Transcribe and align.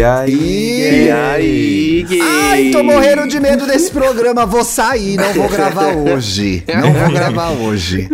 E 0.00 0.02
aí? 0.02 1.04
E 1.04 1.10
aí, 1.10 2.02
gay? 2.08 2.20
Ai, 2.22 2.70
tô 2.70 2.82
morrendo 2.82 3.28
de 3.28 3.38
medo 3.38 3.66
desse 3.66 3.90
programa. 3.90 4.46
Vou 4.46 4.64
sair, 4.64 5.18
não 5.18 5.30
vou 5.34 5.46
gravar 5.46 5.92
hoje. 5.94 6.64
Não 6.74 6.90
vou 6.90 7.10
gravar 7.10 7.50
hoje. 7.50 8.08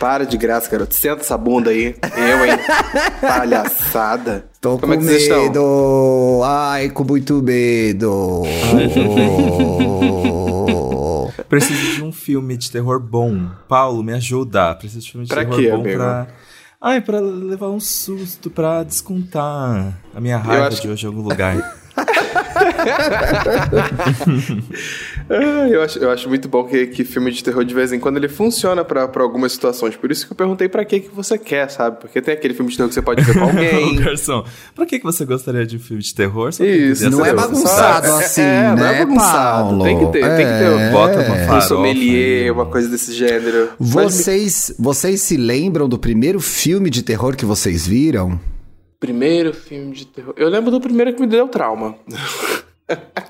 Para 0.00 0.26
de 0.26 0.36
graça, 0.36 0.68
garoto. 0.68 0.96
Senta 0.96 1.20
essa 1.20 1.38
bunda 1.38 1.70
aí. 1.70 1.94
Eu, 2.16 2.44
hein? 2.44 2.58
Palhaçada. 3.20 4.46
Tô 4.60 4.78
Como 4.78 4.88
com 4.88 4.94
é 4.94 4.96
que 4.96 5.04
vocês 5.04 5.22
estão? 5.22 5.42
medo. 5.44 6.40
Ai, 6.44 6.88
com 6.90 7.04
muito 7.04 7.40
medo. 7.40 8.42
Preciso 11.48 11.94
de 11.94 12.02
um 12.02 12.10
filme 12.10 12.56
de 12.56 12.68
terror 12.68 12.98
bom. 12.98 13.46
Paulo, 13.68 14.02
me 14.02 14.12
ajuda. 14.12 14.74
Preciso 14.74 15.02
de 15.02 15.08
um 15.08 15.12
filme 15.12 15.26
de 15.26 15.32
Pra 15.32 15.44
terror 15.44 15.56
quê, 15.56 15.70
bom 15.70 15.80
amigo? 15.82 15.96
pra. 15.98 16.26
Ai, 16.80 17.00
pra 17.00 17.18
levar 17.18 17.70
um 17.70 17.80
susto, 17.80 18.48
pra 18.50 18.84
descontar 18.84 19.98
a 20.14 20.20
minha 20.20 20.36
raiva 20.36 20.68
acho 20.68 20.80
de 20.80 20.88
hoje 20.88 21.04
em 21.04 21.08
algum 21.08 21.22
lugar. 21.22 21.56
Ah, 25.30 25.68
eu, 25.68 25.82
acho, 25.82 25.98
eu 25.98 26.10
acho 26.10 26.28
muito 26.28 26.48
bom 26.48 26.64
que, 26.64 26.86
que 26.86 27.04
filme 27.04 27.30
de 27.30 27.42
terror, 27.44 27.64
de 27.64 27.74
vez 27.74 27.92
em 27.92 28.00
quando, 28.00 28.16
ele 28.16 28.28
funciona 28.28 28.84
pra, 28.84 29.06
pra 29.08 29.22
algumas 29.22 29.52
situações. 29.52 29.96
Por 29.96 30.10
isso 30.10 30.26
que 30.26 30.32
eu 30.32 30.36
perguntei 30.36 30.68
pra 30.68 30.84
que, 30.84 31.00
que 31.00 31.14
você 31.14 31.36
quer, 31.38 31.68
sabe? 31.70 31.98
Porque 32.00 32.20
tem 32.22 32.32
aquele 32.34 32.54
filme 32.54 32.70
de 32.70 32.76
terror 32.76 32.88
que 32.88 32.94
você 32.94 33.02
pode 33.02 33.22
ver 33.22 33.34
com 33.34 33.40
Ô, 33.44 33.48
alguém. 33.48 33.96
garçom, 33.96 34.44
pra 34.74 34.86
que, 34.86 34.98
que 34.98 35.04
você 35.04 35.24
gostaria 35.24 35.66
de 35.66 35.76
um 35.76 35.80
filme 35.80 36.02
de 36.02 36.14
terror? 36.14 36.52
Só 36.52 36.64
Isso, 36.64 37.08
Não 37.10 37.24
é 37.24 37.34
bagunçado 37.34 38.06
situação. 38.06 38.18
assim, 38.18 38.40
É, 38.42 38.62
não 38.74 38.86
é 38.86 38.92
né, 38.92 38.98
bagunçado. 39.00 39.68
Paulo? 39.68 39.84
Tem 39.84 39.98
que 39.98 40.06
ter- 40.06 40.20
tem 40.20 40.22
que 40.22 40.36
ter- 40.36 40.78
É. 40.78 40.90
Bota 40.90 41.14
uma 41.20 41.34
Um 41.34 41.46
farofa 41.46 41.60
sommelier, 41.68 42.44
aí. 42.44 42.50
uma 42.50 42.66
coisa 42.66 42.88
desse 42.88 43.12
gênero. 43.12 43.70
Mas 43.78 43.88
Vocês, 43.90 44.74
vocês 44.78 45.20
se 45.22 45.36
lembram 45.36 45.88
do 45.88 45.98
primeiro 45.98 46.40
filme 46.40 46.88
de 46.90 47.02
terror 47.02 47.36
que 47.36 47.44
vocês 47.44 47.86
viram? 47.86 48.40
Primeiro 49.00 49.52
filme 49.54 49.92
de 49.92 50.06
terror. 50.06 50.34
Eu 50.36 50.48
lembro 50.48 50.70
do 50.70 50.80
primeiro 50.80 51.12
que 51.14 51.20
me 51.20 51.26
deu 51.26 51.46
trauma. 51.48 51.94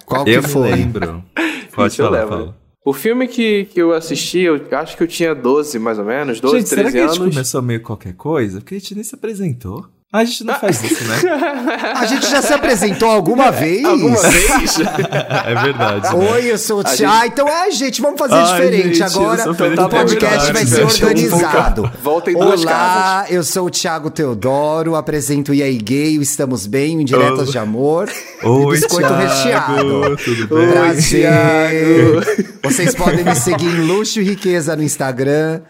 Qual 0.06 0.24
que 0.24 0.30
Eu 0.30 0.42
foi? 0.42 0.70
lembro. 0.70 1.24
Pode 1.74 1.92
Isso 1.92 2.02
eu 2.02 2.06
falar, 2.06 2.20
lembro. 2.22 2.36
Paulo. 2.36 2.54
O 2.84 2.92
filme 2.92 3.28
que, 3.28 3.66
que 3.66 3.80
eu 3.80 3.92
assisti, 3.92 4.40
eu 4.40 4.60
acho 4.72 4.96
que 4.96 5.02
eu 5.02 5.06
tinha 5.06 5.34
12, 5.34 5.78
mais 5.78 5.98
ou 5.98 6.04
menos, 6.04 6.40
12, 6.40 6.56
gente, 6.58 6.68
será 6.68 6.82
13 6.82 6.96
que 6.96 7.02
a 7.02 7.06
gente 7.08 7.20
anos. 7.20 7.34
começou 7.34 7.62
meio 7.62 7.82
qualquer 7.82 8.14
coisa? 8.14 8.60
Porque 8.60 8.74
a 8.76 8.78
gente 8.78 8.94
nem 8.94 9.04
se 9.04 9.14
apresentou. 9.14 9.86
A 10.10 10.24
gente 10.24 10.42
não 10.42 10.54
faz 10.54 10.82
isso, 10.82 11.04
né? 11.04 11.16
A 11.94 12.06
gente 12.06 12.30
já 12.30 12.40
se 12.40 12.50
apresentou 12.54 13.10
alguma 13.10 13.50
vez? 13.52 13.84
Alguma 13.84 14.16
vez? 14.22 14.78
é 14.80 15.54
verdade. 15.62 16.16
né? 16.16 16.30
Oi, 16.32 16.50
eu 16.50 16.56
sou 16.56 16.78
o 16.78 16.80
A 16.80 16.84
Thiago. 16.84 17.14
Ah, 17.14 17.26
então, 17.26 17.46
ai, 17.46 17.70
gente, 17.72 18.00
vamos 18.00 18.18
fazer 18.18 18.32
Ai, 18.34 18.52
diferente. 18.52 18.94
gente, 18.96 19.02
Agora 19.02 19.42
sou 19.42 19.52
o 19.52 19.56
podcast 19.56 20.14
Verdade, 20.14 20.52
vai 20.54 20.64
ser 20.66 20.82
organizado. 20.82 21.92
Volta 22.02 22.30
em 22.30 22.34
duas 22.38 22.62
Olá, 22.62 23.26
eu 23.28 23.44
sou 23.44 23.66
o 23.66 23.70
Thiago 23.70 24.08
Teodoro, 24.08 24.94
apresento 24.96 25.52
o 25.52 25.54
E 25.54 25.62
aí 25.62 25.76
Gay, 25.76 26.18
o 26.18 26.22
Estamos 26.22 26.66
Bem, 26.66 26.96
o 26.96 27.00
Indiretas 27.02 27.40
Olá. 27.40 27.50
de 27.50 27.58
Amor 27.58 28.08
Oi, 28.42 28.76
e 28.76 28.80
Biscoito 28.80 29.08
Thiago, 29.08 29.22
Recheado. 29.22 30.16
Tudo 30.24 30.54
Oi, 30.54 30.66
bem? 30.66 30.72
Prazer. 30.72 32.58
Vocês 32.62 32.94
podem 32.94 33.22
me 33.24 33.34
seguir 33.34 33.66
em 33.66 33.86
Luxo 33.86 34.20
e 34.20 34.24
Riqueza 34.24 34.74
no 34.74 34.82
Instagram, 34.82 35.60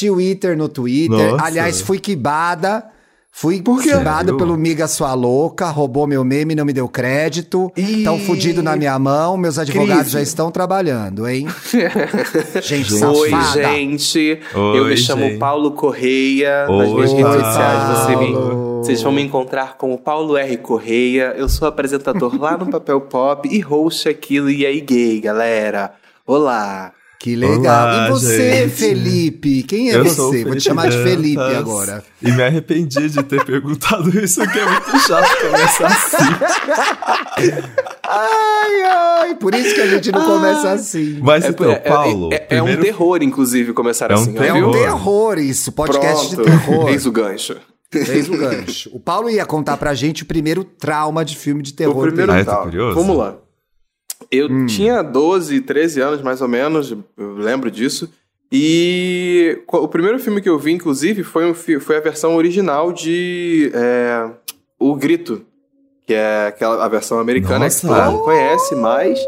Twitter 0.00 0.56
no 0.56 0.68
Twitter. 0.68 1.30
Nossa. 1.30 1.44
Aliás, 1.46 1.80
fui 1.80 2.00
quibada. 2.00 2.86
Fui 3.36 3.60
Sério? 3.82 4.36
pelo 4.36 4.56
Miga 4.56 4.86
Sua 4.86 5.12
Louca, 5.12 5.66
roubou 5.68 6.06
meu 6.06 6.22
meme, 6.22 6.54
não 6.54 6.64
me 6.64 6.72
deu 6.72 6.88
crédito. 6.88 7.70
Estão 7.76 8.16
fudido 8.16 8.62
na 8.62 8.76
minha 8.76 8.96
mão, 8.96 9.36
meus 9.36 9.58
advogados 9.58 10.02
crise. 10.02 10.10
já 10.12 10.22
estão 10.22 10.52
trabalhando, 10.52 11.28
hein? 11.28 11.48
Gente 12.62 12.94
Oi, 12.94 13.30
safada. 13.30 13.62
gente. 13.74 14.38
Oi, 14.54 14.78
eu 14.78 14.84
me 14.84 14.96
chamo 14.96 15.22
gente. 15.24 15.38
Paulo 15.38 15.72
Correia. 15.72 16.68
Nas 16.68 16.88
Oi, 16.88 16.94
minhas 16.94 17.12
redes 17.12 17.32
sociais 17.32 17.98
você 17.98 18.16
me- 18.16 18.34
vocês 18.84 19.02
vão 19.02 19.10
me 19.12 19.22
encontrar 19.22 19.76
como 19.78 19.98
Paulo 19.98 20.36
R. 20.36 20.56
Correia. 20.58 21.34
Eu 21.36 21.48
sou 21.48 21.66
apresentador 21.66 22.38
lá 22.40 22.56
no 22.56 22.66
Papel 22.70 23.00
Pop 23.00 23.48
e 23.50 23.58
host 23.58 24.08
aqui 24.08 24.40
do 24.40 24.48
E 24.50 24.64
aí 24.64 24.80
Gay, 24.80 25.20
galera. 25.20 25.92
Olá. 26.24 26.92
Que 27.18 27.34
legal. 27.36 27.58
Olá, 27.86 28.06
e 28.06 28.10
você, 28.10 28.52
gente. 28.64 28.70
Felipe? 28.74 29.62
Quem 29.62 29.90
é 29.90 29.96
Eu 29.96 30.04
você? 30.04 30.44
Vou 30.44 30.54
te 30.56 30.60
chamar 30.62 30.90
de 30.90 31.02
Felipe 31.02 31.36
Dantas, 31.36 31.56
agora. 31.56 32.04
E 32.20 32.30
me 32.30 32.42
arrependi 32.42 33.08
de 33.08 33.22
ter 33.22 33.42
perguntado 33.46 34.10
isso, 34.18 34.40
que 34.46 34.58
é 34.58 34.66
muito 34.66 34.98
chato 35.06 35.36
começar 35.40 35.86
assim. 35.86 36.24
Ai, 38.06 38.82
ai, 38.82 39.34
por 39.36 39.54
isso 39.54 39.74
que 39.74 39.80
a 39.80 39.86
gente 39.86 40.12
não 40.12 40.24
começa 40.26 40.72
assim. 40.72 41.18
Mas 41.22 41.46
então, 41.46 41.70
é, 41.70 41.76
Paulo, 41.76 42.28
é- 42.32 42.46
é 42.50 42.62
um 42.62 42.66
primeiro- 42.66 42.82
terror, 42.82 43.22
inclusive, 43.22 43.72
começar 43.72 44.10
É 44.10 44.14
um 44.14 44.18
assim. 44.20 44.36
É 44.36 44.52
viu? 44.52 44.68
um 44.68 44.72
terror. 44.72 44.84
terror 44.84 45.38
isso, 45.38 45.72
podcast 45.72 46.34
Pronto. 46.34 46.50
de 46.50 46.58
terror. 46.66 46.88
Eis 46.90 47.06
o 47.06 47.12
gancho. 47.12 47.56
Fez 47.90 48.28
o 48.28 48.36
gancho. 48.36 48.90
O 48.92 48.98
Paulo 49.00 49.30
ia 49.30 49.46
contar 49.46 49.76
pra 49.76 49.94
gente 49.94 50.24
o 50.24 50.26
primeiro 50.26 50.64
trauma 50.64 51.24
de 51.24 51.36
filme 51.36 51.62
de 51.62 51.72
terror 51.72 51.96
O 51.96 52.06
primeiro 52.08 52.32
Ah, 52.32 52.44
tal. 52.44 52.62
curioso. 52.64 52.94
Vamos 52.96 53.16
lá. 53.16 53.36
Eu 54.34 54.48
Hum. 54.50 54.66
tinha 54.66 55.02
12, 55.02 55.60
13 55.60 56.00
anos, 56.00 56.22
mais 56.22 56.40
ou 56.40 56.48
menos, 56.48 56.90
eu 57.16 57.34
lembro 57.36 57.70
disso. 57.70 58.10
E 58.50 59.58
o 59.68 59.88
primeiro 59.88 60.18
filme 60.18 60.40
que 60.40 60.48
eu 60.48 60.58
vi, 60.58 60.72
inclusive, 60.72 61.22
foi, 61.24 61.44
um 61.50 61.54
foi 61.54 61.96
a 61.96 62.00
versão 62.00 62.36
original 62.36 62.92
de 62.92 63.70
é, 63.74 64.28
O 64.78 64.94
Grito, 64.94 65.42
que 66.06 66.14
é 66.14 66.46
aquela, 66.48 66.84
a 66.84 66.88
versão 66.88 67.18
americana 67.18 67.68
que 67.68 67.84
Nossa. 67.86 67.88
todo 67.88 68.12
mundo 68.12 68.22
conhece 68.24 68.74
mais. 68.76 69.18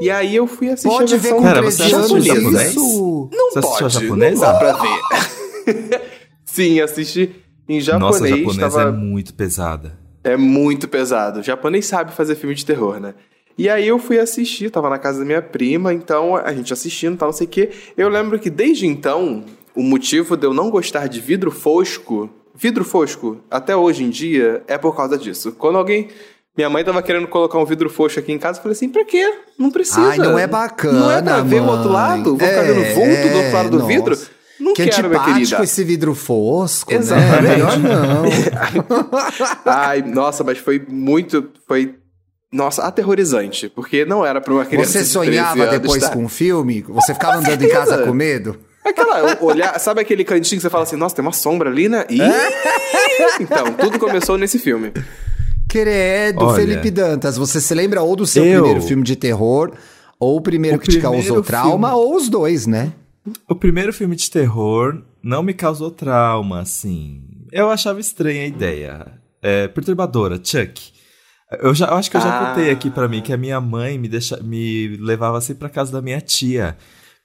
E 0.00 0.10
aí 0.10 0.34
eu 0.34 0.46
fui 0.48 0.68
assistir 0.68 0.88
Pode 0.88 1.14
a 1.14 1.16
ver 1.16 1.22
versão 1.22 1.38
com 1.38 1.44
Pera, 1.44 1.60
13 1.60 1.76
você 1.76 2.20
japonês? 2.20 2.70
isso. 2.72 3.30
Não 3.32 3.50
Você 3.52 3.60
pode, 3.60 3.94
japonesa? 4.00 4.46
Não 4.46 4.52
dá 4.52 4.58
pra 4.58 4.72
ver. 4.72 6.00
Sim, 6.44 6.80
assisti 6.80 7.30
em 7.68 7.80
japonês. 7.80 8.20
Nossa, 8.20 8.24
a 8.24 8.36
japonesa 8.36 8.70
tava- 8.78 8.88
é 8.88 8.92
muito 8.92 9.32
pesada. 9.34 9.98
é 10.24 10.36
muito 10.36 10.88
pesado. 10.88 11.40
O 11.40 11.42
japonês 11.42 11.86
sabe 11.86 12.12
fazer 12.12 12.34
filme 12.34 12.54
de 12.54 12.64
terror, 12.66 12.98
né? 12.98 13.14
E 13.56 13.68
aí 13.68 13.86
eu 13.86 13.98
fui 13.98 14.18
assistir, 14.18 14.70
tava 14.70 14.88
na 14.88 14.98
casa 14.98 15.20
da 15.20 15.24
minha 15.24 15.42
prima, 15.42 15.92
então 15.92 16.36
a 16.36 16.52
gente 16.52 16.72
assistindo, 16.72 17.16
tal, 17.16 17.28
não 17.28 17.32
sei 17.32 17.46
o 17.46 17.50
quê. 17.50 17.70
Eu 17.96 18.08
lembro 18.08 18.38
que 18.38 18.48
desde 18.50 18.86
então, 18.86 19.44
o 19.74 19.82
motivo 19.82 20.36
de 20.36 20.46
eu 20.46 20.54
não 20.54 20.70
gostar 20.70 21.06
de 21.06 21.20
vidro 21.20 21.50
fosco, 21.50 22.30
vidro 22.54 22.84
fosco, 22.84 23.38
até 23.50 23.76
hoje 23.76 24.04
em 24.04 24.10
dia, 24.10 24.62
é 24.66 24.76
por 24.78 24.96
causa 24.96 25.16
disso. 25.18 25.52
Quando 25.52 25.78
alguém. 25.78 26.08
Minha 26.54 26.68
mãe 26.68 26.84
tava 26.84 27.02
querendo 27.02 27.26
colocar 27.28 27.58
um 27.58 27.64
vidro 27.64 27.88
fosco 27.88 28.20
aqui 28.20 28.30
em 28.30 28.38
casa, 28.38 28.58
eu 28.58 28.62
falei 28.62 28.76
assim, 28.76 28.90
pra 28.90 29.06
quê? 29.06 29.26
Não 29.58 29.70
precisa. 29.70 30.02
Ai, 30.02 30.18
não 30.18 30.38
é 30.38 30.46
bacana, 30.46 31.00
Não 31.00 31.10
é 31.10 31.22
pra 31.22 31.40
ver 31.40 31.62
o 31.62 31.66
outro 31.66 31.90
lado? 31.90 32.36
Vou 32.36 32.38
ficar 32.38 32.50
É, 32.50 32.62
vendo 32.74 32.94
vulto 32.94 33.28
do 33.30 33.36
outro 33.38 33.52
lado 33.54 33.70
do 33.70 33.78
nossa. 33.78 33.88
vidro? 33.88 34.18
Não 34.60 34.74
que 34.74 34.84
quero, 34.86 35.08
minha 35.08 35.24
querida. 35.24 35.62
esse 35.64 35.82
vidro 35.82 36.14
fosco, 36.14 36.92
né? 36.92 36.98
Exatamente. 36.98 37.48
Melhor 37.48 37.78
não. 37.78 38.24
Ai, 39.64 40.02
nossa, 40.02 40.44
mas 40.44 40.58
foi 40.58 40.84
muito. 40.88 41.48
Foi. 41.66 41.94
Nossa, 42.52 42.82
aterrorizante. 42.82 43.68
Porque 43.68 44.04
não 44.04 44.24
era 44.26 44.40
pra 44.40 44.52
uma 44.52 44.64
criança. 44.64 44.86
Você 44.92 44.98
de 44.98 45.04
13 45.04 45.10
sonhava 45.12 45.62
anos, 45.62 45.80
depois 45.80 46.08
com 46.08 46.24
um 46.24 46.28
filme? 46.28 46.82
Você 46.82 47.14
ficava 47.14 47.38
andando 47.38 47.62
em 47.62 47.68
casa 47.68 48.02
com 48.04 48.12
medo? 48.12 48.58
Aquela, 48.84 49.38
olhar, 49.42 49.78
sabe 49.78 50.00
aquele 50.00 50.24
cantinho 50.24 50.58
que 50.58 50.62
você 50.62 50.68
fala 50.68 50.82
assim, 50.84 50.96
nossa, 50.96 51.14
tem 51.14 51.24
uma 51.24 51.32
sombra 51.32 51.70
ali, 51.70 51.88
né? 51.88 52.04
Ih! 52.10 52.18
Então, 53.40 53.72
tudo 53.74 53.98
começou 53.98 54.36
nesse 54.36 54.58
filme. 54.58 54.92
Credo, 55.68 56.44
Olha. 56.44 56.56
Felipe 56.56 56.90
Dantas. 56.90 57.36
Você 57.36 57.60
se 57.60 57.74
lembra 57.74 58.02
ou 58.02 58.14
do 58.16 58.26
seu 58.26 58.44
Eu- 58.44 58.60
primeiro 58.62 58.82
filme 58.86 59.02
de 59.02 59.16
terror, 59.16 59.72
ou 60.18 60.36
o 60.36 60.40
primeiro 60.40 60.76
O 60.76 60.80
que 60.80 60.88
te 60.88 60.98
primeiro 60.98 61.26
causou 61.26 61.42
trauma, 61.42 61.88
filme- 61.90 62.04
ou 62.04 62.16
os 62.16 62.28
dois, 62.28 62.66
né? 62.66 62.92
O 63.48 63.54
primeiro 63.54 63.92
filme 63.92 64.16
de 64.16 64.30
terror 64.30 65.00
não 65.22 65.42
me 65.42 65.54
causou 65.54 65.90
trauma, 65.90 66.60
assim. 66.60 67.22
Eu 67.52 67.70
achava 67.70 68.00
estranha 68.00 68.42
a 68.42 68.46
ideia. 68.46 69.06
É, 69.40 69.68
perturbadora, 69.68 70.40
Chuck. 70.42 70.92
Eu, 71.60 71.74
já, 71.74 71.86
eu 71.88 71.94
acho 71.94 72.10
que 72.10 72.16
eu 72.16 72.20
já 72.20 72.28
Ah. 72.42 72.48
contei 72.54 72.70
aqui 72.70 72.90
pra 72.90 73.08
mim 73.08 73.20
que 73.22 73.32
a 73.32 73.36
minha 73.36 73.60
mãe 73.60 73.98
me, 73.98 74.08
deixa, 74.08 74.36
me 74.42 74.96
levava 74.98 75.38
assim 75.38 75.54
pra 75.54 75.68
casa 75.68 75.92
da 75.92 76.00
minha 76.02 76.20
tia. 76.20 76.76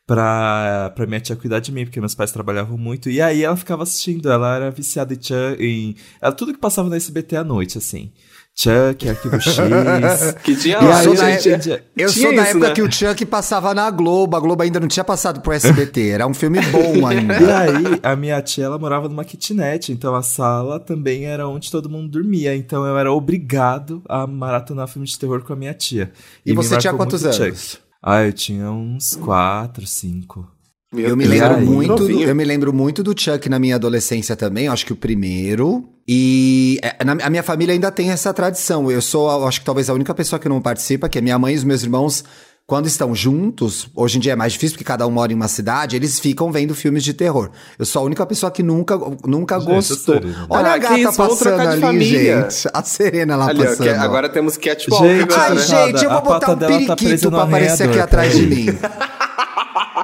Pra, 0.06 0.90
pra 0.96 1.06
minha 1.06 1.20
tia 1.20 1.36
cuidar 1.36 1.60
de 1.60 1.70
mim, 1.70 1.84
porque 1.84 2.00
meus 2.00 2.16
pais 2.16 2.32
trabalhavam 2.32 2.78
muito. 2.78 3.10
E 3.10 3.22
aí 3.22 3.44
ela 3.44 3.58
ficava 3.58 3.84
assistindo, 3.84 4.32
ela 4.32 4.56
era 4.56 4.72
viciada 4.72 5.14
em. 5.14 5.20
Em, 5.60 5.96
ela, 6.22 6.32
tudo 6.32 6.54
que 6.54 6.60
passava 6.60 6.90
na 6.90 6.96
SBT 6.96 7.36
à 7.36 7.44
noite, 7.44 7.78
assim. 7.78 8.12
Chuck, 8.60 9.08
Arquivo 9.08 9.38
X. 9.40 10.34
Que 10.44 10.56
tinha 10.56 10.80
E 10.80 10.84
lá, 10.84 10.98
aí, 10.98 11.04
sou 11.04 11.16
gente, 11.16 11.70
da 11.70 11.80
Eu 11.96 12.10
sou 12.10 12.24
da 12.36 12.42
isso, 12.42 12.42
época 12.52 12.68
né? 12.70 12.74
que 12.74 12.82
o 12.82 12.92
Chuck 12.92 13.24
passava 13.28 13.72
na 13.76 13.90
Globo. 13.92 14.36
A 14.36 14.40
Globo 14.40 14.64
ainda 14.64 14.80
não 14.80 14.88
tinha 14.88 15.04
passado 15.04 15.42
pro 15.42 15.54
SBT. 15.54 16.10
Era 16.10 16.26
um 16.26 16.34
filme 16.34 16.60
bom 16.72 17.06
ainda. 17.06 17.40
E 17.40 17.52
aí, 17.52 18.00
a 18.02 18.16
minha 18.16 18.42
tia, 18.42 18.66
ela 18.66 18.80
morava 18.80 19.08
numa 19.08 19.24
kitnet, 19.24 19.92
então 19.92 20.16
a 20.16 20.24
sala 20.24 20.80
também 20.80 21.26
era 21.26 21.48
onde 21.48 21.70
todo 21.70 21.88
mundo 21.88 22.10
dormia. 22.10 22.56
Então 22.56 22.84
eu 22.84 22.98
era 22.98 23.12
obrigado 23.14 24.02
a 24.10 24.26
maratonar 24.26 24.88
filme 24.88 25.08
de 25.08 25.20
terror 25.20 25.44
com 25.44 25.54
a 25.54 25.56
minha 25.56 25.74
tia. 25.76 26.12
E 26.44 26.50
me 26.50 26.56
você 26.56 26.78
tinha 26.78 26.94
quantos 26.94 27.24
anos? 27.24 27.38
Chuck. 27.38 27.78
Ah, 28.02 28.24
eu 28.24 28.34
tinha 28.34 28.72
uns 28.72 29.16
quatro, 29.16 29.86
cinco. 29.86 30.48
Meu 30.94 31.10
Eu 31.10 31.18
me 31.18 31.26
lembro 31.26 31.56
aí? 31.56 31.66
muito, 31.66 31.96
do, 32.08 32.10
eu 32.24 32.34
me 32.36 32.46
lembro 32.46 32.72
muito 32.74 33.04
do 33.04 33.14
Chuck 33.20 33.50
na 33.50 33.60
minha 33.60 33.76
adolescência 33.76 34.36
também, 34.38 34.68
acho 34.70 34.86
que 34.86 34.94
o 34.94 34.96
primeiro. 34.96 35.84
E 36.08 36.80
é, 36.82 37.04
na- 37.04 37.18
a 37.26 37.30
minha 37.30 37.44
família 37.44 37.74
ainda 37.74 37.92
tem 37.92 38.10
essa 38.12 38.34
tradição. 38.34 38.90
Eu 38.90 39.02
sou, 39.02 39.46
acho 39.46 39.60
que 39.60 39.66
talvez 39.66 39.90
a 39.90 39.94
única 39.94 40.14
pessoa 40.14 40.40
que 40.40 40.48
não 40.48 40.62
participa, 40.62 41.10
que 41.10 41.18
é 41.18 41.22
minha 41.22 41.38
mãe 41.38 41.54
e 41.54 41.58
os 41.58 41.66
meus 41.66 41.84
irmãos 41.84 42.24
quando 42.66 42.86
estão 42.86 43.16
juntos, 43.16 43.88
hoje 43.96 44.18
em 44.18 44.20
dia 44.22 44.34
é 44.34 44.36
mais 44.36 44.52
difícil 44.54 44.76
porque 44.76 44.84
cada 44.84 45.08
um 45.08 45.12
mora 45.12 45.32
em 45.32 45.36
uma 45.36 45.48
cidade, 45.48 45.96
eles 45.96 46.20
ficam 46.20 46.52
vendo 46.52 46.76
filmes 46.76 47.02
de 47.04 47.14
terror. 47.14 47.50
Eu 47.80 47.86
sou 47.86 48.02
a 48.02 48.06
única 48.06 48.26
pessoa 48.26 48.50
que 48.52 48.62
nunca, 48.62 48.98
nunca 49.26 49.58
Gente, 49.60 49.70
gostou. 49.70 50.16
é 50.16 50.20
sério. 50.22 50.36
Olha 50.50 50.68
Ah, 50.72 50.74
a 50.74 50.78
gata 50.78 51.00
isso, 51.00 51.14
passando 51.16 51.62
ali, 51.62 51.80
família. 51.82 52.42
gente. 52.50 52.70
A 52.74 52.84
Serena 52.84 53.36
lá 53.38 53.48
Ali, 53.50 53.62
ó, 53.62 53.66
passando. 53.66 53.84
que- 53.88 53.90
ó. 53.94 54.02
agora 54.02 54.28
temos 54.30 54.58
catwalk 54.58 55.06
Gente, 55.08 55.24
agora. 55.34 55.42
Ai, 55.44 55.52
Olha, 55.52 55.62
gente, 55.62 56.04
eu 56.04 56.12
a 56.12 56.14
vou 56.20 56.24
botar 56.24 56.52
um 56.52 56.58
tá 56.58 56.68
periquito 56.68 57.26
no 57.32 57.38
pra 57.38 57.44
aparecer 57.44 57.90
aqui 57.90 58.00
atrás 58.00 58.34
de 58.36 58.48
mim. 58.48 58.66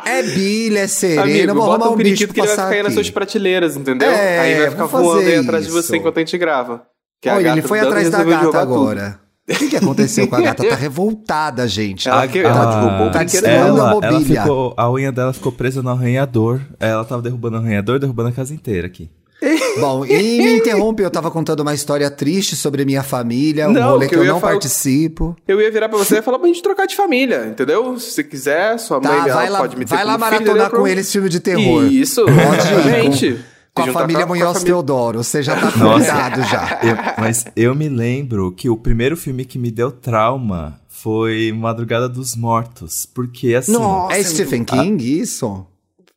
É 0.05 0.21
Billy, 0.23 0.77
é 0.77 0.87
Serena, 0.87 1.51
Amigo, 1.51 1.53
bota 1.55 1.89
um 1.89 1.93
um 1.93 1.97
periquito 1.97 2.33
que 2.33 2.39
ele 2.39 2.47
vai 2.47 2.55
ficar 2.55 2.69
aí 2.69 2.83
nas 2.83 2.93
suas 2.93 3.09
prateleiras, 3.09 3.75
entendeu? 3.77 4.09
É, 4.09 4.39
aí 4.39 4.55
vai 4.61 4.71
ficar 4.71 4.85
voando 4.85 5.27
aí 5.27 5.35
atrás 5.37 5.65
de 5.65 5.71
você 5.71 5.97
enquanto 5.97 6.17
a 6.17 6.19
gente 6.21 6.37
grava. 6.37 6.83
Que 7.21 7.29
a 7.29 7.35
Olha, 7.35 7.47
ele 7.49 7.55
gata 7.55 7.67
foi 7.67 7.79
atrás 7.79 8.09
da 8.09 8.23
gata 8.23 8.43
roubar 8.43 8.61
tudo. 8.65 8.73
agora. 8.73 9.19
O 9.49 9.53
que, 9.55 9.67
que 9.69 9.75
aconteceu 9.75 10.27
com 10.27 10.35
a 10.35 10.41
gata? 10.41 10.63
Tá 10.67 10.75
revoltada, 10.75 11.67
gente. 11.67 12.07
Ela 12.07 12.27
que- 12.27 12.39
ela 12.39 12.65
derrubou 12.65 13.07
o 13.07 13.11
tá 13.11 13.19
brinquedo 13.19 13.41
destruindo 13.41 13.75
dela. 13.75 13.75
a 13.75 13.91
ela, 13.91 14.05
ela 14.05 14.11
mobília. 14.13 14.41
ficou, 14.41 14.73
a 14.77 14.91
unha 14.91 15.11
dela 15.11 15.33
ficou 15.33 15.51
presa 15.51 15.81
no 15.83 15.89
arranhador. 15.89 16.61
Ela 16.79 17.03
tava 17.03 17.21
derrubando 17.21 17.57
o 17.57 17.59
arranhador, 17.59 17.99
derrubando 17.99 18.29
a 18.29 18.31
casa 18.31 18.53
inteira 18.53 18.87
aqui. 18.87 19.09
Bom, 19.79 20.05
e 20.05 20.37
me 20.37 20.57
interrompe, 20.57 21.03
eu 21.03 21.09
tava 21.11 21.29
contando 21.31 21.59
uma 21.61 21.73
história 21.73 22.09
triste 22.09 22.55
sobre 22.55 22.85
minha 22.85 23.03
família, 23.03 23.67
um 23.67 23.73
Não, 23.73 23.91
rolê 23.91 24.05
que 24.07 24.13
que 24.13 24.15
eu 24.19 24.23
eu 24.23 24.33
não 24.33 24.39
falar- 24.39 24.53
participo. 24.53 25.35
Eu 25.47 25.59
ia 25.61 25.69
virar 25.71 25.89
pra 25.89 25.97
você 25.97 26.19
e 26.19 26.21
falar 26.21 26.39
pra 26.39 26.47
gente 26.47 26.61
trocar 26.61 26.85
de 26.87 26.95
família, 26.95 27.45
entendeu? 27.47 27.99
Se 27.99 28.11
você 28.11 28.23
quiser, 28.23 28.77
sua 28.79 28.99
mãe 28.99 29.09
Tá, 29.11 29.17
ela 29.27 29.33
vai 29.33 29.49
lá, 29.49 29.59
pode 29.59 29.77
me 29.77 29.85
ter 29.85 29.95
vai 29.95 30.05
lá 30.05 30.17
maratonar 30.17 30.69
com 30.71 30.87
eles 30.87 31.11
filme 31.11 31.29
de 31.29 31.39
terror. 31.39 31.85
Isso, 31.85 32.23
Pode 32.25 32.37
ir, 32.37 32.43
exatamente. 32.49 33.39
Com 33.75 33.81
a 33.81 33.87
família 33.87 34.25
com 34.27 34.33
a 34.33 34.35
Munhoz 34.35 34.53
família- 34.53 34.65
Teodoro, 34.73 35.23
você 35.23 35.41
já 35.41 35.55
tá 35.59 35.71
convidado 35.73 36.41
já. 36.43 36.79
Eu- 36.83 36.97
mas 37.23 37.45
eu 37.55 37.73
me 37.73 37.89
lembro 37.89 38.51
que 38.51 38.69
o 38.69 38.77
primeiro 38.77 39.17
filme 39.17 39.45
que 39.45 39.57
me 39.57 39.71
deu 39.71 39.91
trauma 39.91 40.79
foi 40.87 41.51
Madrugada 41.51 42.07
dos 42.07 42.35
Mortos. 42.35 43.07
Porque 43.11 43.55
assim. 43.55 43.71
Nossa, 43.73 44.15
É 44.15 44.19
é 44.19 44.23
Stephen 44.23 44.63
King, 44.63 45.19
isso? 45.19 45.65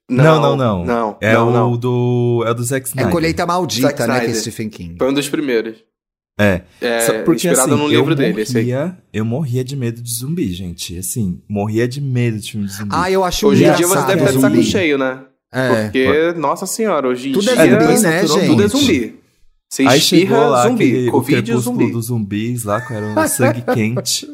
Não, 0.09 0.41
não, 0.41 0.57
não. 0.57 0.85
Não, 0.85 1.17
é 1.21 1.35
não, 1.35 1.49
o 1.49 1.53
não. 1.53 1.77
do. 1.77 2.45
É 2.47 2.51
o 2.51 2.55
do 2.55 2.63
Zack 2.63 2.87
É 2.87 2.89
Snyder. 2.89 3.13
Colheita 3.13 3.45
Maldita, 3.47 3.89
Zack 3.89 4.07
né, 4.09 4.21
que 4.21 4.27
é. 4.31 4.35
Stephen 4.35 4.69
King. 4.69 4.97
Foi 4.99 5.11
um 5.11 5.15
dos 5.15 5.29
primeiros. 5.29 5.77
É. 6.39 6.63
É, 6.81 7.01
Só 7.01 7.13
porque, 7.25 7.49
inspirado 7.49 7.75
assim, 7.75 7.83
num 7.83 7.89
livro 7.89 8.13
eu 8.13 8.17
dele, 8.17 8.43
esse 8.43 8.57
aí. 8.59 8.65
morria, 8.67 8.99
eu 9.13 9.25
morria 9.25 9.65
de 9.65 9.75
medo 9.75 10.03
de 10.03 10.11
zumbi, 10.15 10.53
gente. 10.53 10.99
Assim, 10.99 11.41
morria 11.49 11.89
de 11.89 12.01
medo 12.01 12.39
de 12.39 12.53
filme 12.53 12.67
de 12.67 12.75
zumbi. 12.75 12.91
Ah, 12.93 13.11
eu 13.11 13.25
acho 13.25 13.47
Hoje 13.47 13.65
em 13.65 13.73
dia 13.75 13.87
você 13.87 14.07
deve 14.07 14.21
estar 14.21 14.33
de 14.33 14.41
saco 14.41 14.55
zumbi. 14.57 14.63
cheio, 14.67 14.99
né? 14.99 15.25
É. 15.53 15.85
Porque, 15.85 16.33
nossa 16.37 16.67
senhora, 16.67 17.09
hoje 17.09 17.31
em 17.31 17.33
Tudo 17.33 17.49
é 17.51 17.55
dia... 17.55 17.65
zumbi, 17.65 17.79
depois 17.79 18.03
né, 18.03 18.21
saturou 18.21 18.39
gente? 18.39 18.51
Tudo 18.51 18.63
é 18.63 18.69
zumbi. 18.69 19.21
Você 19.69 19.83
Aí 19.83 20.01
chegou 20.01 20.39
lá 20.39 20.69
zumbi. 20.69 20.85
aquele, 20.85 21.09
o 21.09 21.13
Covid, 21.13 21.43
crepúsculo 21.43 21.79
zumbi. 21.79 21.93
dos 21.93 22.07
zumbis 22.07 22.63
lá, 22.65 22.81
com 22.83 22.95
era 22.95 23.07
um 23.07 23.29
sangue 23.29 23.63
quente. 23.75 24.29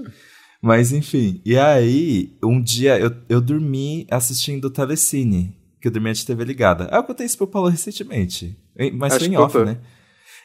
Mas 0.61 0.93
enfim, 0.93 1.41
e 1.45 1.57
aí, 1.57 2.37
um 2.43 2.61
dia 2.61 2.99
eu, 2.99 3.13
eu 3.29 3.41
dormi 3.41 4.07
assistindo 4.11 4.67
o 4.67 4.71
Telecine, 4.71 5.57
que 5.82 5.88
eu 5.88 5.93
dormi 5.93 6.12
de 6.12 6.25
TV 6.25 6.44
ligada. 6.44 6.88
Ah, 6.90 6.96
eu 6.99 7.02
contei 7.05 7.26
isso 7.26 7.37
pro 7.37 7.46
Paulo 7.46 7.69
recentemente, 7.69 8.56
em- 8.79 8.93
mas 8.93 9.12
Acho 9.14 9.25
foi 9.26 9.34
em 9.34 9.37
off, 9.37 9.58
né? 9.58 9.76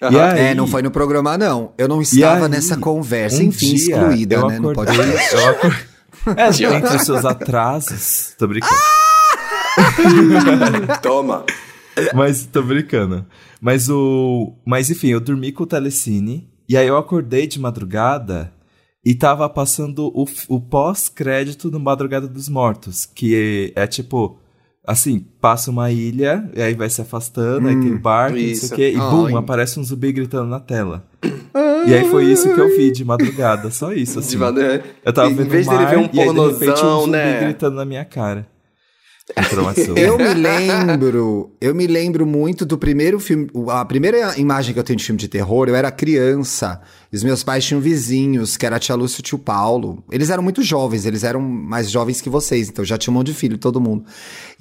E 0.01 0.19
aí, 0.19 0.39
É, 0.47 0.55
não 0.55 0.67
foi 0.67 0.81
no 0.81 0.91
programa, 0.91 1.37
não. 1.37 1.73
Eu 1.77 1.87
não 1.87 2.01
estava 2.01 2.45
aí, 2.45 2.51
nessa 2.51 2.75
conversa. 2.77 3.37
um 3.41 3.45
Enfim, 3.45 3.75
dia, 3.75 3.95
excluída, 3.95 4.35
eu 4.35 4.47
né? 4.47 4.59
Não 4.59 4.73
pode 4.73 4.91
acordei- 4.91 5.15
eu 5.15 5.87
É, 6.35 6.75
entre 6.75 6.95
os 6.97 7.03
seus 7.03 7.23
atrasos. 7.23 8.33
Tô 8.37 8.47
brincando. 8.47 8.73
Toma. 11.01 11.45
Mas 12.13 12.45
tô 12.45 12.61
brincando. 12.61 13.25
Mas 13.61 13.89
o. 13.89 14.53
Mas 14.65 14.89
enfim, 14.89 15.07
eu 15.09 15.19
dormi 15.19 15.51
com 15.51 15.63
o 15.63 15.67
Telecine. 15.67 16.47
E 16.69 16.75
aí 16.77 16.87
eu 16.87 16.97
acordei 16.97 17.47
de 17.47 17.59
madrugada 17.59 18.51
e 19.05 19.15
tava 19.15 19.47
passando 19.49 20.07
o, 20.13 20.25
o 20.49 20.59
pós-crédito 20.59 21.69
do 21.71 21.79
Madrugada 21.79 22.27
dos 22.27 22.49
Mortos. 22.49 23.05
Que 23.05 23.73
é, 23.75 23.83
é 23.83 23.87
tipo. 23.87 24.37
Assim, 24.87 25.25
passa 25.41 25.69
uma 25.69 25.91
ilha, 25.91 26.49
e 26.55 26.61
aí 26.61 26.73
vai 26.73 26.89
se 26.89 27.01
afastando, 27.01 27.67
aí 27.67 27.75
tem 27.77 27.91
o 27.93 27.99
barco, 27.99 28.37
não 28.37 28.39
sei 28.41 28.51
isso. 28.53 28.73
o 28.73 28.75
quê, 28.77 28.93
e 28.95 28.97
bum, 28.97 29.35
aparece 29.35 29.77
um 29.77 29.83
zumbi 29.83 30.13
gritando 30.13 30.47
na 30.49 30.61
tela. 30.61 31.03
E 31.85 31.93
aí 31.93 32.09
foi 32.09 32.23
isso 32.25 32.53
que 32.53 32.59
eu 32.61 32.69
vi 32.75 32.89
de 32.91 33.03
madrugada, 33.03 33.69
só 33.69 33.91
isso, 33.91 34.19
assim. 34.19 34.29
De 34.31 34.37
maneira- 34.37 34.81
Eu 35.03 35.11
tava 35.11 35.29
em 35.29 35.35
vendo 35.35 35.49
vez 35.49 35.67
o 35.67 35.69
dele 35.71 35.83
mar, 35.83 35.89
ver 35.89 35.97
um 35.97 36.01
e 36.01 36.03
aí, 36.03 36.09
de 36.09 36.19
repente, 36.19 36.31
um 36.31 36.57
pornozão, 36.59 36.99
zumbi 37.01 37.11
né? 37.11 37.39
gritando 37.43 37.75
na 37.75 37.83
minha 37.83 38.05
cara. 38.05 38.47
Eu 39.97 40.17
me 40.17 40.33
lembro, 40.33 41.51
eu 41.59 41.75
me 41.75 41.85
lembro 41.85 42.25
muito 42.25 42.65
do 42.65 42.77
primeiro 42.77 43.19
filme, 43.19 43.49
a 43.69 43.83
primeira 43.83 44.39
imagem 44.39 44.73
que 44.73 44.79
eu 44.79 44.83
tenho 44.83 44.97
de 44.97 45.03
filme 45.03 45.19
de 45.19 45.27
terror, 45.27 45.67
eu 45.67 45.75
era 45.75 45.91
criança, 45.91 46.79
e 47.11 47.15
os 47.15 47.23
meus 47.23 47.43
pais 47.43 47.65
tinham 47.65 47.81
vizinhos, 47.81 48.55
que 48.55 48.65
era 48.65 48.77
a 48.77 48.79
tia 48.79 48.95
Lúcia 48.95 49.19
e 49.19 49.21
o 49.21 49.23
tio 49.23 49.37
Paulo. 49.37 50.01
Eles 50.09 50.29
eram 50.29 50.41
muito 50.41 50.63
jovens, 50.63 51.05
eles 51.05 51.25
eram 51.25 51.41
mais 51.41 51.91
jovens 51.91 52.21
que 52.21 52.29
vocês, 52.29 52.69
então 52.69 52.85
já 52.85 52.97
tinha 52.97 53.11
um 53.11 53.15
monte 53.15 53.27
de 53.27 53.33
filho, 53.33 53.57
todo 53.57 53.81
mundo. 53.81 54.05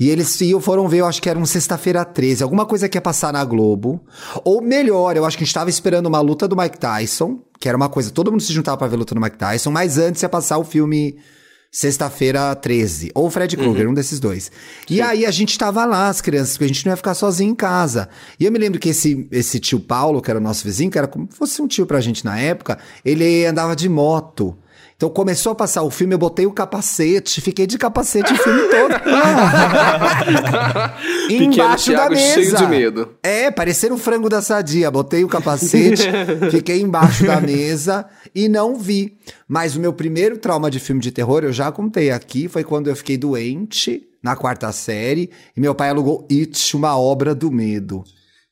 E 0.00 0.10
eles 0.10 0.40
iam, 0.40 0.60
foram 0.60 0.88
ver, 0.88 0.98
eu 0.98 1.06
acho 1.06 1.22
que 1.22 1.30
era 1.30 1.38
um 1.38 1.46
sexta-feira 1.46 2.04
13, 2.04 2.42
alguma 2.42 2.66
coisa 2.66 2.88
que 2.88 2.96
ia 2.96 3.02
passar 3.02 3.32
na 3.32 3.44
Globo. 3.44 4.00
Ou 4.44 4.60
melhor, 4.60 5.16
eu 5.16 5.24
acho 5.24 5.38
que 5.38 5.44
a 5.44 5.46
gente 5.46 5.54
tava 5.54 5.70
esperando 5.70 6.06
uma 6.06 6.20
luta 6.20 6.48
do 6.48 6.56
Mike 6.56 6.78
Tyson, 6.78 7.38
que 7.60 7.68
era 7.68 7.76
uma 7.76 7.88
coisa, 7.88 8.10
todo 8.10 8.32
mundo 8.32 8.42
se 8.42 8.52
juntava 8.52 8.76
pra 8.76 8.88
ver 8.88 8.96
luta 8.96 9.14
do 9.14 9.20
Mike 9.20 9.38
Tyson, 9.38 9.70
mas 9.70 9.96
antes 9.96 10.22
ia 10.22 10.28
passar 10.28 10.58
o 10.58 10.64
filme 10.64 11.16
Sexta-feira 11.76 12.54
13. 12.54 13.10
Ou 13.14 13.28
Fred 13.28 13.54
Krueger, 13.54 13.86
um 13.86 13.92
desses 13.92 14.18
dois. 14.18 14.50
E 14.88 15.02
aí 15.02 15.26
a 15.26 15.30
gente 15.30 15.58
tava 15.58 15.84
lá, 15.84 16.08
as 16.08 16.22
crianças, 16.22 16.52
porque 16.52 16.64
a 16.64 16.68
gente 16.68 16.86
não 16.86 16.92
ia 16.92 16.96
ficar 16.96 17.12
sozinho 17.12 17.50
em 17.50 17.54
casa. 17.54 18.08
E 18.40 18.46
eu 18.46 18.50
me 18.50 18.58
lembro 18.58 18.80
que 18.80 18.88
esse, 18.88 19.28
esse 19.30 19.60
tio 19.60 19.78
Paulo, 19.78 20.22
que 20.22 20.30
era 20.30 20.40
o 20.40 20.42
nosso 20.42 20.64
vizinho, 20.64 20.90
que 20.90 20.96
era 20.96 21.06
como 21.06 21.28
se 21.30 21.36
fosse 21.36 21.60
um 21.60 21.68
tio 21.68 21.84
pra 21.84 22.00
gente 22.00 22.24
na 22.24 22.40
época, 22.40 22.78
ele 23.04 23.44
andava 23.44 23.76
de 23.76 23.90
moto. 23.90 24.56
Então 24.96 25.10
começou 25.10 25.52
a 25.52 25.54
passar 25.54 25.82
o 25.82 25.90
filme, 25.90 26.14
eu 26.14 26.18
botei 26.18 26.46
o 26.46 26.52
capacete, 26.52 27.42
fiquei 27.42 27.66
de 27.66 27.76
capacete 27.76 28.32
o 28.32 28.36
filme 28.36 28.62
todo. 28.62 28.94
Embaixo 31.28 31.92
da 31.92 32.08
mesa. 32.08 32.32
cheio 32.32 32.56
de 32.56 32.66
medo. 32.66 33.10
É, 33.22 33.50
parecendo 33.50 33.94
o 33.94 33.98
frango 33.98 34.30
da 34.30 34.40
sadia. 34.40 34.90
Botei 34.90 35.22
o 35.22 35.28
capacete, 35.28 36.08
fiquei 36.50 36.80
embaixo 36.80 37.26
da 37.26 37.42
mesa 37.42 38.06
e 38.34 38.48
não 38.48 38.76
vi. 38.76 39.18
Mas 39.46 39.76
o 39.76 39.80
meu 39.80 39.92
primeiro 39.92 40.38
trauma 40.38 40.70
de 40.70 40.80
filme 40.80 41.02
de 41.02 41.12
terror, 41.12 41.44
eu 41.44 41.52
já 41.52 41.70
contei 41.70 42.10
aqui, 42.10 42.48
foi 42.48 42.64
quando 42.64 42.88
eu 42.88 42.96
fiquei 42.96 43.18
doente 43.18 44.02
na 44.22 44.34
quarta 44.34 44.72
série 44.72 45.30
e 45.54 45.60
meu 45.60 45.74
pai 45.74 45.90
alugou 45.90 46.26
It, 46.30 46.74
uma 46.74 46.98
obra 46.98 47.34
do 47.34 47.50
medo. 47.50 48.02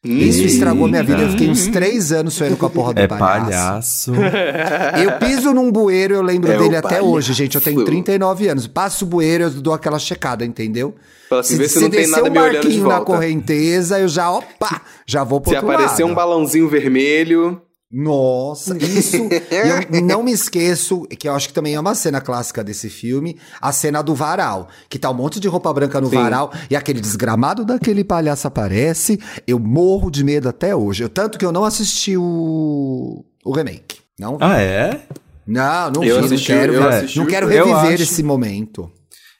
Isso 0.05 0.43
estragou 0.43 0.87
minha 0.87 1.03
vida. 1.03 1.23
Eu 1.23 1.31
fiquei 1.31 1.49
uns 1.49 1.67
três 1.69 2.13
anos 2.13 2.35
sonhando 2.35 2.57
com 2.59 2.67
a 2.67 2.71
porra 2.71 2.93
do 2.93 3.01
É 3.01 3.07
palhaço. 3.09 4.13
palhaço. 4.13 4.13
Eu 5.03 5.13
piso 5.19 5.55
num 5.55 5.73
bueiro, 5.73 6.15
eu 6.15 6.23
lembro 6.23 6.53
É 6.53 6.59
dele 6.59 6.77
até 6.77 7.01
hoje, 7.01 7.33
gente. 7.33 7.55
Eu 7.55 7.61
tenho 7.61 7.85
39 7.85 8.49
anos. 8.49 8.67
Passo 8.67 9.05
o 9.05 9.09
bueiro, 9.09 9.45
eu 9.45 9.51
dou 9.51 9.73
aquela 9.73 9.99
checada, 9.99 10.45
entendeu? 10.45 10.95
Fala 11.29 11.41
assim, 11.41 11.57
vê 11.57 11.69
se 11.69 11.81
não 11.81 11.89
tem 11.89 12.01
descer 12.01 12.11
nada 12.17 12.29
um 12.29 12.33
me 12.33 12.39
olhando 12.39 12.53
de 12.61 12.81
barquinho 12.81 12.89
na 12.89 13.01
correnteza, 13.01 13.99
eu 13.99 14.09
já, 14.09 14.31
opa, 14.31 14.83
já 15.07 15.25
vou 15.25 15.41
pro 15.41 15.51
Se 15.51 15.57
outro 15.57 15.71
aparecer 15.71 16.03
lado. 16.03 16.13
um 16.13 16.15
balãozinho 16.15 16.69
vermelho... 16.69 17.61
Nossa, 17.97 18.77
isso. 18.77 19.17
e 19.31 19.97
eu 19.99 20.03
não 20.03 20.23
me 20.25 20.33
esqueço, 20.33 21.03
que 21.03 21.29
eu 21.29 21.33
acho 21.35 21.47
que 21.49 21.55
também 21.55 21.75
é 21.75 21.81
uma 21.81 21.95
cena 21.95 22.21
clássica 22.21 22.65
desse 22.65 22.91
filme, 22.91 23.39
a 23.61 23.71
cena 23.71 24.03
do 24.03 24.15
varal. 24.15 24.69
Que 24.89 24.99
tá 24.99 25.09
um 25.11 25.15
monte 25.15 25.39
de 25.39 25.47
roupa 25.47 25.73
branca 25.73 26.01
no 26.01 26.09
Sim. 26.11 26.17
varal 26.17 26.53
e 26.69 26.75
aquele 26.75 27.01
desgramado 27.01 27.65
daquele 27.65 28.03
palhaço 28.03 28.49
aparece. 28.49 29.21
Eu 29.47 29.59
morro 29.61 30.11
de 30.11 30.25
medo 30.25 30.49
até 30.49 30.75
hoje. 30.75 31.05
Eu- 31.05 31.09
tanto 31.09 31.39
que 31.39 31.45
eu 31.47 31.53
não 31.53 31.65
assisti 31.65 32.17
o, 32.17 33.25
o 33.45 33.53
remake. 33.53 33.99
Não. 34.19 34.39
Ah, 34.41 34.61
é? 34.61 35.03
Não, 35.47 35.91
não 35.93 36.05
Eu 36.05 36.19
vi, 36.21 36.25
assisti- 36.35 36.53
não 36.53 36.59
quero, 36.61 36.73
eu 36.75 36.89
assisti 36.89 37.19
não 37.19 37.27
quero 37.27 37.51
eu 37.53 37.67
reviver 37.67 37.95
acho- 37.95 38.03
esse 38.03 38.23
momento. 38.23 38.91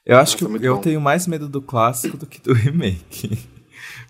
Eu 0.07 0.19
acho 0.19 0.37
Nossa, 0.45 0.59
que 0.59 0.67
eu 0.67 0.75
bom. 0.77 0.81
tenho 0.83 1.01
mais 1.01 1.27
medo 1.27 1.49
do 1.49 1.63
clássico 1.63 2.17
do 2.17 2.27
que 2.27 2.41
do 2.41 2.53
remake. 2.55 3.39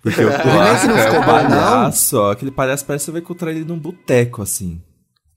Porque 0.04 0.20
o 0.20 0.28
não 0.28 0.98
é 0.98 1.10
bom, 1.10 1.16
não? 1.16 1.24
palhaço, 1.24 2.18
ó, 2.18 2.32
aquele 2.32 2.50
palhaço 2.50 2.84
parece 2.84 3.04
que 3.04 3.06
você 3.06 3.12
vai 3.12 3.20
encontrar 3.22 3.50
ele 3.50 3.64
num 3.64 3.78
boteco, 3.78 4.42
assim. 4.42 4.78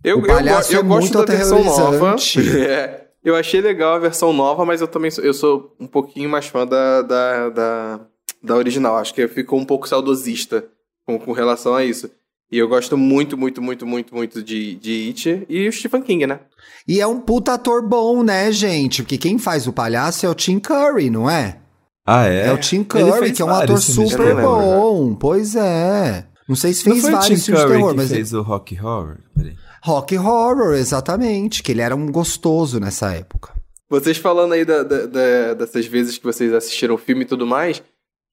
Eu, 0.04 0.20
O 0.20 0.28
palhaço 0.28 0.74
eu, 0.74 0.80
eu 0.82 0.86
é 0.86 0.88
gosto 0.88 1.14
muito 1.14 1.26
da 1.26 1.36
versão 1.36 1.64
nova. 1.64 2.16
É, 2.68 3.08
eu 3.24 3.34
achei 3.38 3.62
legal 3.62 3.94
a 3.94 4.00
versão 4.00 4.34
nova, 4.34 4.66
mas 4.66 4.82
eu 4.82 4.88
também 4.88 5.10
sou, 5.10 5.24
eu 5.24 5.34
sou 5.34 5.74
um 5.80 5.88
pouquinho 5.88 6.30
mais 6.30 6.48
fã 6.48 6.68
da, 6.68 7.02
da, 7.02 7.50
da, 7.50 8.00
da 8.44 8.56
original. 8.58 8.98
Acho 8.98 9.14
que 9.14 9.26
ficou 9.30 9.58
um 9.58 9.66
pouco 9.66 9.88
saudosista 9.88 10.66
com, 11.06 11.18
com 11.18 11.32
relação 11.32 11.74
a 11.74 11.86
isso. 11.86 12.12
E 12.52 12.58
eu 12.58 12.68
gosto 12.68 12.98
muito, 12.98 13.38
muito, 13.38 13.62
muito, 13.62 13.86
muito, 13.86 14.14
muito 14.14 14.44
de, 14.44 14.76
de 14.76 15.08
It 15.08 15.46
e 15.48 15.70
o 15.70 15.72
Stephen 15.72 16.02
King, 16.02 16.28
né? 16.28 16.42
E 16.86 17.00
é 17.00 17.08
um 17.08 17.22
puta 17.22 17.54
ator 17.54 17.82
bom, 17.88 18.22
né, 18.22 18.52
gente? 18.52 19.02
Porque 19.02 19.18
quem 19.18 19.38
faz 19.38 19.66
o 19.66 19.74
palhaço 19.74 20.26
é 20.26 20.30
o 20.30 20.36
Tim 20.36 20.60
Curry, 20.60 21.10
não 21.10 21.30
é? 21.30 21.60
Ah, 22.08 22.26
é? 22.28 22.48
É, 22.48 22.54
o 22.54 22.58
Tim 22.58 22.78
Ele 22.78 22.86
Curry, 22.86 23.20
fez 23.20 23.32
que 23.34 23.42
é 23.42 23.46
um 23.46 23.50
ator 23.50 23.78
super 23.78 24.18
terror, 24.18 24.42
bom. 24.42 25.16
Pois 25.16 25.56
é. 25.56 26.26
Não 26.48 26.56
sei 26.56 26.72
se 26.74 26.84
fez 26.86 27.02
vários 27.04 27.26
filmes 27.46 27.46
de 27.46 27.68
terror, 27.68 27.90
que 27.92 27.98
mas. 27.98 28.10
fez 28.10 28.34
o 28.34 28.42
Rock 28.42 28.80
Horror? 28.80 29.18
Peraí. 29.36 29.54
Rock 29.84 30.18
Horror, 30.18 30.74
exatamente. 30.76 31.62
Que 31.62 31.74
ele 31.74 31.82
era 31.82 31.94
um 31.96 32.10
gostoso 32.10 32.80
nessa 32.80 33.12
época. 33.14 33.52
Vocês 33.90 34.18
falando 34.18 34.54
aí 34.54 34.64
da- 34.66 34.84
da- 34.84 35.06
da- 35.06 35.54
dessas 35.56 35.86
vezes 35.86 36.18
que 36.18 36.24
vocês 36.24 36.54
assistiram 36.54 36.96
o 36.96 36.98
filme 36.98 37.24
e 37.24 37.26
tudo 37.26 37.46
mais, 37.46 37.82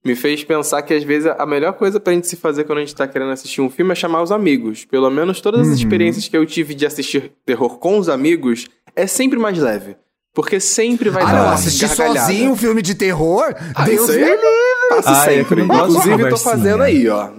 me 0.05 0.15
fez 0.15 0.45
pensar 0.45 0.83
que 0.83 0.95
às 0.95 1.03
vezes 1.03 1.33
a 1.37 1.47
melhor 1.47 1.73
coisa 1.73 1.99
pra 1.99 2.13
gente 2.13 2.29
se 2.29 2.37
fazer 2.37 2.65
quando 2.65 2.79
a 2.79 2.81
gente 2.83 2.95
tá 2.95 3.07
querendo 3.09 3.31
assistir 3.33 3.61
um 3.61 3.71
filme 3.71 3.91
é 3.93 3.95
chamar 3.97 4.23
os 4.23 4.31
amigos. 4.31 4.85
Pelo 4.85 5.11
menos 5.11 5.41
todas 5.41 5.63
as 5.63 5.69
Uhum. 5.69 5.75
experiências 5.75 6.29
que 6.29 6.37
eu 6.37 6.45
tive 6.47 6.75
de 6.75 6.87
assistir 6.87 7.33
terror 7.45 7.79
com 7.79 7.99
os 7.99 8.09
amigos 8.09 8.67
é 8.95 9.07
sempre 9.07 9.39
mais 9.39 9.59
leve. 9.59 9.97
Porque 10.35 10.59
sempre 10.59 11.09
vai 11.11 11.23
Ah, 11.23 11.27
dar 11.27 11.33
não, 11.35 11.43
uma 11.45 11.55
assistir 11.55 11.89
sozinho 11.89 12.51
um 12.51 12.57
filme 12.57 12.83
de 12.83 12.95
terror? 12.97 13.55
Ah, 13.75 13.85
Deus 13.85 14.09
me 14.09 14.17
é- 14.17 14.19
livre. 14.19 14.41
Faço 14.89 15.09
Ah, 15.09 15.15
sempre. 15.25 15.61
eu 15.63 15.67
de 15.69 15.75
Inclusive, 15.75 16.29
tô 16.29 16.37
fazendo 16.37 16.83
aí, 16.83 17.09
ó. 17.09 17.31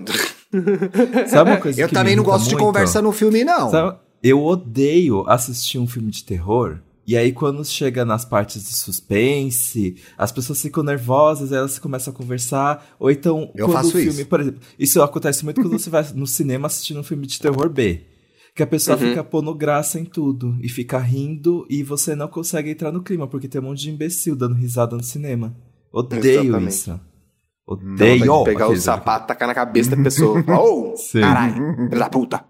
Sabe 1.27 1.51
uma 1.51 1.57
coisa 1.57 1.79
Eu 1.81 1.89
também 1.89 2.15
não 2.15 2.23
gosto 2.23 2.45
de 2.45 2.51
muito? 2.55 2.63
conversa 2.65 3.01
no 3.01 3.11
filme, 3.11 3.43
não. 3.43 3.69
Sabe, 3.69 3.97
eu 4.23 4.41
odeio 4.43 5.27
assistir 5.27 5.77
um 5.77 5.85
filme 5.87 6.09
de 6.09 6.23
terror. 6.23 6.77
E 7.07 7.15
aí, 7.15 7.31
quando 7.31 7.63
chega 7.63 8.03
nas 8.03 8.25
partes 8.25 8.63
de 8.63 8.75
suspense, 8.75 9.95
as 10.17 10.31
pessoas 10.31 10.59
ficam 10.61 10.81
nervosas, 10.83 11.51
elas 11.51 11.77
começam 11.77 12.11
a 12.11 12.15
conversar. 12.15 12.83
Ou 12.99 13.11
então, 13.11 13.51
Eu 13.53 13.67
quando 13.67 13.75
faço 13.75 13.89
o 13.89 13.91
filme, 13.91 14.09
isso. 14.21 14.25
por 14.25 14.39
exemplo, 14.39 14.59
isso 14.79 15.01
acontece 15.03 15.43
muito 15.43 15.61
quando 15.61 15.77
você 15.77 15.89
vai 15.89 16.03
no 16.15 16.25
cinema 16.25 16.65
assistindo 16.65 16.99
um 16.99 17.03
filme 17.03 17.27
de 17.27 17.39
terror 17.39 17.69
B. 17.69 18.01
Que 18.55 18.63
a 18.63 18.67
pessoa 18.67 18.97
Uhum. 18.97 19.09
fica 19.09 19.23
pondo 19.23 19.53
graça 19.53 19.99
em 19.99 20.05
tudo 20.05 20.57
e 20.61 20.69
fica 20.69 20.97
rindo 20.97 21.67
e 21.69 21.83
você 21.83 22.15
não 22.15 22.27
consegue 22.29 22.69
entrar 22.71 22.91
no 22.91 23.03
clima, 23.03 23.27
porque 23.27 23.49
tem 23.49 23.59
um 23.59 23.65
monte 23.65 23.81
de 23.81 23.89
imbecil 23.91 24.35
dando 24.35 24.55
risada 24.55 24.95
no 24.95 25.03
cinema. 25.03 25.53
Odeio 25.91 26.43
Exatamente. 26.43 26.69
isso. 26.69 26.99
Odeio. 27.67 28.23
Então, 28.23 28.43
Pegar 28.45 28.69
o 28.69 28.77
sapato, 28.77 29.27
tacar 29.27 29.47
na 29.47 29.53
cabeça 29.53 29.89
da 29.95 30.01
pessoa. 30.01 30.41
Oh! 30.47 30.93
Caralho, 31.19 31.75
filho 31.75 31.99
da 31.99 32.09
puta. 32.09 32.45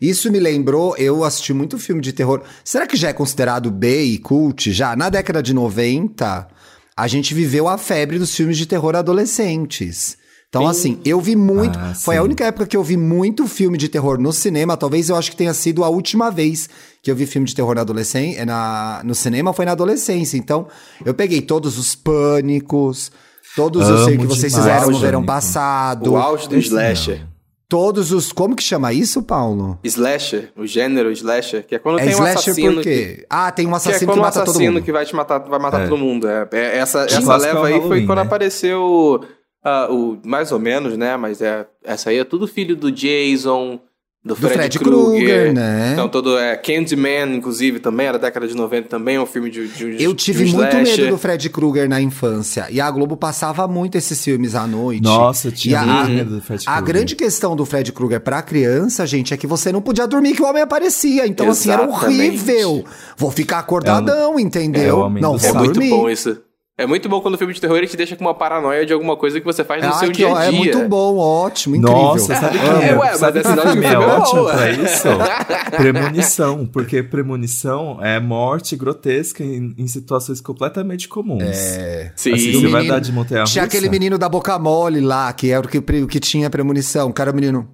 Isso 0.00 0.30
me 0.30 0.40
lembrou, 0.40 0.96
eu 0.96 1.22
assisti 1.24 1.52
muito 1.52 1.78
filme 1.78 2.00
de 2.00 2.12
terror. 2.12 2.42
Será 2.64 2.86
que 2.86 2.96
já 2.96 3.08
é 3.08 3.12
considerado 3.12 3.70
B 3.70 4.02
e 4.04 4.18
cult? 4.18 4.72
Já 4.72 4.96
na 4.96 5.08
década 5.08 5.40
de 5.42 5.52
90, 5.54 6.48
a 6.96 7.06
gente 7.08 7.32
viveu 7.32 7.68
a 7.68 7.78
febre 7.78 8.18
dos 8.18 8.34
filmes 8.34 8.56
de 8.58 8.66
terror 8.66 8.96
adolescentes. 8.96 10.17
Então, 10.48 10.66
assim, 10.66 10.98
eu 11.04 11.20
vi 11.20 11.36
muito. 11.36 11.78
Ah, 11.78 11.92
foi 11.94 12.16
a 12.16 12.20
sim. 12.20 12.24
única 12.24 12.44
época 12.46 12.66
que 12.66 12.74
eu 12.76 12.82
vi 12.82 12.96
muito 12.96 13.46
filme 13.46 13.76
de 13.76 13.86
terror 13.86 14.18
no 14.18 14.32
cinema. 14.32 14.78
Talvez 14.78 15.10
eu 15.10 15.16
acho 15.16 15.30
que 15.30 15.36
tenha 15.36 15.52
sido 15.52 15.84
a 15.84 15.90
última 15.90 16.30
vez 16.30 16.70
que 17.02 17.10
eu 17.10 17.14
vi 17.16 17.26
filme 17.26 17.46
de 17.46 17.54
terror 17.54 17.74
na 17.74 17.82
adolescência, 17.82 18.46
na, 18.46 19.02
no 19.04 19.14
cinema 19.14 19.52
foi 19.52 19.66
na 19.66 19.72
adolescência. 19.72 20.38
Então, 20.38 20.66
eu 21.04 21.12
peguei 21.12 21.42
todos 21.42 21.76
os 21.76 21.94
pânicos, 21.94 23.12
todos 23.54 23.86
eu 23.88 24.04
sei 24.04 24.14
Amo 24.14 24.22
que 24.22 24.26
vocês 24.26 24.52
demais 24.52 24.72
fizeram 24.72 24.90
no 24.90 24.98
verão 24.98 25.24
passado. 25.24 26.12
O 26.12 26.16
auge 26.16 26.48
do 26.48 26.56
slasher. 26.56 27.20
não. 27.20 27.38
Todos 27.68 28.12
os. 28.12 28.32
Como 28.32 28.56
que 28.56 28.62
chama 28.62 28.94
isso, 28.94 29.22
Paulo? 29.22 29.78
Slasher, 29.84 30.50
o 30.56 30.66
gênero 30.66 31.12
slasher, 31.12 31.66
que 31.66 31.74
é 31.74 31.78
quando 31.78 31.98
É 31.98 32.04
tem 32.04 32.08
um 32.14 32.16
slasher 32.16 32.38
assassino 32.38 32.74
por 32.76 32.82
quê? 32.82 33.26
Ah, 33.28 33.52
tem 33.52 33.66
um 33.66 33.72
Que, 33.72 33.80
que 33.82 33.88
é 33.88 33.90
assassino 33.90 34.10
quando 34.10 34.14
que, 34.16 34.20
um 34.20 34.22
mata 34.22 34.40
todo 34.40 34.48
assassino 34.48 34.72
mundo. 34.72 34.82
que 34.82 34.90
vai 34.92 35.04
te 35.04 35.14
matar, 35.14 35.38
vai 35.40 35.58
matar 35.58 35.82
É. 35.82 35.88
todo 35.88 35.98
mundo. 35.98 36.26
É, 36.26 36.48
é- 36.50 36.78
essa 36.78 37.00
essa 37.04 37.36
leva 37.36 37.68
é 37.70 37.74
aí 37.74 37.80
foi 37.82 38.06
quando 38.06 38.16
né? 38.20 38.24
apareceu 38.24 39.20
ah, 39.68 39.88
o 39.92 40.18
mais 40.24 40.52
ou 40.52 40.58
menos, 40.58 40.96
né? 40.96 41.16
Mas 41.16 41.40
é 41.42 41.66
essa 41.84 42.10
aí 42.10 42.18
é 42.18 42.24
tudo 42.24 42.46
filho 42.48 42.74
do 42.76 42.90
Jason, 42.90 43.80
do, 44.24 44.34
Do 44.34 44.36
Fred, 44.36 44.54
Fred 44.54 44.78
Krueger, 44.80 45.54
né? 45.54 45.90
Então 45.92 46.08
todo 46.08 46.36
é 46.36 46.56
Candyman, 46.56 47.36
inclusive 47.36 47.78
também 47.78 48.06
era 48.08 48.18
da 48.18 48.26
década 48.26 48.46
de 48.48 48.54
90 48.54 48.88
também, 48.88 49.14
é 49.16 49.20
um 49.20 49.24
filme 49.24 49.48
de, 49.48 49.68
de, 49.68 49.96
de 49.96 50.02
Eu 50.04 50.12
tive 50.14 50.44
de 50.44 50.52
um 50.52 50.56
muito 50.56 50.76
slasher. 50.76 50.98
medo 51.04 51.10
do 51.10 51.18
Fred 51.18 51.48
Krueger 51.48 51.88
na 51.88 52.00
infância. 52.00 52.66
E 52.68 52.80
a 52.80 52.90
Globo 52.90 53.16
passava 53.16 53.66
muito 53.68 53.96
esses 53.96 54.22
filmes 54.22 54.54
à 54.56 54.66
noite. 54.66 55.02
Nossa, 55.02 55.48
eu 55.48 55.52
tinha 55.52 55.80
a- 55.80 56.04
medo 56.04 56.36
do 56.36 56.42
Fred 56.42 56.64
A 56.66 56.72
Krueger. 56.72 56.84
grande 56.94 57.16
questão 57.16 57.54
do 57.56 57.64
Fred 57.64 57.90
Krueger 57.92 58.20
pra 58.20 58.42
criança, 58.42 59.06
gente, 59.06 59.32
é 59.32 59.36
que 59.36 59.46
você 59.46 59.70
não 59.72 59.80
podia 59.80 60.06
dormir 60.06 60.34
que 60.34 60.42
o 60.42 60.46
homem 60.46 60.62
aparecia. 60.62 61.26
Então, 61.26 61.48
assim, 61.48 61.70
era 61.70 61.84
Exatamente. 61.84 62.18
horrível. 62.18 62.84
Vou 63.16 63.30
ficar 63.30 63.60
acordadão, 63.60 64.36
é 64.38 64.42
entendeu? 64.42 64.98
homem 64.98 65.22
não 65.22 65.30
vou 65.30 65.38
É 65.38 65.52
saco. 65.52 65.58
muito 65.58 65.74
dormir. 65.74 65.90
bom 65.90 66.10
isso. 66.10 66.36
É 66.80 66.86
muito 66.86 67.08
bom 67.08 67.20
quando 67.20 67.34
o 67.34 67.38
filme 67.38 67.52
de 67.52 67.60
terror 67.60 67.76
ele 67.76 67.88
te 67.88 67.96
deixa 67.96 68.14
com 68.14 68.24
uma 68.24 68.34
paranoia 68.34 68.86
de 68.86 68.92
alguma 68.92 69.16
coisa 69.16 69.40
que 69.40 69.44
você 69.44 69.64
faz 69.64 69.82
no 69.82 69.88
Ai, 69.88 69.98
seu 69.98 70.12
que 70.12 70.18
dia 70.18 70.32
a 70.32 70.44
é 70.44 70.50
dia. 70.50 70.58
muito 70.60 70.88
bom, 70.88 71.16
ótimo, 71.16 71.74
incrível. 71.74 71.98
Nossa, 71.98 72.36
sabe 72.36 72.56
que 72.56 72.64
É, 72.64 72.96
ué, 72.96 73.10
mas 73.10 73.18
sabe 73.18 73.40
é 73.40 73.42
que 73.42 73.48
sinal 73.48 73.66
de 73.66 73.72
filme 73.72 73.86
é 73.86 73.98
o 73.98 74.02
é 74.02 74.06
ótimo 74.06 74.44
pra 74.44 74.70
isso? 74.70 75.08
Premonição, 75.76 76.66
porque 76.66 77.02
premonição 77.02 77.98
é 78.00 78.20
morte 78.20 78.76
grotesca 78.76 79.42
em, 79.42 79.74
em 79.76 79.88
situações 79.88 80.40
completamente 80.40 81.08
comuns. 81.08 81.42
É. 81.42 82.12
Sim. 82.14 82.34
Assim, 82.34 82.52
você 82.52 82.68
vai 82.68 82.86
dar 82.86 83.00
de 83.00 83.10
montanha 83.10 83.42
Tinha 83.42 83.64
aquele 83.64 83.88
menino 83.88 84.16
da 84.16 84.28
boca 84.28 84.56
mole 84.56 85.00
lá, 85.00 85.32
que 85.32 85.50
era 85.50 85.66
o 85.66 85.68
que, 85.68 85.78
o 85.78 86.06
que 86.06 86.20
tinha 86.20 86.48
premonição. 86.48 87.10
Que 87.10 87.20
era 87.20 87.32
o 87.32 87.34
menino. 87.34 87.68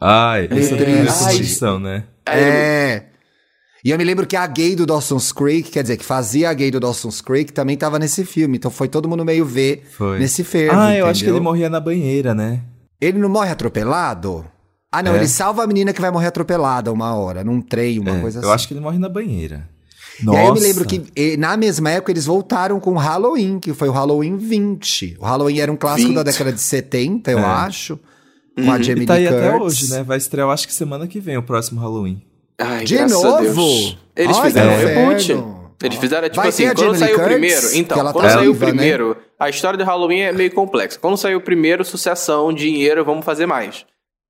Ai, 0.00 0.48
essa 0.50 0.74
é, 0.74 0.78
É, 0.78 0.82
é 0.82 0.84
premonição, 0.84 1.78
né? 1.78 2.04
É. 2.26 3.07
E 3.84 3.90
eu 3.90 3.98
me 3.98 4.02
lembro 4.04 4.26
que 4.26 4.34
a 4.36 4.46
gay 4.46 4.74
do 4.74 4.84
Dawson's 4.84 5.30
Creek, 5.32 5.70
quer 5.70 5.82
dizer, 5.82 5.96
que 5.96 6.04
fazia 6.04 6.50
a 6.50 6.54
gay 6.54 6.70
do 6.70 6.80
Dawson's 6.80 7.20
Creek, 7.20 7.52
também 7.52 7.76
tava 7.76 7.98
nesse 7.98 8.24
filme. 8.24 8.56
Então 8.56 8.70
foi 8.70 8.88
todo 8.88 9.08
mundo 9.08 9.24
meio 9.24 9.44
ver 9.44 9.86
Foi. 9.96 10.18
nesse 10.18 10.42
fervo. 10.42 10.76
Ah, 10.78 10.94
eu 10.96 11.06
acho 11.06 11.20
que 11.20 11.26
ele 11.26 11.36
entendeu? 11.36 11.44
morria 11.44 11.70
na 11.70 11.78
banheira, 11.80 12.34
né? 12.34 12.62
Ele 13.00 13.18
não 13.18 13.28
morre 13.28 13.50
atropelado? 13.50 14.44
Ah, 14.90 15.02
não, 15.02 15.12
É. 15.14 15.16
ele 15.18 15.28
salva 15.28 15.62
a 15.62 15.66
menina 15.66 15.92
que 15.92 16.00
vai 16.00 16.10
morrer 16.10 16.26
atropelada 16.26 16.92
uma 16.92 17.14
hora, 17.14 17.44
num 17.44 17.60
trem, 17.60 17.98
uma 18.00 18.16
É, 18.16 18.20
coisa 18.20 18.38
assim. 18.40 18.48
eu 18.48 18.52
acho 18.52 18.66
que 18.66 18.74
ele 18.74 18.80
morre 18.80 18.98
na 18.98 19.08
banheira. 19.08 19.68
E 20.20 20.24
Nossa. 20.24 20.38
aí 20.40 20.46
eu 20.48 20.54
me 20.54 20.60
lembro 20.60 20.84
que 20.84 21.36
na 21.36 21.56
mesma 21.56 21.90
época 21.90 22.10
eles 22.10 22.26
voltaram 22.26 22.80
com 22.80 22.90
o 22.94 22.96
Halloween, 22.98 23.60
que 23.60 23.72
foi 23.72 23.88
o 23.88 23.92
Halloween 23.92 24.36
20. 24.36 25.16
O 25.20 25.24
Halloween 25.24 25.60
era 25.60 25.70
um 25.70 25.76
clássico 25.76 26.08
20. 26.08 26.16
da 26.16 26.22
década 26.24 26.52
de 26.52 26.60
70, 26.60 27.30
eu 27.30 27.38
É. 27.38 27.44
acho. 27.44 27.96
Com 28.56 28.72
a 28.72 28.82
Jamie 28.82 29.04
E 29.04 29.06
tá 29.06 29.14
aí 29.14 29.28
Lee 29.28 29.28
até 29.36 29.52
Curtis. 29.56 29.82
hoje, 29.82 29.92
né? 29.92 30.02
Vai 30.02 30.18
estrear, 30.18 30.48
eu 30.48 30.50
acho 30.50 30.66
que 30.66 30.74
semana 30.74 31.06
que 31.06 31.20
vem, 31.20 31.36
o 31.36 31.42
próximo 31.44 31.80
Halloween. 31.80 32.20
Ai, 32.58 32.84
De 32.84 32.98
novo? 33.06 33.96
Eles 34.16 34.36
Ai, 34.36 34.46
fizeram 34.46 34.72
um 34.72 34.76
reboot. 34.76 35.58
Eles 35.80 35.96
fizeram, 35.98 36.28
tipo 36.28 36.36
Vai 36.40 36.48
assim, 36.48 36.68
quando 36.74 36.98
saiu 36.98 37.16
o 37.16 37.24
primeiro. 37.24 37.76
Então, 37.76 38.12
quando 38.12 38.24
tá 38.24 38.30
saiu 38.30 38.50
o 38.50 38.54
né? 38.54 38.66
primeiro, 38.66 39.16
a 39.38 39.48
história 39.48 39.78
do 39.78 39.84
Halloween 39.84 40.22
é 40.22 40.32
meio 40.32 40.52
complexa. 40.52 40.98
Quando 40.98 41.16
saiu 41.16 41.38
o 41.38 41.40
primeiro, 41.40 41.84
sucessão, 41.84 42.52
dinheiro, 42.52 43.04
vamos 43.04 43.24
fazer 43.24 43.46
mais. 43.46 43.86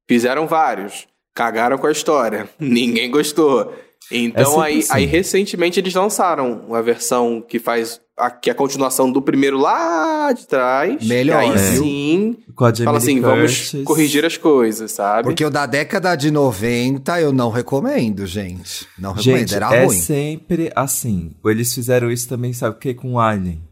Fizeram 0.06 0.46
vários. 0.46 1.06
Cagaram 1.34 1.78
com 1.78 1.86
a 1.86 1.92
história. 1.92 2.48
Ninguém 2.60 3.10
gostou. 3.10 3.74
Então, 4.10 4.62
É 4.62 4.66
aí, 4.68 4.78
assim. 4.78 4.88
aí, 4.92 5.04
recentemente, 5.06 5.78
eles 5.78 5.94
lançaram 5.94 6.62
uma 6.68 6.82
versão 6.82 7.42
que 7.46 7.58
faz. 7.58 8.00
A, 8.20 8.30
que 8.32 8.50
é 8.50 8.52
a 8.52 8.56
continuação 8.56 9.12
do 9.12 9.22
primeiro 9.22 9.56
lá 9.58 10.32
de 10.32 10.44
trás. 10.48 11.06
Melhor, 11.06 11.38
aí 11.38 11.50
É. 11.52 11.56
sim. 11.76 12.36
Com 12.56 12.64
a 12.64 12.70
Jamie 12.74 12.84
Fala 12.86 12.98
assim, 12.98 13.12
Lee 13.14 13.20
vamos 13.20 13.56
Curtis. 13.70 13.84
corrigir 13.84 14.24
as 14.24 14.36
coisas, 14.36 14.90
sabe? 14.90 15.22
Porque 15.22 15.44
o 15.44 15.50
da 15.50 15.66
década 15.66 16.16
de 16.16 16.28
90 16.28 17.20
eu 17.20 17.32
não 17.32 17.48
recomendo, 17.48 18.26
gente. 18.26 18.88
Não 18.98 19.12
recomendo, 19.12 19.38
Gente, 19.38 19.54
era 19.54 19.72
é 19.72 19.84
ruim. 19.84 19.96
sempre 19.96 20.72
assim. 20.74 21.30
Eles 21.46 21.72
fizeram 21.72 22.10
isso 22.10 22.28
também, 22.28 22.52
sabe 22.52 22.74
o 22.74 22.78
que? 22.80 22.92
Com 22.92 23.12
o 23.12 23.20
Alien. 23.20 23.62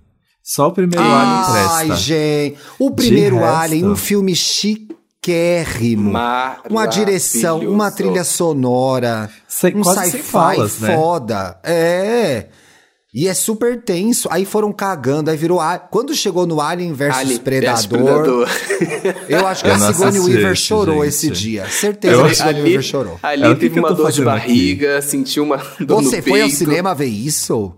Só 0.44 0.68
o 0.68 0.72
primeiro 0.72 1.02
Alien 1.04 1.42
Ai, 1.44 1.86
presta. 1.86 1.96
gente. 2.04 2.56
O 2.78 2.90
primeiro 2.92 3.38
resto. 3.38 3.50
Alien, 3.56 3.84
um 3.86 3.96
filme 3.96 4.36
chiquérrimo. 5.26 6.12
Uma 6.70 6.86
direção, 6.86 7.60
uma 7.60 7.90
trilha 7.90 8.24
sonora, 8.24 9.28
Sem- 9.48 9.76
um 9.76 9.84
sci-fi 9.84 10.58
né? 10.80 10.94
foda. 10.96 11.58
É. 11.64 12.46
E 13.14 13.26
é 13.28 13.32
super 13.34 13.82
tenso. 13.82 14.28
Aí 14.30 14.44
foram 14.44 14.70
cagando, 14.72 15.30
aí 15.30 15.36
virou. 15.38 15.58
A- 15.58 15.78
Quando 15.78 16.14
chegou 16.14 16.46
no 16.46 16.60
Alien 16.60 16.92
versus 16.92 17.20
Alien 17.22 17.38
Predador, 17.38 18.46
eu 19.28 19.46
acho 19.46 19.64
que 19.64 19.70
Eu 19.70 19.74
a 19.74 19.78
Sigourney 19.78 20.20
Weaver 20.20 20.54
chorou 20.54 20.96
gente. 20.96 21.08
esse 21.08 21.30
dia. 21.30 21.66
Certeza 21.66 22.14
Eu 22.14 22.24
que 22.26 22.32
a 22.32 22.34
Sigourney 22.34 22.62
Weaver 22.62 22.82
chorou. 22.82 23.18
ali 23.22 23.44
É, 23.44 23.54
teve 23.54 23.78
uma 23.80 23.88
dor 23.88 23.96
de 23.96 24.02
fazendo 24.18 24.28
aqui? 24.28 24.46
barriga, 24.48 25.00
sentiu 25.02 25.44
uma 25.44 25.56
dor 25.80 26.02
Você 26.02 26.18
no 26.18 26.22
foi 26.24 26.40
ao 26.42 26.46
peito. 26.48 26.58
cinema 26.58 26.94
ver 26.94 27.06
isso? 27.06 27.72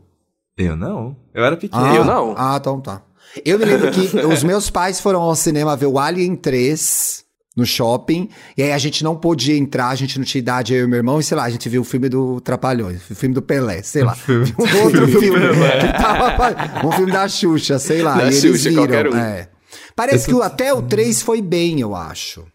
Eu 0.56 0.76
não. 0.76 1.14
Eu 1.32 1.44
era 1.44 1.56
pequeno. 1.56 1.84
Ah, 1.84 1.94
Eu 1.94 2.04
não. 2.04 2.34
Ah, 2.36 2.56
então 2.60 2.80
tá. 2.80 3.02
Eu 3.44 3.60
me 3.60 3.64
lembro 3.64 3.92
que 3.92 4.16
os 4.26 4.42
meus 4.42 4.70
pais 4.70 4.98
foram 5.00 5.20
ao 5.20 5.36
cinema 5.36 5.76
ver 5.76 5.86
o 5.86 6.00
Alien 6.00 6.34
3 6.34 7.22
no 7.58 7.66
shopping, 7.66 8.28
e 8.56 8.62
aí 8.62 8.72
a 8.72 8.78
gente 8.78 9.02
não 9.04 9.16
podia 9.16 9.56
entrar, 9.56 9.88
a 9.88 9.94
gente 9.94 10.16
não 10.18 10.24
tinha 10.24 10.38
idade, 10.38 10.72
eu 10.72 10.84
e 10.84 10.86
meu 10.86 10.96
irmão, 10.96 11.18
e 11.20 11.22
sei 11.22 11.36
lá, 11.36 11.44
a 11.44 11.50
gente 11.50 11.68
viu 11.68 11.82
o 11.82 11.84
filme 11.84 12.08
do 12.08 12.40
Trapalhões, 12.40 13.02
o 13.10 13.14
filme 13.14 13.34
do 13.34 13.42
Pelé, 13.42 13.82
sei 13.82 14.04
lá. 14.04 14.16
Um 14.28 14.84
outro 14.84 15.06
filme. 15.08 15.40
que 15.80 15.92
tava- 16.02 16.86
um 16.86 16.92
filme 16.92 17.12
da 17.12 17.28
Xuxa, 17.28 17.78
sei 17.78 18.00
lá. 18.02 18.16
Da 18.16 18.24
e 18.24 18.26
eles 18.28 18.40
Xuxa, 18.40 18.70
viram. 18.70 19.10
um. 19.12 19.16
é. 19.16 19.48
Parece 19.96 20.24
Eu 20.24 20.24
que 20.26 20.30
tô- 20.32 20.38
o- 20.38 20.42
até 20.42 20.72
o 20.72 20.80
3 20.82 21.20
foi 21.22 21.42
bem, 21.42 21.80
eu 21.80 21.94
acho. 21.94 22.46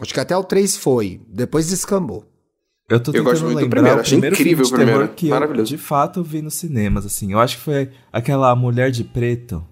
Acho 0.00 0.12
que 0.12 0.20
até 0.20 0.36
o 0.36 0.44
3 0.44 0.76
foi. 0.76 1.20
Depois 1.26 1.68
descambou. 1.68 2.24
Eu 2.88 3.00
tô 3.00 3.10
Eu 3.10 3.14
tentando 3.14 3.24
gosto 3.24 3.42
muito 3.44 3.54
do 3.56 3.62
lembrar 3.62 3.76
primeiro, 3.80 3.98
o 3.98 4.00
achei 4.02 4.12
primeiro 4.18 4.34
incrível 4.36 4.64
filme 4.64 4.68
de 4.68 4.74
o 4.74 4.76
primeiro, 4.76 5.00
terror 5.00 5.14
que 5.16 5.26
eu, 5.26 5.30
maravilhoso. 5.30 5.68
de 5.70 5.78
fato, 5.78 6.22
vi 6.22 6.42
nos 6.42 6.54
cinemas, 6.54 7.04
assim. 7.06 7.32
Eu 7.32 7.40
acho 7.40 7.56
que 7.56 7.64
foi 7.64 7.90
aquela 8.12 8.54
Mulher 8.54 8.90
de 8.92 9.02
Preto, 9.02 9.66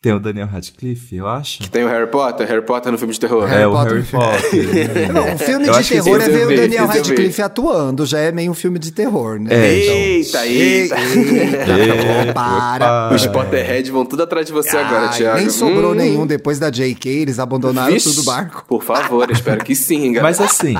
tem 0.00 0.12
o 0.12 0.20
Daniel 0.20 0.46
Radcliffe, 0.46 1.16
eu 1.16 1.26
acho. 1.26 1.68
Tem 1.70 1.82
o 1.84 1.88
Harry 1.88 2.08
Potter, 2.08 2.46
Harry 2.46 2.64
Potter 2.64 2.92
no 2.92 2.98
filme 2.98 3.12
de 3.12 3.18
terror. 3.18 3.44
Harry 3.46 3.62
é, 3.62 3.66
o 3.66 3.72
Potter. 3.72 3.92
Harry 3.94 4.06
Potter. 4.06 5.10
Não, 5.12 5.34
um 5.34 5.38
filme 5.38 5.66
Eu 5.66 5.72
de 5.72 5.82
que 5.82 5.88
terror 5.88 6.20
é 6.20 6.28
ver 6.28 6.44
o 6.44 6.48
vi, 6.48 6.56
Daniel. 6.56 6.86
Radcliffe 6.86 7.42
atuando, 7.42 8.06
já 8.06 8.20
é 8.20 8.30
meio 8.30 8.50
um 8.50 8.54
filme 8.54 8.78
de 8.78 8.92
terror, 8.92 9.40
né? 9.40 9.48
É, 9.52 9.74
Eita, 9.74 10.46
eita. 10.46 10.96
Eita, 10.98 12.32
para. 12.32 13.10
Os 13.14 13.26
Potterhead 13.26 13.90
vão 13.90 14.04
tudo 14.06 14.22
atrás 14.22 14.46
de 14.46 14.52
você 14.52 14.76
agora, 14.76 15.08
Ai, 15.08 15.16
Thiago. 15.16 15.38
Nem 15.38 15.50
sobrou 15.50 15.92
Hum, 15.92 15.94
nenhum 15.94 16.26
depois 16.26 16.58
da 16.58 16.70
JK, 16.70 17.08
eles 17.08 17.38
abandonaram 17.38 17.92
vixe, 17.92 18.08
tudo 18.10 18.22
o 18.22 18.24
barco. 18.24 18.64
Por 18.68 18.82
favor, 18.82 19.30
espero 19.30 19.64
que 19.64 19.74
sim, 19.74 20.12
galera. 20.12 20.22
Mas 20.22 20.40
assim, 20.40 20.74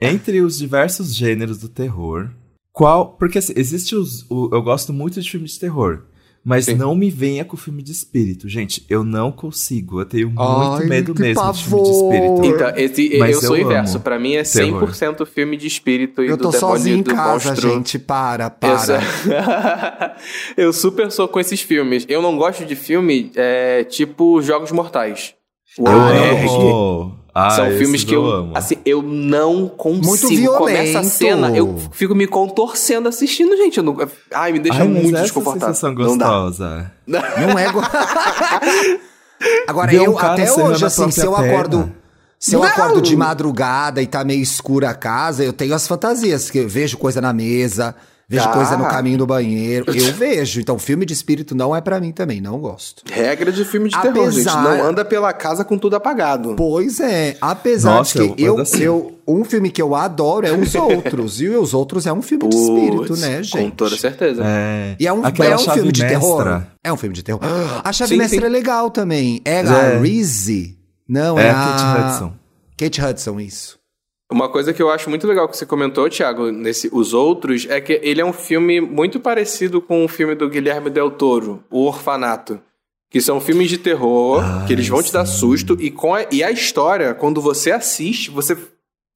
entre 0.00 0.40
os 0.40 0.58
diversos 0.58 1.14
gêneros 1.14 1.58
do 1.58 1.68
terror, 1.68 2.28
qual. 2.72 3.16
Porque 3.18 3.38
assim, 3.38 3.52
existe 3.56 3.94
os. 3.96 4.24
o- 4.30 4.50
eu 4.52 4.62
gosto 4.62 4.92
muito 4.92 5.20
de 5.20 5.28
filmes 5.30 5.52
de 5.52 5.60
terror. 5.60 6.02
Mas 6.44 6.64
Sim. 6.64 6.74
não 6.74 6.92
me 6.94 7.08
venha 7.08 7.44
com 7.44 7.56
filme 7.56 7.84
de 7.84 7.92
espírito, 7.92 8.48
gente. 8.48 8.84
Eu 8.90 9.04
não 9.04 9.30
consigo. 9.30 10.00
Eu 10.00 10.04
tenho 10.04 10.26
muito 10.28 10.42
Ai, 10.42 10.86
medo 10.86 11.14
mesmo 11.16 11.52
de 11.52 11.62
filme 11.62 11.82
de 11.84 11.88
pavor. 11.88 11.92
espírito. 11.92 12.44
Então, 12.44 12.72
esse, 12.76 13.18
Mas 13.18 13.34
eu 13.36 13.40
sou 13.42 13.52
o 13.52 13.56
eu 13.56 13.62
inverso. 13.64 14.00
Pra 14.00 14.18
mim 14.18 14.34
é 14.34 14.42
terror. 14.42 14.88
100% 14.90 15.24
filme 15.24 15.56
de 15.56 15.68
espírito 15.68 16.20
e 16.24 16.26
Eu 16.26 16.36
do 16.36 16.42
tô 16.42 16.50
demônio 16.50 16.76
sozinho 16.76 16.96
em 16.98 17.02
do 17.02 17.14
casa, 17.14 17.50
monstro. 17.50 17.70
gente. 17.70 17.96
Para, 17.96 18.44
Eu, 18.46 18.50
para. 18.50 18.78
sou- 18.78 18.96
eu 20.56 20.72
super 20.72 21.10
sou 21.12 21.28
com 21.28 21.38
esses 21.38 21.60
filmes. 21.60 22.04
Eu 22.08 22.20
não 22.20 22.36
gosto 22.36 22.64
de 22.64 22.74
filme 22.74 23.30
é, 23.36 23.84
tipo 23.84 24.42
Jogos 24.42 24.72
Mortais. 24.72 25.34
O 25.78 25.86
Eu 25.88 25.92
Albergue. 25.92 26.48
amo. 26.48 27.18
Ah, 27.34 27.50
São 27.50 27.70
filmes 27.70 28.04
que 28.04 28.14
eu, 28.14 28.26
amo. 28.26 28.52
assim, 28.54 28.76
eu 28.84 29.00
não 29.02 29.66
consigo. 29.66 30.06
Muito 30.06 30.28
violento. 30.28 30.58
Começa 30.58 30.98
a 31.00 31.04
cena, 31.04 31.50
eu 31.56 31.78
fico 31.92 32.14
me 32.14 32.26
contorcendo 32.26 33.08
assistindo, 33.08 33.56
gente. 33.56 33.78
Eu 33.78 33.82
não, 33.84 33.96
ai, 34.34 34.52
me 34.52 34.58
deixa 34.58 34.82
Ai, 34.82 34.88
mas 34.88 35.02
muito 35.02 35.14
essa 35.16 35.22
desconfortável. 35.24 35.74
sensação 35.74 35.94
Não 35.94 36.18
dá. 36.18 36.26
gostosa. 36.26 36.92
Não 37.06 37.58
é. 37.58 37.72
go- 37.72 37.80
Agora, 39.66 39.90
um 39.92 39.94
eu, 39.94 40.12
cara 40.14 40.34
até 40.34 40.52
hoje, 40.52 40.84
assim, 40.84 41.10
se 41.10 41.20
eu 41.20 41.30
própria 41.32 41.52
acordo. 41.52 41.78
perna. 41.78 41.96
Se 42.38 42.54
eu 42.56 42.60
Não! 42.60 42.66
acordo 42.68 43.00
de 43.00 43.16
madrugada 43.16 44.02
e 44.02 44.06
tá 44.06 44.24
meio 44.24 44.42
escura 44.42 44.90
a 44.90 44.94
casa, 44.94 45.44
eu 45.44 45.52
tenho 45.52 45.74
as 45.74 45.86
fantasias, 45.86 46.50
que 46.50 46.58
eu 46.58 46.68
vejo 46.68 46.98
coisa 46.98 47.20
na 47.20 47.32
mesa, 47.32 47.94
vejo 48.32 48.48
Ah. 48.48 48.52
coisa 48.52 48.76
no 48.78 48.84
caminho 48.88 49.18
do 49.18 49.26
banheiro. 49.26 49.84
Eu 49.94 50.12
vejo. 50.14 50.60
Então, 50.60 50.78
filme 50.78 51.04
de 51.04 51.12
espírito 51.12 51.54
não 51.54 51.76
é 51.76 51.80
pra 51.80 52.00
mim 52.00 52.12
também, 52.12 52.40
não 52.40 52.58
gosto. 52.58 53.02
Regra 53.12 53.52
de 53.52 53.64
filme 53.64 53.88
de 53.90 54.00
terror, 54.00 54.30
gente. 54.30 54.48
Apesar- 54.48 54.62
Não 54.62 54.84
anda 54.84 55.04
pela 55.04 55.32
casa 55.32 55.64
com 55.64 55.76
tudo 55.76 55.96
apagado. 55.96 56.54
Pois 56.56 56.98
é, 57.00 57.36
apesar 57.40 57.96
Nossa, 57.96 58.18
de 58.22 58.28
que 58.34 58.42
eu, 58.42 58.58
assim. 58.58 58.82
eu, 58.82 59.18
um 59.28 59.44
filme 59.44 59.70
que 59.70 59.82
eu 59.82 59.94
adoro 59.94 60.46
é 60.46 60.52
Os 60.52 60.74
Outros, 60.74 61.40
e 61.40 61.48
Os 61.48 61.74
Outros 61.74 62.06
é 62.06 62.12
um 62.12 62.22
filme 62.22 62.48
de 62.48 62.56
espírito, 62.56 63.16
né, 63.18 63.42
gente? 63.42 63.64
Com 63.64 63.70
toda 63.70 63.96
certeza. 63.96 64.42
É. 64.44 64.96
E 64.98 65.06
é 65.06 65.12
um, 65.12 65.24
Aquela 65.24 65.50
é 65.50 65.56
um 65.56 65.58
filme 65.58 65.92
de 65.92 66.00
mestra. 66.02 66.18
terror? 66.20 66.62
É 66.82 66.92
um 66.92 66.96
filme 66.96 67.14
de 67.14 67.22
terror. 67.22 67.40
A 67.84 67.92
chave 67.92 68.10
Sim, 68.14 68.16
mestra 68.18 68.40
sim. 68.40 68.46
é 68.46 68.48
legal 68.48 68.90
também. 68.90 69.40
É, 69.44 69.56
É. 69.60 69.66
a 69.68 69.98
Reese? 70.00 70.78
Não, 71.08 71.38
é, 71.38 71.48
É 71.48 71.50
a 71.50 71.54
Kate 71.54 71.82
Hudson. 72.00 72.32
Kate 72.78 73.00
Hudson, 73.04 73.40
isso. 73.40 73.78
Uma 74.32 74.48
coisa 74.48 74.72
que 74.72 74.82
eu 74.82 74.90
acho 74.90 75.10
muito 75.10 75.26
legal 75.26 75.46
que 75.46 75.56
você 75.56 75.66
comentou, 75.66 76.08
Thiago, 76.08 76.50
nesse 76.50 76.88
Os 76.90 77.12
Outros, 77.12 77.66
é 77.68 77.80
que 77.82 78.00
ele 78.02 78.20
é 78.20 78.24
um 78.24 78.32
filme 78.32 78.80
muito 78.80 79.20
parecido 79.20 79.80
com 79.82 80.02
o 80.04 80.08
filme 80.08 80.34
do 80.34 80.48
Guilherme 80.48 80.88
Del 80.88 81.10
Toro, 81.10 81.62
O 81.70 81.84
Orfanato. 81.84 82.58
Que 83.10 83.20
são 83.20 83.42
filmes 83.42 83.68
de 83.68 83.76
terror, 83.76 84.42
Ai, 84.42 84.66
que 84.66 84.72
eles 84.72 84.88
vão 84.88 85.02
te 85.02 85.12
dar 85.12 85.26
sim. 85.26 85.38
susto, 85.38 85.76
e, 85.78 85.90
com 85.90 86.14
a, 86.14 86.24
e 86.32 86.42
a 86.42 86.50
história, 86.50 87.12
quando 87.12 87.42
você 87.42 87.70
assiste, 87.70 88.30
você 88.30 88.56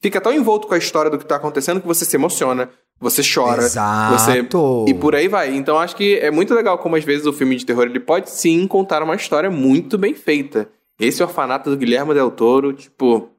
fica 0.03 0.21
tão 0.21 0.35
envolto 0.35 0.69
com 0.69 0.75
a 0.75 0.79
história 0.79 1.11
do 1.11 1.17
que 1.17 1.25
tá 1.25 1.37
acontecendo 1.37 1.81
que 1.81 1.87
você 1.87 2.05
se 2.05 2.15
emociona, 2.15 2.69
você 3.01 3.23
chora, 3.23 3.63
Exato. 3.63 4.19
você 4.19 4.47
e 4.87 4.93
por 4.93 5.15
aí 5.15 5.29
vai. 5.29 5.55
Então 5.57 5.79
acho 5.79 5.97
que 5.97 6.17
é 6.17 6.31
muito 6.31 6.55
legal 6.55 6.77
como 6.77 6.97
às 6.97 7.05
vezes 7.05 7.25
o 7.27 7.33
filme 7.33 7.57
de 7.57 7.65
terror 7.65 7.85
ele 7.85 8.01
pode 8.01 8.31
sim 8.31 8.67
contar 8.67 9.03
uma 9.03 9.15
história 9.15 9.51
muito 9.51 9.97
bem 9.97 10.15
feita. 10.15 10.69
Esse 11.01 11.23
orfanato 11.23 11.71
do 11.71 11.77
Guilherme 11.77 12.13
Del 12.13 12.31
Toro, 12.31 12.75
tipo, 12.75 13.31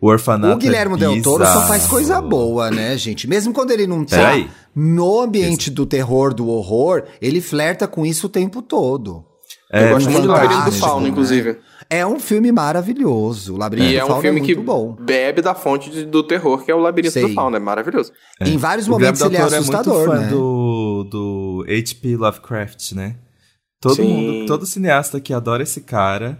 O 0.00 0.08
orfanato. 0.08 0.54
O 0.54 0.58
Guilherme 0.58 0.94
é 0.94 0.98
Del 0.98 1.22
Toro 1.22 1.44
só 1.46 1.62
faz 1.66 1.86
coisa 1.86 2.20
boa, 2.20 2.70
né, 2.70 2.96
gente? 2.98 3.26
Mesmo 3.26 3.52
quando 3.52 3.70
ele 3.70 3.86
não 3.86 4.04
tá 4.04 4.16
Peraí. 4.16 4.50
no 4.74 5.20
ambiente 5.20 5.70
do 5.70 5.86
terror, 5.86 6.34
do 6.34 6.48
horror, 6.48 7.04
ele 7.20 7.40
flerta 7.40 7.86
com 7.88 8.04
isso 8.04 8.26
o 8.26 8.30
tempo 8.30 8.60
todo. 8.60 9.24
É, 9.72 9.84
eu 9.88 9.94
gosto 9.94 10.10
muito 10.10 10.26
do 10.26 10.32
Labirinto 10.32 10.64
do 10.66 10.72
Fauno, 10.72 11.00
né? 11.02 11.08
inclusive. 11.08 11.58
É 11.88 12.04
um 12.06 12.20
filme 12.20 12.52
maravilhoso. 12.52 13.54
O 13.54 13.56
Labirinto 13.56 13.88
E 13.88 13.92
do 13.94 13.98
é 14.00 14.04
um 14.04 14.06
Fauno 14.08 14.22
filme 14.22 14.40
é 14.40 14.44
que 14.44 14.54
muito 14.54 14.66
bom. 14.66 14.96
bebe 15.00 15.40
da 15.42 15.54
fonte 15.54 15.88
de- 15.90 16.04
do 16.04 16.22
terror, 16.22 16.64
que 16.64 16.70
é 16.70 16.74
o 16.74 16.78
Labirinto 16.78 17.12
Sei. 17.14 17.26
do 17.28 17.34
Fauno. 17.34 17.56
É 17.56 17.60
maravilhoso. 17.60 18.12
Em 18.40 18.56
vários 18.56 18.86
O 18.86 18.90
momentos 18.90 19.20
ele 19.22 19.36
é 19.36 19.40
Toro 19.40 19.54
é 19.54 19.58
assustador, 19.58 20.06
muito 20.06 20.10
fã 20.10 20.20
né? 20.20 20.28
do, 20.28 21.04
do 21.10 21.64
H.P. 21.68 22.16
Lovecraft, 22.16 22.92
né? 22.92 23.16
Todo 23.80 23.96
Sim. 23.96 24.02
mundo, 24.08 24.46
todo 24.46 24.66
cineasta 24.66 25.20
que 25.20 25.32
adora 25.32 25.62
esse 25.62 25.80
cara 25.80 26.38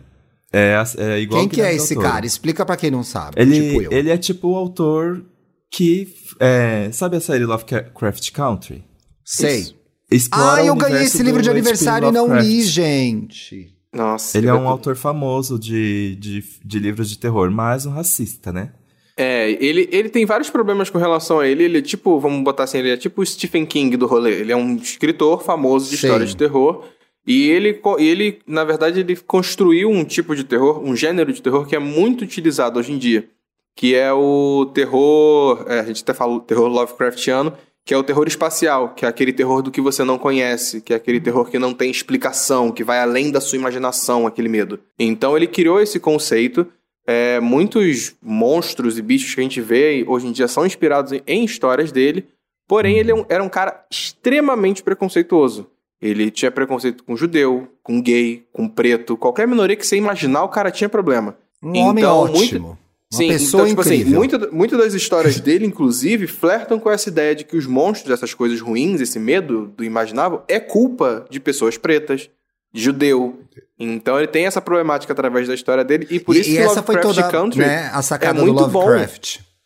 é, 0.56 0.84
é 0.98 1.20
igual 1.20 1.40
Quem 1.40 1.48
que 1.48 1.60
é 1.60 1.74
esse 1.74 1.94
Toro. 1.94 2.06
cara? 2.06 2.26
Explica 2.26 2.64
pra 2.64 2.76
quem 2.76 2.90
não 2.90 3.02
sabe. 3.02 3.40
Ele, 3.40 3.60
tipo 3.60 3.82
eu. 3.82 3.92
ele 3.92 4.10
é 4.10 4.16
tipo 4.16 4.48
o 4.48 4.56
autor 4.56 5.24
que. 5.70 6.08
é, 6.40 6.88
sabe 6.92 7.16
a 7.16 7.20
série 7.20 7.44
Lovecraft 7.44 8.30
Country? 8.32 8.84
Sei. 9.24 9.60
Isso. 9.60 9.76
Explora 10.10 10.62
Ah, 10.62 10.64
eu 10.64 10.74
ganhei 10.76 11.02
esse 11.02 11.22
livro 11.22 11.42
de 11.42 11.50
aniversário 11.50 12.08
e 12.08 12.12
não 12.12 12.38
li, 12.38 12.62
gente. 12.62 13.74
Nossa. 13.92 14.36
Ele 14.38 14.46
é 14.46 14.54
um 14.54 14.68
autor 14.68 14.94
famoso 14.94 15.58
de, 15.58 16.16
de, 16.16 16.44
de 16.64 16.78
livros 16.78 17.08
de 17.10 17.18
terror, 17.18 17.50
mas 17.50 17.86
um 17.86 17.90
racista, 17.90 18.52
né? 18.52 18.72
É, 19.16 19.50
ele, 19.64 19.88
ele 19.90 20.10
tem 20.10 20.26
vários 20.26 20.50
problemas 20.50 20.90
com 20.90 20.98
relação 20.98 21.40
a 21.40 21.48
ele. 21.48 21.64
Ele 21.64 21.78
é 21.78 21.82
tipo, 21.82 22.20
vamos 22.20 22.44
botar 22.44 22.64
assim, 22.64 22.78
ele 22.78 22.90
é 22.90 22.96
tipo 22.96 23.22
o 23.22 23.26
Stephen 23.26 23.64
King 23.64 23.96
do 23.96 24.06
rolê. 24.06 24.40
Ele 24.40 24.52
é 24.52 24.56
um 24.56 24.76
escritor 24.76 25.42
famoso 25.42 25.90
de 25.90 25.96
Sei. 25.96 26.08
histórias 26.08 26.30
de 26.30 26.36
terror. 26.36 26.84
E 27.26 27.50
ele, 27.50 27.80
ele, 27.98 28.38
na 28.46 28.62
verdade, 28.64 29.00
ele 29.00 29.16
construiu 29.16 29.90
um 29.90 30.04
tipo 30.04 30.36
de 30.36 30.44
terror, 30.44 30.80
um 30.82 30.94
gênero 30.94 31.32
de 31.32 31.42
terror 31.42 31.66
que 31.66 31.74
é 31.74 31.78
muito 31.78 32.22
utilizado 32.22 32.78
hoje 32.78 32.92
em 32.92 32.98
dia. 32.98 33.28
Que 33.74 33.94
é 33.94 34.12
o 34.12 34.70
terror. 34.72 35.64
é, 35.68 35.80
a 35.80 35.84
gente 35.84 36.02
até 36.02 36.14
fala 36.14 36.38
terror 36.40 36.68
Lovecraftiano, 36.68 37.52
que 37.84 37.92
é 37.92 37.96
o 37.98 38.02
terror 38.02 38.26
espacial, 38.26 38.94
que 38.94 39.04
é 39.04 39.08
aquele 39.08 39.32
terror 39.32 39.62
do 39.62 39.70
que 39.70 39.80
você 39.80 40.02
não 40.02 40.18
conhece, 40.18 40.80
que 40.80 40.92
é 40.92 40.96
aquele 40.96 41.20
terror 41.20 41.50
que 41.50 41.58
não 41.58 41.74
tem 41.74 41.90
explicação, 41.90 42.70
que 42.72 42.82
vai 42.84 43.00
além 43.00 43.30
da 43.30 43.40
sua 43.40 43.58
imaginação, 43.58 44.26
aquele 44.26 44.48
medo. 44.48 44.80
Então 44.98 45.36
ele 45.36 45.46
criou 45.46 45.80
esse 45.80 45.98
conceito. 46.00 46.66
É, 47.08 47.38
muitos 47.38 48.16
monstros 48.20 48.98
e 48.98 49.02
bichos 49.02 49.32
que 49.34 49.40
a 49.40 49.42
gente 49.44 49.60
vê 49.60 50.04
hoje 50.08 50.26
em 50.26 50.32
dia 50.32 50.48
são 50.48 50.66
inspirados 50.66 51.12
em, 51.12 51.22
em 51.26 51.44
histórias 51.44 51.92
dele, 51.92 52.26
porém 52.66 52.98
ele 52.98 53.12
é 53.12 53.14
um- 53.14 53.24
era 53.28 53.44
um 53.44 53.48
cara 53.48 53.84
extremamente 53.88 54.82
preconceituoso. 54.82 55.68
Ele 56.06 56.30
tinha 56.30 56.50
preconceito 56.50 57.02
com 57.04 57.16
judeu, 57.16 57.68
com 57.82 58.00
gay, 58.00 58.44
com 58.52 58.68
preto, 58.68 59.16
qualquer 59.16 59.46
minoria 59.46 59.76
que 59.76 59.86
você 59.86 59.96
imaginar, 59.96 60.44
o 60.44 60.48
cara 60.48 60.70
tinha 60.70 60.88
problema. 60.88 61.36
Um 61.62 61.76
homem 61.78 62.04
Então, 62.04 62.18
ótimo. 62.18 62.78
Uma 63.12 63.18
Sim, 63.18 63.28
pessoa 63.28 63.62
então, 63.62 63.68
tipo 63.68 63.80
assim, 63.82 63.94
incrível. 63.94 64.18
muito, 64.18 64.54
muito 64.54 64.76
das 64.76 64.92
histórias 64.92 65.38
dele, 65.38 65.64
inclusive, 65.64 66.26
flertam 66.26 66.78
com 66.78 66.90
essa 66.90 67.08
ideia 67.08 67.34
de 67.34 67.44
que 67.44 67.56
os 67.56 67.64
monstros, 67.64 68.12
essas 68.12 68.34
coisas 68.34 68.60
ruins, 68.60 69.00
esse 69.00 69.18
medo 69.18 69.72
do 69.76 69.84
imaginável, 69.84 70.42
é 70.48 70.58
culpa 70.58 71.24
de 71.30 71.38
pessoas 71.38 71.78
pretas, 71.78 72.28
de 72.72 72.82
judeu. 72.82 73.40
Então 73.78 74.18
ele 74.18 74.26
tem 74.26 74.46
essa 74.46 74.60
problemática 74.60 75.12
através 75.12 75.46
da 75.46 75.54
história 75.54 75.84
dele, 75.84 76.06
e 76.10 76.18
por 76.18 76.34
e, 76.34 76.40
isso 76.40 76.50
e 76.50 76.54
que 76.54 76.58
essa 76.58 76.82
foi 76.82 76.96
Lovecraft 76.96 77.16
toda 77.16 77.30
Country 77.30 77.60
né, 77.60 77.90
a 77.92 78.02
sacada 78.02 78.38
é 78.38 78.44
do 78.44 78.52
muito 78.52 78.66
bom. 78.68 78.86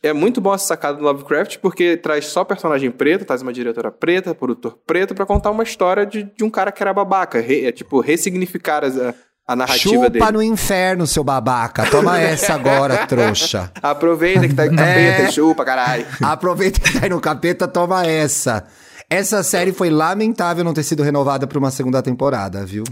É 0.02 0.12
muito 0.14 0.40
bom 0.40 0.54
essa 0.54 0.64
sacada 0.66 0.96
do 0.98 1.04
Lovecraft, 1.04 1.58
porque 1.58 1.96
traz 1.96 2.26
só 2.26 2.42
personagem 2.42 2.90
preto, 2.90 3.24
traz 3.26 3.42
uma 3.42 3.52
diretora 3.52 3.90
preta, 3.90 4.34
produtor 4.34 4.78
preto, 4.86 5.14
pra 5.14 5.26
contar 5.26 5.50
uma 5.50 5.62
história 5.62 6.06
de, 6.06 6.22
de 6.22 6.42
um 6.42 6.48
cara 6.48 6.72
que 6.72 6.82
era 6.82 6.92
babaca. 6.94 7.38
Re- 7.38 7.66
é 7.66 7.72
tipo, 7.72 8.00
ressignificar 8.00 8.82
a, 8.82 9.14
a 9.46 9.54
narrativa 9.54 9.94
Chupa 9.94 10.08
dele. 10.08 10.32
no 10.32 10.42
inferno, 10.42 11.06
seu 11.06 11.22
babaca. 11.22 11.84
Toma 11.90 12.18
essa 12.18 12.54
agora, 12.54 13.04
trouxa. 13.06 13.70
Aproveita 13.82 14.48
que 14.48 14.54
tá 14.54 14.66
em 14.66 14.70
capeta 14.76 15.22
e 15.24 15.32
chupa, 15.32 15.64
caralho. 15.66 16.06
Aproveita 16.22 16.80
que 16.80 16.92
tá 16.94 17.00
aí 17.04 17.10
no 17.10 17.20
capeta, 17.20 17.68
toma 17.68 18.06
essa. 18.06 18.66
Essa 19.10 19.42
série 19.42 19.72
foi 19.72 19.90
lamentável 19.90 20.64
não 20.64 20.72
ter 20.72 20.84
sido 20.84 21.02
renovada 21.02 21.46
pra 21.46 21.58
uma 21.58 21.70
segunda 21.70 22.00
temporada, 22.00 22.64
viu? 22.64 22.84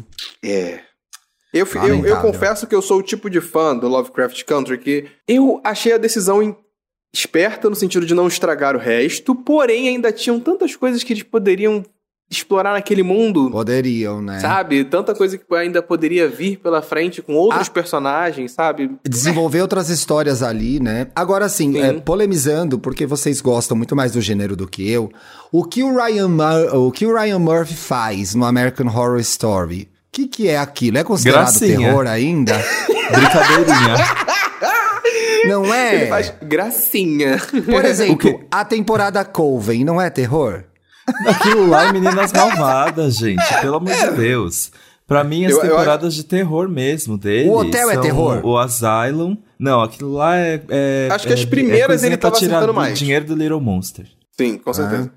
É. 0.44 0.80
Eu, 1.54 1.66
eu, 1.86 2.04
eu 2.04 2.16
confesso 2.20 2.66
que 2.66 2.74
eu 2.74 2.82
sou 2.82 2.98
o 2.98 3.02
tipo 3.02 3.30
de 3.30 3.40
fã 3.40 3.74
do 3.74 3.88
Lovecraft 3.88 4.44
Country 4.44 4.76
que 4.76 5.06
eu 5.26 5.58
achei 5.64 5.94
a 5.94 5.96
decisão 5.96 6.54
esperta 7.12 7.68
no 7.70 7.76
sentido 7.76 8.04
de 8.06 8.14
não 8.14 8.26
estragar 8.28 8.76
o 8.76 8.78
resto, 8.78 9.34
porém 9.34 9.88
ainda 9.88 10.12
tinham 10.12 10.38
tantas 10.40 10.76
coisas 10.76 11.02
que 11.02 11.12
eles 11.12 11.22
poderiam 11.22 11.84
explorar 12.30 12.74
naquele 12.74 13.02
mundo, 13.02 13.50
Poderiam, 13.50 14.20
né? 14.20 14.38
sabe? 14.38 14.84
Tanta 14.84 15.14
coisa 15.14 15.38
que 15.38 15.54
ainda 15.56 15.80
poderia 15.82 16.28
vir 16.28 16.58
pela 16.58 16.82
frente 16.82 17.22
com 17.22 17.32
outros 17.34 17.68
Ah. 17.68 17.72
personagens, 17.72 18.52
sabe? 18.52 18.90
Desenvolver 19.08 19.62
outras 19.62 19.88
histórias 19.88 20.42
ali, 20.42 20.78
né? 20.78 21.06
Agora 21.16 21.48
sim, 21.48 21.72
Sim. 21.72 21.80
é, 21.80 21.92
polemizando, 21.94 22.78
porque 22.78 23.06
vocês 23.06 23.40
gostam 23.40 23.74
muito 23.78 23.96
mais 23.96 24.12
do 24.12 24.20
gênero 24.20 24.54
do 24.54 24.68
que 24.68 24.90
eu, 24.90 25.10
o 25.50 25.64
que 25.64 25.82
o 25.82 25.96
Ryan, 25.96 26.28
Mur- 26.28 26.74
o 26.76 26.92
que 26.92 27.06
o 27.06 27.16
Ryan 27.18 27.38
Murphy 27.38 27.74
faz 27.74 28.34
no 28.34 28.44
American 28.44 28.88
Horror 28.88 29.20
Story? 29.20 29.88
O 30.08 30.12
que, 30.12 30.26
que 30.26 30.48
é 30.48 30.58
aquilo? 30.58 30.98
É 30.98 31.04
considerado 31.04 31.44
Gracinha. 31.44 31.78
terror 31.78 32.06
ainda? 32.06 32.52
Brincadeirinha. 33.10 33.94
Não 35.46 35.72
é? 35.74 35.94
Ele 35.94 36.06
faz 36.06 36.32
gracinha. 36.42 37.38
Por 37.64 37.84
exemplo, 37.86 38.44
a 38.50 38.64
temporada 38.64 39.24
Coven 39.24 39.84
não 39.84 40.00
é 40.00 40.08
terror? 40.10 40.64
Aquilo 41.26 41.66
lá 41.68 41.88
é 41.88 41.92
Meninas 41.92 42.32
Malvadas, 42.32 43.16
gente. 43.16 43.42
Pelo 43.60 43.76
amor 43.76 43.92
de 43.94 44.10
Deus. 44.16 44.70
Pra 45.06 45.24
mim, 45.24 45.46
as 45.46 45.52
Eu- 45.52 45.62
eu 45.62 45.70
temporadas 45.70 46.14
de 46.14 46.22
terror 46.24 46.68
mesmo 46.68 47.16
dele. 47.16 47.48
O 47.48 47.54
hotel 47.56 47.90
é 47.90 47.96
terror? 47.98 48.40
O 48.44 48.58
Asylum. 48.58 49.36
Não, 49.58 49.80
aquilo 49.82 50.12
lá 50.12 50.36
é. 50.36 50.60
é- 50.68 51.08
Acho 51.10 51.26
que 51.26 51.32
as 51.32 51.40
é- 51.40 51.46
primeiras 51.46 51.82
é 51.82 51.86
coisinha 51.86 52.08
ele 52.10 52.16
tava 52.18 52.34
tirar 52.36 52.56
acertando 52.58 52.72
do 52.74 52.76
mais. 52.76 52.98
dinheiro 52.98 53.24
do 53.24 53.34
Little 53.34 53.60
Monster. 53.60 54.06
Sim, 54.38 54.58
com 54.58 54.72
certeza. 54.72 55.10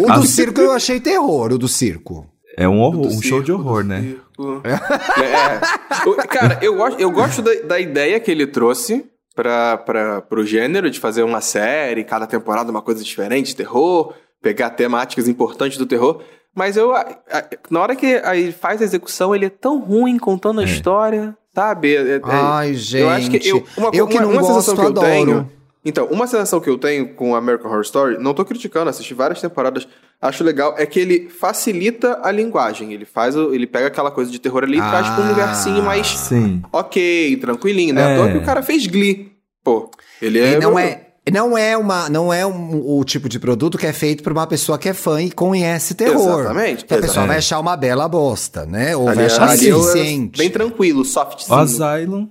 O 0.00 0.06
do 0.06 0.12
as- 0.12 0.28
circo 0.30 0.60
eu 0.60 0.72
achei 0.72 0.98
terror, 1.00 1.52
o 1.52 1.58
do 1.58 1.68
circo. 1.68 2.26
É 2.58 2.68
um, 2.68 2.80
horror, 2.80 3.02
Do 3.02 3.08
um 3.08 3.22
show 3.22 3.38
circo, 3.38 3.42
de 3.44 3.52
horror, 3.52 3.82
do 3.84 3.88
né? 3.88 4.00
circo. 4.02 4.62
É. 4.64 6.08
O- 6.08 6.14
Cara, 6.28 6.58
eu 6.60 6.74
gosto, 6.74 7.00
eu 7.00 7.10
gosto 7.10 7.40
da, 7.40 7.52
da 7.66 7.78
ideia 7.80 8.18
que 8.18 8.30
ele 8.30 8.46
trouxe 8.48 9.04
pra, 9.42 10.20
pro 10.22 10.44
gênero 10.44 10.90
de 10.90 10.98
fazer 11.00 11.22
uma 11.22 11.40
série, 11.40 12.04
cada 12.04 12.26
temporada 12.26 12.70
uma 12.70 12.82
coisa 12.82 13.02
diferente, 13.02 13.54
terror, 13.56 14.12
pegar 14.42 14.70
temáticas 14.70 15.28
importantes 15.28 15.78
do 15.78 15.86
terror. 15.86 16.22
Mas 16.54 16.76
eu. 16.76 16.92
a- 16.94 17.06
a- 17.30 17.44
na 17.70 17.80
hora 17.80 17.94
que 17.96 18.16
aí 18.24 18.50
faz 18.52 18.80
a 18.80 18.84
execução, 18.84 19.34
ele 19.34 19.46
é 19.46 19.50
tão 19.50 19.78
ruim 19.80 20.18
contando 20.18 20.60
a 20.60 20.64
É. 20.64 20.66
história, 20.66 21.36
sabe? 21.54 21.94
É- 21.94 22.16
é- 22.16 22.20
Ai, 22.24 22.74
gente. 22.74 23.02
eu 23.02 23.08
acho 23.10 23.30
que 23.30 23.48
eu, 23.48 23.64
uma, 23.76 23.90
eu 23.92 24.06
que 24.08 24.14
uma- 24.16 24.22
não 24.22 24.30
uma 24.32 24.40
gosto, 24.40 24.54
sensação 24.54 24.74
que 24.74 24.80
eu 24.80 24.86
adoro. 24.88 25.06
tenho. 25.06 25.50
Então, 25.84 26.06
uma 26.10 26.26
sensação 26.26 26.60
que 26.60 26.68
eu 26.68 26.76
tenho 26.76 27.14
com 27.14 27.34
American 27.34 27.70
Horror 27.70 27.80
Story, 27.82 28.18
não 28.22 28.34
tô 28.34 28.44
criticando, 28.44 28.90
assisti 28.90 29.14
várias 29.14 29.40
temporadas, 29.40 29.88
acho 30.20 30.44
legal, 30.44 30.74
é 30.76 30.84
que 30.84 31.00
ele 31.00 31.30
facilita 31.30 32.20
a 32.22 32.30
linguagem. 32.30 32.92
Ele 32.92 33.06
faz, 33.06 33.34
o- 33.34 33.54
ele 33.54 33.66
pega 33.66 33.86
aquela 33.86 34.10
coisa 34.10 34.30
de 34.30 34.38
terror 34.38 34.62
ali 34.62 34.76
e 34.76 34.80
traz 34.80 35.08
pra 35.08 35.20
um 35.20 35.28
Ah. 35.28 35.30
universinho 35.32 35.82
mais 35.82 36.06
Sim. 36.06 36.62
ok, 36.70 37.36
tranquilinho, 37.38 37.94
né? 37.94 38.12
É. 38.12 38.16
Toa 38.16 38.28
que 38.30 38.36
o 38.38 38.44
cara 38.44 38.62
fez 38.62 38.86
Glee. 38.86 39.32
Pô, 39.64 39.90
ele 40.20 40.38
é. 40.38 40.54
E 40.54 40.58
não 40.58 40.78
é. 40.78 41.06
Não 41.32 41.56
é, 41.56 41.76
uma, 41.76 42.08
não 42.08 42.32
é 42.32 42.44
um- 42.44 42.98
o 42.98 43.04
tipo 43.04 43.28
de 43.28 43.38
produto 43.38 43.78
que 43.78 43.86
é 43.86 43.92
feito 43.92 44.22
pra 44.22 44.32
uma 44.32 44.46
pessoa 44.46 44.78
que 44.78 44.88
é 44.88 44.94
fã 44.94 45.22
e 45.22 45.30
conhece 45.30 45.94
terror. 45.94 46.40
Exatamente, 46.40 46.84
Que 46.86 46.94
a 46.94 46.98
pessoa 46.98 47.26
vai 47.26 47.36
achar 47.38 47.60
uma 47.60 47.76
bela 47.76 48.08
bosta, 48.08 48.66
né? 48.66 48.96
Ou 48.96 49.06
Ali, 49.06 49.16
vai 49.16 49.26
achar 49.26 49.48
ali 49.50 49.70
suficiente. 49.72 50.38
bem 50.38 50.50
tranquilo, 50.50 51.02
O 51.02 51.04
softzinho. 51.04 51.56
Asylum. 51.58 52.26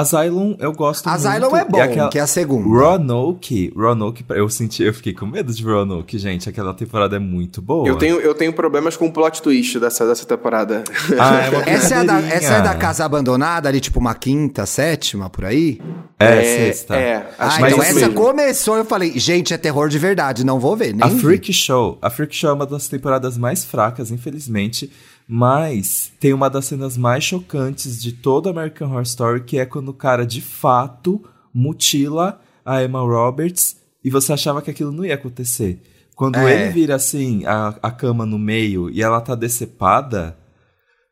Asylum 0.00 0.56
eu 0.58 0.72
gosto 0.72 1.06
Asylum 1.08 1.50
muito. 1.50 1.56
é 1.56 1.64
bom, 1.64 1.80
aquela- 1.80 2.08
que 2.10 2.18
é 2.18 2.22
a 2.22 2.26
segunda. 2.26 2.68
Roanoke, 2.68 3.72
Roanoke, 3.76 4.24
eu 4.30 4.48
senti, 4.48 4.82
eu 4.82 4.92
fiquei 4.94 5.12
com 5.14 5.26
medo 5.26 5.52
de 5.52 5.62
Roanoke, 5.62 6.18
gente. 6.18 6.48
Aquela 6.48 6.72
temporada 6.74 7.16
é 7.16 7.18
muito 7.18 7.60
boa. 7.60 7.86
Eu 7.88 7.96
tenho, 7.96 8.20
eu 8.20 8.34
tenho 8.34 8.52
problemas 8.52 8.96
com 8.96 9.06
o 9.06 9.12
plot 9.12 9.40
twist 9.42 9.78
dessa, 9.78 10.06
dessa 10.06 10.26
temporada. 10.26 10.84
Ah, 11.18 11.40
é 11.40 11.50
uma 11.50 11.62
Essa 11.68 11.94
é, 11.94 11.98
a 11.98 12.02
da, 12.04 12.18
essa 12.20 12.52
é 12.54 12.62
da 12.62 12.74
casa 12.74 13.04
abandonada, 13.04 13.68
ali, 13.68 13.80
tipo 13.80 13.98
uma 13.98 14.14
quinta, 14.14 14.66
sétima, 14.66 15.28
por 15.30 15.44
aí? 15.44 15.80
É, 16.18 16.42
sexta. 16.42 16.96
É, 16.96 17.28
Ah, 17.38 17.56
então 17.58 17.78
que 17.78 17.84
é 17.84 17.88
essa 17.90 18.00
mesmo. 18.00 18.14
começou, 18.14 18.76
eu 18.76 18.84
falei, 18.84 19.18
gente, 19.18 19.54
é 19.54 19.58
terror 19.58 19.88
de 19.88 19.98
verdade, 19.98 20.44
não 20.44 20.58
vou 20.58 20.76
ver, 20.76 20.92
nem 20.92 21.02
A 21.02 21.08
vi. 21.08 21.20
Freak 21.20 21.52
Show. 21.52 21.98
A 22.02 22.10
Freak 22.10 22.34
Show 22.34 22.50
é 22.50 22.52
uma 22.52 22.66
das 22.66 22.88
temporadas 22.88 23.36
mais 23.38 23.64
fracas, 23.64 24.10
infelizmente. 24.10 24.90
Mas 25.28 26.10
tem 26.18 26.32
uma 26.32 26.48
das 26.48 26.64
cenas 26.64 26.96
mais 26.96 27.22
chocantes 27.22 28.00
de 28.00 28.12
todo 28.12 28.48
American 28.48 28.88
Horror 28.88 29.02
Story, 29.02 29.44
que 29.44 29.58
é 29.58 29.66
quando 29.66 29.90
o 29.90 29.94
cara 29.94 30.24
de 30.24 30.40
fato 30.40 31.22
mutila 31.54 32.40
a 32.64 32.82
Emma 32.82 33.00
Roberts 33.00 33.76
e 34.02 34.10
você 34.10 34.32
achava 34.32 34.62
que 34.62 34.70
aquilo 34.70 34.90
não 34.92 35.04
ia 35.04 35.14
acontecer. 35.14 35.82
Quando 36.16 36.36
É. 36.36 36.62
ele 36.64 36.72
vira 36.72 36.94
assim, 36.94 37.44
a, 37.44 37.74
a 37.82 37.90
cama 37.90 38.24
no 38.24 38.38
meio 38.38 38.88
e 38.90 39.02
ela 39.02 39.20
tá 39.20 39.34
decepada, 39.34 40.36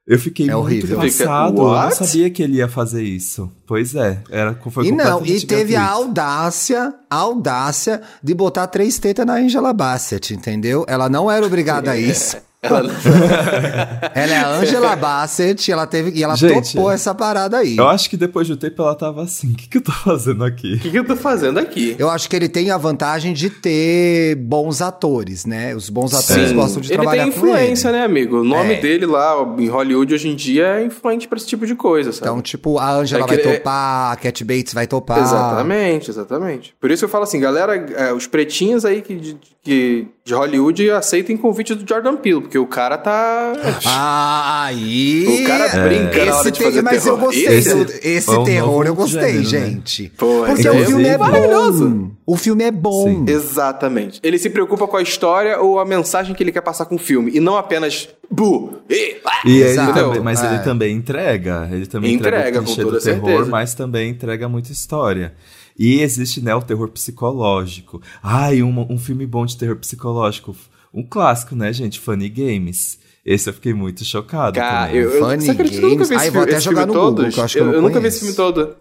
eu 0.07 0.19
fiquei 0.19 0.49
É 0.49 0.55
muito 0.55 0.65
horrível. 0.65 0.97
passado. 0.97 1.51
Fica, 1.57 1.63
Eu 1.63 1.69
não 1.73 1.91
sabia 1.91 2.31
que 2.31 2.43
ele 2.43 2.57
ia 2.57 2.69
fazer 2.69 3.03
isso. 3.03 3.51
Pois 3.67 3.95
é, 3.95 4.23
era, 4.31 4.55
foi 4.71 4.87
E 4.87 4.93
não, 4.93 5.25
e 5.27 5.45
teve 5.45 5.77
a 5.77 5.81
gratuito. 5.81 6.03
audácia, 6.09 6.95
a 7.11 7.17
audácia 7.17 8.01
de 8.23 8.33
botar 8.35 8.67
três 8.69 8.99
tetas 8.99 9.27
na 9.27 9.35
Angela 9.35 9.73
Bassett, 9.73 10.33
entendeu? 10.33 10.85
Ela 10.89 11.09
não 11.09 11.31
era 11.31 11.45
obrigada 11.45 11.91
a 11.91 11.99
isso. 11.99 12.37
Ela- 12.63 12.81
Ela 14.15 14.33
é 14.33 14.37
a 14.39 14.49
Angela 14.57 14.97
Bassett 14.97 15.71
e 15.71 15.73
ela 15.73 15.87
teve 15.87 16.11
e 16.19 16.23
ela 16.25 16.35
Gente, 16.37 16.73
topou 16.73 16.91
essa 16.91 17.15
parada 17.15 17.59
aí. 17.59 17.77
Eu 17.77 17.87
acho 17.89 18.09
que 18.11 18.17
depois 18.17 18.49
do 18.49 18.57
tempo 18.57 18.83
ela 18.83 18.95
tava 18.95 19.23
assim, 19.23 19.53
o 19.53 19.55
que, 19.55 19.69
que 19.69 19.77
eu 19.79 19.83
tô 19.83 19.93
fazendo 19.93 20.43
aqui? 20.45 20.75
O 20.75 20.79
que, 20.81 20.91
que 20.91 20.99
eu 20.99 21.05
tô 21.05 21.15
fazendo 21.17 21.59
aqui? 21.61 21.95
Eu 21.99 22.11
acho 22.11 22.29
que 22.29 22.35
ele 22.35 22.49
tem 22.49 22.71
a 22.71 22.77
vantagem 22.79 23.33
de 23.33 23.51
ter 23.51 24.35
bons 24.37 24.81
atores, 24.83 25.45
né? 25.45 25.75
Os 25.75 25.89
bons 25.91 26.13
atores 26.15 26.49
Sim. 26.49 26.55
gostam 26.57 26.81
de 26.81 26.89
ele 26.89 26.95
trabalhar 26.97 27.25
tem 27.25 27.33
com 27.33 27.39
influência, 27.39 27.89
ele. 27.89 27.99
né, 27.99 28.05
amigo? 28.05 28.41
O 28.41 28.45
nome 28.45 28.75
É. 28.75 28.81
dele 28.81 29.07
lá 29.07 29.35
em 29.59 29.69
Hollywood 29.69 30.15
hoje 30.15 30.29
em 30.29 30.35
dia 30.35 30.67
é 30.81 30.85
influente 30.85 31.29
pra 31.29 31.37
esse 31.37 31.47
tipo 31.47 31.67
de 31.67 31.75
coisa, 31.75 32.11
sabe? 32.13 32.27
Então, 32.31 32.41
tipo, 32.43 32.79
a 32.79 32.91
Angela 32.93 33.25
É 33.25 33.29
que 33.29 33.35
vai 33.37 33.45
ele- 33.45 33.59
topar, 33.59 34.13
a 34.13 34.17
Cat 34.17 34.45
Bates 34.45 34.75
vai 34.75 34.87
topar. 34.87 35.19
Exatamente, 35.19 36.11
exatamente. 36.11 36.75
Por 36.81 36.91
isso 36.91 37.05
eu 37.05 37.09
falo 37.09 37.25
assim, 37.25 37.39
galera, 37.39 37.77
é, 37.77 38.13
os 38.13 38.27
pretinhos 38.27 38.85
aí 38.85 39.03
que, 39.03 39.37
de, 39.67 39.71
que, 39.71 40.07
de 40.25 40.35
Hollywood 40.35 40.91
aceitem 40.93 41.37
convite 41.37 41.75
do 41.75 41.89
Jordan 41.89 42.17
Peele, 42.17 42.41
porque 42.43 42.59
o 42.59 42.67
cara 42.67 42.97
tá. 42.97 43.53
Ah, 43.85 44.65
aí. 44.67 45.43
O 45.43 45.47
cara 45.47 45.69
brinca 45.89 46.25
na 46.25 46.37
hora 46.37 46.51
de 46.51 46.59
tem- 46.59 46.67
fazer 46.69 46.83
Mas 46.83 47.03
terror. 47.03 47.19
eu 47.19 47.25
gostei. 47.27 47.47
Esse 47.47 47.75
do- 47.75 47.93
Esse, 48.03 48.31
é 48.31 48.39
um 48.39 48.45
terror 48.45 48.87
eu 48.87 48.95
gostei, 48.95 49.43
gênero, 49.45 49.67
né? 49.67 49.71
gente. 49.75 50.13
Pô, 50.17 50.45
Porque 50.47 50.61
esse 50.61 50.69
o 50.69 50.75
é 50.75 50.85
filme 50.87 51.05
é 51.09 51.19
maravilhoso. 51.19 51.89
bom. 51.89 52.11
O 52.25 52.37
filme 52.37 52.65
é 52.65 52.71
bom. 52.71 53.05
Sim. 53.05 53.25
Exatamente. 53.33 54.21
Ele 54.23 54.39
se 54.39 54.51
preocupa 54.51 54.87
com 54.87 54.97
a 54.97 55.03
história 55.03 55.61
ou 55.61 55.79
a 55.79 55.85
mensagem 55.85 56.35
que 56.35 56.43
ele 56.43 56.53
quer 56.53 56.61
passar 56.63 56.87
com 56.87 56.95
o 56.97 56.99
filme, 56.99 57.31
e 57.35 57.41
não 57.41 57.57
apenas. 57.57 58.09
Bu! 58.31 58.73
E, 58.91 59.17
ah, 59.25 59.43
E 59.45 59.59
ele 59.63 59.93
também, 59.93 60.21
mas 60.21 60.43
É. 60.43 60.47
ele 60.49 60.59
também 60.65 60.97
entrega. 60.97 61.69
Ele 61.71 61.87
também 61.87 62.15
entrega, 62.15 62.39
Entrega, 62.49 62.59
com 62.63 62.75
toda 62.75 62.99
do 62.99 63.01
terror, 63.05 63.27
certeza. 63.29 63.51
mas 63.51 63.75
também 63.75 64.11
entrega 64.11 64.49
muita 64.49 64.73
história. 64.73 65.33
E 65.79 66.01
existe, 66.01 66.41
né, 66.41 66.55
o 66.55 66.63
terror 66.63 66.89
psicológico. 66.91 68.01
Ai, 68.23 68.63
um, 68.63 68.93
um 68.93 68.99
filme 68.99 69.27
bom 69.27 69.45
de 69.45 69.57
terror 69.57 69.77
psicológico. 69.77 70.57
Um 70.93 71.03
clássico, 71.03 71.55
né, 71.55 71.73
gente? 71.73 72.01
Funny 72.01 72.29
Games. 72.29 72.99
Esse 73.25 73.51
eu 73.51 73.55
fiquei 73.55 73.75
muito 73.75 74.05
chocado 74.05 74.55
Cara, 74.59 74.87
também. 74.87 75.03
eu, 75.03 75.11
eu, 75.11 75.19
Funny 75.25 75.43
você 75.45 75.51
acredita 75.51 75.81
que 75.81 75.85
eu 75.85 75.91
nunca 75.91 76.05
vi 76.05 76.11
Games? 76.11 76.11
esse, 76.11 76.15
Ai, 76.27 76.31
filme, 76.31 76.47
até 76.47 76.57
esse 76.57 76.65
jogar 76.65 76.81
filme 76.85 76.95
Google, 76.95 77.15
todo? 77.17 77.33
que 77.33 77.41
eu 77.41 77.45
acho 77.45 77.55
que 77.55 77.61
eu 77.61 77.67
não 77.73 77.83
nunca 77.83 78.01
vi 78.01 78.07
esse 78.09 78.19
filme 78.21 78.35
todo. 78.35 78.77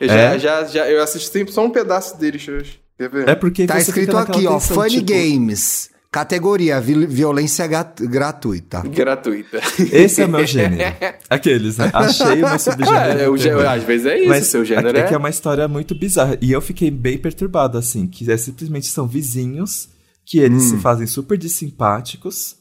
Eu, 0.00 0.08
já, 0.08 0.14
É? 0.14 0.38
já, 0.38 0.64
já, 0.64 0.88
eu 0.90 1.02
assisti 1.02 1.52
só 1.52 1.64
um 1.64 1.70
pedaço 1.70 2.18
dele, 2.18 2.32
deixa 2.38 2.52
eu- 2.98 3.10
ver? 3.10 3.28
É 3.28 3.34
porque 3.34 3.66
Tá 3.66 3.78
escrito 3.78 4.16
aqui, 4.16 4.46
ó, 4.46 4.58
Funny 4.58 4.90
tipo, 4.90 5.12
Games. 5.12 5.90
Categoria, 6.10 6.80
vi- 6.80 7.06
violência 7.06 7.66
gratuita. 7.66 8.80
Gratuita. 8.82 9.60
Esse 9.92 10.22
é 10.22 10.24
o 10.24 10.28
meu 10.28 10.44
gênero. 10.46 10.94
Aqueles, 11.28 11.76
né? 11.76 11.90
Achei 11.92 12.42
o 12.42 12.48
meu 12.48 12.58
subgênero. 12.58 13.18
É, 13.20 13.28
o 13.28 13.36
gê- 13.36 13.50
terror. 13.50 13.66
às 13.66 13.82
vezes 13.82 14.06
é 14.06 14.18
isso, 14.18 14.28
Mas 14.28 14.46
seu 14.46 14.64
gênero 14.64 14.96
é, 14.96 15.00
é. 15.02 15.06
que 15.06 15.14
é 15.14 15.18
uma 15.18 15.28
história 15.28 15.68
muito 15.68 15.94
bizarra. 15.94 16.38
E 16.40 16.50
eu 16.50 16.62
fiquei 16.62 16.90
bem 16.90 17.18
perturbado, 17.18 17.76
assim, 17.76 18.06
que 18.06 18.30
é 18.30 18.36
simplesmente 18.38 18.86
são 18.86 19.06
vizinhos 19.06 19.90
que 20.24 20.38
eles 20.38 20.64
Hum. 20.64 20.76
se 20.76 20.78
fazem 20.78 21.06
super 21.06 21.36
de 21.36 21.48
simpáticos, 21.50 22.56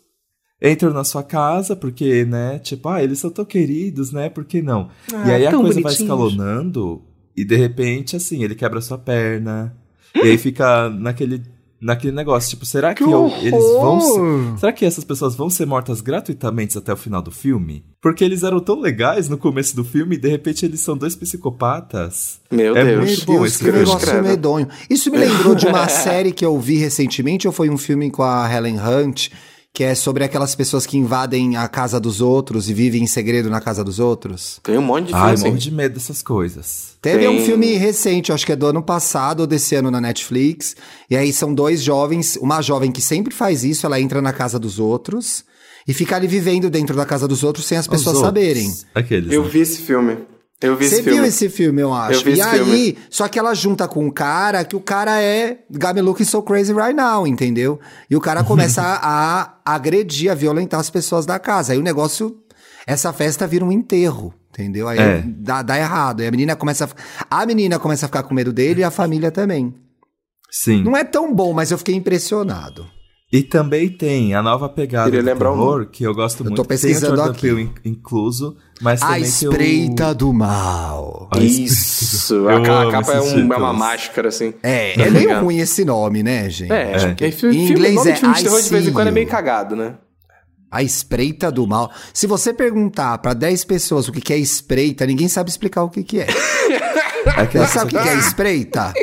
entram 0.61 0.91
na 0.91 1.03
sua 1.05 1.23
casa, 1.23 1.73
porque, 1.75 2.25
né, 2.25 2.59
tipo, 2.59 2.89
ah, 2.89 3.01
eles 3.03 3.19
são 3.19 3.29
tão 3.29 3.45
queridos, 3.45 4.11
né? 4.11 4.29
Por 4.29 4.43
que 4.43 4.61
não? 4.61 4.89
Ah, 5.13 5.27
e 5.27 5.31
aí 5.31 5.47
a 5.47 5.51
coisa 5.51 5.79
vai 5.81 5.93
escalonando, 5.93 7.01
e 7.35 7.45
de 7.45 7.55
repente, 7.55 8.15
assim, 8.15 8.43
ele 8.43 8.55
quebra 8.55 8.81
sua 8.81 8.97
perna, 8.97 9.73
e 10.15 10.19
aí 10.19 10.37
fica 10.37 10.89
naquele. 10.89 11.43
Naquele 11.79 12.11
negócio, 12.15 12.49
tipo, 12.49 12.65
será 12.65 12.93
que, 12.95 13.03
Que 13.03 13.11
eu- 13.11 13.31
eles 13.39 13.51
vão 13.53 14.01
ser! 14.01 14.59
Será 14.59 14.73
que 14.73 14.83
essas 14.83 15.03
pessoas 15.03 15.35
vão 15.35 15.47
ser 15.49 15.65
mortas 15.67 16.01
gratuitamente 16.01 16.75
até 16.77 16.91
o 16.91 16.97
final 16.97 17.21
do 17.21 17.29
filme? 17.29 17.85
Porque 18.01 18.23
eles 18.23 18.41
eram 18.43 18.59
tão 18.59 18.79
legais 18.79 19.29
no 19.29 19.37
começo 19.37 19.75
do 19.75 19.83
filme 19.83 20.15
e 20.15 20.19
de 20.19 20.27
repente 20.27 20.65
eles 20.65 20.79
são 20.79 20.97
dois 20.97 21.15
psicopatas. 21.15 22.39
Meu 22.51 22.75
É 22.75 22.83
Deus. 22.83 22.97
muito 23.05 23.17
Meu 23.17 23.25
bom 23.27 23.33
Deus, 23.43 23.47
esse 23.53 23.57
que 23.59 23.63
filme. 23.65 23.79
negócio 23.79 24.23
medonho. 24.23 24.67
Isso 24.89 25.11
me 25.11 25.17
lembrou 25.17 25.53
de 25.55 25.67
uma 25.67 25.87
série 25.89 26.31
que 26.31 26.45
eu 26.45 26.59
vi 26.59 26.77
recentemente, 26.77 27.47
ou 27.47 27.53
foi 27.53 27.69
um 27.69 27.77
filme 27.77 28.09
com 28.09 28.23
a 28.23 28.51
Helen 28.51 28.77
Hunt, 28.79 29.29
que 29.77 29.83
é 29.83 29.93
sobre 29.93 30.23
aquelas 30.23 30.55
pessoas 30.55 30.87
que 30.87 30.97
invadem 30.97 31.55
a 31.55 31.67
casa 31.67 31.99
dos 31.99 32.19
outros 32.19 32.67
e 32.67 32.73
vivem 32.73 33.03
em 33.03 33.05
segredo 33.05 33.47
na 33.47 33.61
casa 33.61 33.83
dos 33.83 33.99
outros? 33.99 34.59
Tem 34.63 34.75
um 34.75 34.81
monte 34.81 35.09
de 35.09 35.13
filme 35.13 35.23
Ai, 35.23 35.33
assim. 35.35 35.43
morro 35.45 35.57
de 35.59 35.71
medo 35.71 35.93
dessas 35.93 36.23
coisas. 36.23 36.97
Teve 36.99 37.19
Tem- 37.19 37.27
um 37.27 37.45
filme 37.45 37.75
recente, 37.75 38.33
acho 38.33 38.43
que 38.43 38.51
é 38.53 38.55
do 38.55 38.65
ano 38.65 38.81
passado 38.81 39.41
ou 39.41 39.45
desse 39.45 39.75
ano 39.75 39.91
na 39.91 40.01
Netflix. 40.01 40.75
E 41.07 41.15
aí 41.15 41.31
são 41.31 41.53
dois 41.53 41.83
jovens, 41.83 42.39
uma 42.41 42.59
jovem 42.59 42.91
que 42.91 43.03
sempre 43.03 43.31
faz 43.31 43.63
isso, 43.63 43.85
ela 43.85 44.01
entra 44.01 44.19
na 44.19 44.33
casa 44.33 44.57
dos 44.57 44.79
outros 44.79 45.43
e 45.87 45.93
fica 45.93 46.15
ali 46.15 46.25
vivendo 46.25 46.71
dentro 46.71 46.95
da 46.95 47.05
casa 47.05 47.27
dos 47.27 47.43
outros 47.43 47.67
sem 47.67 47.77
as 47.77 47.85
pessoas 47.87 48.15
outros. 48.15 48.25
saberem. 48.25 48.73
Aqueles. 48.95 49.31
Eu 49.31 49.43
né? 49.43 49.49
vi 49.49 49.59
esse 49.59 49.77
filme. 49.81 50.17
Eu 50.59 50.75
vi 50.75 50.87
Você 50.89 50.95
esse 50.95 51.03
viu 51.03 51.13
filme. 51.13 51.27
esse 51.27 51.49
filme, 51.49 51.81
eu 51.83 51.93
acho. 51.93 52.19
Eu 52.19 52.23
vi 52.23 52.31
e 52.31 52.39
esse 52.39 52.49
aí, 52.49 52.57
filme. 52.63 52.97
só 53.11 53.27
que 53.27 53.37
ela 53.37 53.53
junta 53.53 53.87
com 53.87 54.03
um 54.05 54.09
cara 54.09 54.65
que 54.65 54.75
o 54.75 54.79
cara 54.81 55.21
é 55.21 55.59
Got 55.69 55.93
me 55.93 56.01
looking 56.01 56.23
so 56.23 56.41
crazy 56.41 56.73
right 56.73 56.95
now, 56.95 57.27
entendeu? 57.27 57.79
E 58.09 58.15
o 58.15 58.19
cara 58.21 58.43
começa 58.43 58.81
a, 58.81 59.53
a 59.63 59.75
agredir, 59.75 60.31
a 60.31 60.35
violentar 60.35 60.79
as 60.79 60.89
pessoas 60.89 61.27
da 61.27 61.37
casa. 61.37 61.73
Aí 61.73 61.77
o 61.79 61.83
negócio, 61.83 62.37
essa 62.87 63.13
festa 63.13 63.45
vira 63.45 63.63
um 63.63 63.71
enterro, 63.71 64.33
entendeu? 64.49 64.87
Aí 64.87 64.97
É. 64.97 65.23
dá, 65.27 65.61
dá 65.61 65.77
errado. 65.77 66.21
Aí 66.21 66.27
a 66.27 66.31
menina 66.31 66.55
começa 66.55 66.89
a, 67.29 67.41
a 67.41 67.45
menina 67.45 67.77
começa 67.77 68.07
a 68.07 68.09
ficar 68.09 68.23
com 68.23 68.33
medo 68.33 68.51
dele 68.51 68.81
e 68.81 68.83
a 68.83 68.89
família 68.89 69.29
também. 69.29 69.75
Sim. 70.49 70.81
Não 70.83 70.97
é 70.97 71.03
tão 71.03 71.31
bom, 71.35 71.53
mas 71.53 71.69
eu 71.69 71.77
fiquei 71.77 71.93
impressionado. 71.93 72.87
E 73.31 73.43
também 73.43 73.89
tem 73.89 74.33
a 74.33 74.41
nova 74.41 74.69
pegada 74.69 75.05
Queria 75.05 75.21
do 75.21 75.25
lembrar 75.25 75.51
o 75.51 75.55
terror, 75.55 75.85
que 75.87 76.03
eu 76.05 76.13
gosto 76.15 76.39
Eu 76.41 76.45
muito. 76.45 76.55
tô 76.55 76.63
pesquisando 76.65 77.15
tem 77.33 77.51
o 77.51 77.59
aqui. 77.59 77.71
Incluso, 77.83 78.55
mas 78.81 79.01
A 79.01 79.07
também 79.07 79.21
espreita 79.23 80.03
tem 80.05 80.11
o... 80.11 80.15
do 80.15 80.33
mal. 80.33 81.29
A 81.33 81.37
Espreita. 81.39 81.73
Isso. 81.73 82.47
A, 82.47 82.61
capa 82.89 83.11
é, 83.13 83.21
um- 83.21 83.53
é 83.53 83.57
uma 83.57 83.73
máscara, 83.73 84.29
assim. 84.29 84.53
É, 84.63 84.93
Tá 84.93 85.01
é 85.03 85.09
meio 85.09 85.19
ligado? 85.27 85.43
ruim 85.43 85.57
esse 85.57 85.83
nome, 85.83 86.23
né, 86.23 86.49
gente? 86.49 86.71
É, 86.71 86.93
É. 87.19 87.31
filme, 87.31 87.55
Em 87.57 87.67
filme, 87.67 87.71
inglês 87.71 87.95
nome 87.95 88.09
é 88.09 88.13
de 88.13 88.19
filme 88.21 88.35
de 88.35 88.43
terror 88.43 88.61
de 88.61 88.69
vez 88.69 88.87
em 88.87 88.93
quando 88.93 89.07
é 89.07 89.11
meio 89.11 89.27
cagado, 89.27 89.75
né? 89.75 89.95
A 90.71 90.81
espreita 90.81 91.51
do 91.51 91.67
mal. 91.67 91.91
Se 92.13 92.27
você 92.27 92.53
perguntar 92.53 93.17
pra 93.17 93.33
10 93.33 93.65
pessoas 93.65 94.07
o 94.07 94.11
que 94.13 94.21
que 94.21 94.31
é 94.33 94.37
espreita, 94.37 95.05
ninguém 95.05 95.27
sabe 95.27 95.49
explicar 95.49 95.83
o 95.83 95.89
que 95.89 96.01
que 96.03 96.21
é. 96.21 96.27
É, 97.37 97.45
Você 97.45 97.67
sabe 97.67 97.93
o 97.93 97.97
que 97.97 98.01
que 98.03 98.09
é 98.09 98.15
espreita? 98.19 98.93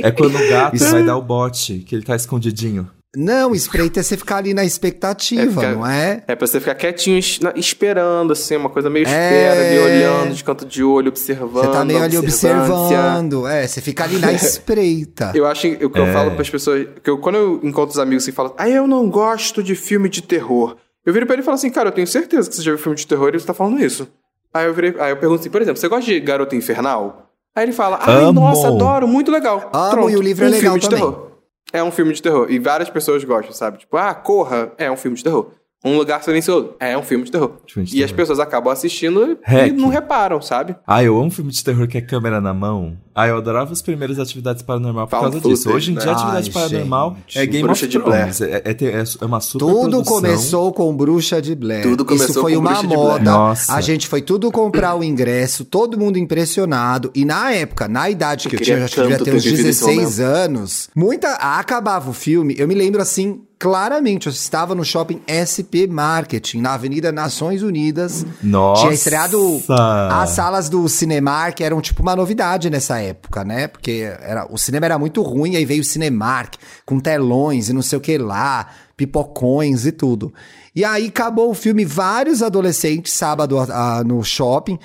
É 0.00 0.10
quando 0.12 0.36
o 0.36 0.48
gato 0.48 0.76
Isso- 0.76 0.88
vai 0.92 1.04
dar 1.04 1.16
o 1.16 1.22
bote, 1.22 1.80
que 1.80 1.96
ele 1.96 2.04
tá 2.04 2.14
escondidinho. 2.14 2.88
Não, 3.16 3.54
espreita 3.54 4.00
é 4.00 4.02
você 4.02 4.16
ficar 4.16 4.36
ali 4.36 4.52
na 4.52 4.64
expectativa, 4.64 5.42
É 5.42 5.46
ficar- 5.48 5.72
não 5.72 5.86
é? 5.86 6.22
É 6.28 6.34
pra 6.36 6.46
você 6.46 6.60
ficar 6.60 6.74
quietinho, 6.74 7.18
esperando, 7.56 8.32
assim, 8.32 8.56
uma 8.56 8.68
coisa 8.68 8.90
meio 8.90 9.06
É. 9.06 9.10
espera, 9.10 9.66
ali, 9.66 9.78
olhando 9.78 10.34
de 10.34 10.44
canto 10.44 10.66
de 10.66 10.84
olho, 10.84 11.08
observando. 11.08 11.64
Você 11.64 11.70
tá 11.72 11.84
meio 11.84 12.02
ali 12.02 12.18
observando. 12.18 13.46
É, 13.46 13.66
você 13.66 13.80
fica 13.80 14.04
ali 14.04 14.18
na 14.18 14.32
espreita. 14.32 15.32
Eu 15.34 15.46
acho 15.46 15.62
que 15.62 15.84
o 15.84 15.90
que 15.90 15.98
eu 15.98 16.06
É. 16.06 16.12
falo 16.12 16.32
pras 16.32 16.50
pessoas. 16.50 16.86
Que 17.02 17.10
eu, 17.10 17.18
quando 17.18 17.36
eu 17.36 17.60
encontro 17.62 17.92
os 17.92 17.98
amigos 17.98 18.24
que 18.24 18.32
falam, 18.32 18.54
ah, 18.58 18.68
eu 18.68 18.86
não 18.86 19.08
gosto 19.08 19.62
de 19.62 19.74
filme 19.74 20.08
de 20.08 20.22
terror. 20.22 20.76
Eu 21.04 21.12
viro 21.12 21.24
pra 21.26 21.34
ele 21.34 21.42
e 21.42 21.44
falo 21.44 21.54
assim, 21.54 21.70
cara, 21.70 21.88
eu 21.88 21.92
tenho 21.92 22.06
certeza 22.06 22.48
que 22.50 22.56
você 22.56 22.62
já 22.62 22.72
viu 22.72 22.78
filme 22.78 22.96
de 22.96 23.06
terror 23.06 23.30
e 23.34 23.38
você 23.40 23.46
tá 23.46 23.54
falando 23.54 23.82
isso. 23.82 24.08
Aí 24.52 24.66
eu, 24.66 24.74
virei, 24.74 24.94
aí 24.98 25.10
eu 25.12 25.16
pergunto 25.16 25.40
assim, 25.40 25.50
por 25.50 25.62
exemplo, 25.62 25.80
você 25.80 25.88
gosta 25.88 26.04
de 26.04 26.18
Garota 26.20 26.56
Infernal? 26.56 27.30
Aí 27.54 27.64
ele 27.64 27.72
fala, 27.72 27.98
ai, 28.02 28.24
Amo. 28.24 28.40
nossa, 28.40 28.68
adoro, 28.68 29.06
muito 29.08 29.30
legal. 29.30 29.70
Amo, 29.72 29.90
Pronto, 29.90 30.10
e 30.10 30.16
o 30.16 30.20
livro 30.22 30.44
é 30.44 30.48
um 30.48 30.50
legal 30.50 30.62
filme 30.74 30.80
de 30.80 30.88
também. 30.90 31.04
terror. 31.04 31.26
É 31.72 31.82
um 31.82 31.90
filme 31.90 32.12
de 32.12 32.22
terror. 32.22 32.46
E 32.50 32.58
várias 32.58 32.88
pessoas 32.88 33.22
gostam, 33.24 33.52
sabe? 33.52 33.78
Tipo, 33.78 33.96
ah, 33.96 34.14
Corra 34.14 34.72
é 34.78 34.90
um 34.90 34.96
filme 34.96 35.16
de 35.16 35.24
terror. 35.24 35.50
Um 35.84 35.96
Lugar 35.96 36.22
Silencioso 36.22 36.74
é 36.80 36.96
um 36.96 37.02
filme 37.02 37.24
de 37.24 37.30
terror. 37.30 37.58
Filme 37.68 37.86
de 37.88 37.96
e 37.96 38.02
as 38.02 38.10
terror. 38.10 38.16
pessoas 38.16 38.40
acabam 38.40 38.72
assistindo 38.72 39.32
e 39.32 39.38
Hack. 39.42 39.72
não 39.72 39.88
reparam, 39.88 40.40
sabe? 40.40 40.74
Ah, 40.86 41.02
eu 41.04 41.16
amo 41.18 41.30
filme 41.30 41.50
de 41.52 41.62
terror 41.62 41.86
que 41.86 41.98
é 41.98 42.00
câmera 42.00 42.40
na 42.40 42.52
mão. 42.54 42.96
Ah, 43.18 43.26
eu 43.28 43.38
adorava 43.38 43.72
as 43.72 43.80
primeiras 43.80 44.18
atividades 44.18 44.62
paranormal 44.62 45.06
por 45.06 45.18
Found 45.18 45.40
causa 45.40 45.48
disso. 45.48 45.70
Hoje 45.70 45.90
em 45.90 45.94
né? 45.94 46.02
dia, 46.02 46.12
atividade 46.12 46.50
Ai, 46.54 46.62
paranormal 46.62 47.16
gente. 47.26 47.38
é 47.38 47.46
Game 47.46 47.62
Bruxa 47.62 47.86
of 47.86 47.90
de 47.90 47.98
Thrones. 47.98 48.40
É, 48.42 48.62
é, 48.62 48.70
é, 48.70 49.04
é 49.22 49.24
uma 49.24 49.40
super 49.40 49.64
Tudo 49.64 49.90
produção. 49.90 50.04
começou 50.04 50.72
com 50.72 50.94
Bruxa 50.94 51.40
de 51.40 51.54
Blair. 51.54 51.82
Tudo 51.82 52.04
começou 52.04 52.28
Isso 52.28 52.40
foi 52.42 52.52
com 52.52 52.58
uma 52.58 52.70
Bruxa 52.72 52.86
moda. 52.86 53.24
Nossa. 53.24 53.72
A 53.74 53.80
gente 53.80 54.06
foi 54.06 54.20
tudo 54.20 54.52
comprar 54.52 54.94
o 54.96 55.02
ingresso, 55.02 55.64
todo 55.64 55.98
mundo 55.98 56.18
impressionado. 56.18 57.10
E 57.14 57.24
na 57.24 57.52
época, 57.52 57.88
na 57.88 58.10
idade 58.10 58.50
que 58.50 58.56
eu, 58.56 58.60
Eu 58.60 58.64
tinha, 58.64 58.84
acho 58.84 58.94
que 58.94 59.00
devia 59.00 59.18
ter 59.18 59.34
uns 59.34 59.44
vivido 59.44 59.68
esse 59.68 59.86
16 59.86 60.20
anos, 60.20 60.90
muita. 60.94 61.32
Acabava 61.36 62.10
o 62.10 62.12
filme, 62.12 62.54
eu 62.58 62.68
me 62.68 62.74
lembro 62.74 63.00
assim. 63.00 63.40
Claramente, 63.58 64.26
eu 64.26 64.32
estava 64.32 64.74
no 64.74 64.84
shopping 64.84 65.18
SP 65.24 65.88
Marketing, 65.88 66.60
na 66.60 66.74
Avenida 66.74 67.10
Nações 67.10 67.62
Unidas. 67.62 68.26
Nossa. 68.42 68.82
Tinha 68.82 68.92
estreado 68.92 69.62
as 70.10 70.28
salas 70.28 70.68
do 70.68 70.86
Cinemark, 70.90 71.58
eram 71.62 71.80
tipo 71.80 72.02
uma 72.02 72.14
novidade 72.14 72.68
nessa 72.68 72.98
época, 72.98 73.05
né? 73.44 73.66
Porque 73.68 74.08
era, 74.20 74.46
o 74.52 74.56
cinema 74.58 74.86
era 74.86 74.98
muito 74.98 75.22
ruim, 75.22 75.56
aí 75.56 75.64
veio 75.64 75.82
o 75.82 75.84
Cinemark, 75.84 76.54
com 76.84 76.98
telões 76.98 77.68
e 77.68 77.72
não 77.72 77.82
sei 77.82 77.98
o 77.98 78.00
que 78.00 78.16
lá, 78.18 78.68
pipocões 78.96 79.84
e 79.86 79.92
tudo. 79.92 80.32
E 80.74 80.84
aí 80.84 81.06
acabou 81.08 81.50
o 81.50 81.54
filme, 81.54 81.84
vários 81.84 82.42
adolescentes, 82.42 83.12
sábado 83.12 83.58
ah, 83.58 84.02
no 84.04 84.22
shopping, 84.22 84.78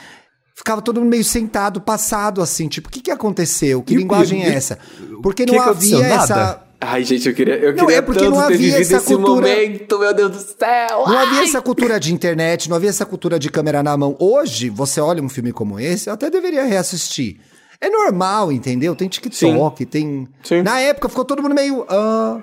ficava 0.56 0.82
todo 0.82 1.00
mundo 1.02 1.10
meio 1.10 1.24
sentado, 1.24 1.82
passado 1.82 2.42
assim, 2.42 2.68
tipo, 2.68 2.88
o 2.88 2.92
que 2.92 3.02
que 3.02 3.12
aconteceu? 3.12 3.82
Que 3.82 3.94
E 3.94 3.98
linguagem 3.98 4.42
e- 4.42 4.46
é 4.46 4.54
essa? 4.54 4.78
Porque 5.24 5.46
que 5.46 5.52
não 5.52 5.64
que 5.64 5.70
havia 5.70 6.00
Nada? 6.00 6.24
essa... 6.24 6.64
Ai, 6.84 7.04
gente, 7.04 7.30
eu 7.30 7.36
queria, 7.36 7.58
eu 7.58 7.76
Não, 7.76 7.86
queria 7.86 7.98
é 7.98 8.02
porque 8.02 8.22
tanto 8.24 8.32
não 8.32 8.40
ter 8.48 8.54
havia 8.56 8.58
vivido 8.58 8.82
essa 8.82 8.96
esse 8.98 9.06
cultura- 9.16 9.48
momento, 9.50 10.00
meu 10.00 10.14
Deus 10.16 10.32
do 10.32 10.40
céu. 10.40 11.04
Não 11.08 11.16
havia 11.20 11.40
Ai! 11.42 11.44
essa 11.46 11.62
cultura 11.62 12.00
de 12.00 12.12
internet, 12.12 12.68
não 12.68 12.76
havia 12.76 12.90
essa 12.90 13.06
cultura 13.06 13.38
de 13.38 13.52
câmera 13.52 13.84
na 13.84 13.96
mão. 13.96 14.16
Hoje, 14.20 14.68
você 14.68 15.00
olha 15.00 15.22
um 15.22 15.30
filme 15.30 15.52
como 15.52 15.80
esse, 15.80 16.10
eu 16.10 16.14
até 16.16 16.28
deveria 16.32 16.64
reassistir. 16.64 17.40
É 17.82 17.90
normal, 17.90 18.52
entendeu? 18.52 18.96
Tem 18.96 19.08
TikTok, 19.08 19.86
tem. 19.88 20.28
Sim. 20.44 20.62
Na 20.62 20.80
época 20.80 21.10
ficou 21.10 21.26
todo 21.26 21.42
mundo 21.42 21.56
meio. 21.56 21.84
ah. 21.90 22.40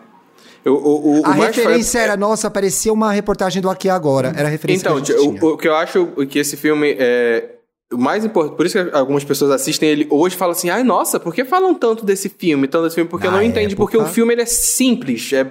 O, 0.66 0.70
o, 0.70 1.20
o, 1.20 1.26
A 1.26 1.30
o 1.30 1.32
referência 1.34 1.98
era, 2.00 2.16
nossa, 2.16 2.50
parecia 2.50 2.92
uma 2.92 3.12
reportagem 3.12 3.62
do 3.62 3.70
Aqui 3.70 3.88
Agora. 3.88 4.32
Era 4.36 4.48
a 4.48 4.50
referência 4.50 4.82
Então, 4.88 5.00
que 5.00 5.12
a 5.12 5.16
gente 5.16 5.28
tinha. 5.30 5.44
o, 5.44 5.54
o 5.54 5.56
que 5.56 5.68
eu 5.68 5.74
acho 5.76 6.06
que 6.28 6.38
esse 6.38 6.56
filme 6.56 6.94
é. 6.98 7.54
O 7.90 7.96
mais 7.96 8.22
importante, 8.22 8.54
por 8.56 8.66
isso 8.66 8.84
que 8.84 8.94
algumas 8.94 9.24
pessoas 9.24 9.50
assistem 9.50 9.88
ele 9.88 10.06
hoje 10.10 10.34
e 10.34 10.38
falam 10.38 10.52
assim: 10.52 10.68
ai, 10.68 10.82
nossa, 10.82 11.18
por 11.18 11.32
que 11.32 11.42
falam 11.44 11.72
tanto 11.74 12.04
desse 12.04 12.28
filme, 12.28 12.66
tanto 12.68 12.84
desse 12.84 12.96
filme? 12.96 13.08
Porque 13.08 13.26
Na 13.28 13.34
não 13.34 13.42
entende, 13.42 13.72
época- 13.72 13.76
porque 13.92 13.96
o 13.96 14.04
filme 14.04 14.34
ele 14.34 14.42
é 14.42 14.46
simples, 14.46 15.32
é. 15.32 15.50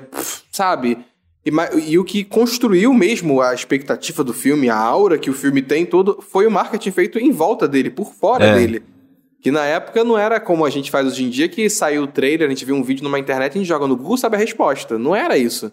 Sabe? 0.52 1.00
E, 1.44 1.52
e 1.92 1.98
o 1.98 2.04
que 2.04 2.24
construiu 2.24 2.94
mesmo 2.94 3.42
a 3.42 3.56
expectativa 3.56 4.24
do 4.24 4.34
filme, 4.34 4.70
a 4.70 4.78
aura 4.78 5.18
que 5.18 5.30
o 5.32 5.34
filme 5.34 5.64
tem, 5.64 5.84
tudo, 5.86 6.20
foi 6.30 6.46
o 6.46 6.52
marketing 6.52 6.92
feito 6.92 7.18
em 7.18 7.32
volta 7.32 7.68
dele, 7.68 7.90
por 7.90 8.14
fora 8.14 8.46
É. 8.46 8.54
dele. 8.54 8.84
Que 9.48 9.52
na 9.52 9.64
época 9.64 10.04
não 10.04 10.18
era 10.18 10.42
como 10.42 10.66
a 10.66 10.70
gente 10.70 10.92
faz 10.92 11.08
hoje 11.08 11.24
em 11.24 11.30
dia, 11.30 11.48
que 11.48 11.70
saiu 11.70 12.04
o 12.04 12.08
trailer, 12.08 12.48
a 12.48 12.50
gente 12.50 12.66
viu 12.66 12.76
um 12.76 12.84
vídeo 12.84 13.02
numa 13.02 13.18
internet, 13.18 13.54
a 13.54 13.58
gente 13.58 13.66
joga 13.66 13.88
no 13.88 13.96
Google, 13.96 14.18
sabe 14.18 14.36
a 14.36 14.40
resposta. 14.40 15.00
Não 15.00 15.16
era 15.16 15.38
isso. 15.38 15.72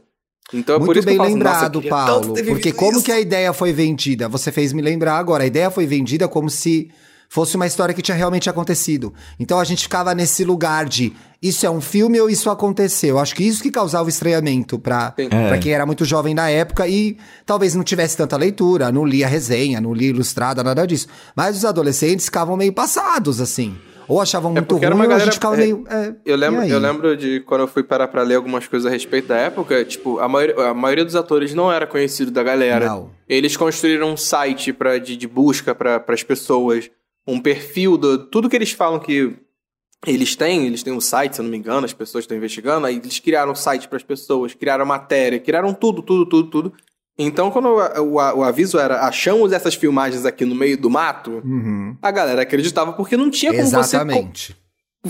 Então 0.52 0.76
é 0.76 0.78
por 0.78 0.84
Muito 0.84 0.98
isso 1.00 1.06
bem 1.06 1.16
que 1.16 1.20
eu 1.20 1.24
falo, 1.24 1.26
assim, 1.26 1.74
lembrado, 1.74 1.82
Paulo. 1.82 2.34
Porque 2.34 2.72
como 2.72 2.98
isso. 2.98 3.04
que 3.04 3.10
a 3.10 3.18
ideia 3.18 3.52
foi 3.52 3.72
vendida? 3.72 4.28
Você 4.28 4.52
fez 4.52 4.72
me 4.72 4.80
lembrar 4.80 5.18
agora. 5.18 5.42
A 5.42 5.46
ideia 5.48 5.72
foi 5.72 5.86
vendida 5.86 6.28
como 6.28 6.48
se 6.48 6.88
fosse 7.34 7.56
uma 7.56 7.66
história 7.66 7.92
que 7.92 8.00
tinha 8.00 8.16
realmente 8.16 8.48
acontecido. 8.48 9.12
Então 9.40 9.58
a 9.58 9.64
gente 9.64 9.82
ficava 9.82 10.14
nesse 10.14 10.44
lugar 10.44 10.84
de 10.88 11.12
isso 11.42 11.66
é 11.66 11.70
um 11.70 11.80
filme 11.80 12.20
ou 12.20 12.30
isso 12.30 12.48
aconteceu. 12.48 13.18
Acho 13.18 13.34
que 13.34 13.42
isso 13.42 13.60
que 13.60 13.72
causava 13.72 14.04
o 14.04 14.08
estranhamento 14.08 14.78
pra, 14.78 15.12
Sim. 15.18 15.28
pra 15.28 15.56
É. 15.56 15.58
quem 15.58 15.72
era 15.72 15.84
muito 15.84 16.04
jovem 16.04 16.32
na 16.32 16.48
época 16.48 16.86
e 16.86 17.16
talvez 17.44 17.74
não 17.74 17.82
tivesse 17.82 18.16
tanta 18.16 18.36
leitura, 18.36 18.92
não 18.92 19.04
lia 19.04 19.26
resenha, 19.26 19.80
não 19.80 19.92
lia 19.92 20.10
ilustrada, 20.10 20.62
nada 20.62 20.86
disso. 20.86 21.08
Mas 21.34 21.56
os 21.56 21.64
adolescentes 21.64 22.26
ficavam 22.26 22.56
meio 22.56 22.72
passados, 22.72 23.40
assim. 23.40 23.74
Ou 24.06 24.20
achavam 24.20 24.52
muito 24.52 24.66
porque 24.66 24.84
ruim, 24.84 24.86
era 24.86 24.94
uma 24.94 25.04
ou 25.04 25.06
a 25.06 25.08
galera- 25.10 25.24
gente 25.24 25.34
ficava 25.34 25.54
é, 25.56 25.58
meio. 25.58 25.84
é, 25.90 26.14
Eu 26.24 26.36
lembro, 26.36 26.64
e 26.64 26.70
eu 26.70 26.78
lembro 26.78 27.16
de 27.16 27.40
quando 27.40 27.62
eu 27.62 27.68
fui 27.68 27.82
parar 27.82 28.06
pra 28.06 28.22
ler 28.22 28.36
algumas 28.36 28.68
coisas 28.68 28.86
a 28.86 28.90
respeito 28.94 29.26
da 29.28 29.36
época, 29.36 29.84
tipo, 29.84 30.20
a 30.20 30.28
maioria, 30.28 30.54
a 30.68 30.74
maioria 30.74 31.04
dos 31.04 31.16
atores 31.16 31.52
não 31.52 31.72
era 31.72 31.84
conhecido 31.86 32.30
da 32.30 32.42
galera. 32.44 32.86
Não. 32.86 33.10
Eles 33.28 33.56
construíram 33.56 34.12
um 34.12 34.16
site 34.16 34.72
pra, 34.72 34.98
de, 34.98 35.16
de 35.16 35.26
busca 35.26 35.74
para 35.74 36.04
as 36.06 36.22
pessoas, 36.22 36.90
um 37.26 37.40
perfil 37.40 37.96
do. 37.96 38.18
Tudo 38.26 38.48
que 38.48 38.56
eles 38.56 38.72
falam 38.72 38.98
que 39.00 39.34
eles 40.06 40.36
têm, 40.36 40.66
eles 40.66 40.82
têm 40.82 40.92
um 40.92 41.00
site, 41.00 41.34
se 41.34 41.40
eu 41.40 41.44
não 41.44 41.50
me 41.50 41.56
engano, 41.56 41.86
as 41.86 41.92
pessoas 41.94 42.24
estão 42.24 42.36
investigando, 42.36 42.86
aí 42.86 42.96
eles 42.96 43.18
criaram 43.20 43.52
um 43.52 43.54
site 43.54 43.88
para 43.88 43.96
as 43.96 44.02
pessoas, 44.02 44.52
criaram 44.52 44.84
matéria, 44.84 45.38
criaram 45.40 45.72
tudo, 45.72 46.02
tudo, 46.02 46.26
tudo, 46.26 46.50
tudo. 46.50 46.72
Então, 47.16 47.50
quando 47.50 47.68
o, 47.68 48.14
o- 48.16 48.42
aviso 48.42 48.76
era 48.78 49.00
achamos 49.06 49.52
essas 49.52 49.74
filmagens 49.76 50.26
aqui 50.26 50.44
no 50.44 50.54
meio 50.54 50.76
do 50.76 50.90
mato, 50.90 51.40
Uhum. 51.44 51.96
a 52.02 52.10
galera 52.10 52.42
acreditava 52.42 52.92
porque 52.92 53.16
não 53.16 53.30
tinha 53.30 53.52
como 53.52 53.64
você 53.64 53.76
Exatamente. 53.76 54.56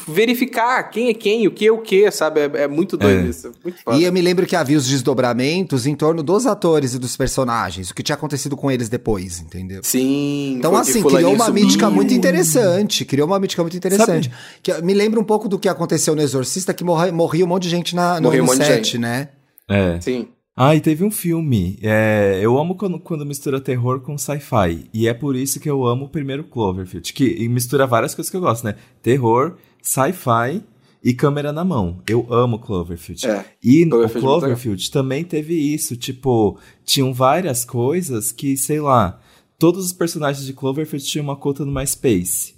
Verificar 0.09 0.83
quem 0.91 1.09
é 1.09 1.15
quem, 1.15 1.47
o 1.47 1.51
que 1.51 1.67
é 1.67 1.73
o 1.73 1.79
que, 1.79 2.11
sabe? 2.11 2.41
É, 2.41 2.63
é 2.63 2.69
muito 2.69 2.97
doido 2.97 3.27
É. 3.27 3.31
isso. 3.31 3.53
Muito. 3.63 3.79
E 3.93 4.05
eu 4.05 4.13
me 4.13 4.21
lembro 4.21 4.47
que 4.47 4.57
havia 4.57 4.77
os 4.77 4.87
desdobramentos 4.87 5.87
em 5.87 5.95
torno 5.95 6.23
dos 6.23 6.47
atores 6.47 6.95
e 6.95 6.99
dos 6.99 7.17
personagens, 7.17 7.91
o 7.91 7.95
que 7.95 8.03
tinha 8.03 8.17
acontecido 8.17 8.57
com 8.57 8.71
eles 8.71 8.89
depois, 8.89 9.41
entendeu? 9.41 9.81
Sim. 9.83 10.57
Então, 10.59 10.75
assim, 10.77 11.03
criou 11.03 11.35
uma 11.35 11.47
subiu. 11.47 11.65
mítica 11.65 11.91
muito 11.91 12.13
interessante. 12.13 13.05
Criou 13.05 13.27
uma 13.27 13.39
mítica 13.39 13.63
muito 13.63 13.77
interessante. 13.77 14.31
Que 14.63 14.81
me 14.83 14.95
lembra 14.95 15.21
um 15.21 15.25
pouco 15.25 15.49
do 15.49 15.59
que 15.59 15.69
aconteceu 15.69 16.15
no 16.17 16.23
Exorcista, 16.23 16.75
que 16.75 16.85
morria 16.85 17.45
um 17.45 17.49
monte 17.49 17.65
de 17.65 17.71
gente 17.71 17.95
na, 17.95 18.17
no, 18.21 18.25
Morria 18.25 18.43
um 18.43 18.49
set, 18.49 18.99
né? 18.99 19.29
É. 19.69 20.01
Sim. 20.01 20.29
Ah, 20.57 20.75
e 20.77 20.81
teve 20.81 21.05
um 21.05 21.11
filme. 21.11 21.79
É, 21.83 22.39
eu 22.41 22.57
amo 22.57 22.77
quando, 22.77 23.01
quando 23.01 23.27
mistura 23.27 23.61
terror 23.61 24.01
com 24.01 24.17
sci-fi. 24.17 24.89
E 24.95 25.09
é 25.09 25.13
por 25.13 25.35
isso 25.35 25.59
que 25.59 25.69
eu 25.69 25.85
amo 25.85 26.05
o 26.05 26.09
primeiro 26.09 26.45
Cloverfield. 26.45 27.13
Que 27.13 27.49
mistura 27.49 27.87
várias 27.89 28.15
coisas 28.15 28.31
que 28.31 28.37
eu 28.37 28.41
gosto, 28.41 28.65
né? 28.65 28.77
Terror, 29.03 29.57
sci-fi 29.85 30.63
e 31.03 31.13
câmera 31.13 31.53
na 31.53 31.63
mão. 31.63 32.03
Eu 32.09 32.27
amo 32.33 32.59
Cloverfield. 32.59 33.27
É, 33.27 33.45
E 33.63 33.85
no 33.85 33.91
Cloverfield 33.91 34.19
é 34.19 34.23
muito 34.23 34.41
Cloverfield 34.41 34.91
também 34.91 35.23
teve 35.23 35.55
isso. 35.55 35.97
Tipo, 35.97 36.59
tinham 36.85 37.13
várias 37.13 37.65
coisas 37.65 38.33
que, 38.33 38.57
sei 38.57 38.81
lá, 38.81 39.21
todos 39.59 39.85
os 39.85 39.93
personagens 39.93 40.47
de 40.47 40.55
Cloverfield 40.55 41.07
tinham 41.07 41.25
uma 41.25 41.37
conta 41.37 41.65
no 41.65 41.73
MySpace. 41.73 42.55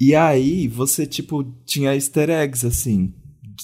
E 0.00 0.14
aí 0.14 0.66
você, 0.66 1.06
tipo, 1.06 1.44
tinha 1.66 1.94
easter 1.94 2.30
eggs, 2.30 2.66
assim, 2.66 3.12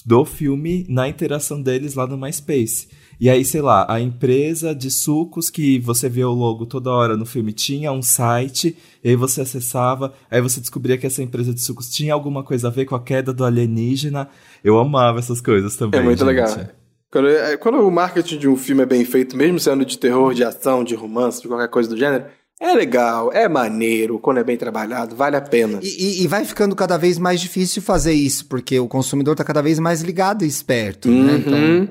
do 0.05 0.23
filme 0.23 0.85
na 0.87 1.09
interação 1.09 1.61
deles 1.61 1.95
lá 1.95 2.05
no 2.05 2.17
MySpace. 2.17 2.87
E 3.19 3.29
aí, 3.29 3.43
sei 3.43 3.61
lá, 3.61 3.85
a 3.89 3.99
empresa 3.99 4.73
de 4.73 4.89
sucos 4.89 5.49
que 5.49 5.77
você 5.79 6.07
vê 6.07 6.23
o 6.23 6.31
logo 6.31 6.65
toda 6.65 6.89
hora 6.89 7.17
no 7.17 7.25
filme 7.25 7.51
tinha 7.51 7.91
um 7.91 8.01
site, 8.01 8.77
e 9.03 9.09
aí 9.09 9.15
você 9.15 9.41
acessava, 9.41 10.13
aí 10.31 10.41
você 10.41 10.59
descobria 10.61 10.97
que 10.97 11.05
essa 11.05 11.21
empresa 11.21 11.53
de 11.53 11.59
sucos 11.61 11.89
tinha 11.89 12.13
alguma 12.13 12.43
coisa 12.43 12.67
a 12.69 12.71
ver 12.71 12.85
com 12.85 12.95
a 12.95 13.01
queda 13.03 13.33
do 13.33 13.43
alienígena. 13.43 14.29
Eu 14.63 14.79
amava 14.79 15.19
essas 15.19 15.41
coisas 15.41 15.75
também. 15.75 15.99
É 15.99 16.03
muito 16.03 16.19
gente. 16.19 16.27
legal. 16.27 16.67
Quando, 17.11 17.27
é, 17.27 17.57
quando 17.57 17.79
o 17.79 17.91
marketing 17.91 18.37
de 18.37 18.47
um 18.47 18.55
filme 18.55 18.83
é 18.83 18.85
bem 18.85 19.03
feito, 19.03 19.35
mesmo 19.35 19.59
sendo 19.59 19.83
de 19.83 19.97
terror, 19.97 20.33
de 20.33 20.43
ação, 20.43 20.83
de 20.83 20.95
romance, 20.95 21.41
de 21.41 21.47
qualquer 21.47 21.67
coisa 21.69 21.89
do 21.89 21.97
gênero, 21.97 22.25
é 22.61 22.73
legal, 22.73 23.31
é 23.33 23.47
maneiro, 23.49 24.19
quando 24.19 24.37
é 24.37 24.43
bem 24.43 24.57
trabalhado, 24.57 25.15
vale 25.15 25.35
a 25.35 25.41
pena. 25.41 25.79
E, 25.81 25.87
e- 25.87 26.23
e 26.23 26.27
vai 26.27 26.45
ficando 26.45 26.75
cada 26.75 26.97
vez 26.97 27.17
mais 27.17 27.41
difícil 27.41 27.81
fazer 27.81 28.13
isso, 28.13 28.45
porque 28.47 28.79
o 28.79 28.87
consumidor 28.87 29.35
tá 29.35 29.43
cada 29.43 29.61
vez 29.61 29.79
mais 29.79 30.01
ligado 30.01 30.43
e 30.43 30.47
esperto, 30.47 31.09
né? 31.09 31.37
Então, 31.37 31.57
Uhum. 31.57 31.87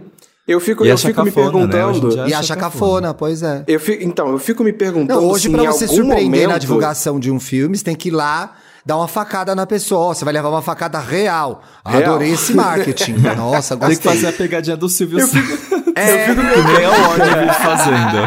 Eu 0.48 0.58
fico, 0.60 0.84
E 0.84 0.88
eu 0.88 0.96
fico 0.96 1.22
me 1.22 1.30
cafona, 1.30 1.66
né? 1.66 1.84
Hoje 1.84 1.98
em 1.98 2.00
perguntando. 2.00 2.08
dia- 2.10 2.22
e 2.22 2.26
acha 2.34 2.38
acha 2.38 2.56
cafona, 2.56 3.12
pois 3.12 3.42
é. 3.42 3.64
Eu 3.68 3.78
fico, 3.78 4.02
então, 4.02 4.28
eu 4.30 4.38
fico 4.38 4.64
me 4.64 4.72
perguntando. 4.72 5.20
Não, 5.20 5.28
hoje 5.28 5.42
se 5.42 5.50
pra 5.50 5.62
você 5.64 5.86
surpreender 5.86 6.42
na 6.42 6.46
momento- 6.48 6.60
divulgação 6.62 7.20
de 7.20 7.30
um 7.30 7.38
filme, 7.38 7.76
você 7.76 7.84
tem 7.84 7.94
que 7.94 8.08
ir 8.08 8.12
lá 8.12 8.54
dar 8.84 8.96
uma 8.96 9.06
facada 9.06 9.54
na 9.54 9.66
pessoa. 9.66 10.14
Você 10.14 10.24
vai 10.24 10.32
levar 10.32 10.48
uma 10.48 10.62
facada 10.62 10.98
real. 10.98 11.62
Real. 11.86 12.02
Adorei 12.02 12.32
esse 12.32 12.54
marketing. 12.54 13.16
Nossa, 13.36 13.76
Tem 13.76 13.88
que 13.90 13.94
gostei. 13.96 14.12
fazer 14.12 14.26
a 14.28 14.32
pegadinha 14.32 14.76
do 14.76 14.88
Silvio 14.88 15.20
Santos. 15.26 15.68
É, 15.98 16.26
Que 16.26 16.34
nem 16.34 16.84
a 16.84 16.90
Warner 16.90 17.38
vive 17.40 17.54
fazendo. 17.54 18.18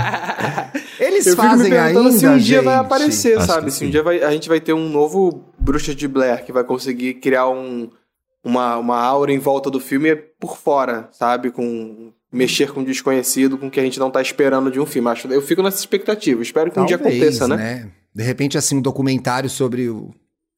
eles 0.99 1.25
Eu 1.25 1.31
fico 1.35 1.41
me 1.43 1.49
fazem 1.49 1.69
perguntando 1.71 2.07
ainda, 2.07 2.19
se 2.19 2.27
um 2.27 2.37
dia 2.37 2.55
gente. 2.57 2.65
vai 2.65 2.75
aparecer, 2.75 3.37
Acho 3.37 3.47
sabe? 3.47 3.71
Se 3.71 3.77
um 3.77 3.87
sim. 3.87 3.91
dia 3.91 4.03
vai- 4.03 4.21
a 4.21 4.29
gente 4.31 4.49
vai 4.49 4.59
ter 4.59 4.73
um 4.73 4.89
novo 4.89 5.45
Bruxa 5.57 5.95
de 5.95 6.05
Blair 6.05 6.43
que 6.45 6.51
vai 6.51 6.65
conseguir 6.65 7.13
criar 7.15 7.47
um, 7.47 7.89
uma, 8.43 8.77
uma 8.77 8.97
aura 8.97 9.31
em 9.31 9.39
volta 9.39 9.69
do 9.69 9.79
filme 9.79 10.15
por 10.15 10.57
fora, 10.57 11.09
sabe? 11.11 11.51
Com 11.51 12.11
mexer 12.31 12.71
com 12.71 12.81
o 12.81 12.85
desconhecido, 12.85 13.57
com 13.57 13.67
o 13.67 13.71
que 13.71 13.79
a 13.79 13.83
gente 13.83 13.99
não 13.99 14.09
tá 14.09 14.21
esperando 14.21 14.71
de 14.71 14.79
um 14.79 14.85
filme. 14.85 15.09
Acho, 15.09 15.27
eu 15.27 15.41
fico 15.41 15.61
nessa 15.61 15.79
expectativa. 15.79 16.41
Espero 16.41 16.71
que 16.71 16.79
um 16.79 16.85
dia 16.85 16.95
aconteça, 16.95 17.47
né? 17.47 17.89
De 18.13 18.23
repente, 18.23 18.57
assim, 18.57 18.77
um 18.77 18.81
documentário 18.81 19.49
sobre 19.49 19.89
o, 19.89 20.11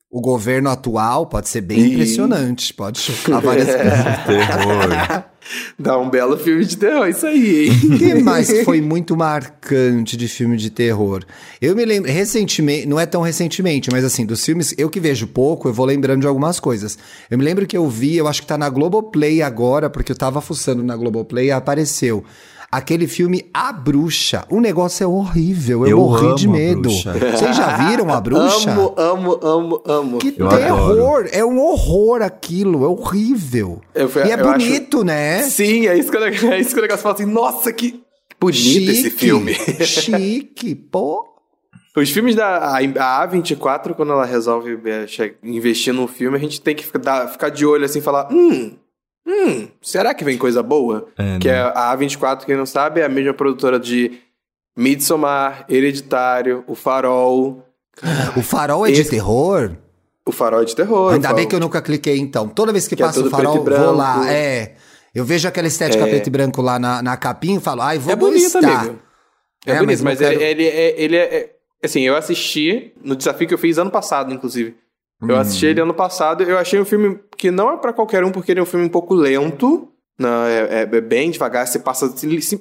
o 0.10 0.22
governo 0.22 0.70
atual 0.70 1.26
pode 1.26 1.50
ser 1.50 1.62
bem 1.62 1.80
e... 1.80 1.94
impressionante. 1.94 2.74
Pode 2.74 3.00
chocar 3.00 3.42
várias 3.42 3.68
é. 3.74 5.26
Dá 5.78 5.98
um 5.98 6.10
belo 6.10 6.38
filme 6.38 6.66
de 6.66 6.78
terror, 6.78 7.08
isso 7.08 7.26
aí, 7.26 7.68
hein? 7.68 7.72
O 7.84 7.98
que 7.98 8.14
mais 8.16 8.64
foi 8.64 8.82
muito 8.82 9.16
marcante 9.16 10.16
de 10.16 10.28
filme 10.28 10.58
de 10.58 10.70
terror? 10.70 11.24
Eu 11.62 11.76
me 11.76 11.84
lembro, 11.86 12.12
recentemente, 12.12 12.88
não 12.88 13.00
é 13.00 13.06
tão 13.06 13.22
recentemente, 13.22 13.90
mas 13.92 14.04
assim, 14.04 14.26
dos 14.26 14.44
filmes, 14.44 14.74
eu 14.78 14.90
que 14.90 15.00
vejo 15.00 15.28
pouco, 15.28 15.68
eu 15.68 15.74
vou 15.74 15.86
lembrando 15.86 16.22
de 16.22 16.28
algumas 16.28 16.60
coisas. 16.60 16.98
Eu 17.30 17.38
me 17.38 17.44
lembro 17.44 17.68
que 17.68 17.76
eu 17.76 17.88
vi, 17.90 18.16
eu 18.18 18.28
acho 18.28 18.42
que 18.42 18.48
tá 18.48 18.58
na 18.58 18.70
Globoplay 18.70 19.42
agora, 19.42 19.90
porque 19.90 20.12
eu 20.12 20.18
tava 20.18 20.42
fuçando 20.42 20.84
na 20.84 20.96
Globoplay 20.96 21.48
e 21.48 21.52
apareceu 21.52 22.24
aquele 22.78 23.08
filme 23.08 23.50
A 23.54 23.72
Bruxa. 23.72 24.46
O 24.50 24.60
negócio 24.60 25.04
é 25.04 25.08
horrível. 25.08 25.84
Eu, 25.84 25.90
eu 25.90 25.98
morri 25.98 26.36
de 26.36 26.48
medo. 26.48 26.90
Vocês 26.90 27.56
já 27.56 27.90
viram 27.90 28.10
A 28.12 28.20
Bruxa? 28.22 28.72
amo, 28.72 28.94
amo, 28.98 29.40
amo, 29.42 29.82
amo. 29.86 30.18
Que 30.18 30.36
eu 30.38 30.50
terror! 30.50 30.92
Adoro. 30.92 31.30
É 31.32 31.46
um 31.46 31.60
horror 31.60 32.22
aquilo. 32.22 32.84
É 32.84 32.88
horrível. 32.88 33.82
Eu, 33.94 34.10
e 34.26 34.32
é 34.32 34.38
bonito, 34.38 34.98
acho... 34.98 35.06
né? 35.06 35.44
Sim, 35.44 35.88
é 35.88 35.98
isso 35.98 36.10
que, 36.10 36.18
eu, 36.18 36.24
é 36.24 36.60
isso 36.60 36.74
que 36.74 36.80
o 36.80 36.82
negócio 36.82 37.04
fala 37.04 37.16
assim. 37.16 37.26
Nossa, 37.26 37.72
que 37.72 38.04
bonito 38.40 38.58
chique, 38.58 38.90
esse 38.90 39.10
filme. 39.12 39.54
Chique, 39.54 40.76
pô. 40.76 41.30
Os 41.96 42.10
filmes 42.10 42.36
da 42.36 42.58
a 42.58 43.28
A24, 43.28 43.94
quando 43.94 44.14
ela 44.14 44.26
resolve 44.26 44.80
é, 44.86 45.06
investir 45.44 45.94
num 45.94 46.08
filme, 46.08 46.36
a 46.36 46.40
gente 46.40 46.60
tem 46.60 46.74
que 46.76 46.84
ficar, 46.84 47.28
ficar 47.28 47.50
de 47.50 47.68
olho 47.68 47.86
assim 47.86 48.00
e 48.00 48.02
falar: 48.02 48.30
hum, 48.32 48.76
hum, 49.26 49.68
será 49.82 50.14
que 50.14 50.24
vem 50.24 50.38
coisa 50.38 50.62
boa? 50.64 51.08
É, 51.18 51.40
que 51.40 51.48
né? 51.48 51.56
é 51.56 51.62
a 51.62 51.96
A24, 51.98 52.46
quem 52.46 52.56
não 52.56 52.66
sabe, 52.66 53.02
é 53.02 53.06
a 53.06 53.10
mesma 53.10 53.34
produtora 53.34 53.80
de 53.80 54.20
Midsommar, 54.76 55.66
Hereditário, 55.70 56.64
O 56.68 56.76
Farol. 56.76 57.64
O 58.36 58.42
Farol 58.42 58.86
é 58.88 58.92
Esse... 58.92 59.04
de 59.04 59.10
terror? 59.12 59.72
O 60.26 60.32
Farol 60.32 60.62
é 60.62 60.66
de 60.66 60.76
terror. 60.76 61.14
Ainda 61.14 61.34
bem 61.34 61.48
que 61.48 61.56
eu 61.56 61.60
nunca 61.60 61.82
cliquei, 61.82 62.18
então. 62.18 62.48
Toda 62.48 62.72
vez 62.72 62.88
que, 62.88 62.96
que 62.96 63.04
é 63.04 63.06
passa 63.06 63.20
é 63.20 63.24
o 63.24 63.30
Farol, 63.30 63.64
vou 63.64 63.92
lá. 63.92 64.32
É. 64.32 64.76
Eu 65.14 65.24
vejo 65.24 65.48
aquela 65.48 65.68
estética 65.68 66.04
é. 66.06 66.10
preto 66.10 66.28
e 66.28 66.30
branco 66.32 66.62
lá 66.62 66.80
na, 66.80 67.02
na 67.04 67.16
capinha 67.16 67.58
e 67.58 67.62
falo, 67.62 67.82
ai, 67.82 68.00
vou 68.00 68.12
É 68.12 68.16
bonito, 68.16 68.58
amigo. 68.58 69.00
É, 69.66 69.72
é 69.74 69.80
bonito, 69.80 70.04
mas, 70.04 70.20
mas 70.20 70.20
quero... 70.20 70.42
ele, 70.42 70.64
ele, 70.64 70.68
é, 70.68 71.02
ele 71.02 71.18
é... 71.18 71.56
Assim, 71.84 72.02
eu 72.02 72.16
assisti 72.16 72.94
no 73.04 73.16
desafio 73.16 73.48
que 73.48 73.54
eu 73.54 73.58
fiz 73.58 73.78
ano 73.78 73.92
passado, 73.92 74.34
inclusive. 74.34 74.76
Eu 75.28 75.38
assisti 75.38 75.66
ele 75.68 75.82
ano 75.82 75.94
passado. 75.94 76.44
Eu 76.44 76.58
achei 76.58 76.80
um 76.80 76.86
filme 76.86 77.20
que 77.44 77.52
não 77.52 77.74
é 77.74 77.78
para 77.78 77.92
qualquer 77.92 78.24
um, 78.24 78.32
porque 78.32 78.54
ele 78.54 78.62
é 78.62 78.64
um 78.64 78.66
filme 78.66 78.86
um 78.86 78.90
pouco 78.90 79.14
lento. 79.14 79.90
Não, 80.18 80.46
é, 80.46 80.60
é, 80.60 80.90
é, 80.90 81.02
bem 81.02 81.30
devagar, 81.30 81.68
você 81.68 81.78
passa. 81.78 82.14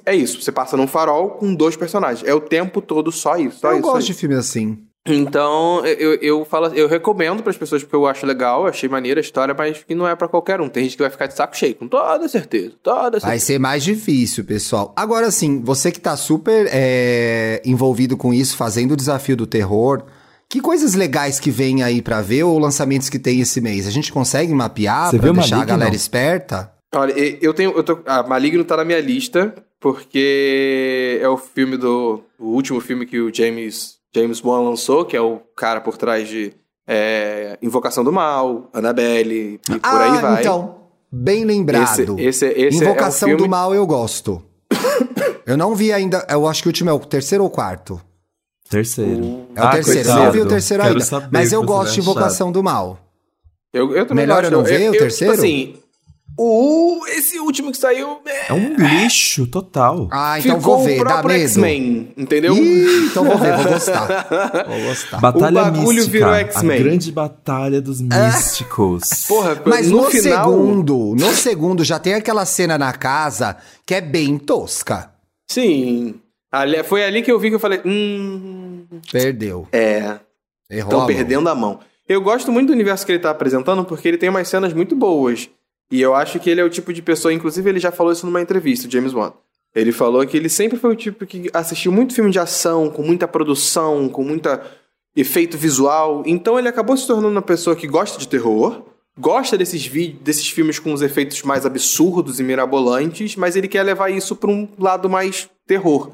É 0.05 0.13
isso, 0.13 0.41
você 0.41 0.51
passa 0.51 0.75
num 0.75 0.87
farol 0.87 1.29
com 1.29 1.55
dois 1.55 1.77
personagens. 1.77 2.27
É 2.27 2.33
o 2.33 2.41
tempo 2.41 2.81
todo 2.81 3.09
só 3.09 3.37
isso. 3.37 3.59
Só 3.59 3.71
eu 3.71 3.75
isso, 3.75 3.81
gosto 3.81 4.07
de 4.07 4.13
filme 4.13 4.35
assim. 4.35 4.77
Então, 5.07 5.85
eu, 5.85 6.15
eu 6.15 6.43
falo, 6.43 6.67
eu 6.67 6.89
recomendo 6.89 7.41
para 7.41 7.51
as 7.51 7.57
pessoas 7.57 7.81
porque 7.81 7.95
eu 7.95 8.05
acho 8.05 8.25
legal, 8.25 8.67
achei 8.67 8.89
maneira 8.89 9.21
a 9.21 9.23
história, 9.23 9.55
mas 9.57 9.81
que 9.83 9.95
não 9.95 10.05
é 10.05 10.15
para 10.17 10.27
qualquer 10.27 10.59
um. 10.59 10.67
Tem 10.67 10.83
gente 10.83 10.97
que 10.97 11.03
vai 11.03 11.11
ficar 11.11 11.27
de 11.27 11.33
saco 11.33 11.55
cheio, 11.55 11.75
com 11.75 11.87
toda 11.87 12.27
certeza, 12.27 12.73
toda 12.83 13.03
certeza. 13.03 13.27
Vai 13.27 13.39
ser 13.39 13.59
mais 13.59 13.85
difícil, 13.85 14.43
pessoal. 14.43 14.91
Agora 14.97 15.31
sim, 15.31 15.61
você 15.61 15.93
que 15.93 15.99
tá 16.01 16.17
super 16.17 16.67
é, 16.73 17.61
envolvido 17.63 18.17
com 18.17 18.33
isso, 18.33 18.57
fazendo 18.57 18.93
o 18.93 18.97
desafio 18.97 19.37
do 19.37 19.47
terror, 19.47 20.03
que 20.53 20.61
coisas 20.61 20.93
legais 20.93 21.39
que 21.39 21.49
vem 21.49 21.81
aí 21.81 21.99
para 21.99 22.21
ver 22.21 22.43
ou 22.43 22.59
lançamentos 22.59 23.09
que 23.09 23.17
tem 23.17 23.39
esse 23.39 23.59
mês? 23.59 23.87
A 23.87 23.89
gente 23.89 24.13
consegue 24.13 24.53
mapear 24.53 25.09
para 25.09 25.17
deixar 25.17 25.55
Maligno? 25.55 25.61
a 25.61 25.65
galera 25.65 25.95
esperta? 25.95 26.71
Olha, 26.93 27.11
eu 27.41 27.55
tenho. 27.55 27.71
Eu 27.71 27.83
tô, 27.83 27.97
a 28.05 28.21
Maligno 28.21 28.63
tá 28.63 28.77
na 28.77 28.85
minha 28.85 29.01
lista, 29.01 29.51
porque 29.79 31.19
é 31.19 31.27
o 31.27 31.37
filme 31.37 31.75
do. 31.75 32.21
O 32.37 32.49
último 32.49 32.79
filme 32.79 33.07
que 33.07 33.19
o 33.19 33.33
James, 33.33 33.95
James 34.15 34.43
Wan 34.43 34.61
lançou, 34.61 35.05
que 35.05 35.17
é 35.17 35.21
o 35.21 35.41
cara 35.55 35.81
por 35.81 35.97
trás 35.97 36.29
de 36.29 36.53
é, 36.87 37.57
Invocação 37.59 38.03
do 38.03 38.13
Mal, 38.13 38.69
Annabelle 38.71 39.55
e 39.55 39.57
por 39.57 39.79
ah, 39.81 40.13
aí 40.13 40.21
vai. 40.21 40.41
Então, 40.41 40.75
bem 41.11 41.45
lembrado. 41.45 42.19
Esse, 42.19 42.45
esse, 42.45 42.61
esse 42.61 42.77
Invocação 42.77 43.27
é 43.27 43.33
um 43.33 43.37
filme... 43.37 43.47
do 43.47 43.49
Mal 43.49 43.73
eu 43.73 43.87
gosto. 43.87 44.39
eu 45.47 45.57
não 45.57 45.73
vi 45.73 45.91
ainda. 45.91 46.23
Eu 46.29 46.47
acho 46.47 46.61
que 46.61 46.67
o 46.67 46.69
último 46.69 46.91
é 46.91 46.93
o 46.93 46.99
terceiro 46.99 47.43
ou 47.43 47.49
quarto. 47.49 47.99
Terceiro. 48.73 49.47
É 49.55 49.61
o 49.61 49.63
ah, 49.63 49.69
terceiro. 49.69 50.03
Coitado. 50.03 50.25
Não 50.25 50.31
vi 50.31 50.39
o 50.39 50.47
terceiro 50.47 50.83
Quero 50.83 50.99
ainda. 50.99 51.29
Mas 51.31 51.51
eu 51.51 51.63
gosto 51.63 51.93
de 51.93 51.99
Invocação 51.99 52.51
do 52.51 52.63
Mal. 52.63 52.99
Eu, 53.71 53.95
eu 53.95 54.05
também 54.07 54.25
Melhor 54.25 54.41
gosto. 54.41 54.51
eu 54.51 54.57
não 54.57 54.65
ver 54.65 54.81
eu, 54.81 54.91
o 54.91 54.97
terceiro? 54.97 55.33
Tipo 55.33 55.45
assim, 55.45 55.75
o, 56.35 57.05
esse 57.09 57.39
último 57.39 57.71
que 57.71 57.77
saiu. 57.77 58.17
É, 58.25 58.49
é 58.49 58.53
um 58.53 58.75
lixo 58.75 59.45
total. 59.45 60.07
Ah, 60.11 60.39
então 60.39 60.57
Ficou 60.57 60.77
vou 60.77 60.85
ver, 60.85 61.03
dá 61.03 61.21
medo. 61.21 61.39
X-Men, 61.43 62.13
entendeu? 62.17 62.57
Ih, 62.57 63.05
então 63.05 63.23
vou 63.23 63.37
ver, 63.37 63.55
vou 63.57 63.73
gostar. 63.73 64.07
Vou 64.67 64.81
gostar. 64.87 65.19
Batalha 65.19 65.61
o 65.61 65.65
bagulho 65.65 65.87
mística, 65.87 66.11
virou 66.11 66.33
X-Men. 66.33 66.79
A 66.79 66.83
grande 66.83 67.11
batalha 67.11 67.79
dos 67.79 68.01
místicos. 68.01 69.25
Porra, 69.27 69.61
Mas 69.65 69.87
no, 69.87 70.01
no 70.01 70.09
final... 70.09 70.49
segundo, 70.49 71.15
no 71.15 71.33
segundo 71.33 71.83
já 71.83 71.99
tem 71.99 72.15
aquela 72.15 72.45
cena 72.45 72.75
na 72.75 72.91
casa 72.91 73.55
que 73.85 73.93
é 73.93 74.01
bem 74.01 74.39
tosca. 74.39 75.11
Sim. 75.47 76.15
Ali, 76.53 76.83
foi 76.83 77.03
ali 77.03 77.23
que 77.23 77.31
eu 77.31 77.39
vi 77.39 77.49
que 77.49 77.55
eu 77.55 77.59
falei. 77.59 77.81
Hum. 77.83 78.85
Perdeu. 79.11 79.67
É. 79.71 80.19
Estão 80.69 81.07
perdendo 81.07 81.49
a 81.49 81.55
mão. 81.55 81.79
Eu 82.07 82.21
gosto 82.21 82.51
muito 82.51 82.67
do 82.67 82.73
universo 82.73 83.03
que 83.03 83.11
ele 83.11 83.17
tá 83.17 83.31
apresentando 83.31 83.83
porque 83.83 84.07
ele 84.07 84.19
tem 84.19 84.29
umas 84.29 84.47
cenas 84.47 84.71
muito 84.71 84.95
boas. 84.95 85.49
E 85.89 85.99
eu 85.99 86.13
acho 86.13 86.39
que 86.39 86.51
ele 86.51 86.61
é 86.61 86.63
o 86.63 86.69
tipo 86.69 86.93
de 86.93 87.01
pessoa, 87.01 87.33
inclusive 87.33 87.67
ele 87.67 87.79
já 87.79 87.91
falou 87.91 88.13
isso 88.13 88.27
numa 88.27 88.39
entrevista, 88.39 88.87
James 88.87 89.15
Wan. 89.15 89.33
Ele 89.73 89.91
falou 89.91 90.23
que 90.27 90.37
ele 90.37 90.47
sempre 90.47 90.77
foi 90.77 90.91
o 90.91 90.95
tipo 90.95 91.25
que 91.25 91.49
assistiu 91.51 91.91
muito 91.91 92.13
filme 92.13 92.29
de 92.29 92.37
ação, 92.37 92.87
com 92.87 93.01
muita 93.01 93.27
produção, 93.27 94.07
com 94.07 94.23
muita 94.23 94.63
efeito 95.15 95.57
visual. 95.57 96.21
Então 96.23 96.59
ele 96.59 96.67
acabou 96.67 96.95
se 96.95 97.07
tornando 97.07 97.29
uma 97.29 97.41
pessoa 97.41 97.75
que 97.75 97.87
gosta 97.87 98.19
de 98.19 98.27
terror, 98.27 98.83
gosta 99.17 99.57
desses 99.57 99.83
vídeos, 99.83 100.21
desses 100.21 100.47
filmes 100.47 100.77
com 100.77 100.93
os 100.93 101.01
efeitos 101.01 101.41
mais 101.41 101.65
absurdos 101.65 102.39
e 102.39 102.43
mirabolantes, 102.43 103.35
mas 103.35 103.55
ele 103.55 103.67
quer 103.67 103.81
levar 103.81 104.11
isso 104.11 104.35
para 104.35 104.51
um 104.51 104.67
lado 104.77 105.09
mais 105.09 105.49
terror. 105.65 106.11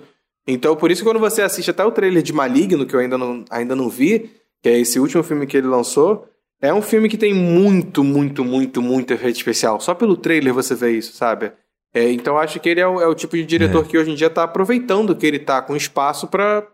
Então, 0.48 0.76
por 0.76 0.90
isso, 0.92 1.04
quando 1.04 1.20
você 1.20 1.42
assiste 1.42 1.70
até 1.70 1.86
o 1.86 1.92
trailer 1.92 2.24
de 2.24 2.34
Maligno, 2.34 2.86
que 2.86 2.96
eu 2.96 3.00
ainda 3.00 3.18
não, 3.18 3.46
ainda 3.50 3.76
não 3.76 3.90
vi, 3.90 4.32
que 4.62 4.70
é 4.70 4.80
esse 4.80 5.00
último 5.00 5.24
filme 5.24 5.46
que 5.46 5.58
ele 5.58 5.68
lançou, 5.68 6.28
é 6.62 6.74
um 6.74 6.82
filme 6.82 7.08
que 7.08 7.18
tem 7.18 7.34
muito, 7.34 8.04
muito, 8.04 8.44
muito, 8.44 8.82
muito 8.82 9.14
efeito 9.14 9.38
especial. 9.38 9.80
Só 9.80 9.94
pelo 9.94 10.18
trailer 10.18 10.54
você 10.54 10.76
vê 10.76 10.92
isso, 10.98 11.14
sabe? 11.14 11.52
É, 11.94 12.12
então, 12.12 12.38
acho 12.38 12.60
que 12.60 12.70
ele 12.70 12.80
é 12.80 12.88
o, 12.88 13.00
é 13.02 13.08
o 13.08 13.16
tipo 13.16 13.36
de 13.36 13.46
diretor 13.46 13.86
é. 13.86 13.88
que 13.88 13.98
hoje 13.98 14.12
em 14.12 14.16
dia 14.16 14.28
está 14.28 14.44
aproveitando 14.44 15.16
que 15.16 15.26
ele 15.26 15.38
está 15.38 15.62
com 15.62 15.76
espaço 15.76 16.28
para 16.28 16.68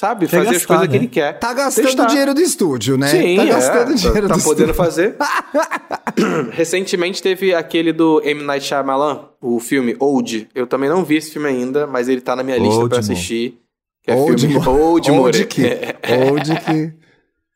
sabe? 0.00 0.26
Quer 0.26 0.44
fazer 0.44 0.52
gastar, 0.52 0.56
as 0.56 0.66
coisas 0.66 0.86
né? 0.86 0.88
que 0.88 0.96
ele 0.96 1.06
quer. 1.08 1.38
Tá 1.38 1.52
gastando 1.52 1.84
testar. 1.84 2.06
dinheiro 2.06 2.32
do 2.32 2.40
estúdio, 2.40 2.96
né? 2.96 3.08
Sim, 3.08 3.36
tá 3.36 3.44
gastando 3.44 3.92
é, 3.92 3.94
dinheiro 3.94 4.28
tá, 4.28 4.34
do 4.34 4.40
tá 4.40 4.44
podendo 4.48 4.74
fazer. 4.74 5.16
Recentemente 6.52 7.22
teve 7.22 7.54
aquele 7.54 7.92
do 7.92 8.22
M. 8.24 8.42
Night 8.42 8.64
Shyamalan, 8.64 9.28
o 9.42 9.60
filme 9.60 9.94
Old. 10.00 10.48
Eu 10.54 10.66
também 10.66 10.88
não 10.88 11.04
vi 11.04 11.16
esse 11.16 11.30
filme 11.30 11.48
ainda, 11.48 11.86
mas 11.86 12.08
ele 12.08 12.22
tá 12.22 12.34
na 12.34 12.42
minha 12.42 12.56
lista 12.56 12.88
para 12.88 12.98
assistir. 12.98 13.58
Que 14.02 14.10
é 14.10 14.14
Old 14.14 14.40
filme 14.40 14.66
Old, 14.66 15.10
Old 15.10 15.44
que, 15.44 15.62
Old 16.30 16.50
que 16.60 16.99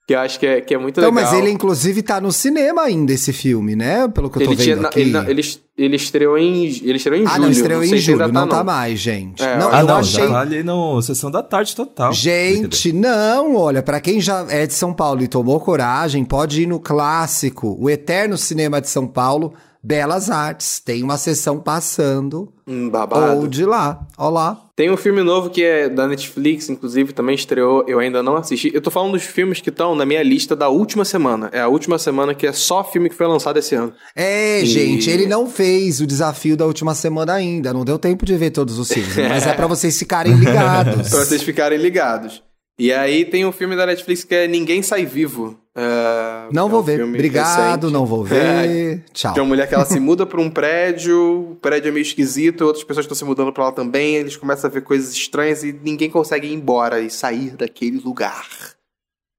que 0.07 0.15
eu 0.15 0.19
acho 0.19 0.39
que 0.39 0.47
é, 0.47 0.61
que 0.61 0.75
é 0.75 0.79
muito 0.79 1.01
então, 1.01 1.11
legal. 1.11 1.31
Mas 1.31 1.39
ele, 1.39 1.51
inclusive, 1.51 2.03
tá 2.03 2.21
no 2.21 2.31
cinema 2.31 2.83
ainda, 2.83 3.13
esse 3.13 3.33
filme, 3.33 3.75
né? 3.75 4.07
Pelo 4.09 4.29
que 4.29 4.37
eu 4.37 4.45
tô 4.45 4.53
ele 4.53 4.57
vendo 4.63 4.77
tinha, 4.77 4.89
aqui. 4.89 5.01
Ele, 5.01 5.11
não, 5.11 5.27
ele, 5.27 5.43
ele, 5.79 5.97
estreou 5.97 6.37
em, 6.37 6.65
ele 6.67 6.97
estreou 6.97 7.19
em 7.19 7.25
ah, 7.25 7.29
julho. 7.29 7.37
Ah, 7.37 7.39
não, 7.39 7.51
estreou 7.51 7.81
não 7.81 7.87
em 7.87 7.99
julho, 7.99 8.19
tá, 8.19 8.29
não, 8.29 8.49
tá 8.49 8.63
mais, 8.63 9.01
gente. 9.01 9.43
É, 9.43 9.59
não, 9.59 9.73
ah, 9.73 9.81
eu 9.81 9.87
não, 9.87 9.97
achei... 9.97 10.23
já 10.23 10.29
tá 10.29 10.41
ali 10.41 10.63
no 10.63 11.01
Sessão 11.01 11.31
da 11.31 11.43
Tarde 11.43 11.75
total. 11.75 12.13
Gente, 12.13 12.93
não, 12.93 13.57
olha, 13.57 13.83
para 13.83 13.99
quem 13.99 14.21
já 14.21 14.45
é 14.51 14.67
de 14.67 14.75
São 14.75 14.93
Paulo 14.93 15.23
e 15.23 15.29
tomou 15.29 15.59
coragem, 15.59 16.23
pode 16.23 16.63
ir 16.63 16.67
no 16.67 16.79
clássico, 16.79 17.75
o 17.81 17.89
Eterno 17.89 18.37
Cinema 18.37 18.83
de 18.83 18.91
São 18.91 19.07
Paulo, 19.07 19.55
Belas 19.85 20.31
Artes. 20.31 20.81
Tem 20.81 21.03
uma 21.03 21.19
sessão 21.19 21.61
passando. 21.61 22.51
Um 22.67 22.89
babado. 22.89 23.43
Ou 23.43 23.47
de 23.47 23.67
lá. 23.67 24.07
Ó 24.17 24.31
lá. 24.31 24.59
Tem 24.75 24.91
um 24.91 24.97
filme 24.97 25.23
novo 25.23 25.51
que 25.51 25.63
é 25.63 25.91
da 25.91 26.09
Netflix, 26.09 26.71
inclusive, 26.71 27.13
também 27.13 27.35
estreou. 27.35 27.85
Eu 27.87 27.99
ainda 27.99 28.23
não 28.23 28.37
assisti. 28.37 28.71
Eu 28.73 28.81
tô 28.81 28.91
falando 28.91 29.13
dos 29.13 29.25
filmes 29.25 29.61
que 29.61 29.69
estão 29.69 29.95
na 29.95 30.07
minha 30.07 30.23
lista 30.23 30.57
da 30.57 30.71
última 30.71 31.05
semana. 31.05 31.51
É 31.53 31.61
a 31.61 31.69
última 31.69 31.99
semana 31.99 32.35
que 32.35 32.47
é 32.47 32.53
só 32.53 32.83
filme 32.83 33.11
que 33.11 33.15
foi 33.15 33.27
lançado 33.27 33.59
esse 33.59 33.75
ano. 33.75 33.93
É, 34.17 34.63
e... 34.63 34.67
gente, 34.67 35.11
ele 35.11 35.27
não 35.27 35.47
fez 35.47 36.01
o 36.01 36.07
desafio 36.07 36.57
da 36.57 36.65
última 36.65 36.95
semana 36.95 37.35
ainda. 37.35 37.73
Não 37.75 37.85
deu 37.85 37.99
tempo 37.99 38.25
de 38.25 38.35
ver 38.37 38.51
todos 38.53 38.79
os 38.79 38.91
filmes. 38.91 39.15
mas 39.17 39.47
é 39.47 39.53
para 39.53 39.67
vocês 39.67 39.99
ficarem 39.99 40.33
ligados. 40.41 41.11
pra 41.11 41.25
vocês 41.25 41.43
ficarem 41.43 41.79
ligados. 41.79 42.43
E 42.79 42.91
aí 42.91 43.27
tem 43.27 43.45
um 43.45 43.53
filme 43.53 43.77
da 43.77 43.85
Netflix 43.85 44.25
que 44.25 44.35
é 44.35 44.49
Ninguém 44.49 44.83
Sai 44.83 45.05
Vivo. 45.05 45.59
Uh, 45.77 46.53
não 46.53 46.69
é 46.69 46.71
vou 46.71 46.81
um 46.81 46.83
ver. 46.85 47.03
Obrigado, 47.03 47.91
não 47.91 48.07
vou 48.07 48.23
ver. 48.25 48.37
É, 48.37 49.01
Tchau. 49.13 49.35
Tem 49.35 49.43
uma 49.43 49.49
mulher 49.49 49.69
que 49.69 49.75
ela 49.75 49.85
se 49.85 49.99
muda 49.99 50.25
para 50.25 50.41
um 50.41 50.49
prédio, 50.49 51.51
o 51.51 51.57
prédio 51.57 51.89
é 51.89 51.93
meio 51.93 52.03
esquisito, 52.03 52.65
outras 52.65 52.85
pessoas 52.85 53.05
estão 53.05 53.17
se 53.17 53.25
mudando 53.25 53.53
para 53.53 53.65
lá 53.65 53.73
também, 53.73 54.15
eles 54.15 54.37
começam 54.37 54.71
a 54.71 54.73
ver 54.73 54.83
coisas 54.83 55.13
estranhas 55.13 55.65
e 55.65 55.73
ninguém 55.73 56.09
consegue 56.09 56.47
ir 56.47 56.55
embora 56.55 57.01
e 57.01 57.11
sair 57.11 57.51
daquele 57.57 57.99
lugar. 57.99 58.47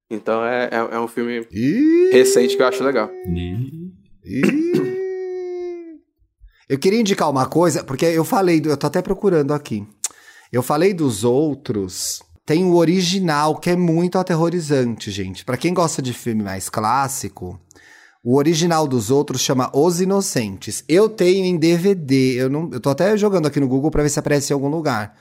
Então 0.09 0.43
é, 0.45 0.65
é, 0.65 0.95
é 0.95 0.99
um 0.99 1.07
filme 1.07 1.47
recente 2.11 2.55
que 2.57 2.61
eu 2.61 2.67
acho 2.67 2.83
legal. 2.83 3.09
Eu 6.67 6.79
queria 6.79 6.99
indicar 6.99 7.29
uma 7.29 7.45
coisa, 7.45 7.83
porque 7.83 8.05
eu 8.05 8.25
falei, 8.25 8.59
do, 8.59 8.69
eu 8.69 8.77
tô 8.77 8.87
até 8.87 9.01
procurando 9.01 9.53
aqui. 9.53 9.87
Eu 10.51 10.61
falei 10.61 10.93
dos 10.93 11.23
outros. 11.23 12.21
Tem 12.45 12.63
o 12.63 12.75
original, 12.75 13.55
que 13.57 13.71
é 13.71 13.75
muito 13.75 14.19
aterrorizante, 14.19 15.09
gente. 15.09 15.43
Pra 15.43 15.57
quem 15.57 15.73
gosta 15.73 16.01
de 16.01 16.13
filme 16.13 16.43
mais 16.43 16.69
clássico, 16.69 17.59
o 18.23 18.37
original 18.37 18.87
dos 18.87 19.09
outros 19.09 19.41
chama 19.41 19.71
Os 19.73 19.99
Inocentes. 19.99 20.83
Eu 20.87 21.09
tenho 21.09 21.45
em 21.45 21.57
DVD. 21.57 22.41
Eu, 22.41 22.49
não, 22.49 22.69
eu 22.71 22.79
tô 22.79 22.89
até 22.89 23.17
jogando 23.17 23.47
aqui 23.47 23.59
no 23.59 23.67
Google 23.67 23.89
pra 23.89 24.03
ver 24.03 24.09
se 24.09 24.19
aparece 24.19 24.51
em 24.51 24.55
algum 24.55 24.67
lugar. 24.67 25.15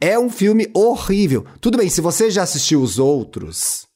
É 0.00 0.18
um 0.18 0.28
filme 0.28 0.68
horrível. 0.74 1.44
Tudo 1.60 1.78
bem, 1.78 1.88
se 1.88 2.00
você 2.00 2.30
já 2.30 2.42
assistiu 2.42 2.82
os 2.82 2.98
outros, 2.98 3.86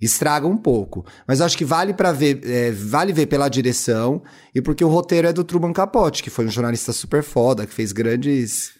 estraga 0.00 0.46
um 0.46 0.56
pouco. 0.56 1.06
Mas 1.26 1.40
eu 1.40 1.46
acho 1.46 1.56
que 1.56 1.64
vale 1.64 1.94
para 1.94 2.12
ver, 2.12 2.40
é, 2.44 2.70
vale 2.72 3.12
ver 3.12 3.26
pela 3.26 3.48
direção 3.48 4.22
e 4.54 4.60
porque 4.60 4.84
o 4.84 4.88
roteiro 4.88 5.28
é 5.28 5.32
do 5.32 5.44
Truman 5.44 5.72
Capote, 5.72 6.22
que 6.22 6.30
foi 6.30 6.44
um 6.44 6.50
jornalista 6.50 6.92
super 6.92 7.22
foda, 7.22 7.66
que 7.66 7.74
fez 7.74 7.92
grandes. 7.92 8.70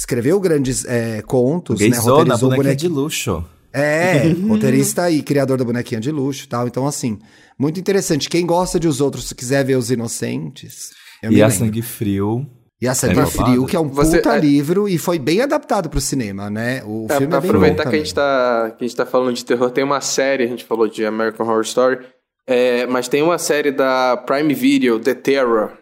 Escreveu 0.00 0.40
grandes 0.40 0.86
é, 0.86 1.20
contos, 1.20 1.78
né? 1.78 1.88
Gaysona, 1.90 2.10
Roteirizou 2.34 2.48
bonequinha 2.50 2.74
de 2.76 2.88
luxo. 2.88 3.44
É, 3.70 4.28
roteirista 4.48 5.10
e 5.10 5.22
criador 5.22 5.58
da 5.58 5.64
bonequinha 5.64 6.00
de 6.00 6.10
luxo 6.10 6.44
e 6.44 6.48
tal. 6.48 6.66
Então, 6.66 6.86
assim, 6.86 7.18
muito 7.58 7.78
interessante. 7.78 8.30
Quem 8.30 8.46
gosta 8.46 8.80
de 8.80 8.88
os 8.88 8.98
outros, 9.02 9.28
se 9.28 9.34
quiser 9.34 9.62
ver 9.62 9.76
os 9.76 9.90
inocentes. 9.90 10.88
Eu 11.22 11.30
E 11.30 11.34
me 11.34 11.42
a 11.42 11.48
lembro. 11.48 11.66
Sangue 11.66 11.82
Frio. 11.82 12.46
E 12.80 12.88
a 12.88 12.94
Sangue 12.94 13.20
É 13.20 13.26
Frio, 13.26 13.66
que 13.66 13.76
é 13.76 13.80
um 13.80 13.88
Você- 13.88 14.16
puta 14.16 14.36
é- 14.36 14.40
livro 14.40 14.88
e 14.88 14.96
foi 14.96 15.18
bem 15.18 15.42
adaptado 15.42 15.90
pro 15.90 16.00
cinema, 16.00 16.48
né? 16.48 16.82
O 16.86 17.04
É, 17.10 17.16
filme 17.18 17.26
pra 17.28 17.36
é 17.36 17.40
bem 17.42 17.50
aproveitar 17.50 17.84
bom 17.84 17.90
que 17.90 17.96
a, 17.96 17.98
gente 17.98 18.14
tá, 18.14 18.74
que 18.78 18.82
a 18.84 18.88
gente 18.88 18.96
tá 18.96 19.04
falando 19.04 19.34
de 19.34 19.44
terror, 19.44 19.70
tem 19.70 19.84
uma 19.84 20.00
série, 20.00 20.44
a 20.44 20.46
gente 20.46 20.64
falou 20.64 20.88
de 20.88 21.04
American 21.04 21.46
Horror 21.46 21.60
Story, 21.60 21.98
é, 22.46 22.86
mas 22.86 23.06
tem 23.06 23.22
uma 23.22 23.36
série 23.36 23.70
da 23.70 24.16
Prime 24.16 24.54
Video, 24.54 24.98
The 24.98 25.12
Terror. 25.12 25.72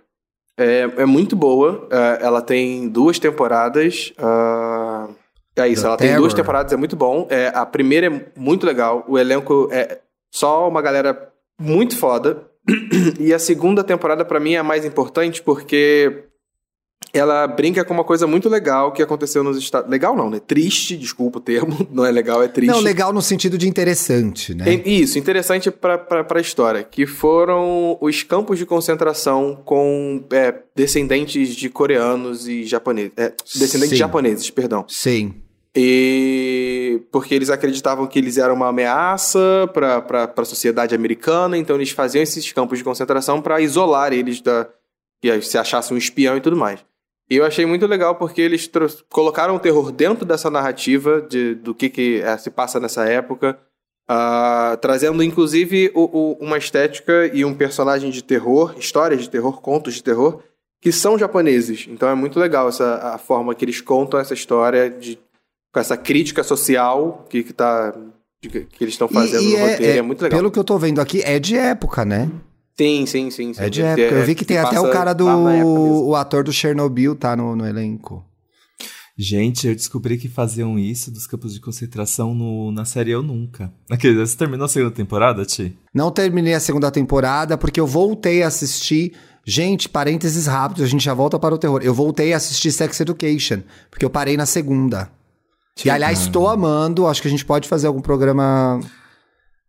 É, 0.58 1.02
é 1.02 1.06
muito 1.06 1.36
boa, 1.36 1.86
é, 1.90 2.18
ela 2.24 2.42
tem 2.42 2.88
duas 2.88 3.18
temporadas. 3.20 4.12
ah, 4.18 5.08
é 5.56 5.68
isso, 5.68 5.82
The 5.82 5.88
ela 5.88 5.96
tem 5.96 6.08
duas 6.08 6.32
Terror. 6.32 6.34
temporadas, 6.34 6.72
é 6.72 6.76
muito 6.76 6.96
bom. 6.96 7.26
É, 7.30 7.52
a 7.54 7.64
primeira 7.64 8.08
é 8.08 8.26
muito 8.36 8.66
legal, 8.66 9.04
o 9.08 9.18
elenco 9.18 9.68
é 9.70 10.00
só 10.34 10.68
uma 10.68 10.82
galera 10.82 11.32
muito 11.60 11.96
foda. 11.96 12.42
e 13.18 13.32
a 13.32 13.38
segunda 13.38 13.82
temporada, 13.82 14.24
pra 14.24 14.40
mim, 14.40 14.54
é 14.54 14.58
a 14.58 14.64
mais 14.64 14.84
importante 14.84 15.42
porque 15.42 16.24
ela 17.12 17.46
brinca 17.46 17.84
com 17.84 17.94
uma 17.94 18.04
coisa 18.04 18.26
muito 18.26 18.48
legal 18.48 18.92
que 18.92 19.02
aconteceu 19.02 19.42
nos 19.42 19.56
Estados 19.56 19.90
Legal 19.90 20.14
não, 20.14 20.28
né? 20.28 20.40
Triste, 20.44 20.96
desculpa 20.96 21.38
o 21.38 21.40
termo. 21.40 21.86
Não 21.90 22.04
é 22.04 22.10
legal, 22.10 22.42
é 22.42 22.48
triste. 22.48 22.70
Não, 22.70 22.80
legal 22.80 23.12
no 23.12 23.22
sentido 23.22 23.56
de 23.56 23.68
interessante, 23.68 24.54
né? 24.54 24.74
É, 24.74 24.88
Isso, 24.88 25.18
interessante 25.18 25.70
pra, 25.70 25.96
pra, 25.96 26.22
pra 26.22 26.40
história. 26.40 26.82
Que 26.84 27.06
foram 27.06 27.96
os 28.00 28.22
campos 28.22 28.58
de 28.58 28.66
concentração 28.66 29.60
com 29.64 30.22
é, 30.30 30.54
descendentes 30.76 31.56
de 31.56 31.68
coreanos 31.68 32.46
e 32.46 32.64
japoneses. 32.64 33.12
É, 33.16 33.32
descendentes 33.54 33.90
Sim. 33.90 33.96
japoneses, 33.96 34.50
perdão. 34.50 34.84
Sim. 34.88 35.34
E 35.74 37.02
porque 37.12 37.34
eles 37.34 37.50
acreditavam 37.50 38.06
que 38.06 38.18
eles 38.18 38.36
eram 38.36 38.54
uma 38.54 38.68
ameaça 38.68 39.38
para 39.72 40.32
a 40.36 40.44
sociedade 40.44 40.94
americana, 40.94 41.56
então 41.56 41.76
eles 41.76 41.90
faziam 41.90 42.22
esses 42.22 42.50
campos 42.52 42.78
de 42.78 42.84
concentração 42.84 43.40
para 43.40 43.60
isolar 43.60 44.12
eles 44.12 44.40
da 44.40 44.68
que 45.20 45.30
aí 45.30 45.42
se 45.42 45.56
achasse 45.58 45.92
um 45.92 45.96
espião 45.96 46.36
e 46.36 46.40
tudo 46.40 46.56
mais. 46.56 46.84
E 47.30 47.36
eu 47.36 47.44
achei 47.44 47.66
muito 47.66 47.86
legal 47.86 48.14
porque 48.14 48.40
eles 48.40 48.70
colocaram 49.10 49.54
o 49.56 49.60
terror 49.60 49.92
dentro 49.92 50.24
dessa 50.24 50.48
narrativa 50.50 51.20
de, 51.20 51.54
do 51.56 51.74
que, 51.74 51.90
que 51.90 52.20
eh, 52.22 52.38
se 52.38 52.50
passa 52.50 52.80
nessa 52.80 53.04
época, 53.04 53.58
ah, 54.08 54.78
trazendo 54.80 55.22
inclusive 55.22 55.90
o- 55.94 56.04
o- 56.04 56.32
uma 56.40 56.56
estética 56.56 57.26
e 57.32 57.44
um 57.44 57.52
personagem 57.54 58.10
de 58.10 58.22
terror, 58.24 58.74
histórias 58.78 59.20
de 59.22 59.28
terror, 59.28 59.60
contos 59.60 59.94
de 59.94 60.02
terror, 60.02 60.40
que 60.80 60.90
são 60.90 61.18
japoneses. 61.18 61.86
Então 61.90 62.08
é 62.08 62.14
muito 62.14 62.38
legal 62.40 62.68
essa 62.68 62.94
a 63.14 63.18
forma 63.18 63.54
que 63.54 63.64
eles 63.64 63.80
contam 63.82 64.18
essa 64.18 64.32
história 64.32 64.88
de 64.88 65.18
com 65.74 65.80
essa 65.80 65.98
crítica 65.98 66.42
social 66.42 67.26
que, 67.28 67.42
que, 67.42 67.52
tá, 67.52 67.92
que 68.40 68.66
eles 68.80 68.94
estão 68.94 69.06
fazendo 69.08 69.42
E- 69.42 69.52
e 69.54 69.58
no 69.58 69.66
roteiro. 69.66 69.98
É, 69.98 70.02
muito 70.02 70.22
legal. 70.22 70.38
Pelo 70.38 70.50
que 70.50 70.58
eu 70.58 70.64
tô 70.64 70.78
vendo 70.78 70.98
aqui, 70.98 71.20
é 71.22 71.38
de 71.38 71.58
época, 71.58 72.06
né? 72.06 72.30
Sim, 72.78 73.06
sim, 73.06 73.30
sim. 73.30 73.52
sim. 73.52 73.62
É 73.62 73.68
de 73.68 73.82
época. 73.82 74.14
Eu 74.14 74.24
vi 74.24 74.34
que 74.34 74.44
tem 74.44 74.56
até 74.56 74.76
passa 74.76 74.88
o 74.88 74.90
cara 74.90 75.12
do. 75.12 75.26
O 75.26 76.14
ator 76.14 76.44
do 76.44 76.52
Chernobyl 76.52 77.16
tá 77.16 77.36
no, 77.36 77.56
no 77.56 77.66
elenco. 77.66 78.24
Gente, 79.20 79.66
eu 79.66 79.74
descobri 79.74 80.16
que 80.16 80.28
faziam 80.28 80.78
isso 80.78 81.10
dos 81.10 81.26
campos 81.26 81.52
de 81.52 81.60
concentração 81.60 82.32
no, 82.32 82.70
na 82.70 82.84
série 82.84 83.10
Eu 83.10 83.20
Nunca. 83.20 83.72
Aquele, 83.90 84.24
você 84.24 84.36
terminou 84.36 84.66
a 84.66 84.68
segunda 84.68 84.94
temporada, 84.94 85.44
Ti? 85.44 85.76
Não 85.92 86.12
terminei 86.12 86.54
a 86.54 86.60
segunda 86.60 86.88
temporada 86.88 87.58
porque 87.58 87.80
eu 87.80 87.86
voltei 87.86 88.44
a 88.44 88.46
assistir. 88.46 89.14
Gente, 89.44 89.88
parênteses 89.88 90.46
rápidos, 90.46 90.84
a 90.84 90.86
gente 90.86 91.04
já 91.04 91.14
volta 91.14 91.36
para 91.36 91.52
o 91.52 91.58
terror. 91.58 91.80
Eu 91.82 91.92
voltei 91.92 92.32
a 92.32 92.36
assistir 92.36 92.70
Sex 92.70 93.00
Education, 93.00 93.62
porque 93.90 94.04
eu 94.04 94.10
parei 94.10 94.36
na 94.36 94.46
segunda. 94.46 95.10
E 95.84 95.90
aliás, 95.90 96.20
estou 96.20 96.48
amando. 96.48 97.08
Acho 97.08 97.20
que 97.20 97.28
a 97.28 97.30
gente 97.30 97.44
pode 97.44 97.68
fazer 97.68 97.88
algum 97.88 98.00
programa. 98.00 98.78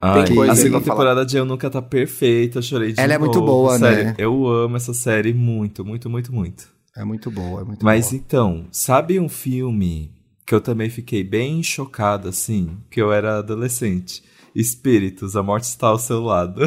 Ai, 0.02 0.34
coisa 0.34 0.54
a 0.54 0.56
segunda 0.56 0.84
temporada 0.84 1.26
de 1.26 1.36
Eu 1.36 1.43
Nunca 1.45 1.70
tá 1.70 1.82
perfeita, 1.82 2.60
eu 2.60 2.62
chorei 2.62 2.93
de 2.93 3.00
Ela 3.02 3.14
é 3.14 3.18
muito 3.18 3.39
novo, 3.39 3.52
boa, 3.52 3.78
sério. 3.78 4.06
né? 4.06 4.16
Eu 4.18 4.47
amo 4.47 4.78
essa 4.78 4.93
série 4.93 5.34
muito, 5.34 5.84
muito, 5.84 6.10
muito, 6.10 6.34
muito. 6.34 6.70
É 6.95 7.04
muito 7.04 7.30
boa, 7.30 7.62
é 7.62 7.64
muito 7.66 7.84
Mas 7.84 8.10
boa. 8.10 8.16
então, 8.16 8.66
sabe 8.72 9.20
um 9.20 9.28
filme 9.28 10.12
que 10.47 10.56
eu 10.56 10.62
também 10.62 10.89
fiquei 10.89 11.24
bem 11.24 11.62
chocado, 11.62 12.30
assim, 12.30 12.78
que 12.89 13.02
eu 13.02 13.12
era 13.12 13.39
adolescente? 13.39 14.24
Espíritos, 14.56 15.36
a 15.36 15.43
morte 15.43 15.66
está 15.66 15.88
ao 15.88 16.00
seu 16.00 16.22
lado. 16.22 16.62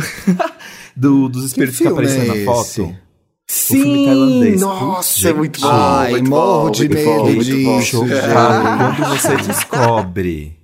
Do, 0.95 1.29
dos 1.29 1.45
espíritos 1.45 1.79
que, 1.79 1.89
apareciam 1.89 2.23
é 2.23 2.39
na 2.39 2.45
foto. 2.45 2.95
tailandês. 3.69 4.61
Nossa, 4.61 5.29
é 5.31 5.33
muito 5.33 5.61
bom. 5.61 5.69
Ai, 5.71 6.11
muito 6.13 6.31
morro 6.31 6.65
bom, 6.67 6.71
de 6.71 6.89
muito 6.89 6.95
medo 6.95 7.11
bom, 7.11 7.25
muito 7.33 7.63
bom. 7.65 7.79
disso, 7.79 7.91
Chocado 7.91 8.97
quando 8.97 9.09
você 9.19 9.37
descobre 9.39 10.62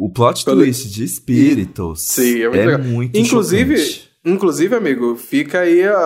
o 0.00 0.10
plot 0.10 0.44
Quando- 0.44 0.58
twist 0.62 0.88
de 0.88 1.02
espíritos. 1.04 2.02
Sim, 2.02 2.42
é 2.42 2.48
muito 2.48 2.56
é 2.60 2.66
legal. 2.66 2.84
muito 2.84 3.18
Inclusive, 3.18 3.76
chocante. 3.76 4.10
inclusive, 4.24 4.74
amigo, 4.76 5.16
fica 5.16 5.60
aí 5.60 5.82
a, 5.84 5.96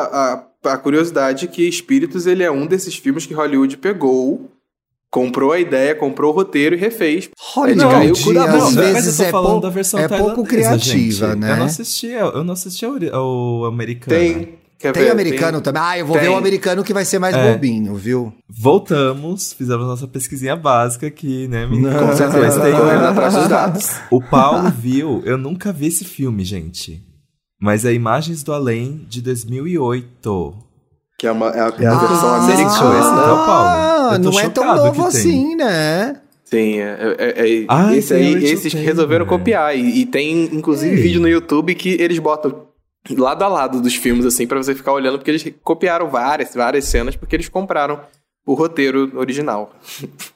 a, 0.64 0.72
a 0.72 0.78
curiosidade 0.78 1.46
que 1.48 1.62
Espíritos 1.68 2.26
ele 2.26 2.42
é 2.42 2.50
um 2.50 2.66
desses 2.66 2.94
filmes 2.96 3.26
que 3.26 3.34
Hollywood 3.34 3.76
pegou, 3.76 4.48
comprou 5.10 5.52
a 5.52 5.60
ideia, 5.60 5.94
comprou 5.94 6.32
o 6.32 6.34
roteiro 6.34 6.74
e 6.74 6.78
refez. 6.78 7.28
Hollywood, 7.38 7.80
caiu 7.94 8.14
com 8.24 8.30
o 8.30 8.34
da 8.34 8.44
às 8.44 8.50
mão, 8.50 8.72
mas 8.72 8.74
vezes 8.94 9.18
eu 9.18 9.24
tô 9.24 9.28
é, 9.28 9.30
falando 9.30 9.50
pou- 9.52 9.60
da 9.60 9.68
versão 9.70 10.00
é 10.00 10.08
pouco 10.08 10.42
criativa, 10.44 11.28
gente. 11.30 11.38
né? 11.40 11.52
Eu 11.52 11.56
não 11.58 11.64
assisti, 11.66 12.06
eu 12.06 12.44
não 12.44 12.52
assisti 12.54 12.84
ao, 12.86 12.96
ao 13.14 13.64
americano. 13.66 14.18
Tem. 14.18 14.61
Quer 14.82 14.92
Tem 14.92 15.04
ver? 15.04 15.10
americano 15.12 15.60
também. 15.60 15.80
Ah, 15.82 15.96
eu 15.98 16.04
vou 16.04 16.16
Tem. 16.16 16.24
ver 16.26 16.34
o 16.34 16.36
americano 16.36 16.82
que 16.82 16.92
vai 16.92 17.04
ser 17.04 17.18
mais 17.20 17.34
É. 17.36 17.52
bobinho, 17.52 17.94
viu? 17.94 18.32
Voltamos, 18.50 19.52
fizemos 19.52 19.86
nossa 19.86 20.08
pesquisinha 20.08 20.56
básica 20.56 21.06
aqui, 21.06 21.46
né, 21.46 21.64
menina? 21.66 21.98
Com 22.00 22.16
certeza, 22.16 22.40
Mas 22.40 22.56
tem- 22.56 22.72
correndo 22.80 23.04
atrás 23.04 23.34
dos 23.34 23.48
dados. 23.48 23.90
O 24.10 24.20
Paulo 24.20 24.70
viu, 24.70 25.22
eu 25.24 25.38
nunca 25.38 25.72
vi 25.72 25.86
esse 25.86 26.04
filme, 26.04 26.44
gente. 26.44 27.00
Mas 27.60 27.84
é 27.84 27.92
Imagens 27.94 28.42
do 28.42 28.52
Além 28.52 29.06
de 29.08 29.22
2008. 29.22 30.54
Que 31.18 31.26
é, 31.28 31.32
uma, 31.32 31.46
é 31.50 31.60
a, 31.60 31.72
é 31.78 31.86
a 31.86 31.92
Ah, 31.92 31.98
versão 31.98 32.34
americana. 32.34 32.98
então, 32.98 33.46
Paulo? 33.46 33.68
Ah, 33.68 34.10
Eu 34.14 34.22
tô 34.22 34.30
não 34.30 34.40
é 34.40 34.48
tão 34.48 34.76
novo 34.76 34.92
tem. 34.94 35.04
assim, 35.06 35.54
né? 35.54 36.16
Tem, 36.50 36.80
é, 36.82 37.14
é, 37.18 37.60
é- 37.62 37.64
Ai, 37.68 37.98
esse 37.98 38.08
tem 38.14 38.34
aí, 38.36 38.44
esses 38.44 38.72
resolveram 38.72 39.24
copiar. 39.26 39.76
E, 39.76 40.00
e 40.00 40.06
tem, 40.06 40.44
inclusive, 40.52 40.96
Ei. 40.96 41.02
vídeo 41.02 41.20
no 41.20 41.28
YouTube 41.28 41.74
que 41.76 41.90
eles 42.00 42.18
botam 42.18 42.66
lado 43.10 43.42
a 43.42 43.48
lado 43.48 43.80
dos 43.80 43.94
filmes, 43.94 44.24
assim, 44.24 44.46
pra 44.46 44.58
você 44.62 44.74
ficar 44.74 44.92
olhando, 44.92 45.18
porque 45.18 45.30
eles 45.30 45.44
copiaram 45.62 46.08
várias, 46.08 46.54
várias 46.54 46.84
cenas, 46.86 47.16
porque 47.16 47.34
eles 47.36 47.48
compraram 47.48 48.00
o 48.46 48.54
roteiro 48.54 49.10
original. 49.18 49.74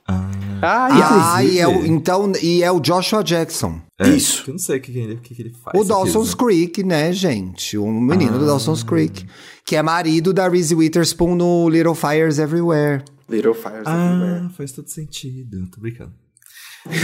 Ah, 0.06 0.30
Ah, 0.62 1.34
Ah, 1.36 1.44
e 1.44 1.58
é 1.58 1.68
o, 1.68 1.84
então, 1.84 2.32
e 2.42 2.62
é 2.62 2.72
o 2.72 2.80
Joshua 2.80 3.22
Jackson. 3.22 3.78
é, 4.00 4.08
Isso. 4.08 4.44
Eu 4.48 4.52
não 4.52 4.58
sei 4.58 4.78
o 4.78 4.80
que, 4.80 4.90
que 4.90 4.98
ele, 4.98 5.14
o 5.14 5.20
que 5.20 5.40
ele 5.42 5.50
faz. 5.62 5.78
O 5.78 5.84
Dawson's 5.84 6.32
aqui, 6.32 6.38
né? 6.42 6.46
Creek, 6.46 6.82
né, 6.82 7.12
gente? 7.12 7.76
O 7.76 7.86
menino 7.92 8.38
do 8.38 8.44
Ah. 8.44 8.48
Dawson's 8.48 8.82
Creek. 8.82 9.26
Que 9.66 9.76
é 9.76 9.82
marido 9.82 10.32
da 10.32 10.48
Reese 10.48 10.74
Witherspoon 10.74 11.34
no 11.34 11.68
Little 11.68 11.94
Fires 11.94 12.38
Everywhere. 12.38 13.04
Little 13.28 13.52
Fires 13.52 13.86
Everywhere. 13.86 14.44
Ah, 14.46 14.50
faz 14.56 14.72
todo 14.72 14.88
sentido. 14.88 15.68
Tô 15.74 15.78
brincando. 15.80 16.12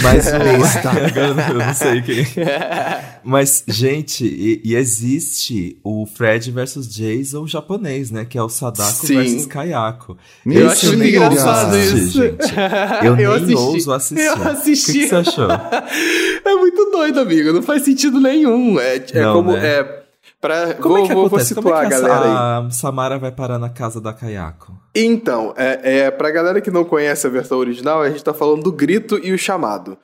Mas 0.03 0.27
o... 0.33 1.19
Eu 1.19 1.55
não 1.55 1.75
sei 1.75 2.03
quem. 2.03 2.27
Mas, 3.25 3.65
gente, 3.69 4.25
e, 4.25 4.61
e 4.65 4.75
existe 4.75 5.77
o 5.85 6.07
Fred 6.07 6.51
versus 6.51 6.89
Jason 6.89 7.47
japonês, 7.47 8.11
né? 8.11 8.25
Que 8.25 8.37
é 8.39 8.43
o 8.43 8.49
Sadako 8.49 9.07
Sim. 9.07 9.17
versus 9.17 9.47
Kayako. 9.47 10.17
Eu 10.47 10.71
acho 10.71 10.87
muito 10.97 11.05
engraçado 11.05 11.75
assisti, 11.77 11.99
isso. 11.99 12.23
gente. 12.23 12.55
Eu, 13.05 13.17
Eu 13.17 13.17
nem 13.17 13.27
assisti. 13.27 13.55
ouso 13.55 13.93
assistir. 13.93 14.25
Eu 14.25 14.35
O 14.35 14.41
que, 14.41 14.49
assisti. 14.49 14.93
que 14.93 15.09
você 15.09 15.15
achou? 15.17 15.49
É 16.45 16.55
muito 16.57 16.91
doido, 16.91 17.21
amigo. 17.21 17.53
Não 17.53 17.63
faz 17.63 17.85
sentido 17.85 18.21
nenhum. 18.21 18.79
É, 18.79 18.97
é 18.97 19.23
Não, 19.23 19.35
como. 19.35 19.53
né? 19.53 19.67
É, 19.67 20.02
pra, 20.41 20.75
Como 20.75 20.95
vou, 20.97 21.05
é 21.05 21.09
que 21.09 21.15
vou, 21.15 21.23
vou 21.23 21.27
acontece? 21.27 21.55
situar 21.55 21.85
é 21.85 21.89
que 21.89 21.95
a 21.95 22.01
galera 22.01 22.25
aí. 22.25 22.31
a, 22.31 22.59
a 22.67 22.71
Samara 22.71 23.19
vai 23.19 23.33
parar 23.33 23.59
na 23.59 23.69
casa 23.71 24.01
da 24.01 24.13
Kayako? 24.13 24.73
Então, 24.95 25.55
é, 25.57 25.81
é, 26.01 26.11
pra 26.11 26.31
galera 26.31 26.61
que 26.61 26.71
não 26.71 26.85
conhece 26.85 27.27
a 27.27 27.31
versão 27.31 27.59
original, 27.59 28.03
a 28.03 28.11
gente 28.11 28.23
tá 28.23 28.35
falando 28.35 28.63
do 28.63 28.73
grito 28.73 29.19
e 29.23 29.33
o 29.33 29.39
chamado. 29.39 29.97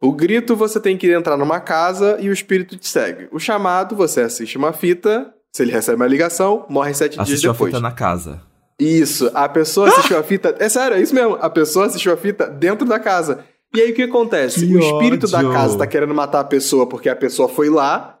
O 0.00 0.12
grito 0.12 0.54
você 0.54 0.78
tem 0.78 0.96
que 0.96 1.10
entrar 1.12 1.36
numa 1.36 1.58
casa 1.58 2.18
e 2.20 2.28
o 2.28 2.32
espírito 2.32 2.76
te 2.76 2.86
segue. 2.88 3.28
O 3.32 3.38
chamado 3.38 3.96
você 3.96 4.20
assiste 4.20 4.58
uma 4.58 4.72
fita, 4.72 5.32
se 5.54 5.62
ele 5.62 5.72
recebe 5.72 5.96
uma 5.96 6.06
ligação, 6.06 6.66
morre 6.68 6.92
sete 6.92 7.14
dias 7.14 7.28
Assistiu 7.28 7.50
a 7.50 7.52
depois. 7.54 7.70
fita 7.72 7.80
na 7.80 7.92
casa. 7.92 8.40
Isso, 8.78 9.30
a 9.34 9.48
pessoa 9.48 9.88
assistiu 9.88 10.18
a 10.18 10.22
fita. 10.22 10.54
É 10.58 10.68
sério, 10.68 10.98
é 10.98 11.00
isso 11.00 11.14
mesmo. 11.14 11.38
A 11.40 11.48
pessoa 11.48 11.86
assistiu 11.86 12.12
a 12.12 12.16
fita 12.16 12.46
dentro 12.46 12.86
da 12.86 12.98
casa. 13.00 13.40
E 13.74 13.80
aí 13.80 13.90
o 13.90 13.94
que 13.94 14.02
acontece? 14.02 14.66
Que 14.66 14.76
o 14.76 14.80
espírito 14.80 15.26
da 15.30 15.38
ódio. 15.38 15.52
casa 15.52 15.78
tá 15.78 15.86
querendo 15.86 16.14
matar 16.14 16.40
a 16.40 16.44
pessoa 16.44 16.86
porque 16.86 17.08
a 17.08 17.16
pessoa 17.16 17.48
foi 17.48 17.70
lá, 17.70 18.15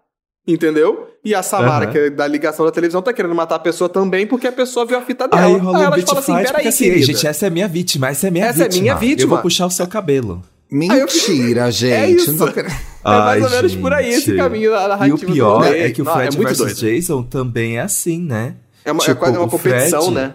entendeu? 0.46 1.08
E 1.24 1.34
a 1.34 1.42
Samara, 1.42 1.84
Aham. 1.86 1.92
que 1.92 1.98
é 1.98 2.10
da 2.10 2.26
ligação 2.26 2.64
da 2.64 2.70
televisão, 2.70 3.02
tá 3.02 3.12
querendo 3.12 3.34
matar 3.34 3.56
a 3.56 3.58
pessoa 3.58 3.88
também 3.88 4.26
porque 4.26 4.46
a 4.46 4.52
pessoa 4.52 4.86
viu 4.86 4.96
a 4.96 5.02
fita 5.02 5.26
dela. 5.26 5.44
Aí 5.44 5.56
rola 5.56 5.82
elas 5.84 5.94
beat 5.96 6.06
falam 6.06 6.20
assim: 6.22 6.32
peraí, 6.34 6.52
porque 6.52 6.68
assim, 6.68 6.84
querida. 6.84 7.06
gente, 7.06 7.26
essa 7.26 7.46
é 7.46 7.50
minha 7.50 7.66
vítima, 7.68 8.08
essa 8.08 8.28
é 8.28 8.30
minha 8.30 8.46
Essa 8.46 8.60
é 8.62 8.64
vítima. 8.64 8.82
minha 8.82 8.94
vítima. 8.94 9.22
Eu 9.24 9.28
vou 9.28 9.38
puxar 9.38 9.66
o 9.66 9.70
seu 9.70 9.86
cabelo. 9.86 10.42
Mentira, 10.70 11.70
gente. 11.70 12.16
isso. 12.22 12.32
Não 12.32 12.46
tô 12.46 12.52
querendo- 12.52 12.72
É 12.72 13.08
mais 13.08 13.42
ou 13.44 13.50
menos 13.50 13.74
por 13.76 13.92
aí 13.92 14.08
esse 14.10 14.26
gente. 14.26 14.36
caminho 14.36 14.70
da 14.70 14.82
E 14.82 14.84
o 14.84 14.88
narrativa 14.88 15.16
do 15.26 15.32
pior 15.32 15.64
é 15.64 15.90
que 15.90 16.02
o 16.02 16.04
Não, 16.04 16.12
Fred 16.14 16.36
é 16.36 16.40
vs 16.44 16.58
doido. 16.58 16.74
Jason 16.74 17.22
também 17.22 17.76
é 17.78 17.80
assim, 17.82 18.20
né? 18.20 18.54
É, 18.84 18.90
uma, 18.92 19.02
é 19.02 19.06
Tipo, 19.06 19.20
quase 19.20 19.36
uma 19.36 19.46
o 19.46 19.50
competição, 19.50 20.02
Fred- 20.02 20.14
né? 20.14 20.34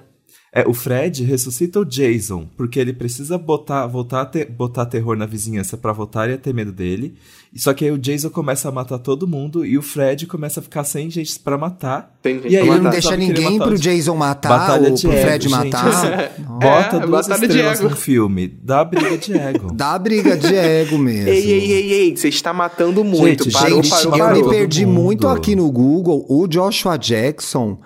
É, 0.54 0.68
o 0.68 0.74
Fred 0.74 1.24
ressuscita 1.24 1.80
o 1.80 1.86
Jason, 1.86 2.46
porque 2.58 2.78
ele 2.80 2.92
precisa 2.94 3.38
botar, 3.38 3.88
voltar 3.88 4.22
a 4.22 4.26
ter- 4.26 4.46
botar 4.50 4.86
terror 4.86 5.16
na 5.18 5.26
vizinhança 5.26 5.78
pra 5.78 5.94
voltarem 5.94 6.36
a 6.36 6.38
ter 6.38 6.54
medo 6.54 6.72
dele. 6.74 7.16
Só 7.54 7.74
que 7.74 7.84
aí 7.84 7.92
o 7.92 7.98
Jason 7.98 8.30
começa 8.30 8.70
a 8.70 8.72
matar 8.72 8.98
todo 8.98 9.28
mundo 9.28 9.66
e 9.66 9.78
o 9.78 9.82
Fred 9.82 10.26
começa 10.26 10.62
a 10.62 10.64
ficar 10.64 10.86
sem 10.86 11.10
gente 11.10 11.38
pra 11.38 11.58
matar. 11.58 12.16
Tem 12.22 12.36
gente 12.36 12.48
E 12.50 12.56
aí 12.56 12.66
Ele 12.66 12.80
não 12.80 12.90
deixa 12.90 13.18
ninguém 13.18 13.58
pro 13.58 13.74
o- 13.74 13.78
Jason 13.78 14.16
matar 14.16 14.48
Batalha 14.58 14.90
ou 14.90 14.96
de 14.96 15.02
pro 15.02 15.12
ego, 15.12 15.22
Fred 15.22 15.50
gente. 15.50 15.52
matar. 15.52 16.32
Bota 16.48 16.96
É, 16.96 17.00
duas 17.02 17.28
estrelas 17.28 17.82
no 17.82 17.90
filme, 17.94 18.48
dá 18.48 18.86
briga 18.86 19.18
de 19.18 19.34
ego. 19.38 19.74
Dá 19.74 20.00
briga 20.00 20.38
de 20.38 20.56
ego 20.56 20.98
mesmo. 20.98 21.28
Ei, 21.28 21.52
ei, 21.52 21.72
ei, 21.74 21.92
ei, 21.94 22.16
você 22.16 22.30
está 22.30 22.54
matando 22.54 23.04
muito. 23.04 23.44
Gente, 23.44 23.52
parou, 23.54 23.84
Gente, 23.84 23.90
parou, 23.90 24.18
eu 24.18 24.26
parou. 24.26 24.44
me 24.46 24.50
perdi 24.50 24.86
muito 24.86 25.28
aqui 25.28 25.54
no 25.54 25.70
Google. 25.70 26.26
O 26.30 26.48
Joshua 26.48 26.96
Jackson 26.96 27.78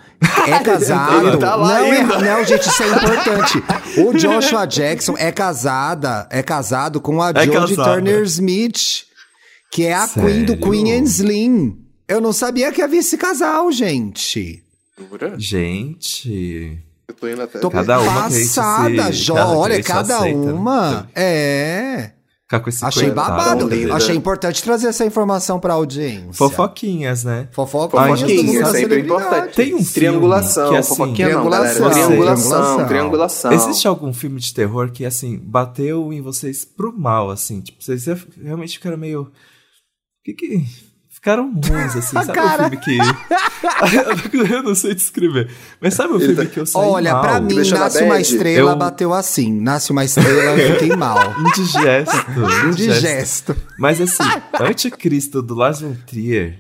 é 0.48 0.60
casado. 0.64 1.28
Ele 1.28 1.38
tá 1.38 1.56
lá 1.56 1.80
não, 1.80 1.86
é- 1.92 2.04
não, 2.04 2.46
gente, 2.46 2.70
isso 2.70 2.84
é 2.84 2.88
importante. 2.88 3.64
O 4.08 4.14
Joshua 4.14 4.66
Jackson 4.68 5.16
é 5.18 5.32
casada, 5.32 6.28
é 6.30 6.44
casado 6.44 7.02
com 7.02 7.20
a 7.20 7.32
É 7.32 7.46
Jodie. 7.46 7.76
Turner 7.76 8.22
Smith, 8.24 9.06
que 9.76 9.86
é 9.86 9.94
a 9.94 10.08
Queen 10.08 10.46
do 10.46 10.54
Sério? 10.54 10.72
Queen 10.72 10.94
and 10.94 11.04
Slim. 11.04 11.78
Eu 12.08 12.22
não 12.22 12.32
sabia 12.32 12.72
que 12.72 12.82
havia 12.82 13.00
esse 13.02 13.18
casal, 13.18 13.70
gente. 13.72 14.64
Jura? 14.98 15.34
Gente. 15.38 16.80
Eu 17.08 17.14
tô 17.14 17.28
indo 17.28 17.42
até. 17.42 17.60
Tô 17.60 17.70
Cada 17.70 18.00
uma 18.00 18.22
passada, 18.24 19.06
se- 19.08 19.14
Jó. 19.14 19.36
Olha, 19.58 19.84
cada 19.84 20.18
aceita, 20.20 20.38
né? 20.40 20.54
uma. 20.54 21.10
É. 21.14 22.12
Ficar 22.44 22.60
com 22.60 22.70
esse 22.70 22.86
Achei 22.86 23.10
babado. 23.12 23.68
dele. 23.68 23.92
Achei 23.92 24.16
importante 24.16 24.64
trazer 24.64 24.88
essa 24.88 25.04
informação 25.04 25.60
pra 25.60 25.74
audiência. 25.74 26.32
Fofoquinhas, 26.32 27.24
né? 27.24 27.50
Fofoca. 27.52 28.00
Ai, 28.00 28.12
Fofoquinha, 28.12 28.44
gente, 28.44 28.58
é 28.62 28.66
sempre 28.66 29.00
importante. 29.02 29.56
Tem 29.56 29.74
um 29.74 29.80
filme 29.80 29.94
Triangulação, 29.94 30.70
que, 30.70 30.78
assim, 30.78 30.90
fofoquinha 30.90 31.28
não, 31.28 31.34
triangulação, 31.34 31.74
galera. 31.90 31.94
Triangulação, 32.06 32.50
triangulação. 32.50 32.88
triangulação. 32.88 33.52
Existe 33.52 33.88
algum 33.88 34.14
filme 34.14 34.40
de 34.40 34.54
terror 34.54 34.92
que, 34.92 35.04
assim, 35.06 35.38
bateu 35.38 36.14
em 36.14 36.22
vocês 36.22 36.64
pro 36.64 36.94
mal, 36.98 37.30
assim? 37.32 37.60
Tipo, 37.62 37.84
vocês 37.84 38.06
realmente 38.42 38.74
ficaram 38.78 38.96
meio. 38.98 39.30
Que 40.26 40.34
que. 40.34 40.66
Ficaram 41.10 41.52
ruins, 41.54 41.96
assim. 41.96 42.12
Sabe 42.26 42.34
cara. 42.34 42.68
um 42.68 42.70
filme 42.70 42.78
que. 42.84 42.98
eu 44.54 44.64
não 44.64 44.76
sei 44.76 44.94
descrever. 44.94 45.50
Mas 45.82 45.94
sabe 45.94 46.14
Ele 46.16 46.20
filme 46.20 46.36
tá- 46.36 46.46
que 46.46 46.60
eu 46.60 46.66
saí 46.66 46.84
Olha, 46.84 47.14
mal? 47.14 47.22
pra 47.22 47.40
mim, 47.40 47.56
Nasce 47.56 48.04
uma. 48.04 48.20
Estrela 48.20 48.72
Eu- 48.72 48.76
bateu 48.78 49.14
assim. 49.14 49.62
Nasce 49.62 49.92
uma 49.92 50.04
Estrela, 50.04 50.60
eu 50.60 50.74
fiquei 50.74 50.96
mal. 50.96 51.18
Indigesto. 51.40 52.16
Indigesto. 52.68 53.56
Mas 53.80 54.02
assim, 54.02 54.24
Anticristo 54.60 55.42
do 55.42 55.56
Lars 55.56 55.80
von 55.82 55.96
Trier, 56.06 56.60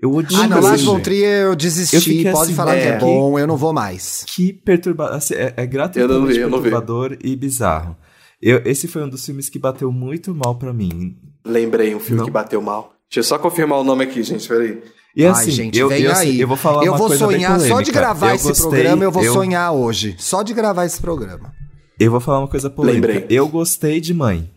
eu 0.00 0.12
odio 0.12 0.36
Ah, 0.42 0.46
não, 0.46 0.60
Lars 0.60 0.82
von. 0.82 1.00
Trier 1.00 1.42
eu 1.44 1.48
Eu 1.50 1.56
desisti. 1.56 2.00
fiquei 2.00 2.32
Pode 2.32 2.44
assim, 2.46 2.54
falar 2.54 2.74
que 2.74 2.80
é 2.80 2.88
é. 2.88 2.98
bom, 2.98 3.38
eu 3.38 3.46
não 3.46 3.56
vou 3.56 3.72
mais. 3.72 4.24
Que 4.26 4.52
perturbador. 4.52 5.16
Assim, 5.16 5.34
é, 5.34 5.54
é 5.56 5.66
gratuitamente 5.66 6.14
Eu 6.14 6.20
não 6.20 6.26
vi, 6.26 6.38
eu 6.38 6.50
perturbador 6.50 7.16
e 7.22 7.34
bizarro. 7.36 7.96
Eu, 8.42 8.60
esse 8.66 8.86
foi 8.86 9.02
um 9.02 9.08
dos 9.08 9.24
filmes 9.24 9.48
que 9.48 9.58
bateu 9.58 9.90
muito 9.90 10.34
mal 10.34 10.56
pra 10.56 10.72
mim. 10.72 11.16
Lembrei 11.46 11.94
um 11.94 12.00
filme 12.00 12.18
Não. 12.18 12.24
que 12.24 12.30
bateu 12.30 12.60
mal. 12.60 12.92
Deixa 13.08 13.20
eu 13.20 13.24
só 13.24 13.38
confirmar 13.38 13.78
o 13.78 13.84
nome 13.84 14.04
aqui, 14.04 14.22
gente. 14.22 14.46
Peraí. 14.48 14.82
E 15.16 15.24
Ai, 15.24 15.30
assim, 15.30 15.50
gente, 15.50 15.78
eu, 15.78 15.88
vem 15.88 16.02
eu, 16.02 16.14
aí. 16.14 16.40
eu 16.40 16.46
vou 16.46 16.56
falar 16.58 16.84
eu 16.84 16.92
uma 16.92 16.98
vou 16.98 17.06
coisa 17.08 17.26
bem 17.26 17.36
sonhar, 17.38 17.60
só 17.60 17.80
de 17.80 17.90
gravar 17.90 18.30
Eu 18.30 18.34
esse 18.34 18.48
gostei, 18.48 18.68
programa, 18.68 19.04
eu 19.04 19.10
vou 19.10 19.24
eu- 19.24 19.32
sonhar 19.32 19.72
hoje. 19.72 20.14
Só 20.18 20.42
de 20.42 20.52
gravar 20.52 20.84
esse 20.84 21.00
programa. 21.00 21.52
Eu 21.98 22.10
vou 22.10 22.20
falar 22.20 22.40
uma 22.40 22.48
coisa 22.48 22.68
polêmica. 22.68 23.06
Lembrei. 23.06 23.26
Eu 23.30 23.48
gostei 23.48 23.98
de 24.00 24.12
Mãe, 24.12 24.50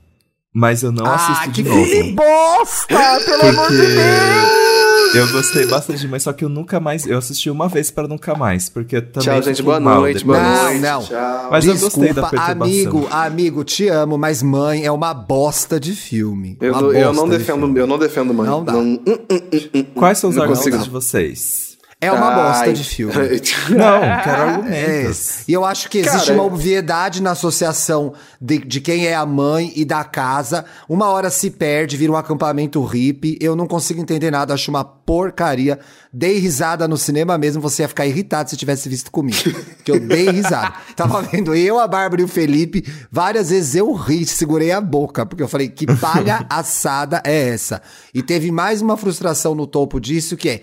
mas 0.53 0.83
eu 0.83 0.91
não 0.91 1.05
assisto 1.05 1.43
ah, 1.43 1.47
de 1.47 1.63
que 1.63 1.69
novo. 1.69 1.85
que 1.85 2.03
bosta! 2.11 3.19
Pelo 3.25 3.41
amor 3.43 3.69
de 3.71 3.77
Porque 3.77 3.93
Deus! 3.93 4.68
Eu 5.15 5.27
gostei 5.31 5.65
bastante 5.65 5.99
de 5.99 6.07
Mãe, 6.07 6.19
só 6.19 6.31
que 6.33 6.43
eu 6.45 6.49
nunca 6.49 6.79
mais... 6.79 7.05
Eu 7.07 7.17
assisti 7.17 7.49
uma 7.49 7.67
vez 7.67 7.89
para 7.91 8.07
nunca 8.07 8.35
mais, 8.35 8.69
porque 8.69 9.01
também 9.01 9.29
Tchau, 9.29 9.41
gente. 9.43 9.61
Boa 9.63 9.79
mal 9.79 10.01
noite. 10.01 10.23
Boa 10.23 10.39
Não, 10.39 10.63
noite. 10.65 10.79
não. 10.79 11.03
Tchau. 11.03 11.47
Mas 11.51 11.65
eu 11.65 11.77
gostei 11.77 12.13
da 12.13 12.21
Desculpa, 12.21 12.29
perturbação. 12.29 12.63
amigo, 12.63 13.07
amigo, 13.11 13.63
te 13.63 13.87
amo, 13.87 14.17
mas 14.17 14.43
mãe 14.43 14.85
é 14.85 14.91
uma 14.91 15.13
bosta 15.13 15.79
de 15.79 15.93
filme. 15.93 16.57
Eu, 16.61 16.73
Uma 16.73 16.81
não- 16.81 16.91
eu 16.93 17.13
não 17.13 17.23
de 17.29 17.37
defendo, 17.37 17.59
filme. 17.59 17.79
eu 17.79 17.87
não 17.87 17.97
defendo 17.97 18.33
mãe. 18.33 18.47
Não 18.47 18.63
dá. 18.63 18.73
hum, 18.75 18.99
hum, 19.05 19.17
hum, 19.31 19.41
hum. 19.75 19.83
Quais 19.95 20.17
são 20.17 20.29
os 20.29 20.35
Não 20.35 20.43
argumentos 20.43 20.65
de 20.83 20.89
não. 20.89 20.91
vocês? 21.01 21.68
É 22.01 22.09
uma 22.09 22.31
bosta 22.31 22.63
Ai. 22.63 22.71
de 22.73 22.83
filme. 22.83 23.13
Não, 23.69 23.99
quero 24.23 24.41
É, 24.41 24.49
argumentos. 24.53 25.39
e 25.45 25.51
eu 25.51 25.65
acho 25.65 25.89
que 25.89 25.97
existe 25.97 26.27
Cara, 26.27 26.33
uma 26.33 26.43
é- 26.43 26.47
obviedade 26.47 27.21
na 27.21 27.31
associação 27.31 28.13
de, 28.39 28.57
de 28.59 28.79
quem 28.79 29.05
é 29.05 29.13
a 29.13 29.25
mãe 29.25 29.73
e 29.75 29.83
da 29.83 30.05
casa. 30.05 30.63
Uma 30.87 31.09
hora 31.09 31.29
se 31.29 31.49
perde, 31.51 31.97
vira 31.97 32.09
um 32.13 32.15
acampamento 32.15 32.81
hippie. 32.85 33.37
Eu 33.41 33.53
não 33.53 33.67
consigo 33.67 33.99
entender 33.99 34.31
nada, 34.31 34.53
acho 34.53 34.71
uma 34.71 34.85
porcaria. 34.85 35.77
Dei 36.11 36.37
risada 36.39 36.87
no 36.87 36.97
cinema 36.97 37.37
mesmo, 37.37 37.61
você 37.61 37.81
ia 37.81 37.89
ficar 37.89 38.05
irritado 38.05 38.49
se 38.49 38.55
tivesse 38.55 38.87
visto 38.87 39.11
comigo. 39.11 39.37
Que 39.83 39.91
eu 39.91 39.99
dei 39.99 40.29
risada. 40.29 40.73
Tava 40.95 41.21
vendo 41.21 41.53
eu, 41.53 41.79
a 41.79 41.87
Bárbara 41.87 42.21
e 42.21 42.25
o 42.25 42.27
Felipe. 42.29 42.81
Várias 43.11 43.49
vezes 43.49 43.75
eu 43.75 43.91
ri, 43.91 44.25
segurei 44.25 44.71
a 44.71 44.79
boca, 44.79 45.25
porque 45.25 45.43
eu 45.43 45.47
falei, 45.49 45.67
que 45.67 45.85
palha 45.97 46.45
assada 46.49 47.21
é 47.25 47.49
essa? 47.49 47.81
E 48.13 48.21
teve 48.23 48.51
mais 48.51 48.81
uma 48.81 48.95
frustração 48.95 49.53
no 49.53 49.67
topo 49.67 49.99
disso, 49.99 50.37
que 50.37 50.47
é. 50.49 50.61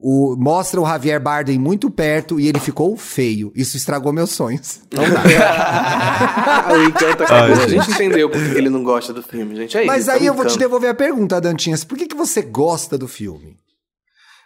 O, 0.00 0.34
mostra 0.38 0.80
o 0.80 0.86
Javier 0.86 1.20
Bardem 1.20 1.58
muito 1.58 1.90
perto 1.90 2.40
e 2.40 2.48
ele 2.48 2.58
ficou 2.58 2.96
feio. 2.96 3.52
Isso 3.54 3.76
estragou 3.76 4.12
meus 4.12 4.30
sonhos. 4.30 4.80
Não 4.90 5.02
dá. 5.10 6.74
o 6.74 6.82
encanto 6.84 7.22
Ai, 7.24 7.50
acabou. 7.52 7.64
a 7.64 7.68
gente. 7.68 7.90
entendeu 7.90 8.30
porque 8.30 8.56
ele 8.56 8.70
não 8.70 8.82
gosta 8.82 9.12
do 9.12 9.22
filme, 9.22 9.54
gente. 9.56 9.76
É 9.76 9.84
Mas 9.84 10.02
isso. 10.02 10.10
aí 10.10 10.20
é 10.20 10.22
um 10.22 10.26
eu 10.26 10.34
vou 10.34 10.46
te 10.46 10.58
devolver 10.58 10.88
a 10.90 10.94
pergunta, 10.94 11.40
Dantinhas. 11.40 11.84
Por 11.84 11.98
que, 11.98 12.06
que 12.06 12.16
você 12.16 12.40
gosta 12.40 12.96
do 12.96 13.06
filme? 13.06 13.58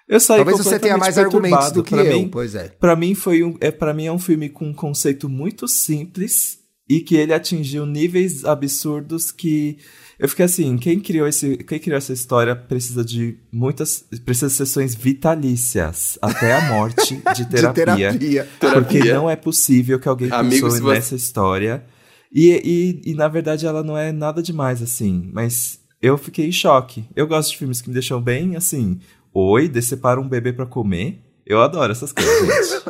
Eu 0.08 0.18
saí 0.18 0.38
Talvez 0.38 0.58
você 0.58 0.78
tenha 0.78 0.96
mais 0.96 1.18
argumentos 1.18 1.70
do 1.70 1.84
que 1.84 1.90
perturbado. 1.94 2.08
eu. 2.08 2.14
Pra 2.14 2.22
mim, 2.24 2.28
Pois 2.30 2.54
é. 2.54 2.68
Pra 2.80 2.96
mim 2.96 3.14
foi 3.14 3.44
um, 3.44 3.56
é 3.60 3.70
para 3.70 3.92
mim 3.94 4.06
é 4.06 4.12
um 4.12 4.18
filme 4.18 4.48
com 4.48 4.64
um 4.66 4.74
conceito 4.74 5.28
muito 5.28 5.68
simples 5.68 6.58
e 6.88 7.00
que 7.00 7.14
ele 7.14 7.34
atingiu 7.34 7.84
níveis 7.84 8.44
absurdos 8.44 9.30
que 9.30 9.78
eu 10.18 10.28
fiquei 10.28 10.44
assim, 10.44 10.76
quem 10.76 10.98
criou 10.98 11.28
esse, 11.28 11.56
quem 11.58 11.78
criou 11.78 11.96
essa 11.96 12.12
história 12.12 12.56
precisa 12.56 13.04
de 13.04 13.38
muitas, 13.52 14.04
precisa 14.24 14.48
de 14.48 14.54
sessões 14.54 14.94
vitalícias 14.94 16.18
até 16.20 16.56
a 16.56 16.62
morte 16.68 17.22
de 17.36 17.44
terapia. 17.48 18.12
De 18.12 18.18
terapia. 18.18 18.48
Porque 18.58 18.98
Terapia. 18.98 19.14
não 19.14 19.30
é 19.30 19.36
possível 19.36 19.98
que 20.00 20.08
alguém 20.08 20.30
Amigo, 20.32 20.54
pensou 20.54 20.70
se 20.70 20.80
você- 20.80 20.94
nessa 20.94 21.14
história. 21.14 21.84
E, 22.32 23.00
e, 23.04 23.12
e, 23.12 23.14
na 23.14 23.28
verdade 23.28 23.64
ela 23.66 23.82
não 23.82 23.96
é 23.96 24.12
nada 24.12 24.42
demais, 24.42 24.82
assim. 24.82 25.30
Mas 25.32 25.78
eu 26.02 26.18
fiquei 26.18 26.46
em 26.46 26.52
choque. 26.52 27.04
Eu 27.16 27.26
gosto 27.26 27.52
de 27.52 27.58
filmes 27.58 27.80
que 27.80 27.88
me 27.88 27.94
deixam 27.94 28.20
bem, 28.20 28.54
assim. 28.56 28.98
Oi, 29.32 29.68
decepara 29.68 30.20
um 30.20 30.28
bebê 30.28 30.52
pra 30.52 30.66
comer. 30.66 31.22
Eu 31.46 31.62
adoro 31.62 31.92
essas 31.92 32.12
coisas, 32.12 32.82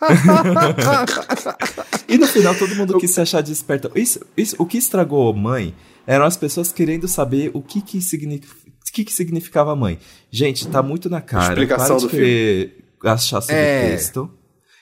e 2.08 2.16
no 2.18 2.26
final 2.26 2.54
todo 2.54 2.74
mundo 2.74 2.96
quis 2.98 3.10
se 3.10 3.20
achar 3.20 3.42
desperta. 3.42 3.90
Isso, 3.94 4.20
isso, 4.36 4.56
o 4.58 4.64
que 4.64 4.78
estragou 4.78 5.34
mãe 5.34 5.74
eram 6.12 6.24
as 6.24 6.36
pessoas 6.36 6.72
querendo 6.72 7.06
saber 7.06 7.50
o 7.54 7.62
que 7.62 7.80
que, 7.80 8.00
signific, 8.00 8.50
o 8.66 8.92
que, 8.92 9.04
que 9.04 9.12
significava 9.12 9.76
mãe. 9.76 9.98
Gente, 10.30 10.66
tá 10.66 10.82
muito 10.82 11.08
na 11.08 11.20
cara. 11.20 11.52
Explicação 11.52 11.86
para 11.86 11.96
de 11.98 12.04
do 12.06 12.10
querer 12.10 12.84
achar 13.04 13.40
sobre 13.40 13.56
É. 13.56 13.90
texto. 13.90 14.28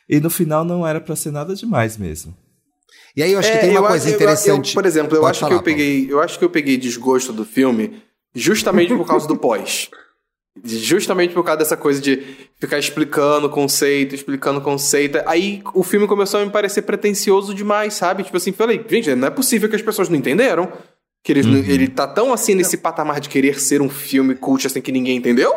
E 0.09 0.20
no 0.20 0.31
final 0.31 0.64
não 0.64 0.87
era 0.87 1.01
pra 1.01 1.14
ser 1.14 1.31
nada 1.31 1.55
demais 1.55 1.99
mesmo. 1.99 2.35
E 3.14 3.22
aí 3.22 3.33
eu 3.33 3.39
acho 3.39 3.51
que 3.51 3.57
É, 3.59 3.61
tem 3.61 3.70
uma 3.70 3.81
eu 3.81 3.83
coisa 3.83 3.97
acho- 4.05 4.09
eu- 4.09 4.14
interessante. 4.16 4.68
eu, 4.70 4.74
por 4.74 4.87
exemplo, 4.87 5.16
eu 5.16 5.20
Pode 5.20 5.31
acho 5.33 5.41
falar, 5.41 5.51
que 5.53 5.59
eu 5.59 5.62
peguei, 5.62 6.07
eu 6.11 6.20
acho 6.20 6.39
que 6.39 6.45
eu 6.45 6.51
peguei 6.51 6.76
desgosto 6.79 7.33
do 7.33 7.45
filme 7.45 8.03
justamente 8.35 8.95
por 8.97 9.07
causa 9.07 9.29
do 9.29 9.37
pós. 9.37 9.91
Justamente 10.64 11.35
por 11.35 11.45
causa 11.45 11.59
dessa 11.59 11.76
coisa 11.76 12.01
de 12.01 12.20
ficar 12.59 12.79
explicando 12.79 13.49
conceito, 13.49 14.14
explicando 14.14 14.61
conceito. 14.61 15.18
Aí 15.26 15.62
o 15.74 15.83
filme 15.85 16.07
começou 16.09 16.41
a 16.41 16.45
me 16.45 16.51
parecer 16.51 16.83
pretencioso 16.83 17.55
demais, 17.55 17.95
sabe? 17.95 18.24
Tipo 18.24 18.37
assim, 18.39 18.51
falei, 18.53 18.85
gente, 18.89 19.14
não 19.14 19.29
é 19.29 19.31
possível 19.31 19.68
que 19.68 19.76
as 19.76 19.83
pessoas 19.83 20.09
não 20.09 20.16
entenderam. 20.16 20.72
Que 21.22 21.32
eles, 21.32 21.46
não- 21.46 21.56
ele 21.58 21.88
tá 21.88 22.06
tão 22.06 22.32
assim 22.32 22.54
nesse 22.54 22.76
patamar 22.76 23.20
de 23.20 23.28
querer 23.28 23.60
ser 23.60 23.82
um 23.82 23.88
filme 23.90 24.34
cult 24.34 24.66
assim 24.66 24.80
que 24.80 24.92
ninguém 24.92 25.16
entendeu? 25.16 25.52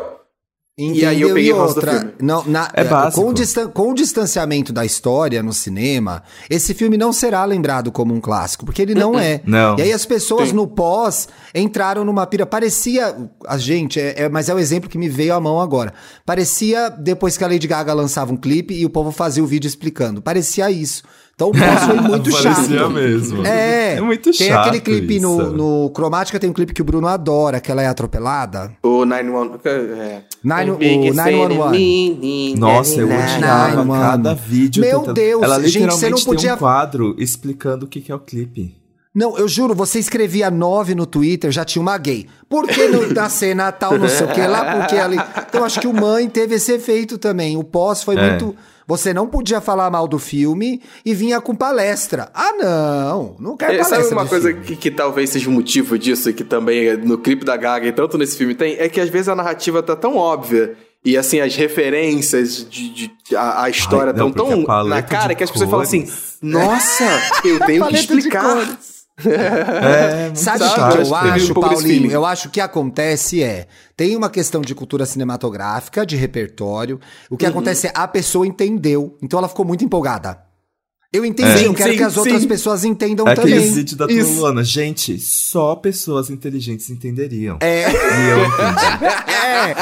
E 0.78 1.06
aí 1.06 1.22
eu 1.22 1.28
Entendeu? 1.30 1.34
peguei 1.36 1.50
E 1.50 1.54
o 1.54 1.62
resto 1.62 1.74
do 1.74 1.78
outra, 1.78 2.00
filme. 2.00 2.14
não, 2.22 2.44
na- 2.46 2.72
É 2.74 2.82
é, 2.82 2.84
básico. 2.86 3.22
com, 3.22 3.30
o 3.30 3.34
distan- 3.34 3.68
com 3.70 3.92
o 3.92 3.94
distanciamento 3.94 4.74
da 4.74 4.84
história 4.84 5.44
no 5.44 5.54
cinema, 5.54 6.24
esse 6.50 6.74
filme 6.74 6.98
não 6.98 7.14
será 7.14 7.44
lembrado 7.46 7.92
como 7.92 8.14
um 8.14 8.22
clássico, 8.22 8.66
porque 8.66 8.82
ele 8.82 8.96
não 8.96 9.20
é. 9.20 9.42
Não. 9.46 9.78
E 9.78 9.82
aí 9.84 9.94
as 9.94 10.06
pessoas 10.06 10.50
Sim. 10.50 10.56
no 10.56 10.66
pós 10.66 11.28
entraram 11.54 12.04
numa 12.04 12.26
pira. 12.26 12.46
Parecia. 12.48 13.16
A 13.46 13.58
gente, 13.60 14.00
é, 14.00 14.24
é- 14.24 14.30
mas 14.30 14.50
é 14.50 14.56
o 14.56 14.60
exemplo 14.60 14.90
que 14.90 14.98
me 14.98 15.10
veio 15.10 15.36
à 15.36 15.40
mão 15.40 15.60
agora. 15.60 15.94
Parecia 16.26 16.90
depois 16.90 17.38
que 17.38 17.44
a 17.44 17.48
Lady 17.48 17.68
Gaga 17.68 17.94
lançava 17.94 18.32
um 18.34 18.38
clipe 18.38 18.74
e 18.74 18.86
o 18.86 18.90
povo 18.90 19.12
fazia 19.12 19.44
o 19.44 19.48
vídeo 19.48 19.68
explicando. 19.68 20.22
Parecia 20.22 20.72
isso. 20.72 21.04
Então 21.42 21.50
o 21.50 21.52
pós 21.54 21.84
foi 21.86 21.96
muito 22.08 22.32
chato. 22.32 22.90
Mesmo. 22.92 23.46
É, 23.46 23.96
É 23.96 24.02
muito 24.02 24.32
tem 24.32 24.48
chato 24.50 24.68
aquele 24.68 24.82
clipe 24.82 25.16
isso. 25.18 25.22
no, 25.28 25.52
no 25.86 25.90
Cromática, 25.90 26.40
tem 26.40 26.50
um 26.50 26.54
clipe 26.54 26.74
que 26.74 26.82
o 26.82 26.86
Bruno 26.86 27.08
adora, 27.08 27.60
que 27.60 27.72
ela 27.72 27.82
é 27.82 27.88
atropelada. 27.88 28.72
O 28.84 29.06
911. 29.06 29.60
É. 30.00 30.22
Nine- 30.44 30.72
o 30.72 30.76
Big 30.76 31.12
911. 31.12 32.56
Nossa, 32.60 32.96
eu 33.00 33.08
odiava 33.08 33.86
cada 34.00 34.34
vídeo. 34.36 34.82
Meu 34.82 35.00
tentando- 35.00 35.14
Deus, 35.16 35.44
Ela 35.44 35.60
gente, 35.68 35.86
você 35.92 36.10
não 36.10 36.20
podia- 36.20 36.50
tem 36.50 36.56
um 36.56 36.60
quadro 36.60 37.16
explicando 37.18 37.86
o 37.86 37.88
que 37.90 38.12
é 38.12 38.16
o 38.16 38.20
clipe. 38.20 38.76
Não, 39.14 39.38
eu 39.38 39.46
juro, 39.48 39.76
você 39.76 40.00
escrevia 40.00 40.50
nove 40.50 40.96
no 40.96 41.06
Twitter, 41.06 41.52
já 41.52 41.66
tinha 41.66 41.82
uma 41.82 41.98
gay. 41.98 42.28
Por 42.48 42.66
que 42.66 42.88
no, 42.88 43.12
na 43.14 43.28
cena 43.28 43.70
tal, 43.72 43.98
não 44.00 44.08
sei 44.08 44.26
o 44.26 44.30
que 44.32 44.40
lá, 44.48 44.78
porque 44.80 44.96
ali. 44.96 45.18
Então 45.50 45.66
acho 45.66 45.82
que 45.82 45.88
o 45.88 45.94
Mãe 45.94 46.30
teve 46.30 46.56
esse 46.56 46.72
efeito 46.72 47.18
também. 47.18 47.58
O 47.58 47.64
pós 47.64 48.04
foi 48.04 48.16
É. 48.16 48.30
muito. 48.30 48.56
Você 48.92 49.14
não 49.14 49.26
podia 49.26 49.62
falar 49.62 49.90
mal 49.90 50.06
do 50.06 50.20
filme 50.20 50.82
e 51.06 51.14
vinha 51.14 51.40
com 51.40 51.56
palestra. 51.56 52.30
Ah, 52.34 52.52
não, 52.60 53.38
não 53.40 53.56
quero 53.56 53.72
É, 53.72 53.78
palestra. 53.78 54.02
sabe 54.04 54.14
uma 54.14 54.24
de 54.24 54.30
coisa 54.30 54.48
filme. 54.50 54.66
que, 54.66 54.76
que 54.76 54.92
talvez 54.92 55.30
seja 55.30 55.50
o 55.50 55.54
motivo 55.54 55.98
disso, 55.98 56.30
e 56.30 56.34
que 56.34 56.44
também 56.44 56.88
é 56.88 56.98
no 56.98 57.18
clipe 57.18 57.46
da 57.46 57.56
Gaga 57.56 57.88
e 57.88 57.92
tanto 57.94 58.18
nesse 58.18 58.36
filme 58.38 58.54
tem, 58.54 58.76
é 58.78 58.90
que 58.90 59.00
às 59.00 59.08
vezes 59.08 59.30
a 59.30 59.36
narrativa 59.36 59.82
tá 59.82 59.96
tão 59.96 60.18
óbvia. 60.18 60.76
E 61.06 61.18
assim, 61.18 61.40
as 61.40 61.56
referências 61.56 62.68
de, 62.70 62.90
de- 62.90 63.12
a, 63.36 63.64
a 63.64 63.70
história 63.70 64.12
Ai, 64.12 64.20
não, 64.20 64.30
tão 64.32 64.64
tão 64.66 64.84
na 64.86 65.02
cara 65.02 65.30
de 65.30 65.36
que 65.36 65.44
as 65.46 65.50
pessoas 65.50 65.70
falam 65.70 65.84
assim. 65.86 66.06
Nossa, 66.42 67.06
eu 67.46 67.60
tenho 67.66 67.86
que 67.88 67.94
de 67.94 68.00
explicar. 68.02 68.78
É, 69.18 70.26
muito 70.26 70.40
Sabe 70.40 70.64
o 70.64 70.74
que, 70.74 70.80
eu 70.80 71.16
acho 71.16 71.52
um 71.52 71.62
Paulinho? 71.62 72.12
Eu 72.12 72.26
acho 72.26 72.50
que 72.50 72.60
acontece 72.60 73.44
é. 73.44 73.68
Tem 73.96 74.16
uma 74.16 74.30
questão 74.30 74.62
de 74.62 74.74
cultura 74.74 75.06
cinematográfica, 75.06 76.06
de 76.06 76.16
repertório. 76.16 77.00
O 77.30 77.34
Uhum. 77.34 77.38
que 77.38 77.46
acontece 77.46 77.88
é 77.88 77.92
a 77.94 78.08
pessoa 78.08 78.48
entendeu. 78.48 79.18
Então 79.22 79.38
ela 79.40 79.48
ficou 79.50 79.66
muito 79.66 79.84
empolgada. 79.84 80.51
Eu 81.14 81.26
entendi, 81.26 81.66
É. 81.66 81.68
eu 81.68 81.74
quero 81.74 81.92
Sim, 81.92 81.98
que 81.98 82.04
as 82.04 82.16
outras 82.16 82.42
sim. 82.42 82.48
pessoas 82.48 82.86
entendam 82.86 83.28
É 83.28 83.34
aquele 83.34 83.56
também. 83.56 83.74
vídeo 83.74 83.98
da 83.98 84.06
Isso. 84.06 84.64
Gente, 84.64 85.20
só 85.20 85.76
pessoas 85.76 86.30
inteligentes 86.30 86.90
entenderiam. 86.90 87.58
É. 87.60 87.82
E 87.92 88.30
eu 88.30 88.46
entendi. 88.46 89.06
É. 89.42 89.76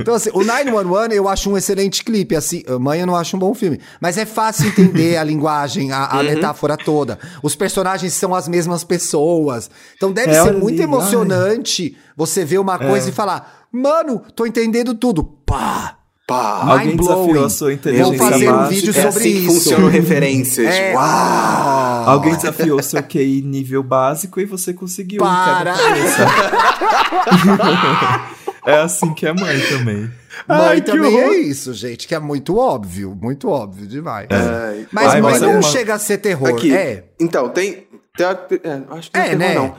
Então, 0.00 0.14
assim, 0.14 0.30
o 0.32 0.44
911 0.44 1.16
eu 1.16 1.28
acho 1.28 1.50
um 1.50 1.56
excelente 1.56 2.04
clipe. 2.04 2.36
Assim, 2.36 2.62
Mãe 2.80 3.00
eu 3.00 3.06
não 3.08 3.16
acho 3.16 3.36
um 3.36 3.40
bom 3.40 3.52
filme. 3.54 3.80
Mas 4.00 4.16
é 4.16 4.24
fácil 4.24 4.68
entender 4.68 5.16
a 5.16 5.24
linguagem, 5.24 5.90
a, 5.90 6.06
a 6.06 6.18
Uhum. 6.18 6.22
metáfora 6.24 6.76
toda. 6.76 7.18
Os 7.42 7.56
personagens 7.56 8.12
são 8.12 8.32
as 8.32 8.46
mesmas 8.46 8.84
pessoas. 8.84 9.68
Então 9.96 10.12
deve 10.12 10.30
É, 10.32 10.44
ser 10.44 10.52
muito 10.52 10.80
emocionante 10.80 11.96
você 12.16 12.44
ver 12.44 12.58
uma 12.58 12.78
coisa 12.78 13.08
É. 13.08 13.10
e 13.10 13.12
falar: 13.12 13.66
Mano, 13.72 14.22
tô 14.36 14.46
entendendo 14.46 14.94
tudo. 14.94 15.24
Pá! 15.24 15.98
Pá, 16.26 16.62
Alguém 16.72 16.96
desafiou 16.96 17.44
a 17.44 17.50
sua 17.50 17.72
inteligência 17.72 18.16
Vou 18.16 18.30
fazer 18.30 18.48
um 18.50 18.66
vídeo 18.68 18.90
é 18.90 18.92
sobre 18.92 19.08
assim 19.08 19.22
que 19.32 19.38
isso. 19.38 19.46
funcionam 19.54 19.88
referências. 19.88 20.74
É. 20.74 20.94
Uau! 20.94 22.08
Alguém 22.08 22.34
desafiou 22.36 22.78
o 22.78 22.82
seu 22.82 23.02
QI 23.02 23.42
nível 23.42 23.82
básico 23.82 24.40
e 24.40 24.44
você 24.44 24.72
conseguiu. 24.72 25.20
Para! 25.20 25.74
é 28.66 28.74
assim 28.78 29.12
que 29.14 29.26
é 29.26 29.32
mãe 29.32 29.60
também. 29.68 30.10
Mãe 30.48 30.48
Ai, 30.48 30.80
também 30.80 31.18
é 31.18 31.24
horror. 31.24 31.34
isso, 31.34 31.74
gente, 31.74 32.06
que 32.08 32.14
é 32.14 32.18
muito 32.18 32.56
óbvio, 32.56 33.16
muito 33.20 33.48
óbvio 33.48 33.86
demais. 33.86 34.28
Ai, 34.30 34.86
Mas 34.92 35.14
Ai, 35.14 35.20
mãe 35.20 35.32
mas 35.32 35.42
é 35.42 35.46
não 35.46 35.52
uma- 35.54 35.62
chega 35.62 35.94
a 35.94 35.98
ser 35.98 36.18
terror. 36.18 36.48
Aqui. 36.50 36.74
É. 36.74 37.04
Então, 37.20 37.48
tem. 37.48 37.86
tem 38.16 38.26
é, 38.26 38.82
acho 38.96 39.10
que 39.10 39.18
não 39.18 39.24
É, 39.24 39.32
é 39.32 39.36
terror, 39.36 39.38
né? 39.38 39.54
não. 39.54 39.74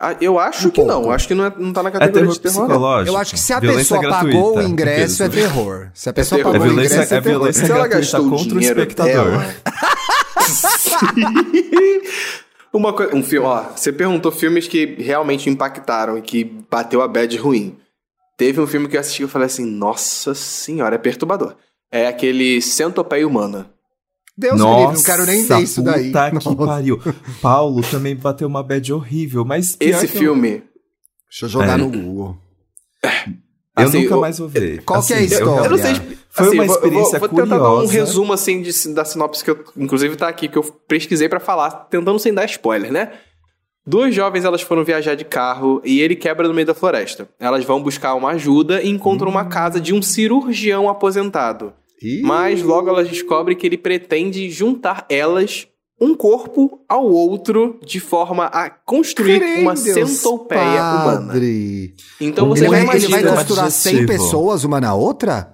Ah, 0.00 0.16
Eu 0.20 0.38
acho 0.38 0.68
Um 0.68 0.70
que 0.70 0.82
não. 0.82 1.10
Acho 1.10 1.28
que 1.28 1.34
não, 1.34 1.46
é- 1.46 1.52
não 1.56 1.72
tá 1.72 1.82
na 1.82 1.88
É 1.88 1.92
categoria 1.92 2.20
terror 2.20 2.32
de 2.34 2.40
terror, 2.40 2.58
não. 2.60 2.66
psicológico. 2.66 3.16
Eu 3.16 3.20
acho 3.20 3.34
que 3.34 3.40
se 3.40 3.52
a 3.52 3.60
Violência 3.60 3.96
pessoa 3.98 4.18
pagou 4.18 4.56
o 4.58 4.62
ingresso, 4.62 5.22
é 5.22 5.28
né? 5.28 5.34
terror. 5.34 5.88
Se 5.94 6.08
a 6.08 6.12
pessoa. 6.12 6.40
É 6.40 6.44
pagou 6.44 6.60
o 6.60 6.62
violência, 6.64 6.94
ingresso, 6.96 7.14
é 7.14 7.16
é 7.16 7.20
terror. 7.20 7.38
violência 7.38 7.66
Se 7.66 7.72
ela 7.72 7.88
gratuita 7.88 8.00
gastou 8.00 8.26
o 8.26 8.30
contra 8.30 8.56
o 8.56 8.58
dinheiro 8.58 8.80
espectador. 8.80 9.44
Uma 12.72 12.92
coisa, 12.92 13.14
um 13.14 13.22
filme, 13.22 13.46
ó, 13.46 13.62
você 13.74 13.92
perguntou 13.92 14.32
filmes 14.32 14.66
que 14.66 14.96
realmente 14.98 15.48
impactaram 15.48 16.18
e 16.18 16.22
que 16.22 16.42
bateu 16.68 17.02
a 17.02 17.08
bad 17.08 17.36
ruim. 17.36 17.78
Teve 18.36 18.60
um 18.60 18.66
filme 18.66 18.88
que 18.88 18.96
eu 18.96 19.00
assisti 19.00 19.22
e 19.22 19.24
eu 19.24 19.28
falei 19.28 19.46
assim, 19.46 19.64
nossa 19.64 20.34
senhora, 20.34 20.96
é 20.96 20.98
perturbador. 20.98 21.54
É 21.92 22.08
aquele 22.08 22.60
Centopeia 22.60 23.26
Humana. 23.28 23.70
Deus 24.36 24.54
me 24.54 24.58
Nossa, 24.60 24.80
livre, 24.80 24.96
não 24.96 25.02
quero 25.04 25.26
nem 25.26 25.46
ver 25.46 25.60
isso 25.60 25.82
daí. 25.82 26.06
puta 26.06 26.28
que 26.30 26.34
Nossa. 26.34 26.56
pariu. 26.66 27.00
Paulo 27.40 27.82
também 27.88 28.16
bateu 28.16 28.48
uma 28.48 28.62
bad 28.62 28.92
horrível, 28.92 29.44
mas 29.44 29.76
Esse 29.78 30.08
que 30.08 30.14
eu- 30.16 30.20
filme, 30.20 30.62
Deixa 31.30 31.46
eu 31.46 31.48
jogar 31.48 31.74
É. 31.74 31.82
no 31.82 31.88
Google. 31.90 32.36
eu, 33.04 33.10
assim, 33.76 34.02
nunca 34.02 34.14
eu- 34.14 34.20
mais 34.20 34.38
vou 34.38 34.48
ver. 34.48 34.82
Qual 34.84 35.02
que 35.02 35.12
é 35.12 35.16
a 35.16 35.18
Assim, 35.20 35.34
eu- 35.34 35.38
história? 35.40 35.64
eu 35.66 35.70
não 35.70 35.78
sei. 35.78 35.94
Foi 36.30 36.46
assim, 36.48 36.54
uma 36.56 36.64
experiência 36.66 37.18
vou, 37.18 37.28
vou 37.28 37.38
tentar 37.42 37.58
dar 37.58 37.64
um 37.70 37.74
curiosa. 37.74 37.92
resumo 37.92 38.32
assim 38.32 38.62
de- 38.62 38.88
da 38.94 39.04
sinopse 39.04 39.42
que 39.44 39.50
eu, 39.50 39.64
inclusive, 39.76 40.16
tá 40.16 40.26
aqui, 40.28 40.48
que 40.48 40.56
eu 40.58 40.62
pesquisei 40.88 41.28
pra 41.28 41.38
falar, 41.40 41.70
tentando 41.90 42.18
sem 42.18 42.32
dar 42.34 42.44
spoiler, 42.46 42.92
né? 42.92 43.12
Duas 43.86 44.14
jovens 44.14 44.44
elas 44.44 44.62
foram 44.62 44.82
viajar 44.84 45.14
de 45.14 45.24
carro 45.24 45.80
e 45.84 46.00
ele 46.00 46.16
quebra 46.16 46.48
no 46.48 46.54
meio 46.54 46.66
da 46.66 46.74
floresta. 46.74 47.28
Elas 47.38 47.64
vão 47.64 47.82
buscar 47.82 48.14
uma 48.14 48.30
ajuda 48.30 48.80
e 48.82 48.88
encontram 48.88 49.28
uma 49.30 49.44
casa 49.44 49.80
de 49.80 49.92
um 49.92 50.00
cirurgião 50.00 50.88
aposentado. 50.88 51.72
Ih. 52.02 52.22
Mas 52.22 52.62
logo 52.62 52.88
elas 52.88 53.08
descobrem 53.08 53.56
que 53.56 53.66
ele 53.66 53.78
pretende 53.78 54.50
juntar 54.50 55.06
elas 55.08 55.66
um 56.00 56.14
corpo 56.14 56.80
ao 56.88 57.06
outro 57.06 57.78
de 57.86 58.00
forma 58.00 58.46
a 58.46 58.68
construir 58.68 59.42
uma 59.60 59.74
Deus, 59.74 60.10
centopeia 60.10 60.60
humana. 60.60 61.26
padre. 61.28 61.94
Então 62.20 62.46
Ele 62.46 62.56
você 62.56 62.68
vai, 62.68 62.84
vai 62.84 62.96
ele 62.96 63.06
vai 63.08 63.22
costurar 63.36 63.70
100 63.70 63.92
Adjetivo. 63.98 64.12
pessoas 64.24 64.64
uma 64.64 64.80
na 64.80 64.94
outra? 64.94 65.50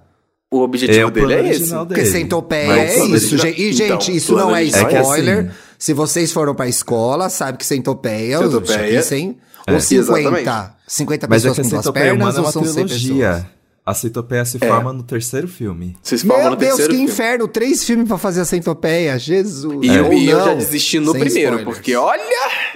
o 0.52 0.62
objetivo 0.62 0.98
É 0.98 1.06
o 1.06 1.10
dele 1.10 1.32
é 1.34 1.50
esse. 1.50 1.72
Porque 1.72 2.04
centopeia 2.06 2.72
é 2.72 3.04
isso, 3.06 3.38
gente. 3.38 3.60
E, 3.60 3.70
Então, 3.70 3.86
gente, 4.00 4.16
isso 4.16 4.32
plano 4.32 4.48
não 4.48 4.56
é 4.56 4.64
É 4.66 4.84
que 4.84 4.96
spoiler. 4.96 5.38
assim- 5.46 5.50
Se 5.78 5.92
vocês 5.92 6.32
foram 6.32 6.54
pra 6.56 6.66
escola, 6.66 7.28
sabe 7.28 7.56
que 7.58 7.64
centopeia, 7.64 8.38
Centopeia. 8.38 8.66
Centopeia 8.78 9.02
100 9.02 9.38
É. 9.68 9.72
ou 9.74 9.80
50. 9.80 10.20
Exatamente. 10.20 10.72
50 10.88 11.26
Mas 11.28 11.44
é 11.44 11.48
pessoas 11.48 11.54
que 11.54 11.60
a 11.60 11.64
com 11.64 11.82
duas 11.82 11.94
pernas 11.94 12.16
humana 12.16 12.36
é 12.36 12.40
ou 12.40 12.44
uma 12.46 12.52
são 12.52 12.64
100 12.64 12.82
pessoas? 12.88 13.44
A 13.90 13.94
centopeia 13.94 14.44
se 14.44 14.56
É. 14.60 14.68
forma 14.68 14.92
no 14.92 15.02
terceiro 15.02 15.48
filme. 15.48 15.96
Vocês 16.02 16.22
falam 16.22 16.42
Meu 16.42 16.50
no 16.50 16.56
Deus, 16.56 16.70
que 16.72 16.76
terceiro 16.76 16.94
filme. 16.94 17.10
inferno! 17.10 17.48
Três 17.48 17.82
filmes 17.84 18.06
pra 18.06 18.16
fazer 18.18 18.40
a 18.40 18.44
centopeia, 18.44 19.18
Jesus! 19.18 19.78
E, 19.82 19.88
eu, 19.88 20.06
Ou 20.06 20.12
e 20.12 20.28
eu 20.30 20.38
já 20.38 20.46
não, 20.46 20.56
desisti 20.58 21.00
no 21.00 21.12
sem 21.12 21.20
primeiro, 21.20 21.56
spoilers. 21.56 21.76
porque 21.76 21.96
olha. 21.96 22.22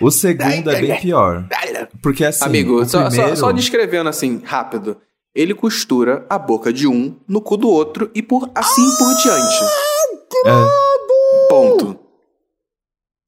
O 0.01 0.11
segundo 0.11 0.71
é 0.71 0.81
bem 0.81 1.01
pior. 1.01 1.47
Porque 2.03 2.25
assim, 2.25 2.45
Amigo, 2.45 2.85
só, 2.85 3.03
só- 3.05 3.09
primeiro... 3.11 3.37
só 3.37 3.53
descrevendo 3.53 4.09
assim, 4.09 4.41
rápido. 4.45 4.97
Ele 5.35 5.55
costura 5.55 6.25
a 6.31 6.39
boca 6.39 6.73
de 6.73 6.87
um 6.89 7.17
no 7.29 7.41
cu 7.41 7.57
do 7.57 7.69
outro 7.69 8.11
e 8.15 8.23
por 8.23 8.51
assim 8.55 8.89
por 8.99 9.15
diante. 9.23 9.65
É. 10.47 11.49
Ponto. 11.49 11.94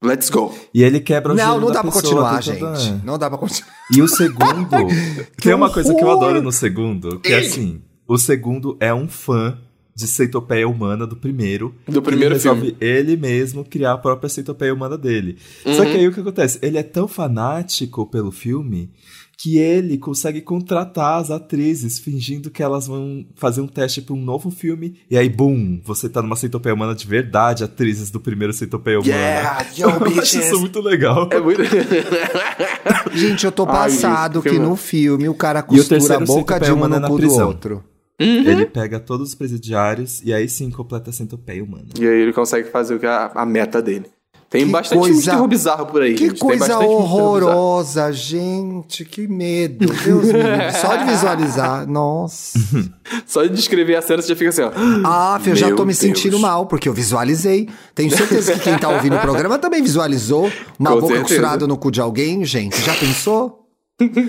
Let's 0.03 0.29
go. 0.29 0.53
E 0.73 0.83
ele 0.83 0.99
quebra 0.99 1.33
o 1.33 1.35
Não, 1.35 1.43
gelo 1.43 1.59
não 1.61 1.67
da 1.67 1.73
dá 1.73 1.81
pra 1.81 1.91
pessoa 1.91 2.03
continuar, 2.03 2.41
gente. 2.43 3.05
Não 3.05 3.17
dá 3.17 3.29
pra 3.29 3.37
continuar. 3.39 3.73
E 3.95 4.01
o 4.01 4.07
segundo... 4.07 4.67
tem 5.41 5.53
uma 5.53 5.71
coisa 5.71 5.93
que 5.95 6.01
eu 6.03 6.07
horror! 6.07 6.23
adoro 6.25 6.41
no 6.41 6.51
segundo, 6.51 7.19
que 7.19 7.31
é 7.33 7.39
assim... 7.39 7.81
O 8.07 8.17
segundo 8.17 8.77
é 8.79 8.93
um 8.93 9.07
fã 9.07 9.57
de 9.95 10.07
centopeia 10.07 10.67
humana 10.69 11.07
do 11.07 11.15
primeiro. 11.15 11.73
Do 11.87 12.01
primeiro 12.01 12.35
ele 12.35 12.39
resolve 12.41 12.77
ele 12.79 13.17
mesmo 13.17 13.65
criar 13.65 13.93
a 13.93 13.97
própria 13.97 14.29
centopeia 14.29 14.73
humana 14.73 14.97
dele. 14.97 15.37
Só 15.63 15.69
Uhum. 15.83 15.91
que 15.91 15.97
aí 15.97 16.07
o 16.07 16.13
que 16.13 16.19
acontece? 16.19 16.59
Ele 16.61 16.77
é 16.77 16.83
tão 16.83 17.07
fanático 17.07 18.05
pelo 18.05 18.31
filme 18.31 18.91
que 19.39 19.59
ele 19.59 19.99
consegue 19.99 20.41
contratar 20.41 21.21
as 21.21 21.29
atrizes 21.29 21.99
fingindo 21.99 22.49
que 22.49 22.63
elas 22.63 22.87
vão 22.87 23.23
fazer 23.35 23.61
um 23.61 23.67
teste 23.67 24.01
para 24.01 24.15
um 24.15 24.19
novo 24.21 24.49
filme. 24.49 24.95
E 25.11 25.15
aí, 25.17 25.29
boom, 25.29 25.79
você 25.85 26.09
tá 26.09 26.23
numa 26.23 26.35
centopeia 26.35 26.73
humana 26.73 26.95
de 26.95 27.05
verdade, 27.05 27.63
atrizes 27.63 28.09
do 28.09 28.19
primeiro 28.19 28.51
centopeia 28.51 28.99
humana. 28.99 29.13
Yeah, 29.15 29.65
yo, 29.77 29.89
Eu 30.15 30.21
acho 30.21 30.39
isso 30.39 30.59
muito 30.59 30.81
legal. 30.81 31.29
É 31.31 31.39
muito. 31.39 31.61
Gente, 33.13 33.45
eu 33.45 33.51
tô 33.51 33.63
Ai, 33.63 33.73
passado 33.73 34.35
gente, 34.35 34.43
que 34.43 34.49
filme- 34.49 34.65
no 34.65 34.75
filme 34.75 35.29
o 35.29 35.33
cara 35.33 35.59
E 35.59 35.79
o 35.79 35.87
costura 35.87 36.15
a 36.15 36.19
boca 36.25 36.59
de 36.59 36.71
um 36.71 36.75
no 36.79 36.87
na 36.87 37.01
cu 37.07 37.13
do 37.15 37.19
prisão. 37.19 37.47
outro. 37.47 37.83
Ele 38.19 38.65
pega 38.65 38.99
todos 38.99 39.29
os 39.29 39.35
presidiários 39.35 40.21
e 40.23 40.33
aí 40.33 40.49
sim 40.49 40.71
completa 40.71 41.11
a 41.11 41.13
centopeia 41.13 41.63
humana. 41.63 41.85
E 41.99 42.07
aí 42.07 42.21
ele 42.21 42.33
consegue 42.33 42.69
fazer 42.71 42.95
o 42.95 42.99
que 42.99 43.05
é 43.05 43.09
a, 43.09 43.31
a 43.35 43.45
meta 43.45 43.79
dele. 43.81 44.07
Tem 44.49 44.65
Que 44.65 44.71
bastante 44.71 44.99
filme 44.99 45.09
de 45.09 45.15
coisa- 45.15 45.31
terror 45.31 45.47
bizarro 45.49 45.85
por 45.87 46.01
aí. 46.01 46.13
Que 46.15 46.29
gente. 46.29 46.39
Coisa 46.39 46.79
horrorosa, 46.79 48.13
gente. 48.13 49.03
Que 49.03 49.27
medo. 49.27 49.85
Deus 49.87 50.25
me 50.25 50.31
livre. 50.31 50.71
Só 50.79 50.95
de 50.95 51.03
visualizar. 51.03 51.85
Nossa. 51.85 52.57
Só 53.27 53.43
de 53.43 53.49
descrever 53.49 53.97
a 53.97 54.01
cena 54.01 54.21
você 54.21 54.29
já 54.29 54.35
fica 54.37 54.49
assim, 54.49 54.61
ó. 54.61 54.71
Ah, 55.05 55.39
eu 55.45 55.55
já 55.55 55.67
tô 55.75 55.83
me 55.83 55.87
Deus. 55.87 55.97
sentindo 55.97 56.39
mal, 56.39 56.65
porque 56.65 56.87
eu 56.87 56.93
visualizei. 56.93 57.67
Tenho 57.93 58.09
certeza 58.15 58.53
que 58.53 58.59
quem 58.61 58.77
tá 58.77 58.87
ouvindo 58.89 59.17
o 59.17 59.19
programa 59.19 59.57
também 59.59 59.81
visualizou. 59.81 60.49
Uma 60.79 60.91
Com 60.91 60.95
boca 61.01 61.07
certeza. 61.15 61.23
costurada 61.23 61.67
no 61.67 61.75
cu 61.77 61.91
de 61.91 61.99
alguém, 61.99 62.45
gente. 62.45 62.81
Já 62.81 62.93
pensou? 62.95 63.65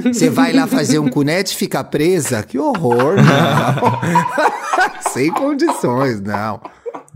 Você 0.05 0.31
vai 0.31 0.53
lá 0.53 0.67
fazer 0.67 0.99
um 0.99 1.09
cunete 1.09 1.55
e 1.55 1.57
fica 1.57 1.85
presa? 1.85 2.43
Que 2.43 2.59
horror, 2.59 3.17
não. 3.17 5.13
Sem 5.13 5.31
condições, 5.31 6.21
não. 6.23 6.59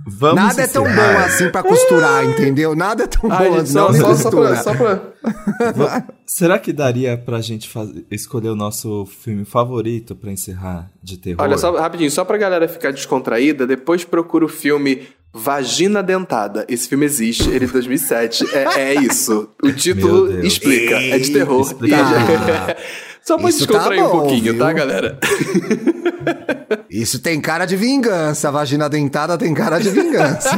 Vamos 0.07 0.36
Nada 0.42 0.62
é 0.62 0.66
tão 0.66 0.84
encerrar. 0.86 1.12
bom 1.12 1.18
assim 1.24 1.50
pra 1.50 1.62
costurar, 1.62 2.24
entendeu? 2.24 2.74
Nada 2.74 3.05
é 3.05 3.07
tão 3.07 3.30
Ai, 3.30 3.48
bom 3.48 3.55
gente, 3.59 3.62
assim, 3.62 3.74
não 3.74 3.94
só, 3.94 4.14
só, 4.16 4.30
pra, 4.30 4.57
só 4.57 4.74
pra- 4.74 6.05
Será 6.26 6.59
que 6.59 6.72
daria 6.72 7.16
pra 7.16 7.40
gente 7.40 7.68
faz- 7.68 7.90
escolher 8.11 8.48
o 8.48 8.57
nosso 8.57 9.07
filme 9.07 9.44
favorito 9.44 10.16
pra 10.16 10.30
encerrar 10.32 10.90
de 11.03 11.16
terror? 11.18 11.40
Olha, 11.40 11.57
só 11.59 11.76
rapidinho, 11.78 12.11
só 12.11 12.24
pra 12.24 12.36
galera 12.38 12.66
ficar 12.68 12.90
descontraída, 12.92 13.66
depois 13.66 14.05
procura 14.05 14.44
o 14.44 14.48
filme 14.48 15.03
Vagina 15.32 16.03
Dentada. 16.03 16.66
Esse 16.68 16.88
filme 16.88 17.07
existe, 17.07 17.48
ele 17.48 17.64
é 17.64 17.66
de 17.66 17.72
2007. 17.72 18.44
É, 18.55 18.80
é 18.80 18.94
isso. 19.00 19.48
O 19.62 19.72
título 19.72 20.44
explica. 20.44 20.96
É 20.96 21.18
de 21.18 21.32
terror. 21.32 21.61
Explica. 21.62 21.96
Tá. 21.96 22.76
Só 23.24 23.38
pra 23.38 23.48
Isso 23.48 23.66
tá 23.66 23.72
descontrair 23.72 24.02
um 24.02 24.06
bom, 24.08 24.18
pouquinho, 24.20 24.42
viu? 24.54 24.58
tá, 24.58 24.72
galera? 24.72 25.18
Isso 26.90 27.18
tem 27.20 27.40
cara 27.40 27.64
de 27.64 27.76
vingança. 27.76 28.48
A 28.48 28.50
vagina 28.50 28.88
dentada 28.88 29.36
tem 29.38 29.52
cara 29.54 29.78
de 29.78 29.90
vingança. 29.90 30.50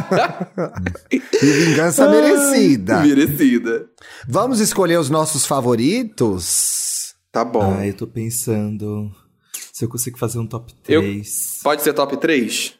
e 1.12 1.18
vingança 1.46 2.08
merecida. 2.08 3.00
Merecida. 3.02 3.86
Vamos 4.28 4.60
escolher 4.60 4.98
os 4.98 5.10
nossos 5.10 5.46
favoritos? 5.46 7.14
Tá 7.30 7.44
bom. 7.44 7.76
Ah, 7.78 7.86
eu 7.86 7.94
tô 7.94 8.06
pensando 8.06 9.10
se 9.72 9.84
eu 9.84 9.88
consigo 9.88 10.18
fazer 10.18 10.38
um 10.38 10.46
top 10.46 10.72
Eu- 10.88 11.02
3. 11.02 11.60
Pode 11.62 11.82
ser 11.82 11.92
top 11.92 12.16
3? 12.16 12.74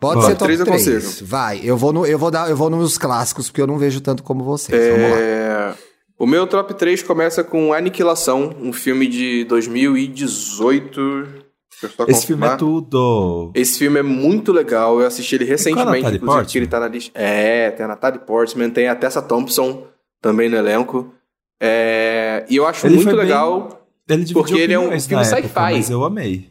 Pode 0.00 0.20
Bora. 0.20 0.26
ser 0.28 0.34
top 0.36 0.44
Três 0.44 0.60
eu 0.60 0.66
3. 0.66 0.84
consigo. 1.04 1.26
Vai, 1.26 1.60
eu 1.64 1.76
vou, 1.76 1.92
no, 1.92 2.06
eu, 2.06 2.18
vou 2.18 2.30
dar, 2.30 2.48
eu 2.48 2.56
vou 2.56 2.70
nos 2.70 2.96
clássicos, 2.96 3.48
porque 3.48 3.60
eu 3.60 3.66
não 3.66 3.78
vejo 3.78 4.00
tanto 4.00 4.22
como 4.22 4.44
vocês. 4.44 4.80
Vamos 4.92 5.10
lá. 5.10 5.76
É... 6.18 6.22
O 6.22 6.26
meu 6.26 6.46
top 6.46 6.74
3 6.74 7.02
começa 7.02 7.44
com 7.44 7.72
Aniquilação, 7.72 8.54
um 8.60 8.72
filme 8.72 9.06
de 9.06 9.44
2018. 9.44 11.22
Deixa 11.80 11.86
eu 11.86 11.90
só 11.90 12.04
Esse 12.08 12.26
filme 12.26 12.46
é 12.46 12.56
tudo. 12.56 13.52
Esse 13.54 13.78
filme 13.78 14.00
é 14.00 14.02
muito 14.02 14.52
legal, 14.52 15.00
eu 15.00 15.06
assisti 15.06 15.36
ele 15.36 15.44
recentemente, 15.44 15.86
Natalie 16.02 16.16
inclusive, 16.16 16.26
Portman? 16.42 16.60
ele 16.62 16.66
tá 16.66 16.80
na 16.80 16.88
lista. 16.88 17.12
É, 17.18 17.70
tem 17.70 17.84
a 17.84 17.88
Natalie 17.88 18.20
Portman, 18.20 18.70
tem 18.70 18.88
a 18.88 18.96
Tessa 18.96 19.22
Thompson 19.22 19.86
também 20.20 20.48
no 20.48 20.56
elenco. 20.56 21.12
É, 21.60 22.44
E 22.48 22.56
eu 22.56 22.66
acho 22.66 22.86
Ele 22.86 22.94
muito 22.96 23.04
foi 23.08 23.14
bem- 23.16 23.22
legal. 23.24 23.86
Ele 24.08 24.32
Porque 24.32 24.54
ele 24.54 24.72
é 24.72 24.78
um 24.78 24.98
filme 25.00 25.24
sci-fi. 25.24 25.48
Mas 25.54 25.90
eu 25.90 26.02
amei. 26.02 26.48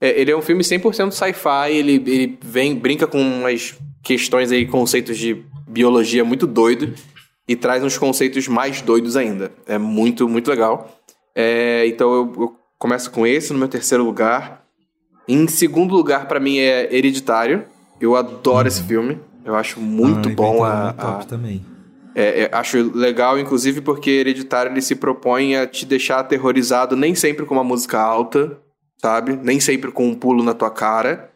É, 0.00 0.20
ele 0.20 0.30
é 0.30 0.36
um 0.36 0.42
filme 0.42 0.62
100% 0.64 1.12
sci-fi, 1.12 1.70
ele, 1.70 1.92
ele 2.06 2.38
vem, 2.42 2.74
brinca 2.74 3.06
com 3.06 3.20
umas 3.20 3.74
questões 4.02 4.50
aí, 4.50 4.66
conceitos 4.66 5.16
de 5.18 5.42
biologia 5.68 6.24
muito 6.24 6.46
doido 6.46 6.92
e 7.46 7.54
traz 7.56 7.82
uns 7.84 7.98
conceitos 7.98 8.48
mais 8.48 8.80
doidos 8.80 9.16
ainda. 9.16 9.52
É 9.66 9.78
muito, 9.78 10.28
muito 10.28 10.48
legal. 10.50 10.98
É, 11.34 11.86
então 11.86 12.12
eu, 12.14 12.32
eu 12.38 12.56
começo 12.78 13.10
com 13.10 13.26
esse 13.26 13.52
no 13.52 13.58
meu 13.58 13.68
terceiro 13.68 14.04
lugar. 14.04 14.64
Em 15.28 15.46
segundo 15.48 15.94
lugar, 15.94 16.26
pra 16.28 16.38
mim, 16.40 16.58
é 16.58 16.94
Hereditário. 16.94 17.64
Eu 18.00 18.16
adoro 18.16 18.68
esse 18.68 18.82
filme. 18.82 19.18
Eu 19.44 19.54
acho 19.54 19.80
muito 19.80 20.28
Ah, 20.28 20.32
bom 20.34 20.56
inventaram 20.66 21.10
a, 21.10 21.20
a- 21.20 21.24
também. 21.24 21.64
é, 22.14 22.42
é, 22.44 22.50
acho 22.52 22.90
legal, 22.96 23.38
inclusive, 23.38 23.80
porque 23.80 24.10
Hereditário 24.10 24.72
ele 24.72 24.80
se 24.82 24.94
propõe 24.94 25.56
a 25.56 25.66
te 25.66 25.84
deixar 25.84 26.20
aterrorizado 26.20 26.96
nem 26.96 27.14
sempre 27.14 27.44
com 27.44 27.54
uma 27.54 27.64
música 27.64 27.98
alta, 28.00 28.58
sabe? 29.00 29.36
Nem 29.42 29.60
sempre 29.60 29.90
com 29.92 30.06
um 30.08 30.14
pulo 30.14 30.42
na 30.42 30.54
tua 30.54 30.70
cara. 30.70 31.30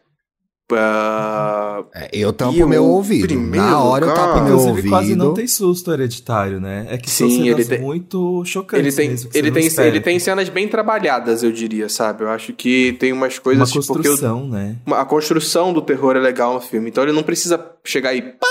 É, 1.93 2.09
eu 2.13 2.31
tampo 2.31 2.63
o 2.63 2.67
meu 2.67 2.85
ouvido. 2.85 3.27
primeiro 3.27 3.65
Na 3.65 3.79
hora 3.83 4.05
eu 4.05 4.09
lugar- 4.09 4.27
tapo 4.33 4.43
meu 4.45 4.59
ouvido. 4.59 4.89
quase 4.89 5.15
não 5.15 5.33
tem 5.33 5.47
susto 5.47 5.91
hereditário, 5.91 6.59
né? 6.59 6.85
É 6.89 6.97
que 6.97 7.09
são 7.09 7.27
Sim, 7.29 7.43
cenas 7.43 7.59
ele 7.59 7.65
tem- 7.65 7.81
muito 7.81 8.43
chocantes 8.45 8.85
ele 8.85 8.95
tem, 8.95 9.09
mesmo. 9.09 9.29
ele, 9.33 9.51
tem, 9.51 9.65
espera. 9.67 9.87
ele 9.87 10.01
tem 10.01 10.19
cenas 10.19 10.49
bem 10.49 10.67
trabalhadas, 10.67 11.41
eu 11.43 11.51
diria, 11.51 11.89
sabe? 11.89 12.23
Eu 12.23 12.29
acho 12.29 12.53
que 12.53 12.93
tem 12.99 13.11
umas 13.13 13.35
uma 13.35 13.41
coisas 13.41 13.71
tipo, 13.71 13.85
porque 13.87 14.07
eu- 14.07 14.11
construção, 14.11 14.47
né? 14.47 14.75
uma- 14.85 14.99
a 15.01 15.05
construção 15.05 15.73
do 15.73 15.81
terror 15.81 16.15
é 16.15 16.19
legal 16.19 16.53
no 16.53 16.61
filme. 16.61 16.89
Então 16.89 17.03
ele 17.03 17.13
não 17.13 17.23
precisa 17.23 17.59
chegar 17.83 18.13
e 18.13 18.21
pá, 18.21 18.47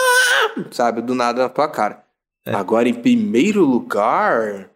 sabe, 0.70 1.00
do 1.02 1.14
nada 1.14 1.42
na 1.42 1.48
tua 1.48 1.68
cara. 1.68 2.02
É. 2.46 2.54
Agora, 2.54 2.88
em 2.88 2.94
primeiro 2.94 3.64
lugar. 3.64 4.70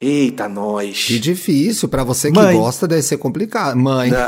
Eita, 0.00 0.48
nós. 0.48 1.04
Que 1.04 1.18
difícil. 1.18 1.88
Pra 1.88 2.02
você 2.04 2.30
que 2.30 2.36
Mãe. 2.38 2.56
gosta, 2.56 2.88
deve 2.88 3.02
ser 3.02 3.18
complicado. 3.18 3.76
Mãe. 3.76 4.10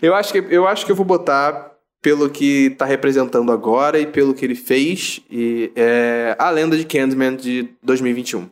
Eu 0.00 0.14
acho 0.14 0.32
que 0.32 0.38
eu 0.50 0.66
acho 0.66 0.84
que 0.86 0.92
eu 0.92 0.96
vou 0.96 1.04
botar 1.04 1.72
pelo 2.00 2.28
que 2.30 2.70
tá 2.70 2.84
representando 2.84 3.52
agora 3.52 3.98
e 3.98 4.06
pelo 4.06 4.34
que 4.34 4.44
ele 4.44 4.54
fez 4.54 5.20
e 5.30 5.70
é 5.76 6.34
A 6.38 6.50
Lenda 6.50 6.76
de 6.76 6.84
Candyman 6.84 7.36
de 7.36 7.68
2021. 7.82 8.48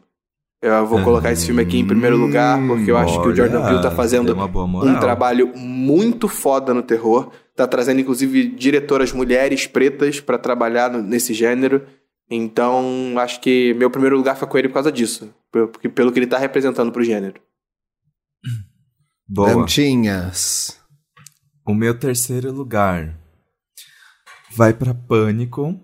Eu 0.63 0.87
vou 0.87 1.03
colocar 1.03 1.33
esse 1.33 1.47
filme 1.47 1.63
aqui 1.63 1.79
em 1.79 1.87
primeiro 1.87 2.17
lugar 2.17 2.59
porque 2.67 2.91
eu 2.91 2.97
acho 2.97 3.21
que 3.23 3.29
o 3.29 3.35
Jordan 3.35 3.63
Peele 3.65 3.83
tá 3.83 3.91
fazendo 3.91 4.37
um 4.85 5.01
trabalho 5.01 5.53
muito 5.57 6.29
foda 6.29 6.75
no 6.75 6.83
terror, 6.83 7.31
tá 7.57 7.67
trazendo 7.67 8.01
inclusive 8.01 8.45
diretoras 8.47 9.13
mulheres 9.13 9.67
pretas 9.67 10.21
pra 10.21 10.37
trabalhar 10.39 10.91
no- 10.91 11.03
nesse 11.03 11.33
gênero. 11.33 11.83
Então, 12.31 13.15
acho 13.19 13.41
que 13.41 13.75
meu 13.75 13.91
primeiro 13.91 14.17
lugar 14.17 14.37
foi 14.37 14.47
com 14.47 14.57
ele 14.57 14.69
por 14.69 14.75
causa 14.75 14.93
disso, 14.93 15.35
porque 15.51 15.89
pelo 15.89 16.13
que 16.13 16.19
ele 16.21 16.27
tá 16.29 16.39
representando 16.39 16.93
pro 16.93 17.03
gênero. 17.03 17.41
Boa. 19.29 19.49
Dantinhas. 19.55 20.79
O 21.67 21.75
meu 21.75 21.99
terceiro 21.99 22.53
lugar 22.53 23.17
vai 24.57 24.73
pra 24.73 24.95
Pânico. 24.95 25.79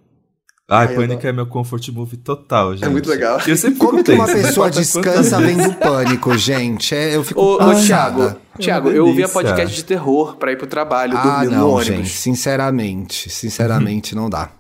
Ai, 0.69 0.89
Ai, 0.89 0.95
Pânico 0.97 1.25
é 1.25 1.33
meu 1.33 1.47
comfort 1.47 1.89
movie 1.91 2.17
total, 2.17 2.75
gente. 2.75 2.85
É 2.87 2.89
muito 2.89 3.09
legal. 3.09 3.39
Eu 3.47 3.57
sempre 3.57 3.79
Como 3.79 3.99
fico 3.99 4.05
que 4.11 4.13
uma 4.17 4.27
pessoa 4.27 4.69
descansa 4.71 5.39
vendo 5.41 5.73
pânico, 5.75 6.37
gente? 6.37 6.93
É, 6.93 7.15
eu 7.15 7.23
fico 7.23 7.41
Ô, 7.41 7.55
ô. 7.55 7.75
Thiago, 7.87 8.23
É 8.23 8.37
Thiago, 8.59 8.91
eu 8.91 9.07
ouvia 9.07 9.29
podcast 9.29 9.77
de 9.77 9.85
terror 9.85 10.37
pra 10.37 10.51
ir 10.51 10.57
pro 10.59 10.67
trabalho, 10.67 11.17
Ah, 11.17 11.23
dormindo 11.45 11.51
no 11.53 11.57
não, 11.59 11.71
ônibus. 11.71 11.87
gente. 11.87 12.09
Sinceramente. 12.09 13.31
Sinceramente, 13.31 14.15
não 14.17 14.29
dá. 14.29 14.51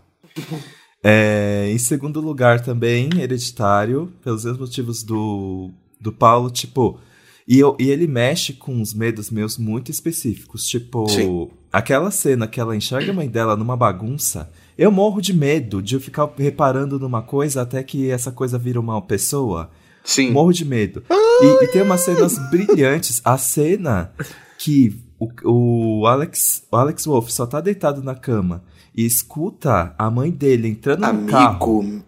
É, 1.08 1.70
em 1.70 1.78
segundo 1.78 2.20
lugar 2.20 2.60
também, 2.60 3.08
Hereditário, 3.16 4.12
pelos 4.24 4.44
mesmos 4.44 4.68
motivos 4.68 5.02
do, 5.04 5.70
do 6.00 6.12
Paulo, 6.12 6.50
tipo... 6.50 6.98
E, 7.46 7.60
eu- 7.60 7.76
e 7.78 7.88
ele 7.90 8.08
mexe 8.08 8.52
com 8.52 8.74
uns 8.74 8.92
medos 8.92 9.30
meus 9.30 9.56
muito 9.56 9.88
específicos, 9.90 10.66
tipo... 10.66 11.08
Sim. 11.08 11.48
Aquela 11.72 12.10
cena 12.10 12.48
que 12.48 12.58
ela 12.58 12.74
enxerga 12.74 13.12
a 13.12 13.14
mãe 13.14 13.28
dela 13.28 13.54
numa 13.56 13.76
bagunça, 13.76 14.50
eu 14.76 14.90
morro 14.90 15.20
de 15.20 15.32
medo 15.32 15.80
de 15.80 15.94
eu 15.94 16.00
ficar 16.00 16.28
reparando 16.36 16.98
numa 16.98 17.22
coisa 17.22 17.62
até 17.62 17.82
que 17.84 18.10
essa 18.10 18.32
coisa 18.32 18.58
vira 18.58 18.80
uma 18.80 19.00
pessoa. 19.02 19.70
Sim. 20.02 20.30
Morro 20.32 20.52
de 20.52 20.64
medo. 20.64 21.04
E, 21.08 21.64
e 21.64 21.68
tem 21.68 21.82
umas 21.82 22.00
cenas 22.00 22.36
brilhantes. 22.50 23.20
A 23.24 23.36
cena 23.38 24.10
que 24.58 24.96
o, 25.20 26.00
o 26.00 26.06
Alex, 26.06 26.64
o 26.72 26.76
Alex 26.76 27.04
Wolff 27.04 27.32
só 27.32 27.46
tá 27.46 27.60
deitado 27.60 28.02
na 28.02 28.14
cama 28.14 28.64
e 28.96 29.04
escuta 29.04 29.94
a 29.98 30.10
mãe 30.10 30.30
dele 30.30 30.68
entrando 30.68 31.00
no 31.12 31.26
carro. 31.26 31.80
Amigo, 31.80 32.02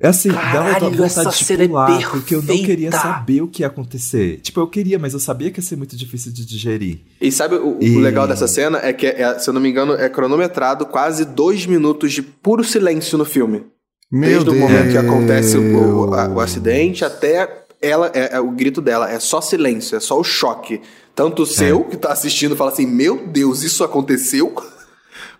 É 0.00 0.06
assim, 0.08 0.28
dá 0.28 0.34
Caralho, 0.40 0.88
uma 0.90 1.06
essa 1.06 1.22
vontade 1.24 1.38
de 1.38 1.44
cena 1.44 1.64
é 1.64 1.66
pular, 1.68 2.10
porque 2.10 2.34
eu 2.36 2.40
não 2.42 2.56
queria 2.56 2.92
saber 2.92 3.42
o 3.42 3.48
que 3.48 3.62
ia 3.62 3.66
acontecer. 3.66 4.38
Tipo, 4.40 4.60
eu 4.60 4.68
queria, 4.68 4.96
mas 4.96 5.12
eu 5.12 5.18
sabia 5.18 5.50
que 5.50 5.58
ia 5.58 5.62
ser 5.64 5.74
muito 5.76 5.96
difícil 5.96 6.32
de 6.32 6.46
digerir. 6.46 7.00
e 7.20 7.32
sabe 7.32 7.56
o, 7.56 7.78
o 7.78 7.82
E- 7.82 7.98
legal 8.00 8.28
dessa 8.28 8.46
cena? 8.46 8.78
É 8.80 8.92
que, 8.92 9.06
é- 9.08 9.36
se 9.40 9.50
eu 9.50 9.54
não 9.54 9.60
me 9.60 9.68
engano, 9.68 9.94
é 9.94 10.08
cronometrado 10.08 10.86
quase 10.86 11.24
dois 11.24 11.66
minutos 11.66 12.12
de 12.12 12.22
puro 12.22 12.62
silêncio 12.62 13.18
no 13.18 13.24
filme. 13.24 13.64
Meu 14.10 14.22
Desde 14.30 14.44
Deus. 14.44 14.56
o 14.56 14.60
momento 14.60 14.90
que 14.92 14.98
acontece 14.98 15.58
o, 15.58 16.06
o- 16.10 16.14
a- 16.14 16.28
o 16.28 16.38
acidente 16.40 17.04
até 17.04 17.64
ela, 17.82 18.10
é, 18.14 18.36
é 18.36 18.40
o 18.40 18.52
grito 18.52 18.80
dela. 18.80 19.10
É 19.10 19.18
só 19.18 19.40
silêncio, 19.40 19.96
é 19.96 20.00
só 20.00 20.18
o 20.18 20.22
choque. 20.24 20.80
Tanto 21.12 21.42
o 21.42 21.46
seu, 21.46 21.82
que 21.82 21.96
tá 21.96 22.12
assistindo, 22.12 22.54
fala 22.54 22.70
assim: 22.70 22.86
Meu 22.86 23.26
Deus, 23.26 23.64
isso 23.64 23.82
aconteceu? 23.82 24.54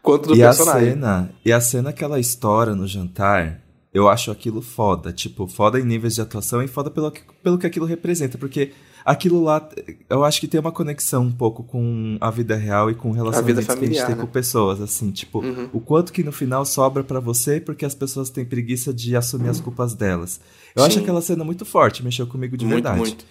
Quanto 0.02 0.28
do 0.28 0.36
e 0.36 0.42
a 0.42 0.46
personagem. 0.48 0.90
cena, 0.90 1.30
e 1.44 1.52
a 1.52 1.60
cena 1.60 1.92
que 1.92 2.02
ela 2.04 2.18
estoura 2.20 2.74
no 2.74 2.86
jantar, 2.86 3.60
eu 3.92 4.08
acho 4.08 4.30
aquilo 4.30 4.60
foda. 4.62 5.12
Tipo, 5.12 5.46
foda 5.46 5.78
em 5.80 5.84
níveis 5.84 6.14
de 6.14 6.20
atuação 6.20 6.62
e 6.62 6.68
foda 6.68 6.90
pelo 6.90 7.10
que, 7.10 7.20
pelo 7.42 7.58
que 7.58 7.66
aquilo 7.66 7.84
representa. 7.86 8.38
Porque 8.38 8.72
aquilo 9.04 9.42
lá, 9.42 9.66
eu 10.08 10.24
acho 10.24 10.40
que 10.40 10.46
tem 10.46 10.60
uma 10.60 10.70
conexão 10.70 11.24
um 11.24 11.32
pouco 11.32 11.62
com 11.64 12.16
a 12.20 12.30
vida 12.30 12.54
real 12.54 12.90
e 12.90 12.94
com 12.94 13.10
relacionamentos 13.10 13.64
que 13.64 13.70
a 13.70 13.74
gente 13.74 13.84
familiar, 13.86 14.06
tem 14.06 14.16
né? 14.16 14.20
com 14.22 14.28
pessoas. 14.28 14.80
Assim, 14.80 15.10
tipo, 15.10 15.40
Uhum. 15.44 15.68
o 15.72 15.80
quanto 15.80 16.12
que 16.12 16.22
no 16.22 16.32
final 16.32 16.64
sobra 16.64 17.02
pra 17.02 17.18
você 17.20 17.60
porque 17.60 17.84
as 17.84 17.94
pessoas 17.94 18.30
têm 18.30 18.44
preguiça 18.44 18.92
de 18.94 19.16
assumir 19.16 19.48
as 19.48 19.60
culpas 19.60 19.94
delas. 19.94 20.40
Eu 20.76 20.84
acho 20.84 20.96
Sim. 20.96 21.02
aquela 21.02 21.20
cena 21.22 21.42
muito 21.44 21.64
forte, 21.64 22.04
mexeu 22.04 22.26
comigo 22.26 22.56
de 22.56 22.64
muito, 22.64 22.84
verdade. 22.84 22.98
muito. 22.98 23.24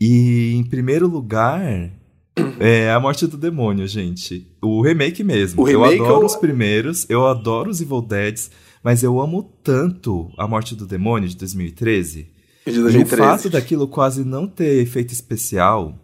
E 0.00 0.54
em 0.54 0.64
primeiro 0.64 1.06
lugar, 1.06 1.90
é 2.60 2.90
A 2.90 3.00
Morte 3.00 3.26
do 3.26 3.36
Demônio, 3.36 3.86
gente. 3.86 4.46
O 4.62 4.82
remake 4.82 5.22
mesmo. 5.24 5.62
O 5.62 5.64
remake 5.64 5.98
eu 5.98 6.04
adoro 6.04 6.20
ou- 6.20 6.26
os 6.26 6.36
primeiros, 6.36 7.06
eu 7.08 7.26
adoro 7.26 7.70
os 7.70 7.80
Evil 7.80 8.02
Deads, 8.02 8.50
mas 8.82 9.02
eu 9.02 9.20
amo 9.20 9.42
tanto 9.62 10.30
A 10.38 10.46
Morte 10.46 10.74
do 10.74 10.86
Demônio 10.86 11.28
de 11.28 11.36
2013. 11.36 12.28
De 12.66 12.72
E 12.74 12.78
o 12.78 12.82
2013. 12.82 13.16
fato 13.22 13.50
daquilo 13.50 13.88
quase 13.88 14.24
não 14.24 14.46
ter 14.46 14.82
efeito 14.82 15.12
especial, 15.12 15.94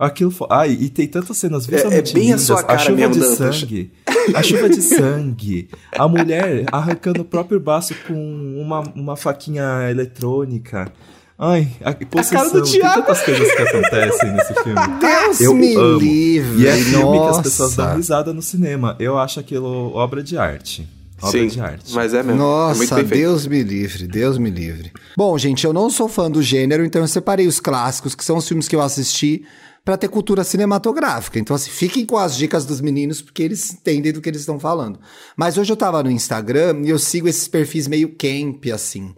Aquilo 0.00 0.30
foi... 0.30 0.46
Ai, 0.48 0.70
e 0.80 0.88
tem 0.88 1.08
tantas 1.08 1.36
cenas 1.38 1.66
visualmente 1.66 2.12
é 2.12 2.14
bem 2.14 2.22
a 2.22 2.26
lindas. 2.26 2.42
sua 2.42 2.62
cara 2.62 2.78
chuva 2.78 2.96
mesmo, 2.96 3.14
de 3.14 3.18
Dantas. 3.18 3.36
sangue. 3.36 3.92
A 4.32 4.42
chuva 4.44 4.68
de 4.68 4.80
sangue. 4.80 5.68
A 5.90 6.06
mulher 6.06 6.66
arrancando 6.70 7.22
o 7.22 7.24
próprio 7.24 7.58
braço 7.58 7.92
com 8.06 8.14
uma, 8.62 8.78
uma 8.94 9.16
faquinha 9.16 9.90
eletrônica. 9.90 10.92
Ai, 11.38 11.68
a, 11.84 11.92
possessão. 11.94 12.38
cara 12.38 12.50
do 12.50 12.62
Tem 12.64 12.72
Thiago. 12.80 13.02
tantas 13.02 13.22
coisas 13.22 13.52
que 13.54 13.62
acontecem 13.62 14.32
nesse 14.32 14.54
filme. 14.64 14.80
Deus 15.00 15.40
Eu 15.40 15.54
me 15.54 15.74
amo. 15.76 15.98
livre. 16.00 16.62
E 16.62 16.66
é 16.66 16.72
filme 16.76 16.90
que 17.12 17.24
nossa. 17.26 17.40
as 17.40 17.42
pessoas 17.46 17.76
dão 17.76 17.96
risada 17.96 18.32
no 18.32 18.42
cinema. 18.42 18.96
Eu 18.98 19.16
acho 19.16 19.38
aquilo 19.38 19.92
obra 19.94 20.22
de 20.22 20.36
arte. 20.36 20.88
Obra 21.20 21.30
Sim, 21.40 21.46
de 21.48 21.60
arte. 21.60 21.92
mas 21.94 22.12
é 22.14 22.22
mesmo. 22.22 22.32
é 22.32 22.44
Nossa, 22.44 22.94
feito. 22.96 23.08
Deus 23.10 23.46
me 23.46 23.62
livre, 23.62 24.06
Deus 24.06 24.38
me 24.38 24.50
livre. 24.50 24.92
Bom, 25.16 25.36
gente, 25.38 25.64
eu 25.64 25.72
não 25.72 25.90
sou 25.90 26.08
fã 26.08 26.30
do 26.30 26.40
gênero, 26.42 26.84
então 26.84 27.02
eu 27.02 27.08
separei 27.08 27.46
os 27.46 27.58
clássicos, 27.58 28.14
que 28.14 28.24
são 28.24 28.36
os 28.36 28.46
filmes 28.46 28.68
que 28.68 28.76
eu 28.76 28.80
assisti, 28.80 29.44
pra 29.84 29.96
ter 29.96 30.06
cultura 30.08 30.44
cinematográfica. 30.44 31.38
Então, 31.40 31.56
assim, 31.56 31.70
fiquem 31.70 32.06
com 32.06 32.16
as 32.16 32.36
dicas 32.36 32.64
dos 32.64 32.80
meninos, 32.80 33.20
porque 33.20 33.42
eles 33.42 33.72
entendem 33.72 34.12
do 34.12 34.20
que 34.20 34.28
eles 34.28 34.40
estão 34.42 34.60
falando. 34.60 35.00
Mas 35.36 35.58
hoje 35.58 35.72
eu 35.72 35.76
tava 35.76 36.00
no 36.04 36.10
Instagram 36.10 36.82
e 36.84 36.90
eu 36.90 36.98
sigo 37.00 37.26
esses 37.28 37.48
perfis 37.48 37.88
meio 37.88 38.10
camp, 38.16 38.64
assim. 38.72 39.12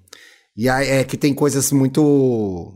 E 0.57 0.69
aí 0.69 0.89
é 0.89 1.05
que 1.05 1.17
tem 1.17 1.33
coisas 1.33 1.71
muito 1.73 2.75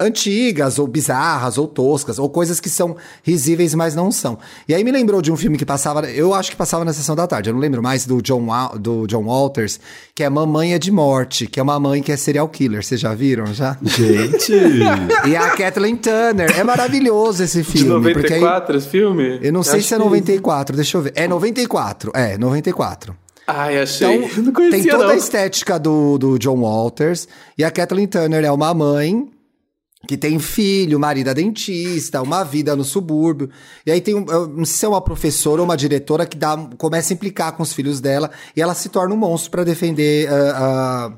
antigas, 0.00 0.78
ou 0.78 0.86
bizarras, 0.86 1.58
ou 1.58 1.66
toscas, 1.66 2.20
ou 2.20 2.30
coisas 2.30 2.60
que 2.60 2.70
são 2.70 2.96
risíveis, 3.24 3.74
mas 3.74 3.96
não 3.96 4.12
são. 4.12 4.38
E 4.68 4.72
aí 4.72 4.84
me 4.84 4.92
lembrou 4.92 5.20
de 5.20 5.32
um 5.32 5.36
filme 5.36 5.58
que 5.58 5.66
passava, 5.66 6.08
eu 6.08 6.32
acho 6.32 6.52
que 6.52 6.56
passava 6.56 6.84
na 6.84 6.92
sessão 6.92 7.16
da 7.16 7.26
tarde, 7.26 7.50
eu 7.50 7.52
não 7.54 7.60
lembro 7.60 7.82
mais, 7.82 8.06
do 8.06 8.22
John, 8.22 8.46
do 8.78 9.08
John 9.08 9.24
Walters, 9.24 9.80
que 10.14 10.22
é 10.22 10.30
Mamãe 10.30 10.72
é 10.72 10.78
de 10.78 10.92
Morte, 10.92 11.48
que 11.48 11.58
é 11.58 11.62
uma 11.64 11.80
mãe 11.80 12.00
que 12.00 12.12
é 12.12 12.16
serial 12.16 12.48
killer. 12.48 12.84
Vocês 12.84 13.00
já 13.00 13.12
viram, 13.12 13.46
já? 13.52 13.76
Gente! 13.82 14.52
E 15.26 15.34
a 15.36 15.50
Kathleen 15.56 15.96
Turner. 15.96 16.56
É 16.56 16.62
maravilhoso 16.62 17.42
esse 17.42 17.58
De 17.62 17.64
filme. 17.64 18.08
aí- 18.08 18.14
94 18.14 18.76
esse 18.78 18.88
filme? 18.88 19.40
eu 19.42 19.52
não 19.52 19.64
sei 19.64 19.80
Acho 19.80 19.88
se 19.88 19.94
é 19.94 19.96
que- 19.98 20.04
94, 20.04 20.76
deixa 20.76 20.96
eu 20.96 21.02
ver. 21.02 21.12
É 21.16 21.26
94, 21.26 22.12
é, 22.14 22.38
94. 22.38 23.16
Ai, 23.48 23.80
achei. 23.80 24.24
Então, 24.24 24.42
não 24.44 24.52
conhecia, 24.52 24.82
tem 24.82 24.90
toda 24.90 25.04
não. 25.04 25.10
a 25.10 25.16
estética 25.16 25.78
do, 25.78 26.18
do 26.18 26.38
John 26.38 26.60
Walters. 26.60 27.26
E 27.56 27.64
a 27.64 27.70
Kathleen 27.70 28.06
Turner 28.06 28.44
é 28.44 28.52
uma 28.52 28.74
mãe 28.74 29.26
que 30.06 30.16
tem 30.16 30.38
filho, 30.38 31.00
marido 31.00 31.30
é 31.30 31.34
dentista, 31.34 32.22
uma 32.22 32.44
vida 32.44 32.76
no 32.76 32.84
subúrbio. 32.84 33.48
E 33.86 33.90
aí 33.90 34.00
tem, 34.02 34.14
um, 34.14 34.24
não 34.24 34.64
sei 34.64 34.76
se 34.76 34.84
é 34.84 34.88
uma 34.88 35.00
professora 35.00 35.62
ou 35.62 35.64
uma 35.64 35.76
diretora 35.76 36.26
que 36.26 36.36
dá, 36.36 36.56
começa 36.76 37.12
a 37.12 37.14
implicar 37.14 37.52
com 37.52 37.62
os 37.62 37.72
filhos 37.72 38.00
dela. 38.00 38.30
E 38.54 38.60
ela 38.60 38.74
se 38.74 38.90
torna 38.90 39.14
um 39.14 39.18
monstro 39.18 39.50
pra 39.50 39.64
defender 39.64 40.28
ah, 40.30 40.54
ah, 40.56 41.12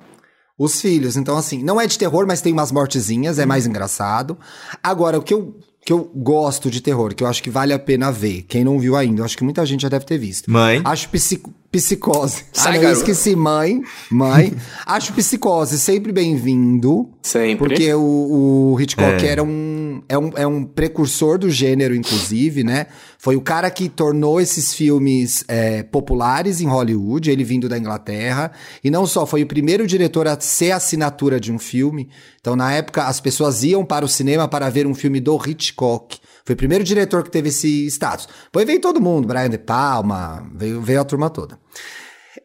os 0.56 0.80
filhos. 0.80 1.16
Então, 1.16 1.36
assim, 1.36 1.62
não 1.64 1.80
é 1.80 1.86
de 1.86 1.98
terror, 1.98 2.26
mas 2.28 2.40
tem 2.40 2.52
umas 2.52 2.70
mortezinhas, 2.70 3.40
é 3.40 3.44
mais 3.44 3.66
engraçado. 3.66 4.38
Agora, 4.82 5.18
o 5.18 5.22
que 5.22 5.34
eu, 5.34 5.56
que 5.84 5.92
eu 5.92 6.10
gosto 6.14 6.70
de 6.70 6.80
terror, 6.80 7.14
que 7.14 7.24
eu 7.24 7.26
acho 7.28 7.42
que 7.42 7.50
vale 7.50 7.72
a 7.72 7.78
pena 7.78 8.10
ver, 8.10 8.42
quem 8.42 8.64
não 8.64 8.78
viu 8.78 8.96
ainda, 8.96 9.20
eu 9.20 9.24
acho 9.24 9.36
que 9.36 9.44
muita 9.44 9.66
gente 9.66 9.82
já 9.82 9.88
deve 9.88 10.04
ter 10.04 10.16
visto. 10.16 10.50
Mãe. 10.50 10.80
Acho 10.84 11.08
psico- 11.08 11.52
psicose. 11.70 12.44
Sai, 12.52 12.78
ah, 12.78 12.82
não, 12.82 12.88
eu 12.88 12.92
esqueci, 12.92 13.36
mãe. 13.36 13.80
Mãe. 14.10 14.52
Acho 14.84 15.12
psicose 15.12 15.78
sempre 15.78 16.12
bem-vindo. 16.12 17.08
Sempre. 17.22 17.68
Porque 17.68 17.94
o, 17.94 18.72
o 18.72 18.80
Hitchcock 18.80 19.24
É. 19.24 19.28
era 19.28 19.42
um, 19.42 20.02
é 20.08 20.18
um, 20.18 20.30
é 20.36 20.46
um 20.46 20.64
precursor 20.64 21.38
do 21.38 21.48
gênero, 21.48 21.94
inclusive, 21.94 22.64
né? 22.64 22.86
Foi 23.18 23.36
o 23.36 23.40
cara 23.40 23.70
que 23.70 23.88
tornou 23.88 24.40
esses 24.40 24.74
filmes 24.74 25.44
é, 25.46 25.82
populares 25.82 26.60
em 26.60 26.66
Hollywood, 26.66 27.30
ele 27.30 27.44
vindo 27.44 27.68
da 27.68 27.78
Inglaterra. 27.78 28.50
E 28.82 28.90
não 28.90 29.06
só, 29.06 29.24
foi 29.24 29.42
o 29.42 29.46
primeiro 29.46 29.86
diretor 29.86 30.26
a 30.26 30.40
ser 30.40 30.72
assinatura 30.72 31.38
de 31.38 31.52
um 31.52 31.58
filme. 31.58 32.08
Então, 32.40 32.56
na 32.56 32.72
época, 32.72 33.04
as 33.04 33.20
pessoas 33.20 33.62
iam 33.62 33.84
para 33.84 34.04
o 34.04 34.08
cinema 34.08 34.48
para 34.48 34.68
ver 34.70 34.86
um 34.86 34.94
filme 34.94 35.20
do 35.20 35.36
Hitchcock. 35.36 36.18
Foi 36.50 36.54
o 36.54 36.56
primeiro 36.56 36.82
diretor 36.82 37.22
que 37.22 37.30
teve 37.30 37.50
esse 37.50 37.86
status. 37.86 38.26
Depois 38.46 38.66
veio 38.66 38.80
todo 38.80 39.00
mundo, 39.00 39.28
Brian 39.28 39.48
De 39.48 39.56
Palma, 39.56 40.44
veio, 40.52 40.80
veio 40.80 41.00
a 41.00 41.04
turma 41.04 41.30
toda. 41.30 41.56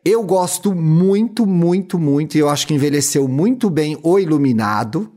Eu 0.05 0.21
gosto 0.21 0.75
muito, 0.75 1.43
muito, 1.47 1.97
muito, 1.97 2.35
e 2.35 2.39
eu 2.39 2.47
acho 2.47 2.67
que 2.67 2.75
envelheceu 2.75 3.27
muito 3.27 3.67
bem 3.67 3.97
O 4.03 4.19
Iluminado. 4.19 5.11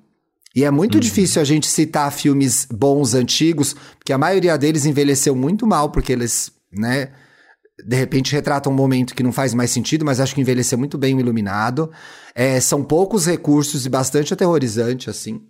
E 0.57 0.65
é 0.65 0.71
muito 0.71 0.99
difícil 0.99 1.43
a 1.43 1.45
gente 1.45 1.67
citar 1.67 2.11
filmes 2.11 2.67
bons 2.73 3.13
antigos, 3.13 3.77
porque 3.99 4.11
a 4.11 4.17
maioria 4.17 4.57
deles 4.57 4.87
envelheceu 4.87 5.37
muito 5.37 5.67
mal, 5.67 5.91
porque 5.91 6.11
eles, 6.11 6.51
né, 6.73 7.11
de 7.87 7.95
repente 7.95 8.33
retratam 8.33 8.73
um 8.73 8.75
momento 8.75 9.15
que 9.15 9.23
não 9.23 9.33
faz 9.33 9.53
mais 9.53 9.71
sentido, 9.71 10.03
mas 10.03 10.19
acho 10.19 10.35
que 10.35 10.41
envelheceu 10.41 10.79
muito 10.79 10.97
bem 10.97 11.15
o 11.15 11.21
Iluminado. 11.21 11.91
É, 12.35 12.59
são 12.59 12.83
poucos 12.83 13.27
recursos 13.27 13.85
e 13.85 13.91
bastante 13.91 14.33
aterrorizante, 14.33 15.11
assim. 15.11 15.43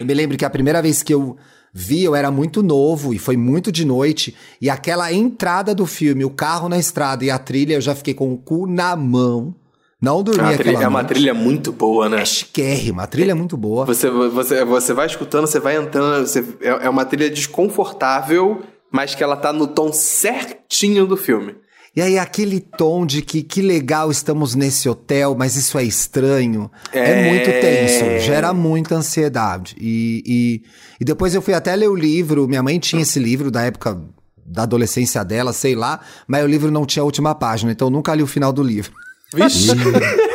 Eu 0.00 0.06
me 0.06 0.14
lembro 0.14 0.36
que 0.36 0.44
a 0.44 0.50
primeira 0.50 0.82
vez 0.82 1.02
que 1.02 1.14
eu 1.14 1.36
vi, 1.72 2.02
eu 2.02 2.14
era 2.14 2.30
muito 2.30 2.62
novo 2.62 3.14
e 3.14 3.18
foi 3.18 3.36
muito 3.36 3.70
de 3.70 3.84
noite. 3.84 4.34
E 4.60 4.68
aquela 4.68 5.12
entrada 5.12 5.74
do 5.74 5.86
filme, 5.86 6.24
o 6.24 6.30
carro 6.30 6.68
na 6.68 6.78
estrada 6.78 7.24
e 7.24 7.30
a 7.30 7.38
trilha, 7.38 7.74
eu 7.74 7.80
já 7.80 7.94
fiquei 7.94 8.14
com 8.14 8.32
o 8.32 8.36
cu 8.36 8.66
na 8.66 8.96
mão. 8.96 9.54
Não 10.00 10.22
dormi 10.22 10.42
uma, 10.42 10.50
aquela 10.50 10.82
é 10.82 10.88
uma 10.88 11.00
noite. 11.00 11.14
trilha 11.14 11.32
muito 11.32 11.72
boa, 11.72 12.08
né? 12.08 12.22
É 12.22 12.24
chiquérrima, 12.24 13.04
a 13.04 13.06
trilha 13.06 13.30
é 13.30 13.34
muito 13.34 13.56
boa. 13.56 13.86
Você, 13.86 14.10
você, 14.10 14.64
você 14.64 14.92
vai 14.92 15.06
escutando, 15.06 15.46
você 15.46 15.60
vai 15.60 15.76
entrando. 15.76 16.26
Você, 16.26 16.44
é, 16.60 16.86
é 16.86 16.90
uma 16.90 17.04
trilha 17.04 17.30
desconfortável, 17.30 18.62
mas 18.92 19.14
que 19.14 19.22
ela 19.22 19.36
tá 19.36 19.52
no 19.52 19.66
tom 19.66 19.92
certinho 19.92 21.06
do 21.06 21.16
filme. 21.16 21.54
E 21.96 22.02
aí 22.02 22.18
aquele 22.18 22.58
tom 22.60 23.06
de 23.06 23.22
que 23.22 23.42
que 23.42 23.62
legal 23.62 24.10
estamos 24.10 24.54
nesse 24.56 24.88
hotel, 24.88 25.36
mas 25.38 25.54
isso 25.54 25.78
é 25.78 25.84
estranho. 25.84 26.68
É, 26.92 27.10
É. 27.10 27.28
muito 27.30 27.44
tenso, 27.60 28.24
gera 28.26 28.52
muita 28.52 28.96
ansiedade. 28.96 29.76
E, 29.78 30.22
e, 30.26 30.62
e 31.00 31.04
depois 31.04 31.34
eu 31.34 31.40
fui 31.42 31.54
até 31.54 31.74
ler 31.76 31.88
o 31.88 31.94
livro, 31.94 32.48
minha 32.48 32.62
mãe 32.62 32.78
tinha 32.80 33.02
esse 33.02 33.18
livro 33.20 33.50
da 33.50 33.62
época 33.62 33.96
da 34.44 34.64
adolescência 34.64 35.24
dela, 35.24 35.52
sei 35.52 35.74
lá, 35.74 36.00
mas 36.26 36.44
o 36.44 36.48
livro 36.48 36.70
não 36.70 36.84
tinha 36.84 37.02
a 37.02 37.06
última 37.06 37.34
página, 37.34 37.72
então 37.72 37.86
eu 37.86 37.92
nunca 37.92 38.14
li 38.14 38.22
o 38.22 38.26
final 38.26 38.52
do 38.52 38.62
livro. 38.62 38.92
Vixe. 39.32 39.68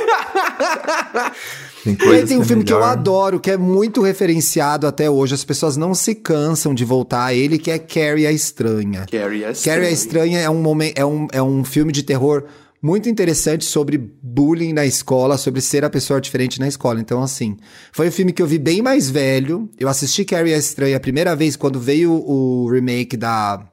Tem 1.83 1.93
E 1.93 1.97
tem 2.25 2.37
um 2.37 2.41
que 2.41 2.43
é 2.43 2.45
filme 2.45 2.63
que 2.63 2.73
eu 2.73 2.83
adoro, 2.83 3.39
que 3.39 3.49
é 3.51 3.57
muito 3.57 4.01
referenciado 4.01 4.85
até 4.85 5.09
hoje, 5.09 5.33
as 5.33 5.43
pessoas 5.45 5.77
não 5.77 5.93
se 5.95 6.13
cansam 6.13 6.73
de 6.73 6.83
voltar 6.83 7.25
a 7.25 7.33
ele, 7.33 7.57
que 7.57 7.71
é 7.71 7.79
Carrie 7.79 8.27
a 8.27 8.31
Estranha. 8.31 9.05
Carrie 9.09 9.45
a 9.45 9.53
Carrie 9.53 9.87
a 9.87 9.91
Estranha 9.91 10.39
é 10.39 10.49
um, 10.49 10.61
momen- 10.61 10.93
é, 10.95 11.05
um, 11.05 11.27
é 11.31 11.41
um 11.41 11.63
filme 11.63 11.91
de 11.93 12.03
terror 12.03 12.43
muito 12.81 13.09
interessante 13.09 13.65
sobre 13.65 13.97
bullying 13.97 14.73
na 14.73 14.85
escola, 14.85 15.37
sobre 15.37 15.61
ser 15.61 15.83
a 15.83 15.89
pessoa 15.89 16.19
diferente 16.21 16.59
na 16.59 16.67
escola. 16.67 16.99
Então, 16.99 17.21
assim, 17.23 17.57
foi 17.91 18.07
um 18.09 18.11
filme 18.11 18.31
que 18.33 18.41
eu 18.41 18.47
vi 18.47 18.57
bem 18.57 18.81
mais 18.81 19.09
velho. 19.09 19.69
Eu 19.77 19.87
assisti 19.89 20.23
Carrie 20.25 20.53
a 20.53 20.57
Estranha 20.57 20.97
a 20.97 20.99
primeira 20.99 21.35
vez 21.35 21.55
quando 21.55 21.79
veio 21.79 22.11
o 22.13 22.69
remake 22.69 23.15
da 23.17 23.65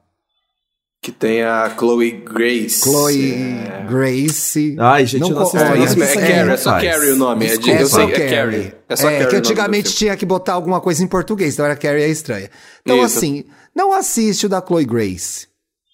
Que 1.01 1.11
tem 1.11 1.43
a 1.43 1.73
Chloe 1.77 2.11
Grace. 2.11 2.81
Chloe 2.81 3.33
É. 3.33 3.85
Grace. 3.87 4.75
Ai, 4.79 5.05
gente, 5.05 5.21
não 5.21 5.33
co- 5.33 5.39
assisto 5.43 5.57
É, 5.57 5.77
isso 5.77 5.93
é 5.93 6.05
Desculpa, 6.05 6.27
Carrie, 6.27 6.49
é 6.51 6.57
só. 6.57 6.71
Carrie 6.81 7.11
o 7.11 7.15
nome. 7.15 7.45
É, 7.45 7.49
de, 7.49 7.57
Desculpa. 7.57 7.79
eu 7.81 7.87
sei, 7.87 8.03
só 8.03 8.09
é 8.09 8.29
Carrie. 8.29 8.73
É 8.89 8.95
só 8.95 9.03
Carrie. 9.09 9.27
que 9.27 9.35
antigamente 9.35 9.95
tinha 9.95 10.17
que 10.17 10.25
botar 10.25 10.53
alguma 10.53 10.81
coisa 10.81 11.03
em 11.03 11.07
português, 11.07 11.53
então 11.53 11.65
era 11.65 11.75
Carrie 11.75 12.03
a 12.03 12.07
Estranha. 12.07 12.49
Então, 12.81 12.97
Isso. 13.05 13.17
assim, 13.17 13.45
não 13.75 13.93
assiste 13.93 14.47
o 14.47 14.49
da 14.49 14.59
Chloe 14.65 14.85
Grace. 14.85 15.47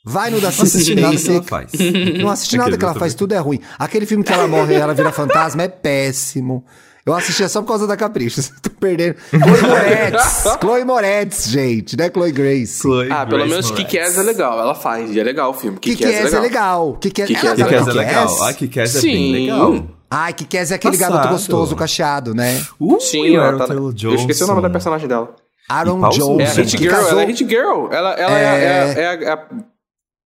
Vai 0.05 0.29
no 0.31 0.39
da 0.41 0.47
Não 0.57 0.65
Cici 0.65 0.95
nada 0.95 1.07
nada 1.13 1.17
que 1.21 1.29
ela 1.29 1.43
faz. 1.43 1.71
Não 2.19 2.29
assisti 2.29 2.57
nada 2.57 2.77
que 2.77 2.83
ela 2.83 2.93
faz, 2.95 3.13
tudo 3.13 3.33
é 3.33 3.37
ruim. 3.39 3.59
Aquele 3.77 4.05
filme 4.05 4.23
que 4.23 4.33
ela 4.33 4.47
morre 4.47 4.73
e 4.73 4.77
ela 4.77 4.93
vira 4.93 5.11
fantasma 5.11 5.63
é 5.63 5.67
péssimo. 5.67 6.65
Eu 7.05 7.13
assistia 7.13 7.49
só 7.49 7.61
por 7.61 7.67
causa 7.67 7.85
da 7.85 7.97
Capricho. 7.97 8.41
Tô 8.61 8.69
perdendo. 8.69 9.15
Chloe 9.29 9.61
Moretz. 9.61 10.43
Chloe 10.61 10.83
Moretz, 10.85 11.49
gente, 11.49 11.97
né? 11.97 12.09
Chloe 12.09 12.31
Grace. 12.31 12.79
Chloe 12.81 13.11
Ah, 13.11 13.25
pelo 13.25 13.39
Grace 13.39 13.49
menos 13.49 13.71
Moretz. 13.71 13.93
Legal 13.93 14.17
é 14.17 14.23
legal. 14.23 14.59
Ela 14.59 14.75
faz, 14.75 15.11
e 15.13 15.19
é 15.19 15.23
legal 15.23 15.49
o 15.51 15.53
filme. 15.53 15.77
Que 15.79 15.95
Kick-Ass 15.95 16.33
é 16.33 16.39
legal. 16.39 16.93
Que 17.01 17.11
que 17.11 17.25
Kick-Ass 17.25 17.43
ela 17.45 17.53
é 17.53 17.55
Kikaz 17.65 17.87
é 17.87 17.91
legal. 17.91 17.95
legal. 17.95 18.27
Kick-Ass? 18.27 18.41
Ai, 18.41 18.53
Kikaz 18.53 18.95
é 18.95 18.99
Sim. 19.01 19.07
bem 19.11 19.31
legal. 19.47 19.87
Ai, 20.09 20.33
que 20.33 20.57
é 20.57 20.61
aquele 20.61 20.97
Passado. 20.97 21.11
garoto 21.13 21.33
gostoso, 21.33 21.75
cacheado, 21.75 22.33
né? 22.35 22.63
Uh, 22.79 22.99
Sim, 23.01 23.35
ela 23.35 23.65
tá... 23.65 23.73
Eu 23.73 23.89
esqueci 24.15 24.43
o 24.43 24.47
nome 24.47 24.61
da 24.61 24.67
Johnson. 24.67 24.71
personagem 24.73 25.07
dela. 25.07 25.35
Aaron 25.67 26.09
Johnson. 26.09 26.39
É 26.39 26.45
a 26.45 26.53
Hit 26.53 26.77
Girl, 26.77 26.91
casou- 26.91 27.09
ela 27.11 27.23
é 27.23 27.25
Hit 27.25 27.47
Girl. 27.47 27.87
Ela, 27.91 28.11
ela 28.13 28.39
é, 28.39 28.43
É. 28.43 28.47
é, 28.47 29.01
é, 29.01 29.07
a- 29.07 29.13
é, 29.13 29.29
a- 29.33 29.47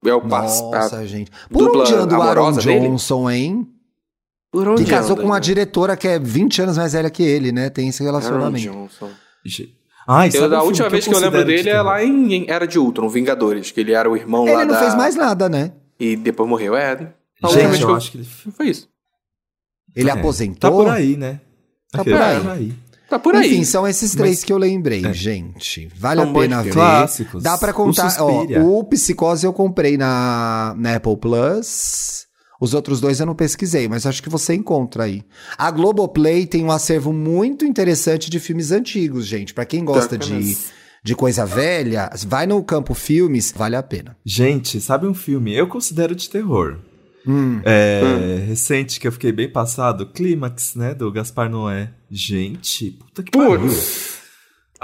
é 0.05 0.13
o 0.13 0.21
passo. 0.21 0.69
Nossa, 0.69 1.07
gente. 1.07 1.31
Por 1.49 1.75
onde 1.77 1.93
anda 1.93 2.17
o 2.17 2.21
Aaron 2.21 2.41
amorosa 2.47 2.61
dele? 2.61 2.87
Johnson, 2.87 3.29
hein? 3.29 3.67
Por 4.51 4.67
onde 4.67 4.83
Que 4.83 4.89
casou 4.89 5.13
anda, 5.13 5.21
com 5.21 5.27
uma 5.27 5.35
né? 5.35 5.41
diretora 5.41 5.95
que 5.97 6.07
é 6.07 6.17
20 6.19 6.61
anos 6.61 6.77
mais 6.77 6.93
velha 6.93 7.09
que 7.09 7.21
ele, 7.23 7.51
né? 7.51 7.69
Tem 7.69 7.89
esse 7.89 8.01
Aaron 8.03 8.17
relacionamento. 8.19 8.71
Johnson. 8.71 9.09
Ai, 10.07 10.31
sabe 10.31 10.45
Eu, 10.45 10.49
um 10.49 10.53
a 10.53 10.57
filme 10.59 10.67
última 10.67 10.89
vez 10.89 11.07
que 11.07 11.13
eu 11.13 11.19
lembro 11.19 11.43
dele 11.45 11.69
é 11.69 11.81
lá 11.81 12.03
em, 12.03 12.33
em 12.33 12.45
Era 12.49 12.65
de 12.65 12.79
Ultron, 12.79 13.09
Vingadores, 13.09 13.71
que 13.71 13.79
ele 13.81 13.91
era 13.91 14.09
o 14.09 14.15
irmão 14.15 14.45
lá 14.45 14.51
Ele 14.51 14.65
não 14.65 14.73
da... 14.73 14.79
fez 14.79 14.95
mais 14.95 15.15
nada, 15.15 15.49
né? 15.49 15.73
E 15.99 16.15
depois 16.15 16.47
morreu, 16.49 16.75
é. 16.77 17.13
A 17.43 17.47
Gente, 17.49 17.77
que 17.77 17.83
eu 17.83 17.89
eu... 17.89 17.95
acho 17.95 18.11
que 18.11 18.17
ele... 18.19 18.25
Foi 18.25 18.67
isso. 18.69 18.87
Ele 19.95 20.09
É. 20.09 20.13
aposentou. 20.13 20.69
Tá 20.71 20.71
por 20.71 20.89
aí, 20.89 21.17
né? 21.17 21.41
Tá 21.91 22.03
por 22.03 22.13
aí. 22.13 22.43
Tá 22.43 22.51
aí. 22.53 22.73
Tá 23.09 23.19
por 23.19 23.35
aí. 23.35 23.47
Enfim, 23.53 23.63
são 23.63 23.87
esses 23.87 24.11
três 24.13 24.37
Mas- 24.37 24.43
que 24.43 24.51
eu 24.53 24.57
lembrei, 24.57 25.05
É. 25.05 25.13
gente. 25.13 25.87
Vale 25.97 26.21
São 26.21 26.29
a 26.29 26.33
pena 26.33 26.61
ver. 26.63 26.73
Clássicos. 26.73 27.41
Dá 27.43 27.57
pra 27.57 27.71
O 27.71 27.73
contar. 27.73 28.05
Ó, 28.19 28.29
Suspiria. 28.31 28.63
o 28.63 28.83
Psicose 28.85 29.45
eu 29.45 29.53
comprei 29.53 29.97
na, 29.97 30.73
na 30.77 30.95
Apple 30.95 31.17
Plus. 31.17 32.26
Os 32.59 32.73
outros 32.73 32.99
dois 32.99 33.19
eu 33.19 33.25
não 33.25 33.35
pesquisei, 33.35 33.87
mas 33.87 34.05
acho 34.05 34.21
que 34.23 34.29
você 34.29 34.53
encontra 34.53 35.03
aí. 35.03 35.23
A 35.57 35.69
Globoplay 35.69 36.45
tem 36.45 36.63
um 36.63 36.71
acervo 36.71 37.13
muito 37.13 37.65
interessante 37.65 38.29
de 38.29 38.39
filmes 38.39 38.71
antigos, 38.71 39.25
gente. 39.25 39.53
Pra 39.53 39.65
quem 39.65 39.85
gosta 39.85 40.17
de 40.17 40.57
de 41.03 41.15
coisa 41.15 41.45
velha, 41.45 42.09
vai 42.27 42.45
no 42.45 42.61
campo 42.61 42.93
filmes, 42.93 43.53
vale 43.55 43.77
a 43.77 43.83
pena. 43.83 44.17
Gente, 44.25 44.81
sabe 44.81 45.07
um 45.07 45.13
filme? 45.13 45.55
Eu 45.55 45.67
considero 45.67 46.13
de 46.13 46.29
terror. 46.29 46.79
Hum. 47.25 47.61
É, 47.63 48.43
Recente, 48.47 48.99
que 48.99 49.07
eu 49.07 49.11
fiquei 49.11 49.31
bem 49.31 49.49
passado. 49.49 50.07
Clímax, 50.07 50.75
né? 50.75 50.93
Do 50.93 51.11
Gaspar 51.11 51.49
Noé. 51.49 51.91
Gente, 52.11 52.91
puta 52.91 53.23
que 53.23 53.31
pariu. 53.31 53.67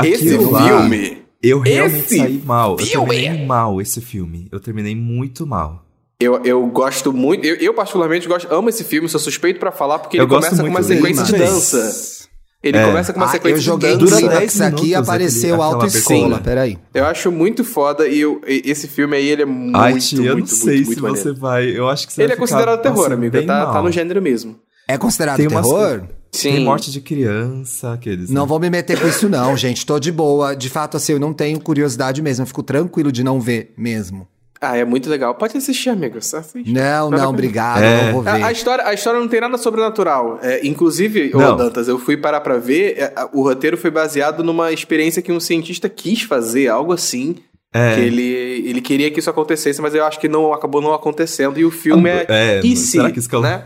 Esse 0.03 0.37
lá, 0.37 0.67
filme. 0.67 1.23
Eu 1.41 1.59
realmente 1.59 2.05
esse 2.05 2.17
saí 2.17 2.41
mal. 2.45 2.77
Eu 2.79 2.85
filme. 2.85 3.09
terminei 3.09 3.45
mal 3.45 3.81
esse 3.81 3.99
filme. 3.99 4.47
Eu 4.51 4.59
terminei 4.59 4.95
muito 4.95 5.45
mal. 5.45 5.82
Eu, 6.23 6.41
eu 6.43 6.65
gosto 6.67 7.11
muito, 7.11 7.45
eu, 7.45 7.55
eu 7.57 7.73
particularmente 7.73 8.27
gosto, 8.27 8.47
amo 8.53 8.69
esse 8.69 8.83
filme, 8.83 9.09
sou 9.09 9.19
suspeito 9.19 9.59
pra 9.59 9.71
falar, 9.71 9.99
porque 9.99 10.17
ele 10.17 10.23
Eu 10.23 10.27
começa 10.27 10.55
com 10.63 10.69
uma 10.69 10.81
dele, 10.81 10.95
sequência 10.95 11.23
de 11.25 11.31
dança. 11.33 12.23
Ele 12.63 12.77
É. 12.77 12.85
começa 12.85 13.11
com 13.11 13.19
uma 13.19 13.25
Ah, 13.25 13.29
sequência 13.29 13.57
eu 13.57 13.61
joguei 13.61 13.91
de 13.91 13.97
dura 13.97 14.11
dança. 14.11 14.27
Clímax 14.29 14.57
10 14.57 14.61
aqui 14.73 14.87
e 14.87 14.95
apareceu 14.95 15.61
autoescola, 15.61 16.39
peraí. 16.39 16.77
Eu 16.93 17.05
acho 17.05 17.29
muito 17.29 17.63
foda 17.65 18.07
e, 18.07 18.21
eu- 18.21 18.41
e 18.47 18.61
esse 18.65 18.87
filme 18.87 19.17
aí, 19.17 19.27
ele 19.27 19.41
é 19.41 19.45
muito, 19.45 19.77
Ai, 19.77 19.97
tia, 19.99 20.17
eu 20.19 20.23
muito, 20.23 20.29
não 20.29 20.35
muito, 20.37 20.55
sei 20.55 20.75
muito 20.77 20.93
se 20.93 21.01
maneiro. 21.01 21.21
você 21.33 21.39
vai. 21.39 21.65
Eu 21.77 21.89
acho 21.89 22.07
que 22.07 22.13
você 22.13 22.23
Ele 22.23 22.31
é 22.31 22.35
considerado 22.37 22.81
terror, 22.81 22.97
nossa, 22.99 23.13
amigo, 23.13 23.41
tá, 23.45 23.65
tá 23.73 23.81
no 23.81 23.91
gênero 23.91 24.21
mesmo. 24.21 24.55
É 24.87 24.97
considerado 24.97 25.37
Tem 25.37 25.47
umas 25.47 25.65
terror? 25.67 26.03
Sim. 26.31 26.51
Tem 26.53 26.63
morte 26.65 26.89
de 26.89 26.99
criança, 27.01 27.93
aqueles. 27.93 28.29
Não 28.29 28.41
né? 28.43 28.47
vou 28.47 28.59
me 28.59 28.69
meter 28.69 28.99
com 28.99 29.07
isso 29.07 29.29
não, 29.29 29.55
gente. 29.55 29.85
Tô 29.85 29.99
de 29.99 30.11
boa. 30.11 30.55
De 30.55 30.67
fato, 30.69 30.97
assim, 30.97 31.13
eu 31.13 31.19
não 31.19 31.31
tenho 31.31 31.59
curiosidade 31.59 32.21
mesmo. 32.21 32.43
Eu 32.43 32.47
fico 32.47 32.63
tranquilo 32.63 33.11
de 33.11 33.23
não 33.23 33.39
ver 33.39 33.73
mesmo. 33.77 34.27
Ah, 34.65 34.77
é 34.77 34.85
muito 34.85 35.09
legal. 35.09 35.35
Pode 35.35 35.57
assistir, 35.57 35.89
amigo. 35.89 36.21
Só 36.21 36.37
assiste. 36.37 36.71
Não, 36.71 37.07
a 37.07 37.17
não, 37.17 37.29
obrigado. 37.29 37.81
É. 37.83 38.05
Não 38.11 38.21
vou 38.23 38.27
A, 38.31 38.33
a 38.35 38.37
ver. 38.47 38.51
história, 38.53 38.85
a 38.87 38.93
história 38.93 39.19
não 39.19 39.27
tem 39.27 39.41
nada 39.41 39.57
sobrenatural. 39.57 40.39
É, 40.41 40.65
inclusive, 40.65 41.31
ô. 41.35 41.55
Dantas, 41.55 41.87
eu 41.87 41.99
fui 41.99 42.15
parar 42.17 42.41
pra 42.41 42.57
ver, 42.57 42.95
é, 42.97 43.13
a- 43.15 43.29
o 43.33 43.43
roteiro 43.43 43.75
foi 43.77 43.91
baseado 43.91 44.43
numa 44.43 44.71
experiência 44.71 45.21
que 45.21 45.31
um 45.31 45.39
cientista 45.39 45.89
quis 45.89 46.21
fazer, 46.21 46.67
algo 46.69 46.93
assim. 46.93 47.35
É. 47.75 47.95
Que 47.95 48.01
ele, 48.01 48.23
ele 48.69 48.81
queria 48.81 49.09
que 49.09 49.19
isso 49.19 49.29
acontecesse, 49.29 49.81
mas 49.81 49.95
eu 49.95 50.05
acho 50.05 50.19
que 50.19 50.27
não 50.27 50.53
acabou 50.53 50.79
não 50.79 50.93
acontecendo. 50.93 51.59
E 51.59 51.65
o 51.65 51.71
filme 51.71 52.07
é. 52.09 52.25
É, 52.29 52.59
e 52.63 52.69
mas 52.69 52.79
se, 52.79 52.91
será 52.91 53.09
que 53.11 53.17
isso 53.19 53.41
né? 53.41 53.63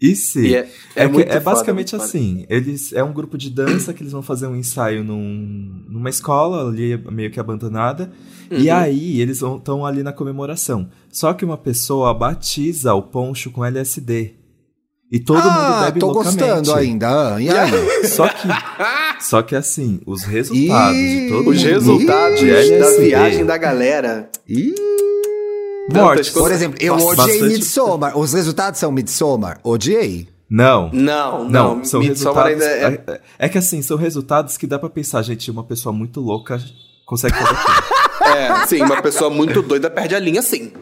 E 0.00 0.16
se? 0.16 0.40
E 0.48 0.54
é- 0.56 0.68
é 0.96 1.04
É, 1.04 1.08
que 1.08 1.20
é 1.22 1.26
foda, 1.26 1.40
basicamente 1.40 1.90
foda. 1.92 2.04
assim. 2.04 2.46
Eles 2.48 2.92
é 2.92 3.04
um 3.04 3.12
grupo 3.12 3.36
de 3.38 3.50
dança 3.50 3.92
que 3.92 4.02
eles 4.02 4.12
vão 4.12 4.22
fazer 4.22 4.46
um 4.46 4.56
ensaio 4.56 5.04
num, 5.04 5.84
numa 5.88 6.08
escola 6.10 6.68
ali 6.68 6.96
meio 7.12 7.30
que 7.30 7.38
abandonada. 7.38 8.10
E 8.50 8.68
Uhum. 8.70 8.74
aí 8.76 9.20
eles 9.20 9.40
estão 9.42 9.84
ali 9.84 10.02
na 10.02 10.12
comemoração. 10.12 10.88
Só 11.12 11.32
que 11.34 11.44
uma 11.44 11.56
pessoa 11.58 12.12
batiza 12.14 12.94
o 12.94 13.02
poncho 13.02 13.50
com 13.50 13.64
LSD. 13.64 14.34
E 15.12 15.20
todo 15.20 15.36
mundo 15.36 15.48
ah, 15.48 15.82
bebe 15.84 16.00
tô 16.00 16.06
loucamente. 16.10 16.38
gostando 16.38 16.74
ainda. 16.74 17.34
Ah, 17.36 17.40
E 17.42 17.48
aí? 17.48 17.70
Só 18.08 18.26
que, 18.26 18.48
só 19.20 19.42
que 19.42 19.54
assim, 19.54 20.00
os 20.06 20.24
resultados 20.24 20.96
de 20.98 21.28
todo 21.28 21.50
Os 21.50 21.56
mundo 21.62 21.68
resultados 21.70 22.40
de 22.40 22.78
da 22.78 22.90
viagem 22.98 23.44
da 23.46 23.56
galera. 23.56 24.28
Ih, 24.48 24.74
morte. 25.92 26.30
Por 26.32 26.50
exemplo, 26.52 26.78
eu 26.80 26.94
odiei 26.96 27.42
Midsommar. 27.42 28.16
Os 28.18 28.32
resultados 28.32 28.78
são 28.80 28.90
Midsommar? 28.92 29.60
Odiei. 29.62 30.28
Não. 30.48 30.90
Não, 30.92 31.44
Não, 31.48 31.76
não. 31.76 31.84
são 31.84 32.00
Midsommar 32.00 32.46
resultados. 32.46 32.82
ainda 32.82 33.10
é. 33.10 33.14
É... 33.14 33.20
é 33.46 33.48
que 33.48 33.58
assim, 33.58 33.82
são 33.82 33.96
resultados 33.96 34.56
que 34.56 34.66
dá 34.66 34.78
pra 34.78 34.88
pensar, 34.90 35.22
gente, 35.22 35.50
uma 35.50 35.64
pessoa 35.64 35.92
muito 35.92 36.20
louca 36.20 36.62
consegue 37.06 37.34
fazer 37.36 37.50
aquilo. 37.54 37.94
É, 38.24 38.66
sim, 38.66 38.80
uma 38.80 39.02
pessoa 39.02 39.28
muito 39.28 39.60
doida 39.60 39.90
perde 39.90 40.14
a 40.14 40.18
linha, 40.18 40.40
sim. 40.40 40.72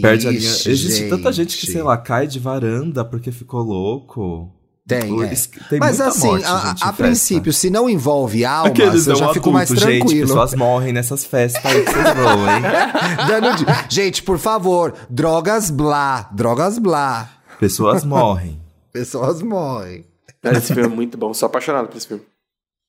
Perde 0.00 0.26
a 0.26 0.30
linha. 0.30 0.40
Ixi, 0.42 0.70
Existe 0.70 1.08
tanta 1.08 1.30
gente 1.32 1.56
que, 1.58 1.66
sei 1.66 1.82
lá, 1.82 1.98
cai 1.98 2.26
de 2.26 2.38
varanda 2.38 3.04
porque 3.04 3.30
ficou 3.30 3.60
louco. 3.60 4.50
Tem, 4.88 5.22
é. 5.22 5.34
Tem 5.68 5.78
Mas 5.78 5.98
muita 5.98 6.08
assim, 6.08 6.26
morte, 6.26 6.44
a, 6.46 6.68
gente, 6.68 6.84
a 6.84 6.92
princípio, 6.94 7.52
se 7.52 7.68
não 7.68 7.90
envolve 7.90 8.42
almas, 8.42 8.72
Aqueles 8.72 9.06
eu 9.06 9.16
já 9.16 9.34
fico 9.34 9.52
mais 9.52 9.70
adulto, 9.70 9.86
Gente, 9.86 9.98
tranquilo. 10.00 10.26
pessoas 10.28 10.54
morrem 10.54 10.92
nessas 10.94 11.26
festas 11.26 11.62
aí 11.66 11.84
que 11.84 11.92
vocês 11.92 12.14
vão, 12.16 12.50
hein? 12.50 12.62
Dando 13.28 13.66
Gente, 13.90 14.22
por 14.22 14.38
favor, 14.38 14.94
drogas 15.10 15.70
blá, 15.70 16.30
drogas 16.32 16.78
blá. 16.78 17.28
Pessoas 17.60 18.02
morrem. 18.02 18.58
Pessoas 18.90 19.42
morrem. 19.42 20.06
Esse 20.42 20.72
filme 20.72 20.84
é 20.84 20.96
muito 20.96 21.18
bom. 21.18 21.34
Sou 21.34 21.46
apaixonado 21.46 21.88
por 21.88 21.96
esse 21.98 22.08
filme. 22.08 22.22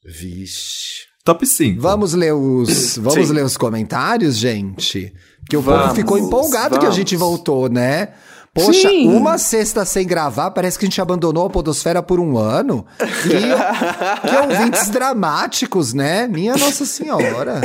Vixe. 0.05 1.09
Top 1.25 1.45
5. 1.45 1.81
Vamos 1.81 2.13
ler 2.13 2.33
os, 2.33 2.97
vamos 2.97 3.27
Sim. 3.27 3.33
ler 3.33 3.43
os 3.43 3.57
comentários, 3.57 4.37
gente? 4.37 5.13
Porque 5.41 5.57
o 5.57 5.61
povo 5.61 5.77
Vamos, 5.77 5.95
ficou 5.95 6.17
empolgado 6.17 6.71
que 6.71 6.77
a 6.77 6.89
vamos. 6.89 6.95
gente 6.95 7.15
voltou, 7.17 7.67
né? 7.69 8.13
Poxa, 8.53 8.89
Sim. 8.89 9.07
uma 9.13 9.37
sexta 9.37 9.85
sem 9.85 10.05
gravar, 10.05 10.51
parece 10.51 10.77
que 10.77 10.85
a 10.85 10.87
gente 10.87 10.99
abandonou 10.99 11.45
a 11.45 11.49
podosfera 11.49 12.01
por 12.01 12.19
um 12.19 12.37
ano. 12.37 12.85
Que, 12.97 14.27
que 14.27 14.35
ouvintes 14.37 14.89
dramáticos, 14.91 15.93
né? 15.93 16.27
Minha 16.27 16.57
Nossa 16.57 16.85
Senhora. 16.85 17.61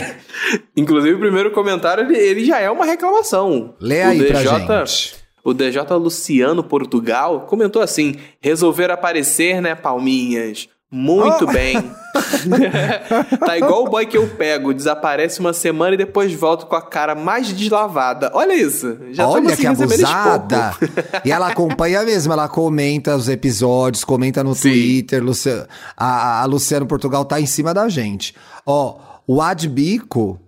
Inclusive, 0.77 1.15
o 1.15 1.19
primeiro 1.19 1.51
comentário, 1.53 2.05
ele, 2.05 2.17
ele 2.17 2.45
já 2.45 2.61
é 2.61 2.71
uma 2.71 2.85
reclamação. 2.85 3.75
Lê 3.81 4.03
O 4.03 4.09
aí 4.09 4.25
pra 4.25 4.43
DJ 4.43 4.59
gente. 4.59 5.25
O 5.45 5.53
DJ 5.53 5.83
Luciano 5.91 6.65
Portugal 6.65 7.43
comentou 7.43 7.83
assim: 7.83 8.17
resolver 8.41 8.91
aparecer, 8.91 9.61
né, 9.61 9.75
palminhas? 9.75 10.69
Muito 10.97 11.45
Oh. 11.45 11.53
bem. 11.53 11.91
tá 13.45 13.59
igual 13.59 13.85
o 13.85 13.89
boy 13.91 14.07
que 14.07 14.17
eu 14.17 14.29
pego, 14.29 14.73
desaparece 14.73 15.41
uma 15.41 15.53
semana 15.53 15.95
e 15.95 15.97
depois 15.99 16.33
volta 16.33 16.65
com 16.67 16.77
a 16.77 16.83
cara 16.83 17.15
mais 17.17 17.49
deslavada. 17.53 18.31
Olha 18.33 18.55
isso. 18.55 18.97
Já 19.11 19.29
Olha 19.29 19.57
que 19.57 19.67
abusada. 19.67 20.77
e 21.25 21.33
ela 21.33 21.49
acompanha 21.49 22.03
mesmo, 22.05 22.33
ela 22.33 22.49
comenta 22.49 23.17
os 23.17 23.29
episódios, 23.29 24.05
comenta 24.05 24.45
no 24.45 24.55
Sim. 24.55 24.71
Twitter. 24.71 25.23
Lucia- 25.25 25.67
a, 25.97 26.43
a 26.43 26.45
Luciano 26.45 26.87
Portugal 26.87 27.25
tá 27.25 27.41
em 27.41 27.47
cima 27.47 27.75
da 27.75 27.89
gente. 27.89 28.33
Ó, 28.65 28.97
o 29.27 29.43
Adbico, 29.43 30.39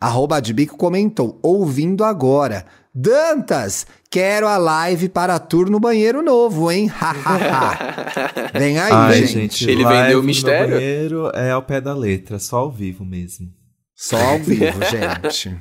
arroba 0.00 0.36
Adbico, 0.36 0.76
comentou, 0.76 1.38
ouvindo 1.42 2.04
agora. 2.04 2.64
Dantas, 2.94 3.86
quero 4.10 4.48
a 4.48 4.56
live 4.58 5.08
para 5.08 5.38
tour 5.38 5.70
no 5.70 5.78
banheiro 5.78 6.22
novo, 6.22 6.70
hein? 6.72 6.86
Hahaha. 6.88 7.78
Vem 8.58 8.78
aí, 8.80 8.92
Ai, 8.92 9.14
gente. 9.26 9.32
gente, 9.58 9.70
Ele 9.70 9.84
live 9.84 10.02
vendeu 10.02 10.18
o 10.18 10.22
no 10.22 10.26
mistério? 10.26 10.74
banheiro 10.74 11.30
é 11.34 11.50
ao 11.52 11.62
pé 11.62 11.80
da 11.80 11.94
letra, 11.94 12.38
só 12.38 12.58
ao 12.58 12.70
vivo 12.70 13.04
mesmo. 13.04 13.46
Só 13.94 14.16
ao 14.18 14.38
vivo, 14.42 14.80
gente. 14.90 15.56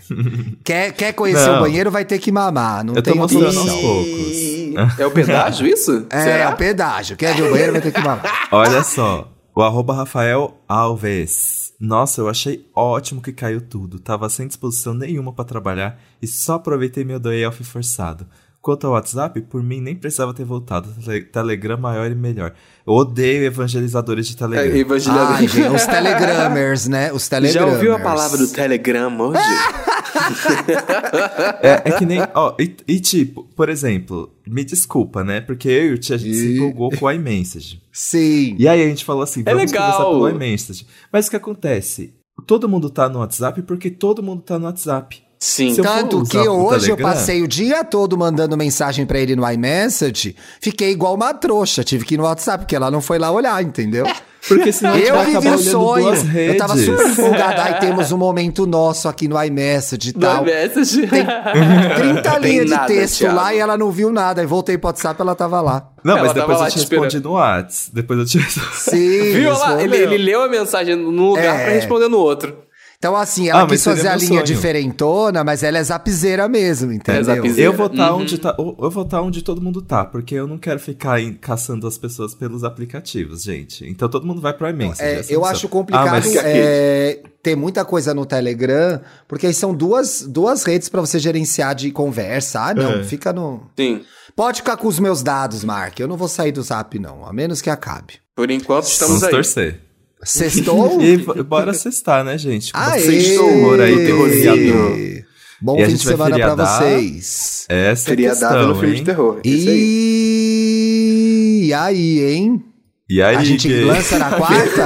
quer, 0.64 0.92
quer 0.94 1.14
conhecer 1.14 1.46
Não. 1.46 1.58
o 1.58 1.60
banheiro, 1.62 1.92
vai 1.92 2.04
ter 2.04 2.18
que 2.18 2.32
mamar. 2.32 2.84
Não 2.84 2.96
Eu 2.96 3.04
tô 3.04 3.12
tem 3.12 3.20
mostrando 3.20 3.46
opção. 3.48 3.62
aos 3.70 3.82
poucos. 3.82 5.00
É 5.00 5.06
o 5.06 5.12
pedágio 5.12 5.68
isso? 5.68 6.08
É, 6.10 6.24
Será? 6.24 6.50
o 6.50 6.58
pedágio. 6.58 7.16
Quer 7.18 7.36
ver 7.36 7.44
o 7.44 7.52
banheiro, 7.52 7.74
vai 7.74 7.82
ter 7.82 7.92
que 7.92 8.00
mamar. 8.02 8.48
Olha 8.52 8.82
só, 8.84 9.32
o 9.56 9.62
arroba 9.62 9.94
Rafael 9.94 10.58
Alves. 10.68 11.69
Nossa, 11.80 12.20
eu 12.22 12.28
achei 12.30 12.66
ótimo 12.76 13.22
que 13.22 13.32
caiu 13.32 13.62
tudo. 13.62 14.00
Tava 14.00 14.30
sem 14.30 14.48
disposição 14.48 14.94
nenhuma 14.94 15.32
pra 15.32 15.46
trabalhar 15.46 15.98
e 16.22 16.28
só 16.28 16.56
aproveitei 16.56 17.04
meu 17.06 17.20
day 17.20 17.46
off 17.46 17.64
forçado. 17.64 18.26
Quanto 18.62 18.86
ao 18.86 18.92
WhatsApp, 18.94 19.40
por 19.44 19.64
mim 19.64 19.80
nem 19.80 19.96
precisava 19.96 20.34
ter 20.34 20.44
voltado. 20.44 20.90
Tele- 21.06 21.22
Telegram 21.24 21.78
maior 21.78 22.12
e 22.12 22.16
melhor. 22.16 22.54
Eu 22.86 22.92
odeio 22.94 23.46
evangelizadores 23.46 24.28
de 24.28 24.34
É, 24.34 24.38
Telegram. 24.38 24.76
evangelizador. 24.78 25.36
Ai, 25.38 25.48
gente, 25.48 25.68
os 25.74 25.86
telegrammers, 25.86 26.88
né? 26.90 27.14
Os 27.14 27.24
Já 27.24 27.30
telegramers. 27.30 27.74
ouviu 27.76 27.96
a 27.96 28.00
palavra 28.00 28.38
do 28.38 28.48
Telegram 28.50 29.18
hoje? 29.18 29.40
É, 31.62 31.90
é 31.90 31.92
que 31.98 32.06
nem. 32.06 32.20
Ó, 32.34 32.56
e, 32.60 32.76
e 32.88 33.00
tipo, 33.00 33.44
por 33.56 33.70
exemplo, 33.70 34.34
me 34.48 34.64
desculpa, 34.64 35.24
né? 35.24 35.42
Porque 35.42 35.68
eu 35.68 35.88
e 35.88 35.94
o 35.94 35.98
Tia 35.98 36.16
a 36.16 36.20
gente 36.20 36.36
se 36.36 36.48
E- 36.54 36.58
empolgou 36.58 36.92
com 36.98 37.06
o 37.06 37.12
iMessage. 37.12 37.82
Sim. 37.92 38.56
E 38.58 38.68
aí 38.68 38.82
a 38.84 38.88
gente 38.88 39.04
falou 39.06 39.24
assim, 39.24 39.42
É 39.46 39.54
vamos 39.54 39.72
legal. 39.72 39.92
conversar 39.92 40.12
pelo 40.12 40.30
iMessage. 40.30 40.88
Mas 41.12 41.28
o 41.28 41.30
que 41.30 41.36
acontece? 41.36 42.14
Todo 42.48 42.70
mundo 42.70 42.90
tá 42.90 43.10
no 43.10 43.20
WhatsApp 43.20 43.62
porque 43.64 43.90
todo 43.90 44.24
mundo 44.24 44.42
tá 44.42 44.58
no 44.58 44.66
WhatsApp. 44.66 45.22
Sim. 45.40 45.74
Se 45.74 45.82
Tanto 45.82 46.24
que 46.24 46.38
hoje 46.38 46.90
eu 46.92 46.98
passei 46.98 47.42
o 47.42 47.48
dia 47.48 47.84
todo 47.84 48.18
mandando 48.18 48.58
mensagem 48.58 49.06
pra 49.06 49.20
ele 49.20 49.38
no 49.38 49.50
iMessage, 49.50 50.36
fiquei 50.60 50.92
igual 50.92 51.16
uma 51.16 51.34
trouxa, 51.34 51.82
tive 51.84 52.04
que 52.04 52.16
ir 52.16 52.18
no 52.18 52.26
WhatsApp, 52.26 52.66
porque 52.66 52.76
ela 52.76 52.92
não 52.92 53.00
foi 53.02 53.18
lá 53.18 53.32
olhar, 53.32 53.64
entendeu? 53.64 54.06
Porque 54.48 54.72
senão 54.72 54.96
Eu 54.98 55.16
vai 55.16 55.26
vivi 55.26 55.50
o 55.50 55.58
sonho. 55.60 56.14
Eu 56.34 56.56
tava 56.56 56.78
super 56.78 57.06
empolgada. 57.12 57.62
Ai, 57.62 57.80
temos 57.82 58.10
um 58.14 58.18
momento 58.18 58.66
nosso 58.66 59.10
aqui 59.10 59.28
no 59.28 59.36
iMessage 59.44 60.10
e 60.12 60.14
tal. 60.14 60.44
iMessage. 60.48 61.08
Tem 61.08 61.26
30 61.26 62.22
Tem 62.40 62.42
linhas 62.50 62.70
de 62.70 62.86
texto 62.88 63.18
Thiago. 63.20 63.36
lá 63.36 63.54
e 63.54 63.60
ela 63.60 63.78
não 63.78 63.92
viu 63.92 64.14
nada. 64.14 64.40
Aí 64.40 64.48
voltei 64.48 64.78
pro 64.78 64.88
WhatsApp 64.88 65.20
ela 65.22 65.36
tava 65.36 65.60
lá. 65.60 65.90
Não, 66.06 66.14
Ela 66.18 66.24
mas 66.28 66.34
depois 66.34 66.58
eu 66.62 66.68
te 66.70 66.76
respondi 66.80 67.20
no 67.20 67.32
WhatsApp. 67.34 67.92
Depois 67.94 68.20
eu 68.20 68.26
te 68.26 68.40
Sim. 68.76 69.34
Viu 69.34 69.52
lá? 69.52 69.84
Ele, 69.84 69.98
ele 69.98 70.18
leu 70.18 70.42
a 70.42 70.48
mensagem 70.48 70.96
num 70.96 71.32
lugar 71.32 71.44
É. 71.60 71.64
pra 71.66 71.74
responder 71.74 72.08
no 72.08 72.18
outro. 72.18 72.56
Então, 73.02 73.16
assim, 73.16 73.48
ela 73.48 73.62
Ah, 73.64 73.66
quis 73.66 73.82
fazer 73.82 74.10
a 74.10 74.16
linha 74.18 74.28
sonho. 74.28 74.44
diferentona, 74.44 75.42
mas 75.42 75.64
ela 75.64 75.78
é 75.78 75.84
zapizeira 75.84 76.50
mesmo, 76.50 76.92
entendeu? 76.92 77.46
É. 77.46 77.50
Eu 77.58 77.72
vou 77.72 77.86
estar 77.88 78.12
Uhum. 78.14 78.20
onde 78.20 78.38
tá, 78.38 78.54
eu 78.60 78.92
vou 78.92 79.04
estar 79.04 79.22
onde 79.22 79.42
todo 79.42 79.62
mundo 79.62 79.82
tá, 79.82 80.04
porque 80.04 80.36
eu 80.36 80.46
não 80.46 80.58
quero 80.58 80.82
ficar 80.82 81.18
em- 81.22 81.34
caçando 81.34 81.88
as 81.88 81.98
pessoas 81.98 82.36
pelos 82.36 82.66
aplicativos, 82.66 83.44
gente. 83.44 83.88
Então 83.90 84.10
todo 84.10 84.28
mundo 84.28 84.42
vai 84.42 84.52
pro 84.52 84.68
iMessage. 84.70 85.02
É, 85.02 85.20
essa 85.20 85.32
eu 85.32 85.46
acho 85.46 85.70
complicado 85.70 86.08
Ah, 86.10 86.12
mas- 86.12 86.36
é, 86.36 87.22
ter 87.42 87.56
muita 87.56 87.86
coisa 87.86 88.14
no 88.14 88.26
Telegram, 88.26 89.00
porque 89.30 89.48
aí 89.48 89.54
são 89.54 89.74
duas, 89.74 90.22
duas 90.24 90.66
redes 90.66 90.90
pra 90.90 91.00
você 91.00 91.20
gerenciar 91.20 91.74
de 91.76 91.92
conversa. 91.92 92.60
Ah, 92.60 92.74
não, 92.74 92.92
É. 93.00 93.04
fica 93.06 93.32
no. 93.32 93.62
Sim. 93.80 94.02
Pode 94.36 94.58
ficar 94.58 94.76
com 94.76 94.90
os 94.90 95.00
meus 95.00 95.24
dados, 95.24 95.64
Mark. 95.64 95.98
Eu 96.02 96.08
não 96.10 96.18
vou 96.18 96.28
sair 96.28 96.52
do 96.52 96.62
zap, 96.62 97.00
não, 97.00 97.26
a 97.26 97.32
menos 97.32 97.62
que 97.62 97.70
acabe. 97.70 98.16
Por 98.36 98.52
enquanto 98.52 98.88
estamos 98.88 99.22
Vamos 99.22 99.24
aí. 99.24 99.32
torcer. 99.32 99.80
Sextou? 100.24 101.00
E 101.02 101.18
bora 101.44 101.74
sextar, 101.74 102.24
né, 102.24 102.38
gente? 102.38 102.72
Aê! 102.74 103.00
Sextou 103.00 103.48
humor 103.50 103.80
aí, 103.80 103.96
terrorzinho. 104.06 105.26
Bom 105.62 105.78
E 105.78 105.82
a 105.82 105.86
fim 105.86 105.92
gente 105.92 106.00
de 106.02 106.06
vai 106.08 106.16
semana 106.16 106.36
pra 106.38 106.50
feriadar. 106.50 106.82
vocês. 106.84 107.66
Essa 107.70 107.80
é 107.80 107.92
a 107.92 107.96
Feriadado 108.16 108.54
questão, 108.54 108.68
no 108.70 108.76
filme 108.76 108.90
hein? 108.96 109.00
de 109.00 109.06
terror. 109.06 109.40
Isso 109.44 109.70
aí. 109.70 111.62
E 111.68 111.74
aí, 111.74 112.20
hein? 112.34 112.64
E 113.10 113.22
aí, 113.22 113.36
a 113.36 113.44
gente 113.44 113.68
gay? 113.68 113.84
lança 113.86 114.20
na 114.20 114.32
quarta? 114.38 114.86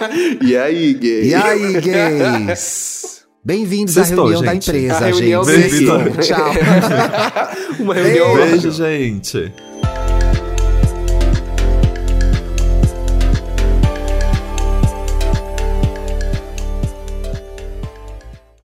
E 0.42 0.56
aí, 0.56 0.94
gay? 0.94 1.24
e 1.28 1.34
aí, 1.34 1.72
gays? 1.80 3.20
Bem-vindos 3.44 3.96
à 3.96 4.02
reunião 4.02 4.42
da 4.42 4.52
gente. 4.54 4.68
empresa, 4.70 4.96
A 4.96 5.00
reunião 5.06 5.44
gente. 5.44 5.70
Sextou. 5.70 6.10
Tchau. 6.22 6.52
Uma 7.80 7.94
reunião 7.94 8.34
Beijo, 8.34 8.70
gente. 8.72 9.52